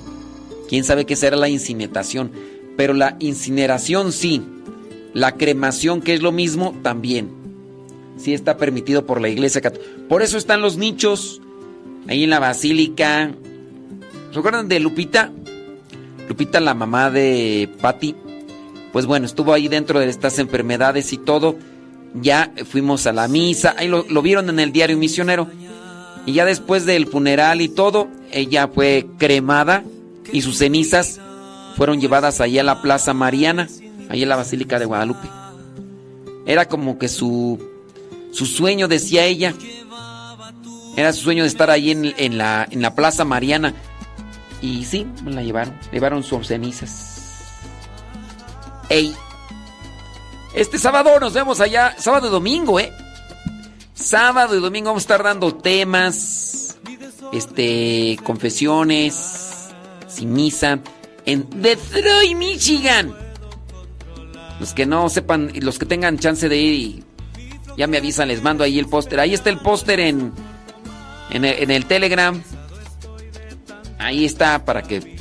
¿Quién 0.67 0.83
sabe 0.83 1.05
qué 1.05 1.15
será 1.15 1.37
la 1.37 1.47
incinetación? 1.47 2.33
Pero 2.75 2.93
la 2.93 3.15
incineración 3.19 4.11
sí. 4.11 4.43
La 5.13 5.37
cremación, 5.37 6.01
que 6.01 6.13
es 6.13 6.21
lo 6.21 6.33
mismo, 6.33 6.75
también. 6.83 7.29
Sí 8.17 8.33
está 8.33 8.57
permitido 8.57 9.05
por 9.05 9.21
la 9.21 9.29
iglesia. 9.29 9.61
Por 10.09 10.21
eso 10.21 10.37
están 10.37 10.61
los 10.61 10.75
nichos 10.75 11.39
ahí 12.09 12.25
en 12.25 12.29
la 12.29 12.39
basílica. 12.39 13.31
¿Se 14.33 14.37
acuerdan 14.37 14.67
de 14.67 14.81
Lupita? 14.81 15.31
Lupita, 16.27 16.59
la 16.59 16.73
mamá 16.73 17.09
de 17.09 17.69
Patty. 17.79 18.17
Pues 18.91 19.05
bueno, 19.05 19.27
estuvo 19.27 19.53
ahí 19.53 19.69
dentro 19.69 19.97
de 19.97 20.09
estas 20.09 20.39
enfermedades 20.39 21.13
y 21.13 21.17
todo. 21.17 21.55
Ya 22.15 22.51
fuimos 22.69 23.07
a 23.07 23.13
la 23.13 23.29
misa. 23.29 23.75
Ahí 23.77 23.87
lo 23.87 24.21
vieron 24.21 24.49
en 24.49 24.59
el 24.59 24.73
diario 24.73 24.97
misionero. 24.97 25.47
Y 26.25 26.33
ya 26.33 26.45
después 26.45 26.85
del 26.85 27.07
funeral 27.07 27.61
y 27.61 27.69
todo, 27.69 28.07
ella 28.31 28.67
fue 28.67 29.07
cremada 29.17 29.83
y 30.31 30.41
sus 30.41 30.57
cenizas 30.57 31.19
fueron 31.75 31.99
llevadas 31.99 32.41
allá 32.41 32.61
a 32.61 32.65
la 32.65 32.81
Plaza 32.81 33.13
Mariana, 33.13 33.67
allá 34.09 34.23
en 34.23 34.29
la 34.29 34.35
Basílica 34.35 34.79
de 34.79 34.85
Guadalupe. 34.85 35.27
Era 36.45 36.67
como 36.67 36.97
que 36.97 37.07
su, 37.07 37.59
su 38.31 38.45
sueño, 38.45 38.87
decía 38.87 39.25
ella. 39.25 39.53
Era 40.95 41.13
su 41.13 41.21
sueño 41.21 41.43
de 41.43 41.49
estar 41.49 41.69
ahí 41.69 41.91
en, 41.91 42.13
en 42.17 42.37
la, 42.37 42.67
en 42.69 42.81
la 42.81 42.93
Plaza 42.93 43.25
Mariana. 43.25 43.73
Y 44.61 44.85
sí, 44.85 45.07
la 45.25 45.41
llevaron. 45.41 45.75
Llevaron 45.91 46.23
sus 46.23 46.47
cenizas. 46.47 47.45
¡Ey! 48.89 49.15
Este 50.53 50.77
sábado 50.77 51.19
nos 51.19 51.33
vemos 51.33 51.61
allá. 51.61 51.95
Sábado 51.97 52.27
y 52.27 52.31
domingo, 52.31 52.79
¿eh? 52.79 52.91
Sábado 53.93 54.57
y 54.57 54.61
domingo 54.61 54.87
vamos 54.87 55.03
a 55.03 55.05
estar 55.05 55.23
dando 55.23 55.55
temas. 55.55 56.77
Este. 57.33 58.17
Confesiones. 58.23 59.69
Sin 60.07 60.33
misa. 60.33 60.79
En 61.25 61.47
Detroit, 61.61 62.35
Michigan. 62.35 63.13
Los 64.59 64.73
que 64.73 64.85
no 64.85 65.09
sepan, 65.09 65.51
los 65.55 65.79
que 65.79 65.85
tengan 65.85 66.19
chance 66.19 66.47
de 66.47 66.57
ir 66.57 67.11
ya 67.77 67.87
me 67.87 67.97
avisan, 67.97 68.27
les 68.27 68.41
mando 68.41 68.63
ahí 68.63 68.79
el 68.79 68.87
póster. 68.87 69.19
Ahí 69.19 69.33
está 69.33 69.49
el 69.49 69.57
póster 69.59 69.99
en, 69.99 70.33
en, 71.29 71.71
el, 71.71 71.85
Telegram. 71.85 72.41
Ahí 73.97 74.25
está 74.25 74.65
para 74.65 74.81
que 74.81 75.17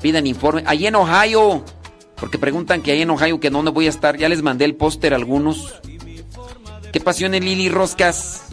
pidan 0.00 0.26
informe. 0.26 0.62
Ahí 0.66 0.86
en 0.86 0.96
Ohio, 0.96 1.64
Porque 2.16 2.38
preguntan 2.38 2.82
que 2.82 2.92
ahí 2.92 3.02
en 3.02 3.10
Ohio 3.10 3.40
que 3.40 3.50
dónde 3.50 3.70
voy 3.70 3.86
a 3.86 3.90
estar. 3.90 4.16
Ya 4.16 4.28
les 4.28 4.42
mandé 4.42 4.64
el 4.64 4.76
póster 4.76 5.12
a 5.12 5.16
algunos. 5.16 5.80
¿Qué 6.94 7.00
pasión 7.00 7.34
en 7.34 7.44
Lili 7.44 7.68
Roscas? 7.68 8.44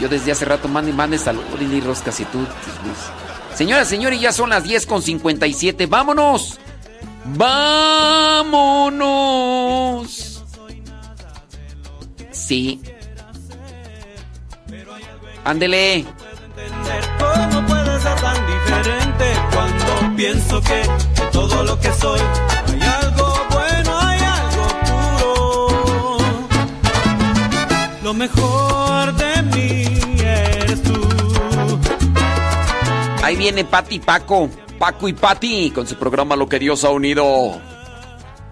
Yo 0.00 0.08
desde 0.08 0.32
hace 0.32 0.44
rato 0.44 0.66
mande, 0.66 0.92
mande 0.92 1.18
salud, 1.18 1.44
Lili 1.56 1.80
Roscas 1.80 2.18
y 2.18 2.24
tú. 2.24 2.44
Señoras, 3.54 3.86
señores, 3.86 4.20
ya 4.20 4.32
son 4.32 4.50
las 4.50 4.64
10 4.64 4.86
con 4.86 5.02
57. 5.02 5.86
¡Vámonos! 5.86 6.58
¡Vámonos! 7.26 8.02
Sí. 12.32 12.82
Ándele. 15.44 16.06
¿Cómo 17.20 17.66
puede 17.68 18.00
ser 18.00 18.20
tan 18.20 18.46
diferente 18.48 19.32
cuando 19.54 20.16
pienso 20.16 20.60
que 20.60 20.82
todo 21.30 21.62
lo 21.62 21.78
que 21.78 21.92
soy 21.92 22.20
Lo 28.08 28.14
mejor 28.14 29.14
de 29.16 29.42
mí 29.54 29.84
eres 30.18 30.82
tú. 30.82 30.98
Ahí 33.22 33.36
viene 33.36 33.66
Pati 33.66 33.98
Paco. 33.98 34.48
Paco 34.78 35.08
y 35.08 35.12
Pati 35.12 35.70
con 35.72 35.86
su 35.86 35.94
programa 35.96 36.34
Lo 36.34 36.48
que 36.48 36.58
Dios 36.58 36.84
ha 36.84 36.88
unido. 36.88 37.60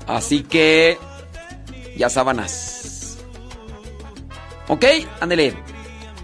Así 0.06 0.42
que. 0.42 0.98
Ya 1.96 2.10
sábanas. 2.10 3.16
Ok, 4.68 4.84
ándele. 5.20 5.56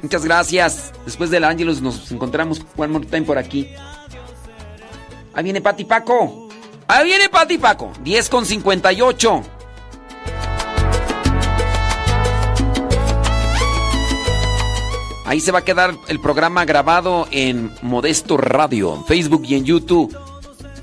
Muchas 0.03 0.27
gracias. 0.27 0.93
Después 1.07 1.31
del 1.31 1.45
Ángelus 1.45 1.81
nos 1.81 2.13
encontramos 2.13 2.61
one 2.77 2.93
more 2.93 3.07
time 3.07 3.23
por 3.23 3.39
aquí. 3.39 3.71
Ahí 5.33 5.43
viene 5.43 5.63
Pati 5.63 5.87
Paco. 5.87 6.51
Ahí 6.87 7.07
viene 7.07 7.31
Pati 7.31 7.57
Paco. 7.57 7.93
10 8.03 8.29
con 8.29 8.45
58. 8.45 9.43
Ahí 15.33 15.41
se 15.41 15.51
va 15.51 15.61
a 15.61 15.65
quedar 15.65 15.95
el 16.09 16.21
programa 16.21 16.67
grabado 16.67 17.27
en 17.31 17.73
Modesto 17.81 18.37
Radio, 18.37 18.95
en 18.97 19.07
Facebook 19.07 19.45
y 19.47 19.55
en 19.55 19.65
YouTube. 19.65 20.15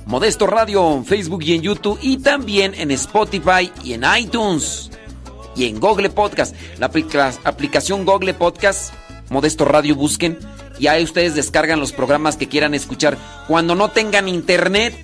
Modesto 0.08 0.48
Radio, 0.48 0.92
en 0.92 1.06
Facebook 1.06 1.44
y 1.44 1.54
en 1.54 1.62
YouTube. 1.62 2.00
Y 2.02 2.18
también 2.18 2.74
en 2.74 2.90
Spotify 2.90 3.72
y 3.84 3.94
en 3.94 4.04
iTunes. 4.18 4.90
Y 5.56 5.66
en 5.68 5.80
Google 5.80 6.10
Podcast. 6.10 6.56
La 6.80 6.88
aplica- 6.88 7.32
aplicación 7.44 8.06
Google 8.06 8.34
Podcast, 8.34 8.92
Modesto 9.30 9.66
Radio, 9.66 9.94
busquen. 9.96 10.40
Y 10.80 10.88
ahí 10.88 11.04
ustedes 11.04 11.36
descargan 11.36 11.80
los 11.80 11.92
programas 11.92 12.36
que 12.36 12.48
quieran 12.48 12.74
escuchar. 12.74 13.20
Cuando 13.48 13.76
no 13.76 13.90
tengan 13.90 14.28
internet. 14.28 14.96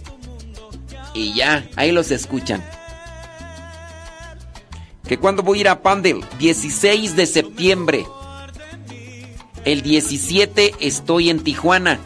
Y 1.14 1.36
ya, 1.36 1.70
ahí 1.76 1.92
los 1.92 2.10
escuchan. 2.10 2.64
¿Que 5.08 5.20
cuando 5.20 5.44
voy 5.44 5.60
a 5.60 5.62
ir 5.62 5.70
a 5.70 5.84
Pandel? 5.84 6.26
16 6.40 7.16
de 7.16 7.28
septiembre. 7.28 8.08
El 9.66 9.82
17 9.82 10.76
estoy 10.80 11.30
en 11.30 11.44
Tijuana. 11.44 12.00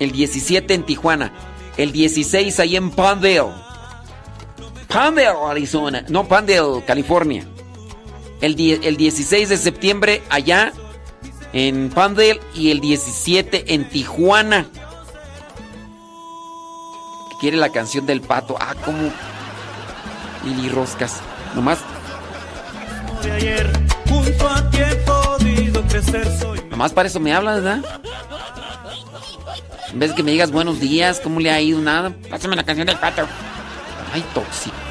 El 0.00 0.12
17 0.12 0.74
en 0.74 0.82
Tijuana. 0.84 1.32
El 1.76 1.92
16 1.92 2.58
ahí 2.60 2.76
en 2.76 2.90
Pandale. 2.90 3.52
Pandale, 4.88 5.28
Arizona. 5.50 6.04
No, 6.08 6.26
Pandale, 6.26 6.82
California. 6.86 7.46
El, 8.40 8.54
die- 8.56 8.80
el 8.82 8.96
16 8.96 9.48
de 9.50 9.56
septiembre 9.58 10.22
allá 10.30 10.72
en 11.52 11.90
Pandale 11.90 12.40
y 12.54 12.70
el 12.70 12.80
17 12.80 13.74
en 13.74 13.88
Tijuana. 13.88 14.66
Quiere 17.40 17.58
la 17.58 17.68
canción 17.70 18.06
del 18.06 18.22
pato. 18.22 18.56
Ah, 18.58 18.74
como 18.84 19.10
Lili 20.44 20.68
Roscas. 20.70 21.20
Nomás, 21.54 21.78
De 23.22 23.32
ayer, 23.32 23.72
junto 24.08 24.48
a 24.48 24.70
ti 24.70 24.78
nomás 26.70 26.92
para 26.92 27.08
eso 27.08 27.20
me 27.20 27.32
hablas, 27.32 27.62
¿verdad? 27.62 27.84
En 29.92 29.98
vez 29.98 30.10
de 30.10 30.16
que 30.16 30.22
me 30.22 30.32
digas 30.32 30.50
buenos 30.50 30.80
días, 30.80 31.20
¿cómo 31.20 31.40
le 31.40 31.50
ha 31.50 31.60
ido? 31.60 31.80
Nada. 31.80 32.12
Pásame 32.28 32.56
la 32.56 32.64
canción 32.64 32.86
del 32.86 32.98
pato. 32.98 33.26
Ay, 34.12 34.24
tóxico. 34.34 34.85